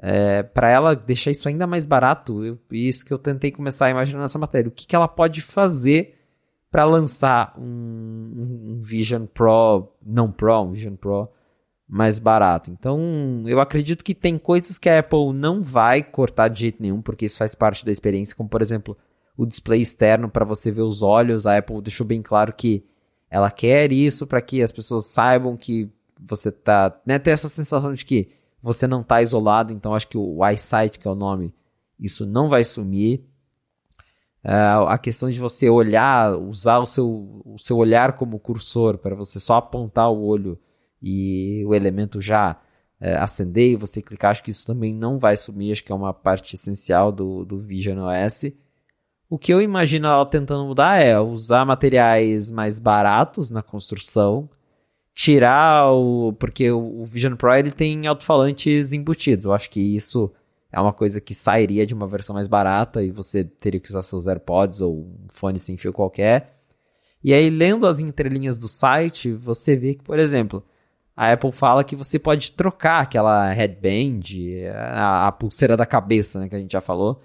é, 0.01 0.43
para 0.43 0.71
ela 0.71 0.97
deixar 0.97 1.31
isso 1.31 1.47
ainda 1.47 1.67
mais 1.67 1.85
barato, 1.85 2.43
eu, 2.43 2.59
isso 2.71 3.05
que 3.05 3.13
eu 3.13 3.19
tentei 3.19 3.51
começar 3.51 3.87
a 3.87 3.91
imaginar 3.91 4.21
nessa 4.21 4.39
matéria. 4.39 4.71
O 4.71 4.73
que, 4.73 4.87
que 4.87 4.97
ela 4.97 5.07
pode 5.07 5.43
fazer 5.43 6.22
para 6.73 6.86
lançar 6.86 7.55
um, 7.59 7.62
um, 7.62 8.81
Vision 8.82 9.27
Pro, 9.27 9.93
não 10.03 10.32
Pro, 10.32 10.62
um 10.62 10.73
Vision 10.73 10.97
Pro 10.97 11.28
mais 11.86 12.19
barato. 12.19 12.70
Então, 12.70 13.43
eu 13.44 13.61
acredito 13.61 14.03
que 14.03 14.15
tem 14.15 14.39
coisas 14.39 14.78
que 14.78 14.89
a 14.89 15.01
Apple 15.01 15.35
não 15.35 15.62
vai 15.62 16.03
cortar 16.03 16.49
de 16.49 16.61
jeito 16.61 16.81
nenhum, 16.81 17.03
porque 17.03 17.27
isso 17.27 17.36
faz 17.36 17.55
parte 17.55 17.85
da 17.85 17.93
experiência, 17.93 18.35
como 18.35 18.49
por 18.49 18.62
exemplo, 18.62 18.97
o 19.36 19.44
display 19.44 19.82
externo 19.82 20.31
para 20.31 20.47
você 20.47 20.70
ver 20.70 20.81
os 20.81 21.03
olhos. 21.03 21.47
A 21.47 21.59
Apple 21.59 21.82
deixou 21.82 22.07
bem 22.07 22.23
claro 22.23 22.55
que 22.55 22.82
ela 23.31 23.51
quer 23.51 23.93
isso 23.93 24.27
para 24.27 24.40
que 24.40 24.62
as 24.62 24.73
pessoas 24.73 25.05
saibam 25.07 25.59
que 25.59 25.90
você 26.19 26.51
tá, 26.51 26.99
né, 27.05 27.19
ter 27.19 27.32
essa 27.32 27.51
sensação 27.51 27.93
de 27.93 28.03
que 28.03 28.31
você 28.62 28.86
não 28.86 29.03
tá 29.03 29.20
isolado, 29.20 29.73
então 29.74 29.94
acho 29.94 30.09
que 30.09 30.16
o 30.16 30.43
EyeSight, 30.43 30.99
que 30.99 31.07
é 31.07 31.11
o 31.11 31.16
nome, 31.16 31.53
isso 32.01 32.24
não 32.24 32.49
vai 32.49 32.65
sumir. 32.65 33.27
Uh, 34.44 34.89
a 34.89 34.98
questão 34.98 35.31
de 35.31 35.39
você 35.39 35.70
olhar, 35.70 36.36
usar 36.36 36.78
o 36.78 36.86
seu, 36.86 37.43
o 37.44 37.56
seu 37.60 37.77
olhar 37.77 38.14
como 38.14 38.40
cursor 38.40 38.98
para 38.98 39.14
você 39.14 39.39
só 39.39 39.55
apontar 39.55 40.10
o 40.10 40.24
olho 40.24 40.59
e 41.01 41.64
o 41.64 41.73
elemento 41.73 42.20
já 42.20 42.60
uh, 43.01 43.19
acender 43.20 43.70
e 43.70 43.77
você 43.77 44.02
clicar, 44.02 44.32
acho 44.32 44.43
que 44.43 44.51
isso 44.51 44.66
também 44.66 44.93
não 44.93 45.16
vai 45.16 45.36
sumir, 45.36 45.70
acho 45.70 45.85
que 45.85 45.93
é 45.93 45.94
uma 45.94 46.12
parte 46.12 46.56
essencial 46.56 47.12
do, 47.12 47.44
do 47.44 47.59
Vision 47.60 47.98
OS. 48.01 48.52
O 49.31 49.39
que 49.39 49.52
eu 49.52 49.62
imagino 49.62 50.09
ela 50.09 50.27
tentando 50.27 50.66
mudar 50.66 50.97
é 50.97 51.19
usar 51.20 51.64
materiais 51.64 52.51
mais 52.51 52.81
baratos 52.81 53.48
na 53.48 53.62
construção, 53.62 54.51
tirar 55.14 55.90
o. 55.93 56.32
Porque 56.35 56.70
o 56.70 57.05
Vision 57.05 57.36
Pro 57.36 57.55
ele 57.55 57.70
tem 57.70 58.06
alto-falantes 58.06 58.93
embutidos, 58.93 59.44
eu 59.44 59.52
acho 59.52 59.70
que 59.70 59.81
isso 59.81 60.32
é 60.73 60.81
uma 60.81 60.93
coisa 60.93 61.20
que 61.20 61.35
sairia 61.35 61.85
de 61.85 61.93
uma 61.93 62.07
versão 62.07 62.35
mais 62.35 62.47
barata 62.47 63.03
e 63.03 63.11
você 63.11 63.44
teria 63.44 63.78
que 63.78 63.90
usar 63.90 64.01
seus 64.01 64.27
AirPods 64.27 64.81
ou 64.81 65.01
um 65.01 65.27
fone 65.28 65.59
sem 65.59 65.77
fio 65.77 65.93
qualquer. 65.93 66.59
E 67.23 67.32
aí, 67.35 67.51
lendo 67.51 67.86
as 67.86 68.01
entrelinhas 68.01 68.59
do 68.59 68.66
site, 68.66 69.32
você 69.32 69.77
vê 69.77 69.94
que, 69.94 70.03
por 70.03 70.19
exemplo, 70.19 70.65
a 71.15 71.31
Apple 71.31 71.53
fala 71.53 71.85
que 71.85 71.94
você 71.94 72.19
pode 72.19 72.53
trocar 72.53 73.03
aquela 73.03 73.53
headband, 73.53 74.23
a, 74.74 75.28
a 75.28 75.32
pulseira 75.32 75.77
da 75.77 75.86
cabeça, 75.86 76.40
né, 76.40 76.49
que 76.49 76.57
a 76.57 76.59
gente 76.59 76.73
já 76.73 76.81
falou. 76.81 77.20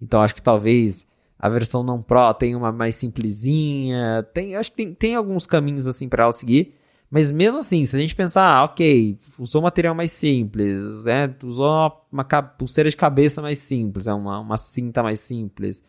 Então, 0.00 0.22
acho 0.22 0.34
que 0.34 0.42
talvez 0.42 1.10
a 1.38 1.48
versão 1.48 1.82
não 1.82 2.00
Pro 2.00 2.32
tenha 2.34 2.56
uma 2.56 2.70
mais 2.70 2.94
simplesinha. 2.94 4.26
Tem, 4.32 4.54
acho 4.54 4.70
que 4.70 4.76
tem, 4.76 4.94
tem 4.94 5.14
alguns 5.16 5.44
caminhos 5.44 5.88
assim 5.88 6.08
para 6.08 6.22
ela 6.22 6.32
seguir. 6.32 6.74
Mas 7.12 7.30
mesmo 7.30 7.58
assim, 7.58 7.84
se 7.84 7.94
a 7.94 8.00
gente 8.00 8.14
pensar, 8.14 8.42
ah, 8.42 8.64
ok, 8.64 9.18
usou 9.38 9.60
um 9.60 9.64
material 9.64 9.94
mais 9.94 10.10
simples, 10.12 11.06
é, 11.06 11.30
usou 11.42 11.66
uma, 11.66 11.94
uma 12.10 12.42
pulseira 12.42 12.88
de 12.88 12.96
cabeça 12.96 13.42
mais 13.42 13.58
simples, 13.58 14.06
é 14.06 14.14
uma, 14.14 14.38
uma 14.38 14.56
cinta 14.56 15.02
mais 15.02 15.20
simples, 15.20 15.84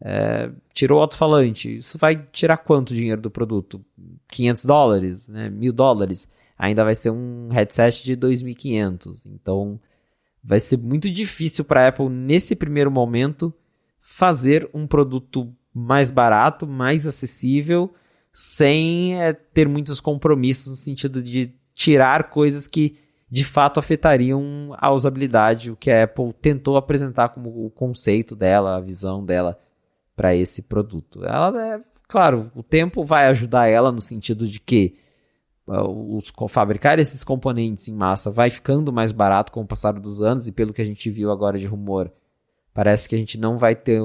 é, 0.00 0.50
tirou 0.72 0.98
o 0.98 1.02
alto-falante, 1.02 1.76
isso 1.76 1.98
vai 1.98 2.26
tirar 2.32 2.56
quanto 2.56 2.94
dinheiro 2.94 3.20
do 3.20 3.30
produto? 3.30 3.84
500 4.28 4.64
dólares, 4.64 5.28
né, 5.28 5.50
mil 5.50 5.74
dólares. 5.74 6.26
Ainda 6.56 6.84
vai 6.84 6.94
ser 6.94 7.10
um 7.10 7.50
headset 7.50 8.02
de 8.02 8.16
2.500. 8.16 9.26
Então, 9.26 9.78
vai 10.42 10.58
ser 10.58 10.78
muito 10.78 11.10
difícil 11.10 11.66
para 11.66 11.84
a 11.84 11.88
Apple, 11.88 12.08
nesse 12.08 12.56
primeiro 12.56 12.90
momento, 12.90 13.52
fazer 14.00 14.70
um 14.72 14.86
produto 14.86 15.54
mais 15.74 16.10
barato, 16.10 16.66
mais 16.66 17.06
acessível, 17.06 17.92
sem 18.32 19.20
é, 19.20 19.32
ter 19.32 19.68
muitos 19.68 20.00
compromissos 20.00 20.70
no 20.70 20.76
sentido 20.76 21.22
de 21.22 21.52
tirar 21.74 22.30
coisas 22.30 22.66
que 22.66 22.98
de 23.30 23.44
fato 23.44 23.80
afetariam 23.80 24.74
a 24.76 24.90
usabilidade, 24.90 25.70
o 25.70 25.76
que 25.76 25.90
a 25.90 26.04
Apple 26.04 26.32
tentou 26.34 26.76
apresentar 26.76 27.30
como 27.30 27.64
o 27.64 27.70
conceito 27.70 28.36
dela, 28.36 28.76
a 28.76 28.80
visão 28.80 29.24
dela 29.24 29.58
para 30.14 30.34
esse 30.34 30.62
produto. 30.62 31.24
Ela 31.24 31.74
é, 31.74 31.80
claro, 32.06 32.50
o 32.54 32.62
tempo 32.62 33.04
vai 33.04 33.26
ajudar 33.28 33.68
ela 33.68 33.90
no 33.90 34.02
sentido 34.02 34.46
de 34.46 34.60
que 34.60 34.98
uh, 35.66 36.16
os, 36.16 36.30
fabricar 36.50 36.98
esses 36.98 37.24
componentes 37.24 37.88
em 37.88 37.94
massa 37.94 38.30
vai 38.30 38.50
ficando 38.50 38.92
mais 38.92 39.12
barato 39.12 39.50
com 39.50 39.62
o 39.62 39.66
passar 39.66 39.92
dos 39.94 40.20
anos 40.20 40.46
e 40.46 40.52
pelo 40.52 40.74
que 40.74 40.82
a 40.82 40.84
gente 40.84 41.08
viu 41.08 41.30
agora 41.30 41.58
de 41.58 41.66
rumor, 41.66 42.12
parece 42.74 43.08
que 43.08 43.14
a 43.14 43.18
gente 43.18 43.38
não 43.38 43.56
vai 43.56 43.74
ter, 43.74 44.00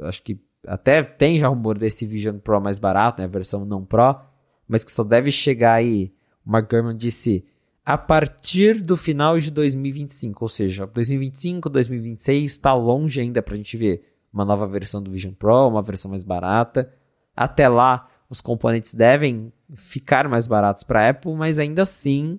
acho 0.00 0.22
que 0.22 0.40
até 0.66 1.02
tem 1.02 1.38
já 1.38 1.48
rumor 1.48 1.78
desse 1.78 2.06
Vision 2.06 2.38
Pro 2.38 2.60
mais 2.60 2.78
barato, 2.78 3.20
né, 3.20 3.24
a 3.24 3.28
versão 3.28 3.64
não 3.64 3.84
Pro, 3.84 4.20
mas 4.68 4.84
que 4.84 4.92
só 4.92 5.04
deve 5.04 5.30
chegar 5.30 5.74
aí. 5.74 6.12
O 6.44 6.50
Mark 6.50 6.70
Gurman 6.70 6.96
disse 6.96 7.44
a 7.84 7.98
partir 7.98 8.80
do 8.80 8.96
final 8.96 9.38
de 9.38 9.50
2025, 9.50 10.44
ou 10.44 10.48
seja, 10.48 10.86
2025, 10.86 11.68
2026 11.68 12.52
está 12.52 12.72
longe 12.74 13.20
ainda 13.20 13.42
para 13.42 13.54
a 13.54 13.56
gente 13.56 13.76
ver 13.76 14.02
uma 14.32 14.44
nova 14.44 14.66
versão 14.66 15.02
do 15.02 15.10
Vision 15.10 15.32
Pro, 15.32 15.68
uma 15.68 15.82
versão 15.82 16.10
mais 16.10 16.22
barata. 16.22 16.92
Até 17.36 17.68
lá, 17.68 18.08
os 18.30 18.40
componentes 18.40 18.94
devem 18.94 19.52
ficar 19.74 20.28
mais 20.28 20.46
baratos 20.46 20.84
para 20.84 21.00
a 21.00 21.10
Apple, 21.10 21.34
mas 21.34 21.58
ainda 21.58 21.82
assim 21.82 22.38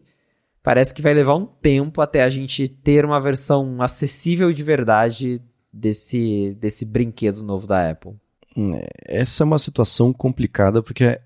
parece 0.63 0.93
que 0.93 1.01
vai 1.01 1.13
levar 1.13 1.35
um 1.35 1.45
tempo 1.45 2.01
até 2.01 2.23
a 2.23 2.29
gente 2.29 2.67
ter 2.67 3.03
uma 3.03 3.19
versão 3.19 3.81
acessível 3.81 4.51
de 4.53 4.63
verdade 4.63 5.41
desse, 5.73 6.55
desse 6.59 6.85
brinquedo 6.85 7.41
novo 7.41 7.65
da 7.65 7.89
Apple. 7.89 8.13
É, 8.55 9.19
essa 9.21 9.43
é 9.43 9.45
uma 9.45 9.57
situação 9.57 10.13
complicada 10.13 10.83
porque 10.83 11.19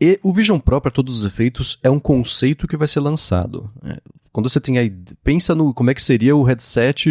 e 0.00 0.20
o 0.22 0.32
Vision 0.32 0.58
Pro, 0.58 0.80
para 0.80 0.90
todos 0.90 1.20
os 1.20 1.24
efeitos, 1.24 1.78
é 1.82 1.88
um 1.88 1.98
conceito 1.98 2.68
que 2.68 2.76
vai 2.76 2.86
ser 2.86 3.00
lançado. 3.00 3.70
É, 3.82 3.98
quando 4.30 4.48
você 4.48 4.60
tem 4.60 4.76
aí. 4.76 4.90
Pensa 5.24 5.54
no 5.54 5.72
como 5.72 5.90
é 5.90 5.94
que 5.94 6.02
seria 6.02 6.36
o 6.36 6.42
headset. 6.42 7.08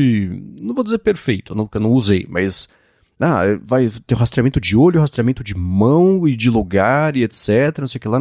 Não 0.62 0.76
vou 0.76 0.84
dizer 0.84 1.00
perfeito, 1.00 1.56
não, 1.56 1.68
eu 1.74 1.82
não 1.82 1.92
usei, 1.92 2.28
mas. 2.30 2.70
Ah, 3.20 3.44
vai 3.64 3.90
ter 4.06 4.16
rastreamento 4.16 4.60
de 4.60 4.76
olho, 4.76 5.00
rastreamento 5.00 5.44
de 5.44 5.56
mão 5.56 6.28
e 6.28 6.36
de 6.36 6.50
lugar 6.50 7.16
e 7.16 7.24
etc. 7.24 7.80
Não 7.80 7.88
sei 7.88 7.98
o 7.98 8.02
que 8.02 8.08
lá. 8.08 8.20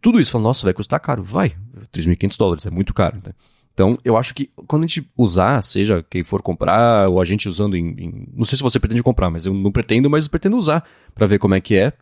Tudo 0.00 0.18
isso. 0.18 0.32
Fala, 0.32 0.44
nossa, 0.44 0.66
vai 0.66 0.72
custar 0.72 0.98
caro. 0.98 1.22
Vai. 1.22 1.54
3.500 1.92 2.38
dólares, 2.38 2.66
é 2.66 2.70
muito 2.70 2.94
caro. 2.94 3.20
Né? 3.24 3.32
Então, 3.80 3.98
eu 4.04 4.14
acho 4.18 4.34
que 4.34 4.50
quando 4.66 4.84
a 4.84 4.86
gente 4.86 5.10
usar, 5.16 5.62
seja 5.62 6.04
quem 6.10 6.22
for 6.22 6.42
comprar, 6.42 7.08
ou 7.08 7.18
a 7.18 7.24
gente 7.24 7.48
usando 7.48 7.74
em, 7.74 7.94
em. 7.98 8.28
Não 8.34 8.44
sei 8.44 8.58
se 8.58 8.62
você 8.62 8.78
pretende 8.78 9.02
comprar, 9.02 9.30
mas 9.30 9.46
eu 9.46 9.54
não 9.54 9.72
pretendo, 9.72 10.10
mas 10.10 10.28
pretendo 10.28 10.58
usar 10.58 10.86
para 11.14 11.26
ver 11.26 11.38
como 11.38 11.54
é 11.54 11.62
que 11.62 11.76
é 11.76 11.94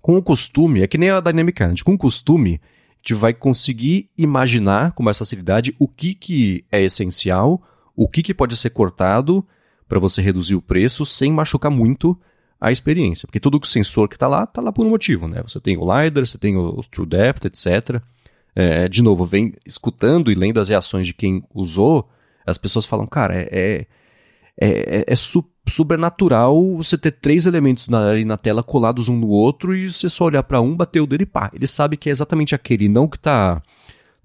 com 0.00 0.16
o 0.16 0.22
costume, 0.22 0.82
é 0.82 0.88
que 0.88 0.98
nem 0.98 1.10
a 1.10 1.20
Dynamic 1.20 1.62
Island, 1.62 1.84
com 1.84 1.94
o 1.94 1.98
costume, 1.98 2.60
a 2.60 2.96
gente 2.96 3.14
vai 3.14 3.32
conseguir 3.32 4.10
imaginar 4.18 4.90
com 4.94 5.04
mais 5.04 5.16
facilidade 5.16 5.76
o 5.78 5.86
que, 5.86 6.12
que 6.12 6.64
é 6.72 6.82
essencial, 6.82 7.62
o 7.94 8.08
que, 8.08 8.20
que 8.20 8.34
pode 8.34 8.56
ser 8.56 8.70
cortado 8.70 9.46
para 9.88 10.00
você 10.00 10.20
reduzir 10.20 10.56
o 10.56 10.60
preço 10.60 11.06
sem 11.06 11.32
machucar 11.32 11.70
muito 11.70 12.18
a 12.60 12.72
experiência. 12.72 13.28
Porque 13.28 13.38
todo 13.38 13.60
o 13.62 13.64
sensor 13.64 14.08
que 14.08 14.16
está 14.16 14.26
lá, 14.26 14.42
está 14.42 14.60
lá 14.60 14.72
por 14.72 14.84
um 14.84 14.90
motivo. 14.90 15.28
Né? 15.28 15.40
Você 15.46 15.60
tem 15.60 15.76
o 15.76 15.82
LiDAR, 15.82 16.26
você 16.26 16.36
tem 16.36 16.56
o 16.56 16.80
True 16.90 17.06
Depth, 17.06 17.44
etc. 17.44 18.02
É, 18.54 18.88
de 18.88 19.02
novo, 19.02 19.24
vem 19.24 19.54
escutando 19.64 20.30
e 20.30 20.34
lendo 20.34 20.60
as 20.60 20.68
reações 20.68 21.06
de 21.06 21.14
quem 21.14 21.42
usou, 21.54 22.08
as 22.46 22.58
pessoas 22.58 22.84
falam, 22.84 23.06
cara, 23.06 23.34
é, 23.34 23.48
é, 23.50 23.86
é, 24.60 25.04
é 25.08 25.14
sobrenatural 25.66 26.76
você 26.76 26.98
ter 26.98 27.12
três 27.12 27.46
elementos 27.46 27.88
na, 27.88 28.14
na 28.24 28.36
tela 28.36 28.62
colados 28.62 29.08
um 29.08 29.16
no 29.16 29.28
outro 29.28 29.74
e 29.74 29.90
você 29.90 30.08
só 30.08 30.24
olhar 30.24 30.42
para 30.42 30.60
um, 30.60 30.76
bater 30.76 31.00
o 31.00 31.06
dedo 31.06 31.22
e 31.22 31.26
pá. 31.26 31.50
Ele 31.54 31.66
sabe 31.66 31.96
que 31.96 32.08
é 32.08 32.12
exatamente 32.12 32.54
aquele, 32.54 32.88
não 32.88 33.08
que 33.08 33.18
tá 33.18 33.62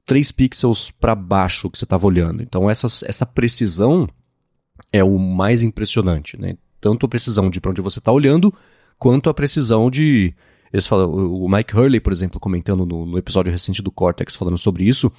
três 0.06 0.32
pixels 0.32 0.92
para 0.92 1.16
baixo 1.16 1.70
que 1.70 1.78
você 1.78 1.86
estava 1.86 2.06
olhando. 2.06 2.42
Então 2.42 2.70
essa, 2.70 2.88
essa 3.06 3.26
precisão 3.26 4.08
é 4.92 5.04
o 5.04 5.18
mais 5.18 5.64
impressionante, 5.64 6.40
né? 6.40 6.58
Tanto 6.80 7.06
a 7.06 7.10
precisão 7.10 7.50
de 7.50 7.60
para 7.60 7.72
onde 7.72 7.82
você 7.82 8.00
está 8.00 8.12
olhando, 8.12 8.54
quanto 8.98 9.30
a 9.30 9.34
precisão 9.34 9.90
de 9.90 10.34
eles 10.72 10.88
falam, 10.88 11.10
o 11.10 11.50
Mike 11.50 11.76
Hurley, 11.76 12.00
por 12.00 12.12
exemplo, 12.12 12.40
comentando 12.40 12.86
no, 12.86 13.06
no 13.06 13.18
episódio 13.18 13.52
recente 13.52 13.82
do 13.82 13.92
Cortex 13.92 14.36
falando 14.36 14.58
sobre 14.58 14.86
isso, 14.86 15.12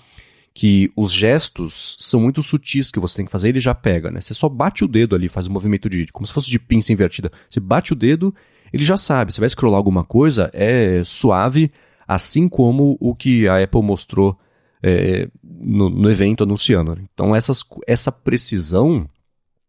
que 0.54 0.90
os 0.96 1.12
gestos 1.12 1.96
são 1.98 2.20
muito 2.20 2.42
sutis 2.42 2.90
que 2.90 2.98
você 2.98 3.16
tem 3.16 3.26
que 3.26 3.32
fazer, 3.32 3.48
ele 3.48 3.60
já 3.60 3.74
pega, 3.74 4.10
né? 4.10 4.20
Você 4.20 4.34
só 4.34 4.48
bate 4.48 4.84
o 4.84 4.88
dedo 4.88 5.14
ali, 5.14 5.28
faz 5.28 5.46
um 5.46 5.52
movimento 5.52 5.88
de 5.88 6.06
como 6.08 6.26
se 6.26 6.32
fosse 6.32 6.50
de 6.50 6.58
pinça 6.58 6.92
invertida. 6.92 7.30
Você 7.48 7.60
bate 7.60 7.92
o 7.92 7.96
dedo, 7.96 8.34
ele 8.72 8.82
já 8.82 8.96
sabe. 8.96 9.32
Você 9.32 9.40
vai 9.40 9.48
scrollar 9.48 9.78
alguma 9.78 10.04
coisa, 10.04 10.50
é 10.52 11.02
suave, 11.04 11.70
assim 12.06 12.48
como 12.48 12.96
o 13.00 13.14
que 13.14 13.46
a 13.46 13.62
Apple 13.62 13.82
mostrou 13.82 14.38
é, 14.82 15.28
no, 15.44 15.88
no, 15.88 16.10
evento 16.10 16.44
anunciando. 16.44 16.98
Então 17.12 17.34
essas, 17.34 17.64
essa 17.86 18.10
precisão 18.10 19.08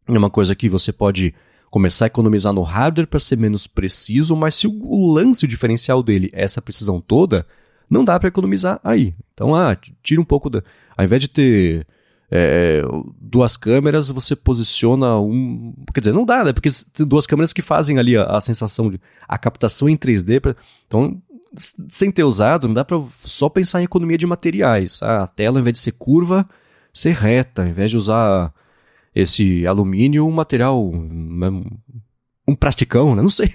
é 0.08 0.18
uma 0.18 0.30
coisa 0.30 0.56
que 0.56 0.70
você 0.70 0.92
pode 0.92 1.34
começar 1.70 2.06
a 2.06 2.08
economizar 2.08 2.54
no 2.54 2.62
hardware 2.62 3.08
para 3.08 3.20
ser 3.20 3.38
menos 3.38 3.68
preciso, 3.68 4.36
mas 4.36 4.56
se 4.56 4.68
o, 4.68 5.14
lance, 5.14 5.48
diferencial 5.48 6.02
dele 6.02 6.30
é 6.34 6.44
essa 6.44 6.62
precisão 6.62 7.00
toda, 7.00 7.46
não 7.90 8.04
dá 8.04 8.20
para 8.20 8.30
economizar 8.30 8.80
aí. 8.84 9.14
Então, 9.34 9.56
ah, 9.56 9.78
tira 10.04 10.22
um 10.22 10.26
pouco 10.26 10.50
da. 10.50 10.64
Ao 10.98 11.06
invés 11.06 11.22
de 11.22 11.28
ter 11.28 11.88
é, 12.32 12.82
duas 13.20 13.58
câmeras, 13.58 14.10
você 14.10 14.36
posiciona 14.36 15.20
um. 15.20 15.74
Quer 15.94 16.02
dizer, 16.02 16.14
não 16.14 16.26
dá, 16.26 16.44
né? 16.44 16.54
Porque 16.54 16.70
tem 16.94 17.06
duas 17.06 17.26
câmeras 17.26 17.54
que 17.54 17.62
fazem 17.62 17.98
ali 17.98 18.18
a, 18.18 18.24
a 18.24 18.42
sensação 18.42 18.90
de. 18.90 19.00
a 19.28 19.38
captação 19.38 19.90
em 19.90 19.98
3D. 19.98 20.40
Pra, 20.40 20.56
então, 20.88 21.22
sem 21.90 22.12
ter 22.12 22.24
usado, 22.24 22.68
não 22.68 22.76
dá 22.76 22.86
para 22.86 23.02
só 23.10 23.50
pensar 23.50 23.82
em 23.82 23.86
economia 23.86 24.18
de 24.18 24.28
materiais. 24.28 25.00
Ah, 25.02 25.24
a 25.24 25.28
tela, 25.28 25.58
ao 25.58 25.62
invés 25.62 25.74
de 25.74 25.80
ser 25.80 25.94
curva, 25.94 26.48
ser 26.94 27.14
reta. 27.14 27.64
Ao 27.64 27.68
invés 27.68 27.90
de 27.92 27.98
usar 27.98 28.54
esse 29.20 29.66
alumínio, 29.66 30.28
um 30.28 30.32
material. 30.32 30.84
Um, 30.88 32.56
plasticão, 32.56 33.16
né? 33.16 33.22
Não 33.22 33.30
sei. 33.30 33.54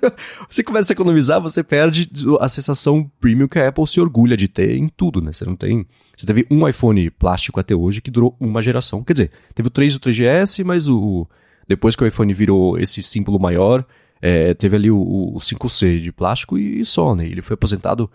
você 0.48 0.62
começa 0.62 0.92
a 0.92 0.94
economizar, 0.94 1.40
você 1.40 1.62
perde 1.62 2.10
a 2.40 2.48
sensação 2.48 3.10
premium 3.18 3.48
que 3.48 3.58
a 3.58 3.68
Apple 3.68 3.86
se 3.86 4.00
orgulha 4.00 4.36
de 4.36 4.48
ter 4.48 4.76
em 4.76 4.86
tudo, 4.88 5.20
né? 5.22 5.32
Você 5.32 5.44
não 5.44 5.56
tem. 5.56 5.86
Você 6.16 6.26
teve 6.26 6.46
um 6.50 6.68
iPhone 6.68 7.10
plástico 7.10 7.58
até 7.58 7.74
hoje 7.74 8.00
que 8.00 8.10
durou 8.10 8.36
uma 8.38 8.60
geração. 8.60 9.02
Quer 9.02 9.14
dizer, 9.14 9.30
teve 9.54 9.68
o 9.68 9.70
3 9.70 9.94
e 9.94 9.96
o 9.96 10.00
3GS, 10.00 10.64
mas 10.64 10.88
o. 10.88 11.26
Depois 11.66 11.96
que 11.96 12.04
o 12.04 12.06
iPhone 12.06 12.32
virou 12.34 12.78
esse 12.78 13.02
símbolo 13.02 13.38
maior, 13.38 13.86
é, 14.20 14.52
teve 14.52 14.76
ali 14.76 14.90
o, 14.90 14.98
o 14.98 15.38
5C 15.38 15.98
de 15.98 16.12
plástico 16.12 16.58
e 16.58 16.84
só, 16.84 17.14
né? 17.14 17.26
Ele 17.26 17.40
foi 17.40 17.54
aposentado 17.54 18.10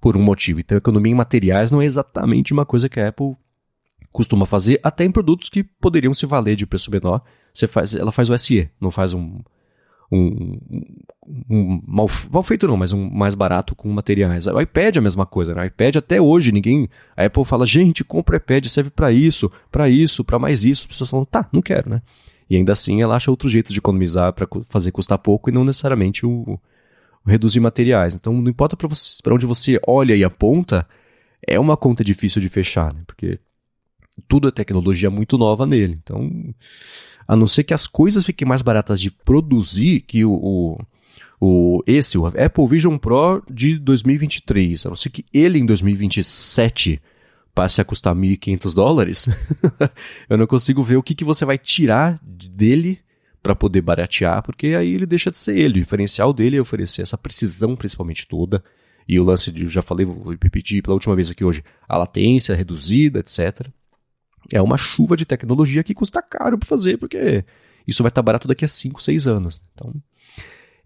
por 0.00 0.16
um 0.16 0.22
motivo. 0.22 0.60
Então, 0.60 0.76
economia 0.76 1.12
em 1.12 1.16
materiais 1.16 1.70
não 1.70 1.80
é 1.80 1.84
exatamente 1.84 2.52
uma 2.52 2.66
coisa 2.66 2.88
que 2.88 3.00
a 3.00 3.08
Apple 3.08 3.34
costuma 4.14 4.46
fazer, 4.46 4.78
até 4.80 5.04
em 5.04 5.10
produtos 5.10 5.48
que 5.48 5.64
poderiam 5.64 6.14
se 6.14 6.24
valer 6.24 6.54
de 6.54 6.64
preço 6.64 6.88
menor. 6.88 7.20
Você 7.52 7.66
faz, 7.66 7.96
ela 7.96 8.12
faz 8.12 8.30
o 8.30 8.38
SE, 8.38 8.70
não 8.80 8.88
faz 8.88 9.12
um, 9.12 9.40
um, 10.10 10.56
um 11.50 11.82
mal, 11.84 12.08
mal, 12.30 12.42
feito 12.44 12.68
não, 12.68 12.76
mas 12.76 12.92
um 12.92 13.10
mais 13.10 13.34
barato 13.34 13.74
com 13.74 13.88
materiais. 13.88 14.46
O 14.46 14.60
iPad 14.60 14.94
é 14.94 14.98
a 15.00 15.02
mesma 15.02 15.26
coisa, 15.26 15.52
né? 15.52 15.62
O 15.62 15.64
iPad 15.64 15.96
até 15.96 16.22
hoje 16.22 16.52
ninguém, 16.52 16.88
a 17.16 17.24
Apple 17.24 17.44
fala, 17.44 17.66
gente, 17.66 18.04
compra 18.04 18.36
iPad, 18.36 18.64
serve 18.66 18.90
para 18.90 19.10
isso, 19.10 19.50
para 19.68 19.88
isso, 19.88 20.22
para 20.22 20.38
mais 20.38 20.62
isso. 20.62 20.82
As 20.82 20.86
pessoas 20.86 21.10
falam, 21.10 21.24
tá, 21.24 21.48
não 21.52 21.60
quero, 21.60 21.90
né? 21.90 22.00
E 22.48 22.56
ainda 22.56 22.72
assim 22.72 23.02
ela 23.02 23.16
acha 23.16 23.32
outro 23.32 23.48
jeito 23.48 23.72
de 23.72 23.80
economizar 23.80 24.32
para 24.32 24.46
fazer 24.68 24.92
custar 24.92 25.18
pouco 25.18 25.50
e 25.50 25.52
não 25.52 25.64
necessariamente 25.64 26.24
o, 26.24 26.56
o 27.26 27.28
reduzir 27.28 27.58
materiais. 27.58 28.14
Então 28.14 28.32
não 28.32 28.48
importa 28.48 28.76
para 28.76 29.34
onde 29.34 29.44
você 29.44 29.80
olha 29.84 30.14
e 30.14 30.22
aponta, 30.22 30.86
é 31.44 31.58
uma 31.58 31.76
conta 31.76 32.04
difícil 32.04 32.40
de 32.40 32.48
fechar, 32.48 32.94
né? 32.94 33.00
Porque 33.04 33.40
tudo 34.28 34.48
é 34.48 34.50
tecnologia 34.50 35.10
muito 35.10 35.36
nova 35.38 35.66
nele. 35.66 35.98
Então 36.02 36.30
a 37.26 37.34
não 37.34 37.46
ser 37.46 37.64
que 37.64 37.74
as 37.74 37.86
coisas 37.86 38.24
fiquem 38.24 38.46
mais 38.46 38.62
baratas 38.62 39.00
de 39.00 39.10
produzir 39.10 40.00
que 40.00 40.24
o, 40.24 40.32
o, 40.32 40.78
o 41.40 41.82
esse, 41.86 42.18
o 42.18 42.26
Apple 42.26 42.66
Vision 42.68 42.96
Pro 42.96 43.42
de 43.50 43.78
2023, 43.78 44.86
a 44.86 44.88
não 44.90 44.96
ser 44.96 45.10
que 45.10 45.24
ele 45.32 45.58
em 45.58 45.66
2027 45.66 47.00
passe 47.54 47.80
a 47.80 47.84
custar 47.84 48.14
1.500 48.14 48.74
dólares, 48.74 49.28
eu 50.28 50.36
não 50.36 50.46
consigo 50.46 50.82
ver 50.82 50.96
o 50.96 51.02
que, 51.02 51.14
que 51.14 51.24
você 51.24 51.44
vai 51.44 51.56
tirar 51.56 52.18
dele 52.22 53.00
para 53.42 53.54
poder 53.54 53.80
baratear, 53.80 54.42
porque 54.42 54.68
aí 54.68 54.94
ele 54.94 55.06
deixa 55.06 55.30
de 55.30 55.38
ser 55.38 55.56
ele. 55.56 55.78
O 55.78 55.82
diferencial 55.82 56.32
dele 56.32 56.56
é 56.56 56.60
oferecer 56.60 57.02
essa 57.02 57.16
precisão, 57.16 57.76
principalmente 57.76 58.26
toda, 58.26 58.64
e 59.06 59.20
o 59.20 59.24
lance 59.24 59.52
de, 59.52 59.68
já 59.68 59.82
falei, 59.82 60.04
vou 60.04 60.34
repetir 60.42 60.82
pela 60.82 60.94
última 60.94 61.14
vez 61.14 61.30
aqui 61.30 61.44
hoje, 61.44 61.62
a 61.86 61.96
latência 61.96 62.54
reduzida, 62.54 63.20
etc 63.20 63.70
é 64.52 64.60
uma 64.60 64.76
chuva 64.76 65.16
de 65.16 65.24
tecnologia 65.24 65.82
que 65.82 65.94
custa 65.94 66.22
caro 66.22 66.58
para 66.58 66.68
fazer, 66.68 66.98
porque 66.98 67.44
isso 67.86 68.02
vai 68.02 68.08
estar 68.08 68.22
barato 68.22 68.48
daqui 68.48 68.64
a 68.64 68.68
5, 68.68 69.02
6 69.02 69.26
anos. 69.26 69.62
Então, 69.74 69.92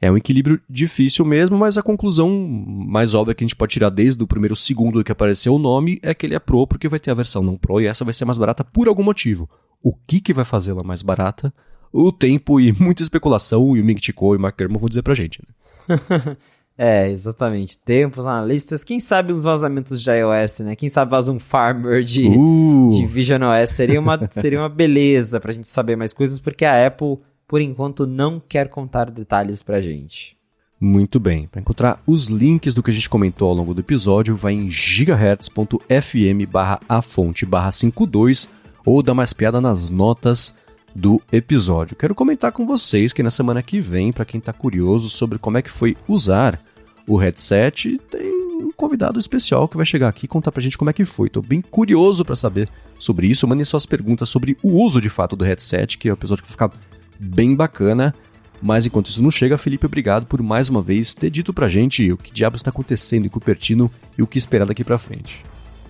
é 0.00 0.10
um 0.10 0.16
equilíbrio 0.16 0.60
difícil 0.68 1.24
mesmo, 1.24 1.58
mas 1.58 1.76
a 1.76 1.82
conclusão 1.82 2.30
mais 2.30 3.14
óbvia 3.14 3.34
que 3.34 3.42
a 3.42 3.46
gente 3.46 3.56
pode 3.56 3.72
tirar 3.72 3.90
desde 3.90 4.22
o 4.22 4.26
primeiro 4.26 4.54
segundo 4.54 5.02
que 5.02 5.10
apareceu 5.10 5.54
o 5.54 5.58
nome 5.58 5.98
é 6.02 6.14
que 6.14 6.24
ele 6.24 6.34
é 6.34 6.38
Pro, 6.38 6.66
porque 6.66 6.88
vai 6.88 7.00
ter 7.00 7.10
a 7.10 7.14
versão 7.14 7.42
não 7.42 7.56
Pro 7.56 7.80
e 7.80 7.86
essa 7.86 8.04
vai 8.04 8.14
ser 8.14 8.24
mais 8.24 8.38
barata 8.38 8.62
por 8.62 8.86
algum 8.86 9.02
motivo. 9.02 9.50
O 9.82 9.92
que, 9.94 10.20
que 10.20 10.32
vai 10.32 10.44
fazê-la 10.44 10.84
mais 10.84 11.02
barata? 11.02 11.52
O 11.92 12.12
tempo 12.12 12.60
e 12.60 12.72
muita 12.72 13.02
especulação, 13.02 13.76
e 13.76 13.80
o 13.80 13.84
Ming 13.84 14.00
Chico 14.00 14.34
e 14.34 14.36
o 14.36 14.40
Mark 14.40 14.56
Kerman 14.56 14.78
vão 14.78 14.88
dizer 14.88 15.02
pra 15.02 15.14
gente. 15.14 15.42
Né? 15.88 16.36
É, 16.80 17.10
exatamente. 17.10 17.76
Tempos, 17.76 18.24
analistas, 18.24 18.84
quem 18.84 19.00
sabe 19.00 19.32
uns 19.32 19.42
vazamentos 19.42 20.00
de 20.00 20.08
iOS, 20.12 20.60
né? 20.60 20.76
Quem 20.76 20.88
sabe 20.88 21.10
vaza 21.10 21.32
um 21.32 21.40
farmer 21.40 22.04
de, 22.04 22.28
Uh, 22.28 22.88
de 22.96 23.04
Vision 23.04 23.42
OS. 23.42 23.70
Seria 23.70 23.98
uma, 23.98 24.16
seria 24.30 24.60
uma 24.60 24.68
beleza 24.68 25.40
pra 25.40 25.52
gente 25.52 25.68
saber 25.68 25.96
mais 25.96 26.12
coisas, 26.12 26.38
porque 26.38 26.64
a 26.64 26.86
Apple, 26.86 27.18
por 27.48 27.60
enquanto, 27.60 28.06
não 28.06 28.40
quer 28.40 28.68
contar 28.68 29.10
detalhes 29.10 29.60
pra 29.60 29.80
gente. 29.80 30.36
Muito 30.80 31.18
bem. 31.18 31.48
Para 31.48 31.60
encontrar 31.60 32.00
os 32.06 32.28
links 32.28 32.76
do 32.76 32.82
que 32.84 32.92
a 32.92 32.94
gente 32.94 33.10
comentou 33.10 33.48
ao 33.48 33.54
longo 33.56 33.74
do 33.74 33.80
episódio, 33.80 34.36
vai 34.36 34.52
em 34.52 34.70
gigahertz.fm 34.70 36.46
barra 36.48 36.78
a 36.88 37.02
fonte 37.02 37.44
barra 37.44 37.72
52 37.72 38.48
ou 38.86 39.02
dá 39.02 39.12
mais 39.12 39.32
piada 39.32 39.60
nas 39.60 39.90
notas 39.90 40.56
do 40.94 41.20
episódio. 41.32 41.96
Quero 41.96 42.14
comentar 42.14 42.52
com 42.52 42.64
vocês 42.64 43.12
que 43.12 43.22
na 43.22 43.30
semana 43.30 43.62
que 43.62 43.80
vem, 43.80 44.12
para 44.12 44.24
quem 44.24 44.38
está 44.38 44.52
curioso 44.52 45.10
sobre 45.10 45.38
como 45.38 45.58
é 45.58 45.62
que 45.62 45.70
foi 45.70 45.96
usar 46.06 46.60
o 47.08 47.16
headset, 47.16 47.98
tem 48.10 48.30
um 48.62 48.70
convidado 48.70 49.18
especial 49.18 49.66
que 49.66 49.78
vai 49.78 49.86
chegar 49.86 50.08
aqui 50.08 50.26
e 50.26 50.28
contar 50.28 50.52
pra 50.52 50.62
gente 50.62 50.76
como 50.76 50.90
é 50.90 50.92
que 50.92 51.04
foi. 51.04 51.30
Tô 51.30 51.40
bem 51.40 51.62
curioso 51.62 52.24
para 52.24 52.36
saber 52.36 52.68
sobre 52.98 53.26
isso. 53.26 53.48
Mandem 53.48 53.64
suas 53.64 53.86
perguntas 53.86 54.28
sobre 54.28 54.58
o 54.62 54.80
uso 54.82 55.00
de 55.00 55.08
fato 55.08 55.34
do 55.34 55.44
headset, 55.44 55.96
que 55.96 56.08
é 56.08 56.12
um 56.12 56.14
episódio 56.14 56.44
que 56.44 56.48
vai 56.48 56.68
ficar 56.68 56.70
bem 57.18 57.56
bacana. 57.56 58.14
Mas 58.60 58.84
enquanto 58.84 59.06
isso 59.06 59.22
não 59.22 59.30
chega, 59.30 59.56
Felipe, 59.56 59.86
obrigado 59.86 60.26
por 60.26 60.42
mais 60.42 60.68
uma 60.68 60.82
vez 60.82 61.14
ter 61.14 61.30
dito 61.30 61.54
pra 61.54 61.68
gente 61.68 62.12
o 62.12 62.16
que 62.16 62.32
diabos 62.32 62.60
está 62.60 62.70
acontecendo 62.70 63.24
em 63.24 63.30
Cupertino 63.30 63.90
e 64.16 64.22
o 64.22 64.26
que 64.26 64.36
esperar 64.36 64.66
daqui 64.66 64.84
pra 64.84 64.98
frente. 64.98 65.42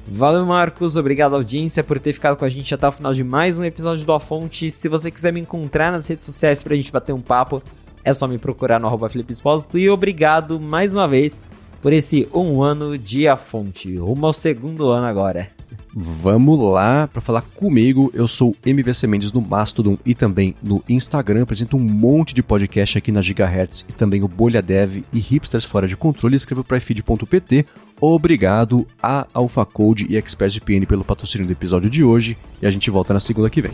Valeu, 0.06 0.46
Marcos. 0.46 0.96
Obrigado, 0.96 1.34
audiência, 1.34 1.82
por 1.82 1.98
ter 1.98 2.12
ficado 2.12 2.36
com 2.36 2.44
a 2.44 2.48
gente 2.48 2.74
até 2.74 2.86
o 2.86 2.92
final 2.92 3.12
de 3.12 3.24
mais 3.24 3.58
um 3.58 3.64
episódio 3.64 4.04
do 4.04 4.12
A 4.12 4.20
Fonte. 4.20 4.70
Se 4.70 4.88
você 4.88 5.10
quiser 5.10 5.32
me 5.32 5.40
encontrar 5.40 5.90
nas 5.90 6.06
redes 6.06 6.24
sociais 6.24 6.62
pra 6.62 6.76
gente 6.76 6.92
bater 6.92 7.12
um 7.12 7.20
papo, 7.20 7.62
é 8.04 8.12
só 8.12 8.26
me 8.26 8.38
procurar 8.38 8.78
no 8.78 8.86
arroba 8.86 9.08
Felipe 9.08 9.32
Espósito. 9.32 9.78
E 9.78 9.88
obrigado 9.88 10.60
mais 10.60 10.94
uma 10.94 11.06
vez 11.06 11.38
por 11.80 11.92
esse 11.92 12.28
um 12.34 12.62
ano 12.62 12.98
de 12.98 13.28
A 13.28 13.36
Fonte. 13.36 13.96
Rumo 13.96 14.26
ao 14.26 14.32
segundo 14.32 14.88
ano 14.88 15.06
agora. 15.06 15.48
Vamos 15.94 16.60
lá 16.60 17.08
para 17.08 17.20
falar 17.20 17.42
comigo. 17.42 18.10
Eu 18.14 18.28
sou 18.28 18.54
MVC 18.64 19.06
Mendes 19.06 19.32
no 19.32 19.40
Mastodon 19.40 19.98
e 20.04 20.14
também 20.14 20.54
no 20.62 20.82
Instagram. 20.88 21.42
Apresento 21.42 21.76
um 21.76 21.80
monte 21.80 22.34
de 22.34 22.42
podcast 22.42 22.98
aqui 22.98 23.10
na 23.10 23.22
Gigahertz 23.22 23.84
e 23.88 23.92
também 23.92 24.22
o 24.22 24.28
Bolha 24.28 24.62
Dev 24.62 25.02
e 25.12 25.18
Hipsters 25.18 25.64
Fora 25.64 25.88
de 25.88 25.96
Controle. 25.96 26.36
Escreva 26.36 26.62
para 26.62 26.76
ifeed.pt. 26.76 27.66
Obrigado 28.00 28.86
a 29.02 29.26
AlphaCode 29.34 30.06
e 30.08 30.16
ExpressVPN 30.16 30.86
pelo 30.86 31.04
patrocínio 31.04 31.46
do 31.46 31.52
episódio 31.52 31.90
de 31.90 32.04
hoje 32.04 32.38
e 32.62 32.66
a 32.66 32.70
gente 32.70 32.90
volta 32.90 33.12
na 33.12 33.20
segunda 33.20 33.50
que 33.50 33.60
vem. 33.60 33.72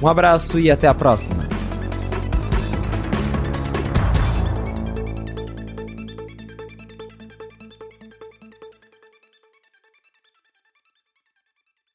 Um 0.00 0.08
abraço 0.08 0.58
e 0.58 0.70
até 0.70 0.88
a 0.88 0.94
próxima. 0.94 1.69